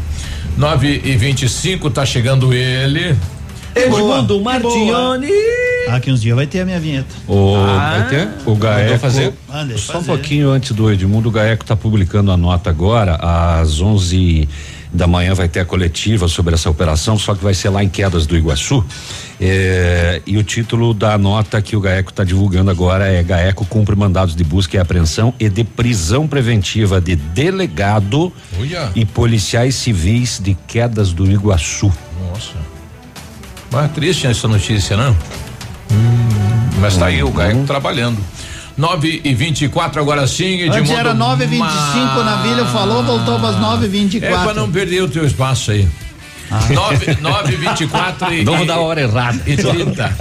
9 0.57 1.01
e 1.05 1.15
25 1.15 1.89
tá 1.89 2.05
chegando 2.05 2.53
ele. 2.53 3.15
Edmundo 3.75 4.41
Martione. 4.41 5.27
Daqui 5.87 6.11
uns 6.11 6.21
dias 6.21 6.35
vai 6.35 6.45
ter 6.45 6.59
a 6.61 6.65
minha 6.65 6.79
vinheta. 6.79 7.07
O, 7.27 7.55
Ah, 7.55 7.97
vai 7.99 8.09
ter? 8.09 8.27
O 8.45 8.55
Gaeco. 8.55 8.99
fazer? 8.99 9.33
Mandei 9.47 9.77
só 9.77 9.93
fazer. 9.93 10.03
um 10.11 10.15
pouquinho 10.15 10.49
antes 10.51 10.71
do 10.71 10.91
Edmundo, 10.91 11.29
o 11.29 11.31
Gaeco 11.31 11.63
está 11.63 11.75
publicando 11.75 12.31
a 12.31 12.37
nota 12.37 12.69
agora, 12.69 13.15
às 13.15 13.79
11 13.81 14.47
da 14.91 15.05
manhã 15.05 15.33
vai 15.33 15.47
ter 15.47 15.59
a 15.59 15.65
coletiva 15.65 16.27
sobre 16.27 16.55
essa 16.55 16.69
operação, 16.69 17.17
só 17.17 17.35
que 17.35 17.43
vai 17.43 17.53
ser 17.53 17.69
lá 17.69 17.83
em 17.83 17.89
Quedas 17.89 18.25
do 18.25 18.35
Iguaçu. 18.35 18.83
É, 19.39 20.21
e 20.25 20.37
o 20.37 20.43
título 20.43 20.93
da 20.93 21.17
nota 21.17 21.61
que 21.61 21.75
o 21.75 21.79
Gaeco 21.79 22.09
está 22.09 22.23
divulgando 22.23 22.71
agora 22.71 23.07
é 23.07 23.21
Gaeco 23.23 23.65
cumpre 23.65 23.95
mandados 23.95 24.35
de 24.35 24.43
busca 24.43 24.77
e 24.77 24.79
apreensão 24.79 25.33
e 25.39 25.47
de 25.47 25.63
prisão 25.63 26.27
preventiva 26.27 26.99
de 26.99 27.15
delegado 27.15 28.33
Uia. 28.59 28.91
e 28.95 29.05
policiais 29.05 29.75
civis 29.75 30.39
de 30.43 30.57
Quedas 30.67 31.13
do 31.13 31.29
Iguaçu. 31.29 31.91
Nossa. 32.27 32.55
Mas 33.71 33.91
triste 33.91 34.25
essa 34.27 34.47
notícia, 34.47 34.97
né? 34.97 35.15
mas 36.79 36.97
tá 36.97 37.07
aí 37.07 37.21
o 37.21 37.31
Gaeco 37.31 37.63
trabalhando. 37.65 38.19
9 38.79 39.21
e 39.25 39.33
24 39.35 39.99
agora 40.01 40.25
sim, 40.25 40.61
Edmundo. 40.61 40.77
Antes 40.77 40.91
era 40.91 41.13
9h25, 41.13 42.23
na 42.23 42.35
Vila 42.41 42.65
falou, 42.67 43.03
voltou 43.03 43.37
para 43.37 43.49
as 43.49 43.55
9h24. 43.57 44.23
É 44.23 44.29
pra 44.29 44.53
não 44.53 44.71
perder 44.71 45.03
o 45.03 45.09
teu 45.09 45.25
espaço 45.25 45.71
aí. 45.71 45.85
Ah. 46.51 46.61
9, 46.73 47.17
9 47.21 47.55
24 47.57 48.33
e. 48.33 48.43
Vamos 48.43 48.65
dar 48.65 48.75
a 48.75 48.79
hora 48.79 49.01
errada. 49.01 49.39
E 49.45 49.55
30. 49.55 50.15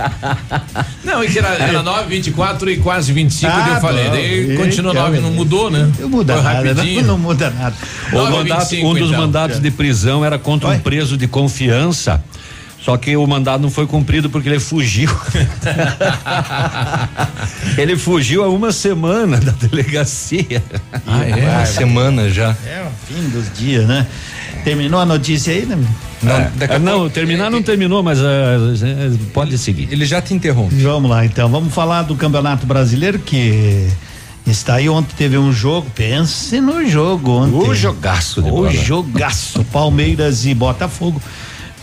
Não, 1.05 1.23
é 1.23 1.27
que 1.27 1.39
era, 1.39 1.49
era 1.55 1.83
9, 1.83 2.09
24 2.09 2.69
e 2.71 2.77
quase 2.79 3.13
25 3.15 3.51
Ah, 3.51 3.63
que 3.63 3.71
eu 3.71 3.81
falei. 3.81 4.05
bom. 4.05 4.11
Daí 4.11 4.57
continua 4.57 4.93
que 4.93 4.99
9, 4.99 5.21
não 5.21 5.31
mudou, 5.31 5.71
né? 5.71 5.91
Não 5.99 6.09
muda 6.09 6.35
Foi 6.35 6.43
nada, 6.43 6.69
rapidinho. 6.75 7.01
não, 7.03 7.09
não 7.09 7.19
muda 7.19 7.49
nada. 7.51 7.75
O 8.13 8.17
9 8.17 8.31
e 8.31 8.37
mandato- 8.39 8.61
25, 8.69 8.87
um 8.89 8.95
dos 8.95 9.09
então. 9.09 9.21
mandatos 9.21 9.61
de 9.61 9.71
prisão 9.71 10.23
era 10.25 10.39
contra 10.39 10.69
um 10.69 10.79
preso 10.81 11.17
de 11.17 11.27
confiança. 11.29 12.23
Só 12.81 12.97
que 12.97 13.17
o 13.17 13.27
mandado 13.27 13.61
não 13.61 13.71
foi 13.71 13.87
cumprido 13.87 14.31
porque 14.31 14.49
ele 14.49 14.61
fugiu. 14.61 15.11
ele 17.77 17.97
fugiu 17.97 18.45
há 18.45 18.49
uma 18.49 18.73
semana 18.73 19.39
da 19.39 19.53
delegacia. 19.53 20.63
Ah, 21.07 21.25
é? 21.25 21.35
Uma 21.35 21.67
semana 21.67 22.31
já. 22.31 22.57
É 22.65 22.87
o 22.87 22.91
fim 23.07 23.29
dos 23.29 23.53
dias, 23.53 23.87
né? 23.87 24.07
Terminou 24.65 25.01
a 25.01 25.05
notícia 25.05 25.53
aí, 25.53 25.67
né? 25.67 25.77
Não, 26.23 26.79
não 26.81 27.11
terminar 27.11 27.51
não 27.51 27.63
terminou, 27.63 28.03
mas 28.03 28.19
ah, 28.21 28.57
eh, 28.83 29.17
pode 29.33 29.57
seguir. 29.59 29.89
Ele 29.91 30.05
já 30.05 30.21
te 30.21 30.35
interrompe. 30.35 30.75
Vamos 30.77 31.11
lá, 31.11 31.25
então. 31.25 31.49
Vamos 31.49 31.73
falar 31.73 32.03
do 32.03 32.17
Campeonato 32.17 32.67
Brasileiro 32.67 33.19
que 33.19 33.89
está 34.47 34.75
aí. 34.77 34.89
Ontem 34.89 35.15
teve 35.17 35.37
um 35.37 35.53
jogo. 35.53 35.89
Pense 35.95 36.61
no 36.61 36.89
jogo 36.89 37.33
ontem. 37.33 37.71
O 37.71 37.75
jogaço 37.75 38.43
de 38.43 38.49
O 38.49 38.53
bola. 38.53 38.71
jogaço. 38.73 39.65
Palmeiras 39.65 40.45
e 40.47 40.55
Botafogo 40.55 41.21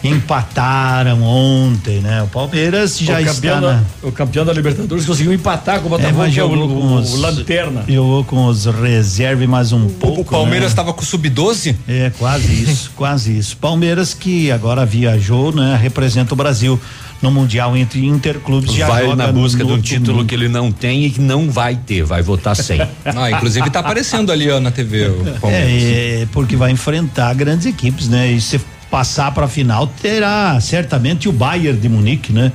empataram 0.09 1.21
ontem, 1.23 1.99
né? 1.99 2.21
O 2.23 2.27
Palmeiras 2.27 2.97
já 2.99 3.15
o 3.17 3.19
está 3.19 3.33
campeão, 3.33 3.61
na... 3.61 3.71
da, 3.73 3.83
o 4.03 4.11
campeão 4.11 4.45
da 4.45 4.53
Libertadores 4.53 5.05
conseguiu 5.05 5.33
empatar 5.33 5.79
com 5.79 5.89
o 5.89 5.95
É, 5.95 5.97
Botafogo, 5.97 6.23
é 6.23 6.27
o, 6.27 6.31
jogou 6.31 6.67
com 6.67 6.73
o- 6.75 6.95
os- 6.99 7.13
o 7.13 7.17
Lanterna. 7.17 7.83
Jogou 7.87 8.23
com 8.23 8.45
os 8.47 8.65
reservas 8.65 9.47
mais 9.47 9.71
um 9.71 9.87
pouco. 9.87 10.21
O 10.21 10.25
Palmeiras 10.25 10.61
né? 10.63 10.67
estava 10.67 10.93
com 10.93 11.01
o 11.01 11.05
sub-12? 11.05 11.75
É, 11.87 12.11
quase 12.17 12.51
isso, 12.63 12.91
quase 12.97 13.37
isso. 13.37 13.57
Palmeiras 13.57 14.13
que 14.13 14.51
agora 14.51 14.85
viajou, 14.85 15.51
né? 15.53 15.77
Representa 15.81 16.33
o 16.33 16.37
Brasil 16.37 16.79
no 17.21 17.31
Mundial 17.31 17.75
entre 17.77 18.05
Interclubes. 18.05 18.75
vai 18.77 19.15
na 19.15 19.31
busca 19.31 19.63
de 19.63 19.71
um 19.71 19.81
título 19.81 20.05
domingo. 20.07 20.25
que 20.27 20.35
ele 20.35 20.47
não 20.49 20.71
tem 20.71 21.05
e 21.05 21.09
que 21.09 21.21
não 21.21 21.49
vai 21.49 21.75
ter, 21.75 22.03
vai 22.03 22.21
votar 22.21 22.55
sem. 22.55 22.79
Ah, 23.05 23.31
inclusive 23.31 23.69
tá 23.69 23.79
aparecendo 23.79 24.31
ali 24.31 24.49
ó, 24.51 24.59
na 24.59 24.69
TV 24.71 25.07
o 25.07 25.39
Palmeiras. 25.39 25.69
É, 25.71 26.21
é, 26.23 26.27
porque 26.31 26.55
vai 26.55 26.71
enfrentar 26.71 27.33
grandes 27.33 27.65
equipes, 27.65 28.07
né? 28.09 28.31
E 28.31 28.41
se 28.41 28.59
passar 28.95 29.29
para 29.33 29.43
a 29.43 29.49
final, 29.49 29.87
terá 30.01 30.57
certamente 30.61 31.27
o 31.27 31.31
Bayern 31.33 31.77
de 31.77 31.89
Munique, 31.89 32.31
né? 32.31 32.49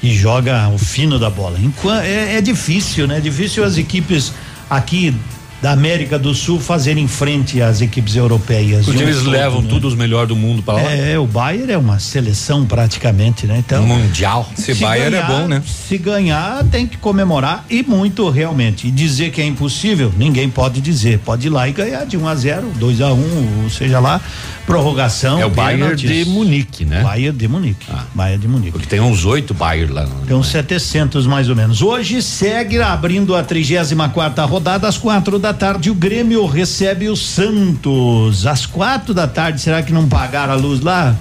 Que 0.00 0.12
joga 0.12 0.68
o 0.70 0.78
fino 0.78 1.16
da 1.16 1.30
bola. 1.30 1.60
É, 2.02 2.38
é 2.38 2.40
difícil, 2.40 3.06
né? 3.06 3.20
Difícil 3.20 3.62
as 3.62 3.78
equipes 3.78 4.32
aqui 4.68 5.14
da 5.62 5.70
América 5.70 6.18
do 6.18 6.34
Sul 6.34 6.60
fazerem 6.60 7.06
frente 7.06 7.62
às 7.62 7.80
equipes 7.80 8.16
europeias. 8.16 8.84
Porque 8.84 8.98
Um 8.98 9.02
eles 9.06 9.22
levam 9.22 9.62
né? 9.62 9.68
tudo 9.68 9.86
os 9.86 9.94
melhores 9.94 10.28
do 10.28 10.36
mundo 10.36 10.60
para 10.60 10.74
lá. 10.74 10.92
É, 10.92 11.16
o 11.18 11.26
Bayern 11.26 11.72
é 11.72 11.78
uma 11.78 12.00
seleção 12.00 12.66
praticamente, 12.66 13.46
né? 13.46 13.58
Então, 13.58 13.86
Mundial. 13.86 14.50
Se 14.56 14.74
Bayern 14.74 15.16
é 15.16 15.22
bom, 15.22 15.46
né? 15.46 15.62
Se 15.66 15.96
ganhar, 15.96 16.64
tem 16.64 16.86
que 16.86 16.96
comemorar 16.98 17.64
e 17.70 17.82
muito 17.84 18.28
realmente. 18.28 18.88
E 18.88 18.90
dizer 18.90 19.30
que 19.30 19.40
é 19.40 19.46
impossível, 19.46 20.12
ninguém 20.16 20.50
pode 20.50 20.80
dizer. 20.80 21.20
Pode 21.20 21.46
ir 21.46 21.50
lá 21.50 21.68
e 21.68 21.72
ganhar 21.72 22.04
de 22.04 22.16
1 22.16 22.28
a 22.28 22.34
0, 22.34 22.72
2 22.76 23.00
a 23.00 23.12
1, 23.12 23.62
ou 23.62 23.70
seja 23.70 24.00
lá, 24.00 24.20
prorrogação. 24.66 25.40
É 25.40 25.46
o 25.46 25.50
Bayern 25.50 25.94
de 25.94 26.24
Munique, 26.24 26.84
né? 26.84 27.02
Bayern 27.02 27.38
de 27.38 27.48
Munique. 27.48 27.86
Bayern 28.14 28.42
de 28.42 28.48
Munique. 28.48 28.72
Porque 28.72 28.86
tem 28.86 29.00
uns 29.00 29.24
oito 29.24 29.54
Bayern 29.54 29.92
lá. 29.92 30.06
Tem 30.26 30.36
uns 30.36 30.48
700 30.48 31.26
mais 31.26 31.48
ou 31.48 31.56
menos. 31.56 31.80
Hoje 31.80 32.20
segue 32.20 32.80
abrindo 32.80 33.34
a 33.34 33.42
34 33.42 34.12
quarta 34.12 34.44
rodada 34.44 34.88
às 34.88 34.98
quatro 34.98 35.38
da 35.38 35.54
tarde. 35.54 35.90
O 35.90 35.94
Grêmio 35.94 36.44
recebe 36.46 37.08
o 37.08 37.16
Santos 37.16 38.46
às 38.46 38.66
quatro 38.66 39.14
da 39.14 39.26
tarde. 39.26 39.60
Será 39.60 39.82
que 39.82 39.92
não 39.92 40.08
pagaram 40.08 40.52
a 40.52 40.56
luz 40.56 40.80
lá? 40.80 41.14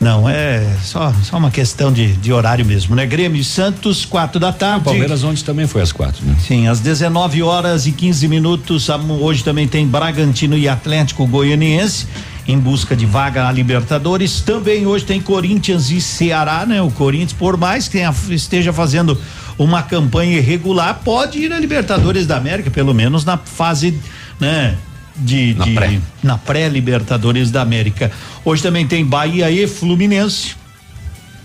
Não, 0.00 0.28
é 0.28 0.64
só, 0.84 1.12
só 1.24 1.38
uma 1.38 1.50
questão 1.50 1.92
de, 1.92 2.12
de 2.12 2.32
horário 2.32 2.64
mesmo, 2.64 2.94
né? 2.94 3.04
Grêmio 3.04 3.40
e 3.40 3.44
Santos, 3.44 4.04
quatro 4.04 4.38
da 4.38 4.52
tarde. 4.52 4.82
O 4.82 4.84
Palmeiras 4.84 5.24
ontem 5.24 5.42
também 5.42 5.66
foi 5.66 5.82
às 5.82 5.90
quatro, 5.90 6.24
né? 6.24 6.36
Sim, 6.46 6.68
às 6.68 6.78
19 6.78 7.42
horas 7.42 7.86
e 7.86 7.92
15 7.92 8.28
minutos. 8.28 8.88
Hoje 9.20 9.42
também 9.42 9.66
tem 9.66 9.86
Bragantino 9.86 10.56
e 10.56 10.68
Atlético 10.68 11.26
Goianiense 11.26 12.06
em 12.48 12.58
busca 12.58 12.96
de 12.96 13.04
vaga 13.04 13.44
na 13.44 13.52
Libertadores. 13.52 14.40
Também 14.40 14.86
hoje 14.86 15.04
tem 15.04 15.20
Corinthians 15.20 15.90
e 15.90 16.00
Ceará, 16.00 16.64
né? 16.66 16.80
O 16.80 16.90
Corinthians, 16.90 17.34
por 17.34 17.56
mais 17.58 17.86
que 17.86 17.98
tenha- 17.98 18.14
esteja 18.30 18.72
fazendo 18.72 19.20
uma 19.58 19.82
campanha 19.82 20.38
irregular, 20.38 21.00
pode 21.04 21.38
ir 21.38 21.50
na 21.50 21.58
Libertadores 21.60 22.26
da 22.26 22.38
América, 22.38 22.70
pelo 22.70 22.94
menos 22.94 23.24
na 23.24 23.36
fase, 23.36 23.94
né? 24.40 24.76
De, 25.14 25.54
Na 25.58 25.64
de- 25.64 25.74
pré. 25.74 26.00
pré-Libertadores 26.46 27.50
da 27.50 27.60
América. 27.60 28.10
Hoje 28.44 28.62
também 28.62 28.86
tem 28.86 29.04
Bahia 29.04 29.50
e 29.50 29.66
Fluminense. 29.66 30.56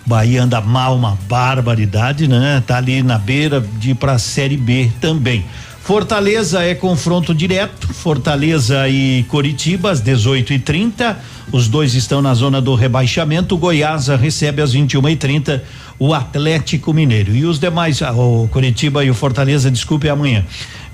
Bahia 0.06 0.43
anda 0.43 0.61
mal, 0.61 0.95
uma 0.95 1.17
barbaridade, 1.27 2.27
né? 2.27 2.61
Tá 2.65 2.77
ali 2.77 3.01
na 3.01 3.17
beira 3.17 3.61
de 3.80 3.91
ir 3.91 3.95
pra 3.95 4.17
Série 4.19 4.57
B 4.57 4.91
também. 5.01 5.43
Fortaleza 5.84 6.64
é 6.64 6.74
confronto 6.74 7.36
direto, 7.36 7.94
Fortaleza 7.94 8.88
e 8.88 9.26
Coritiba 9.28 9.92
às 9.92 10.00
18 10.00 10.53
e 10.53 10.60
30 10.60 11.20
Os 11.52 11.68
dois 11.68 11.94
estão 11.94 12.22
na 12.22 12.34
zona 12.34 12.62
do 12.62 12.74
rebaixamento. 12.74 13.56
O 13.56 13.58
Goiás 13.58 14.08
recebe 14.08 14.62
às 14.62 14.72
21 14.72 15.10
e 15.10 15.16
30 15.18 15.62
o 16.00 16.14
Atlético 16.14 16.94
Mineiro. 16.94 17.36
E 17.36 17.44
os 17.44 17.60
demais, 17.60 18.02
ah, 18.02 18.14
o 18.14 18.48
Coritiba 18.48 19.03
e 19.03 19.10
o 19.10 19.14
Fortaleza, 19.14 19.70
desculpe, 19.70 20.08
amanhã. 20.08 20.45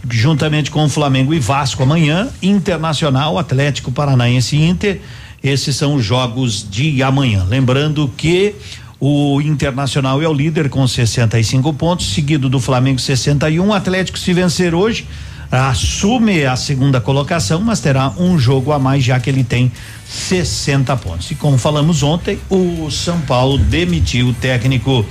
Juntamente 0.09 0.71
com 0.71 0.83
o 0.83 0.89
Flamengo 0.89 1.35
e 1.35 1.39
Vasco 1.39 1.83
amanhã, 1.83 2.27
Internacional, 2.41 3.37
Atlético 3.37 3.91
Paranaense 3.91 4.55
e 4.55 4.67
Inter. 4.67 5.01
Esses 5.43 5.75
são 5.75 5.93
os 5.93 6.03
jogos 6.03 6.67
de 6.67 7.03
amanhã. 7.03 7.45
Lembrando 7.47 8.11
que 8.17 8.55
o 8.99 9.39
Internacional 9.41 10.21
é 10.21 10.27
o 10.27 10.33
líder 10.33 10.69
com 10.69 10.85
65 10.85 11.73
pontos, 11.73 12.13
seguido 12.13 12.49
do 12.49 12.59
Flamengo 12.59 12.99
61. 12.99 13.67
O 13.67 13.73
Atlético, 13.73 14.19
se 14.19 14.33
vencer 14.33 14.75
hoje, 14.75 15.07
assume 15.49 16.45
a 16.45 16.55
segunda 16.55 16.99
colocação, 16.99 17.61
mas 17.61 17.79
terá 17.79 18.11
um 18.17 18.37
jogo 18.37 18.71
a 18.71 18.79
mais, 18.79 19.03
já 19.03 19.19
que 19.19 19.29
ele 19.29 19.43
tem 19.43 19.71
60 20.05 20.95
pontos. 20.97 21.31
E 21.31 21.35
como 21.35 21.57
falamos 21.57 22.03
ontem, 22.03 22.39
o 22.49 22.91
São 22.91 23.19
Paulo 23.21 23.57
demitiu 23.57 24.27
o 24.27 24.33
técnico 24.33 25.05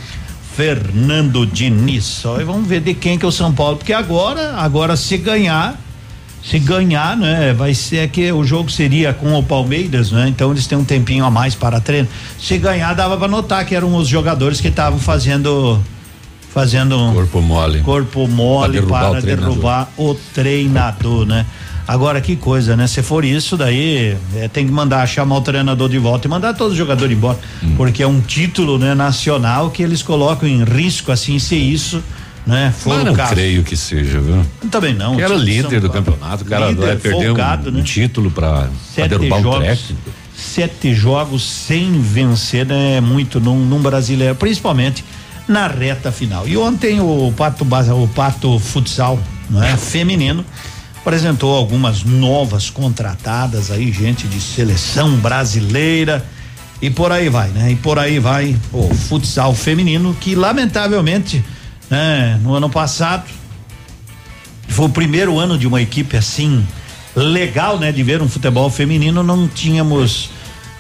Fernando 0.55 1.47
Diniz. 1.47 2.05
Só 2.05 2.45
vamos 2.45 2.69
ver 2.69 2.81
de 2.81 2.93
quem 2.93 3.19
que 3.19 3.25
é 3.25 3.29
o 3.29 3.33
São 3.33 3.55
Paulo, 3.55 3.79
porque 3.79 3.93
agora, 3.93 4.55
agora 4.57 4.97
se 4.97 5.17
ganhar, 5.17 5.81
se 6.43 6.59
ganhar, 6.59 7.17
né, 7.17 7.53
vai 7.53 7.75
ser 7.75 8.09
que 8.09 8.31
o 8.33 8.43
jogo 8.45 8.71
seria 8.71 9.13
com 9.13 9.35
o 9.39 9.43
Palmeiras, 9.43 10.13
né? 10.13 10.29
Então 10.29 10.51
eles 10.51 10.67
têm 10.67 10.79
um 10.79 10.85
tempinho 10.85 11.25
a 11.25 11.31
mais 11.31 11.55
para 11.55 11.81
treino. 11.81 12.09
Se 12.39 12.57
ganhar, 12.59 12.95
dava 12.95 13.17
para 13.17 13.29
notar 13.29 13.65
que 13.67 13.75
eram 13.75 13.95
os 13.97 14.09
jogadores 14.09 14.61
que 14.61 14.69
estavam 14.69 14.99
fazendo 14.99 15.79
fazendo 16.53 16.97
corpo 17.13 17.41
mole, 17.43 17.81
corpo 17.81 18.27
mole 18.27 18.81
Pra 18.81 18.81
derrubar 18.81 19.01
para 19.11 19.19
o 19.19 19.21
treinador. 19.23 19.49
derrubar 19.51 19.89
o 19.99 20.15
treinador, 20.35 21.27
né? 21.27 21.47
Agora 21.87 22.21
que 22.21 22.37
coisa, 22.37 22.77
né? 22.77 22.87
Se 22.87 23.03
for 23.03 23.25
isso, 23.25 23.57
daí 23.57 24.17
é, 24.37 24.49
tem 24.49 24.67
que 24.67 24.73
mandar 24.73 25.07
chamar 25.07 25.37
o 25.37 25.41
treinador 25.41 25.89
de 25.89 25.99
volta 25.99 26.27
e 26.27 26.31
mandar 26.31 26.53
todos 26.55 26.73
os 26.73 26.79
jogadores 26.79 27.17
embora, 27.17 27.39
Hum. 27.63 27.75
porque 27.77 28.03
é 28.03 28.07
um 28.07 28.21
título, 28.21 28.79
né, 28.79 28.95
nacional 28.95 29.71
que 29.71 29.83
eles 29.83 30.03
colocam 30.03 30.47
em 30.49 30.65
risco 30.65 31.11
assim, 31.13 31.39
se 31.39 31.57
isso, 31.57 32.03
né, 32.49 32.75
Mas 32.87 33.05
não 33.05 33.15
caso. 33.15 33.35
creio 33.35 33.63
que 33.63 33.77
seja, 33.77 34.19
viu? 34.21 34.43
Também 34.71 34.95
não. 34.95 35.17
Que 35.17 35.23
era 35.23 35.35
líder 35.35 35.81
do 35.81 35.91
campeonato, 35.91 36.45
o 36.45 36.47
cara 36.47 36.71
Líder, 36.71 36.87
vai 36.87 36.97
perder 36.97 37.19
um, 37.19 37.27
folgado, 37.27 37.71
né? 37.71 37.81
um 37.81 37.83
título 37.83 38.31
para 38.31 38.69
derrubar 38.97 39.37
um 39.39 39.43
jogos, 39.43 39.67
técnico. 39.67 40.11
Sete 40.35 40.95
jogos 40.95 41.43
sem 41.43 42.01
vencer, 42.01 42.65
né? 42.65 42.97
É 42.97 43.01
muito 43.03 43.39
num, 43.39 43.59
num 43.59 43.81
brasileiro, 43.81 44.35
principalmente 44.35 45.05
na 45.47 45.67
reta 45.67 46.11
final. 46.11 46.49
E 46.49 46.57
ontem 46.57 47.01
o 47.01 47.33
Pato, 47.37 47.65
o 47.65 48.09
Pato 48.09 48.59
Futsal, 48.59 49.19
não 49.51 49.63
é? 49.63 49.77
Feminino, 49.77 50.43
apresentou 51.01 51.55
algumas 51.55 52.03
novas 52.03 52.71
contratadas 52.71 53.71
aí, 53.71 53.93
gente 53.93 54.27
de 54.27 54.41
seleção 54.41 55.17
brasileira. 55.17 56.25
E 56.81 56.89
por 56.89 57.13
aí 57.13 57.29
vai, 57.29 57.49
né? 57.49 57.73
E 57.73 57.77
por 57.77 57.99
aí 57.99 58.19
vai 58.19 58.57
o 58.73 58.89
futsal 58.95 59.53
feminino, 59.55 60.17
que 60.21 60.35
lamentavelmente, 60.35 61.45
né, 61.91 62.39
no 62.43 62.55
ano 62.55 62.69
passado, 62.69 63.25
foi 64.69 64.87
o 64.87 64.91
primeiro 64.91 65.39
ano 65.39 65.59
de 65.59 65.67
uma 65.67 65.81
equipe 65.81 66.17
assim 66.17 66.67
legal, 67.15 67.79
né, 67.79 67.91
de 67.91 68.03
ver 68.03 68.23
um 68.23 68.29
futebol 68.29 68.71
feminino. 68.71 69.23
Não 69.23 69.49
tínhamos 69.49 70.31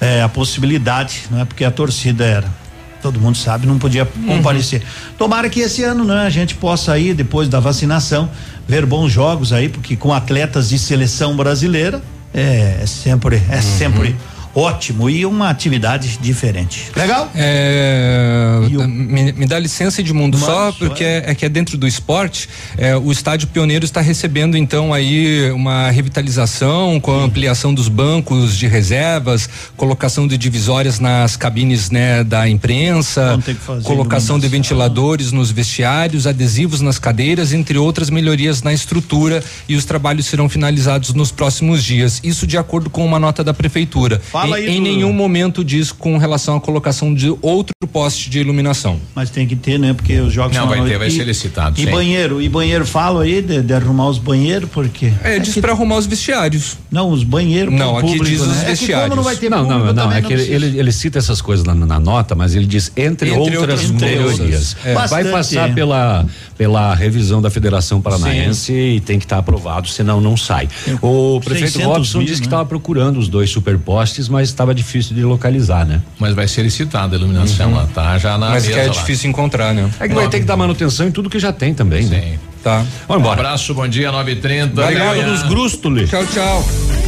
eh, 0.00 0.22
a 0.22 0.28
possibilidade, 0.28 1.22
não 1.30 1.40
é 1.40 1.44
porque 1.44 1.64
a 1.64 1.70
torcida 1.70 2.24
era 2.24 2.68
todo 3.00 3.20
mundo 3.20 3.36
sabe, 3.36 3.66
não 3.66 3.78
podia 3.78 4.04
comparecer. 4.04 4.82
Tomara 5.16 5.48
que 5.48 5.60
esse 5.60 5.82
ano, 5.84 6.04
né, 6.04 6.22
a 6.26 6.30
gente 6.30 6.54
possa 6.54 6.92
aí 6.92 7.14
depois 7.14 7.48
da 7.48 7.60
vacinação 7.60 8.28
ver 8.66 8.84
bons 8.84 9.12
jogos 9.12 9.52
aí, 9.52 9.68
porque 9.68 9.96
com 9.96 10.12
atletas 10.12 10.68
de 10.68 10.78
seleção 10.78 11.36
brasileira 11.36 12.02
é, 12.34 12.80
é 12.82 12.86
sempre 12.86 13.42
é 13.48 13.60
sempre 13.60 14.16
ótimo 14.58 15.08
e 15.08 15.24
uma 15.24 15.48
atividade 15.48 16.18
diferente. 16.18 16.90
Legal? 16.96 17.30
É, 17.34 18.58
me, 18.88 19.32
me 19.32 19.46
dá 19.46 19.58
licença 19.58 20.00
Edmundo, 20.00 20.36
só 20.36 20.72
porque 20.72 21.04
é. 21.04 21.24
é 21.28 21.34
que 21.34 21.44
é 21.44 21.48
dentro 21.48 21.78
do 21.78 21.86
esporte, 21.86 22.48
é, 22.76 22.96
o 22.96 23.12
estádio 23.12 23.46
pioneiro 23.48 23.84
está 23.84 24.00
recebendo 24.00 24.56
então 24.56 24.92
aí 24.92 25.50
uma 25.52 25.90
revitalização 25.90 26.98
com 27.00 27.12
a 27.12 27.24
ampliação 27.24 27.72
dos 27.72 27.88
bancos 27.88 28.56
de 28.56 28.66
reservas, 28.66 29.48
colocação 29.76 30.26
de 30.26 30.36
divisórias 30.36 30.98
nas 30.98 31.36
cabines 31.36 31.90
né 31.90 32.24
da 32.24 32.48
imprensa, 32.48 33.38
colocação 33.84 34.38
de 34.38 34.48
ventiladores 34.48 35.30
nos 35.30 35.50
vestiários, 35.52 36.26
adesivos 36.26 36.80
nas 36.80 36.98
cadeiras, 36.98 37.52
entre 37.52 37.78
outras 37.78 38.10
melhorias 38.10 38.62
na 38.62 38.72
estrutura 38.72 39.42
e 39.68 39.76
os 39.76 39.84
trabalhos 39.84 40.26
serão 40.26 40.48
finalizados 40.48 41.14
nos 41.14 41.30
próximos 41.30 41.84
dias. 41.84 42.20
Isso 42.24 42.46
de 42.46 42.58
acordo 42.58 42.90
com 42.90 43.04
uma 43.04 43.20
nota 43.20 43.44
da 43.44 43.54
prefeitura. 43.54 44.20
Fala 44.20 44.47
em, 44.48 44.54
aí 44.54 44.68
em 44.70 44.76
do- 44.76 44.82
nenhum 44.82 45.12
momento 45.12 45.64
diz 45.64 45.92
com 45.92 46.16
relação 46.18 46.56
à 46.56 46.60
colocação 46.60 47.14
de 47.14 47.34
outro 47.42 47.72
poste 47.92 48.28
de 48.30 48.38
iluminação. 48.40 49.00
Mas 49.14 49.30
tem 49.30 49.46
que 49.46 49.56
ter, 49.56 49.78
né? 49.78 49.94
Porque 49.94 50.18
os 50.20 50.32
jogos 50.32 50.56
Não, 50.56 50.68
vai 50.68 50.84
ter, 50.84 50.98
vai 50.98 51.08
E- 51.08 51.10
ser 51.10 51.24
licitado, 51.24 51.80
E 51.80 51.84
sim. 51.84 51.90
banheiro, 51.90 52.40
e 52.42 52.48
banheiro 52.48 52.86
falo 52.86 53.20
aí 53.20 53.40
de, 53.40 53.62
de 53.62 53.72
arrumar 53.72 54.08
os 54.08 54.18
banheiros, 54.18 54.68
porque. 54.70 55.12
É, 55.22 55.38
diz 55.38 55.54
que- 55.54 55.60
pra 55.60 55.72
arrumar 55.72 55.96
os 55.96 56.06
vestiários. 56.06 56.76
Não, 56.90 57.10
os 57.10 57.22
banheiros. 57.24 57.72
Não, 57.72 57.96
aqui 57.96 58.06
público, 58.08 58.24
diz 58.26 58.40
os 58.40 58.48
né? 58.48 58.54
É 58.58 58.64
que 58.64 58.70
vestiários. 58.70 59.04
como 59.08 59.16
não 59.16 59.22
vai 59.22 59.36
ter 59.36 59.48
Não, 59.50 59.58
público, 59.64 59.78
não, 59.86 59.92
não, 59.94 60.02
também 60.04 60.18
é 60.18 60.20
que 60.22 60.32
ele, 60.32 60.42
precisa. 60.44 60.66
ele, 60.66 60.78
ele 60.78 60.92
cita 60.92 61.18
essas 61.18 61.40
coisas 61.40 61.64
na, 61.64 61.74
na 61.74 61.98
nota, 61.98 62.34
mas 62.34 62.54
ele 62.54 62.66
diz 62.66 62.92
entre, 62.96 63.30
Entre 63.30 63.56
outras, 63.56 63.60
outras 63.90 63.90
melhorias. 63.90 64.76
É. 64.84 64.94
Vai 64.94 65.24
passar 65.24 65.70
é. 65.70 65.72
pela, 65.72 66.26
pela 66.56 66.94
revisão 66.94 67.40
da 67.40 67.50
Federação 67.50 68.00
Paranaense 68.00 68.72
e 68.72 69.00
tem 69.00 69.18
que 69.18 69.24
estar 69.24 69.38
aprovado, 69.38 69.88
senão 69.88 70.20
não 70.20 70.36
sai. 70.36 70.68
O 71.00 71.40
prefeito 71.42 71.72
600 71.72 71.86
Robson 71.96 72.18
mil, 72.18 72.26
disse 72.26 72.40
que 72.40 72.46
né? 72.46 72.50
estava 72.50 72.66
procurando 72.66 73.18
os 73.18 73.28
dois 73.28 73.50
superpostes, 73.50 74.27
mas 74.28 74.48
estava 74.48 74.74
difícil 74.74 75.14
de 75.14 75.22
localizar, 75.24 75.84
né? 75.86 76.00
Mas 76.18 76.34
vai 76.34 76.46
ser 76.48 76.62
licitado 76.62 77.14
a 77.14 77.18
iluminação 77.18 77.74
lá, 77.74 77.86
tá? 77.94 78.16
Já 78.18 78.36
na 78.38 78.50
Mas 78.50 78.66
que 78.66 78.72
é 78.72 78.84
lá. 78.84 78.88
difícil 78.92 79.28
encontrar, 79.30 79.72
né? 79.74 79.88
É 80.00 80.08
que 80.08 80.14
vai 80.14 80.28
ter 80.28 80.40
que 80.40 80.46
dar 80.46 80.56
manutenção 80.56 81.06
em 81.08 81.10
tudo 81.10 81.28
que 81.30 81.38
já 81.38 81.52
tem 81.52 81.72
também, 81.74 82.04
né? 82.06 82.20
Sim. 82.32 82.38
Tá. 82.62 82.84
Vamos 83.06 83.08
Um 83.08 83.26
embora. 83.26 83.40
abraço, 83.40 83.72
bom 83.74 83.86
dia, 83.88 84.10
9h30. 84.12 84.72
Obrigado 84.82 85.24
dos 85.24 85.42
grústulos. 85.44 86.10
Tchau, 86.10 86.26
tchau. 86.26 87.07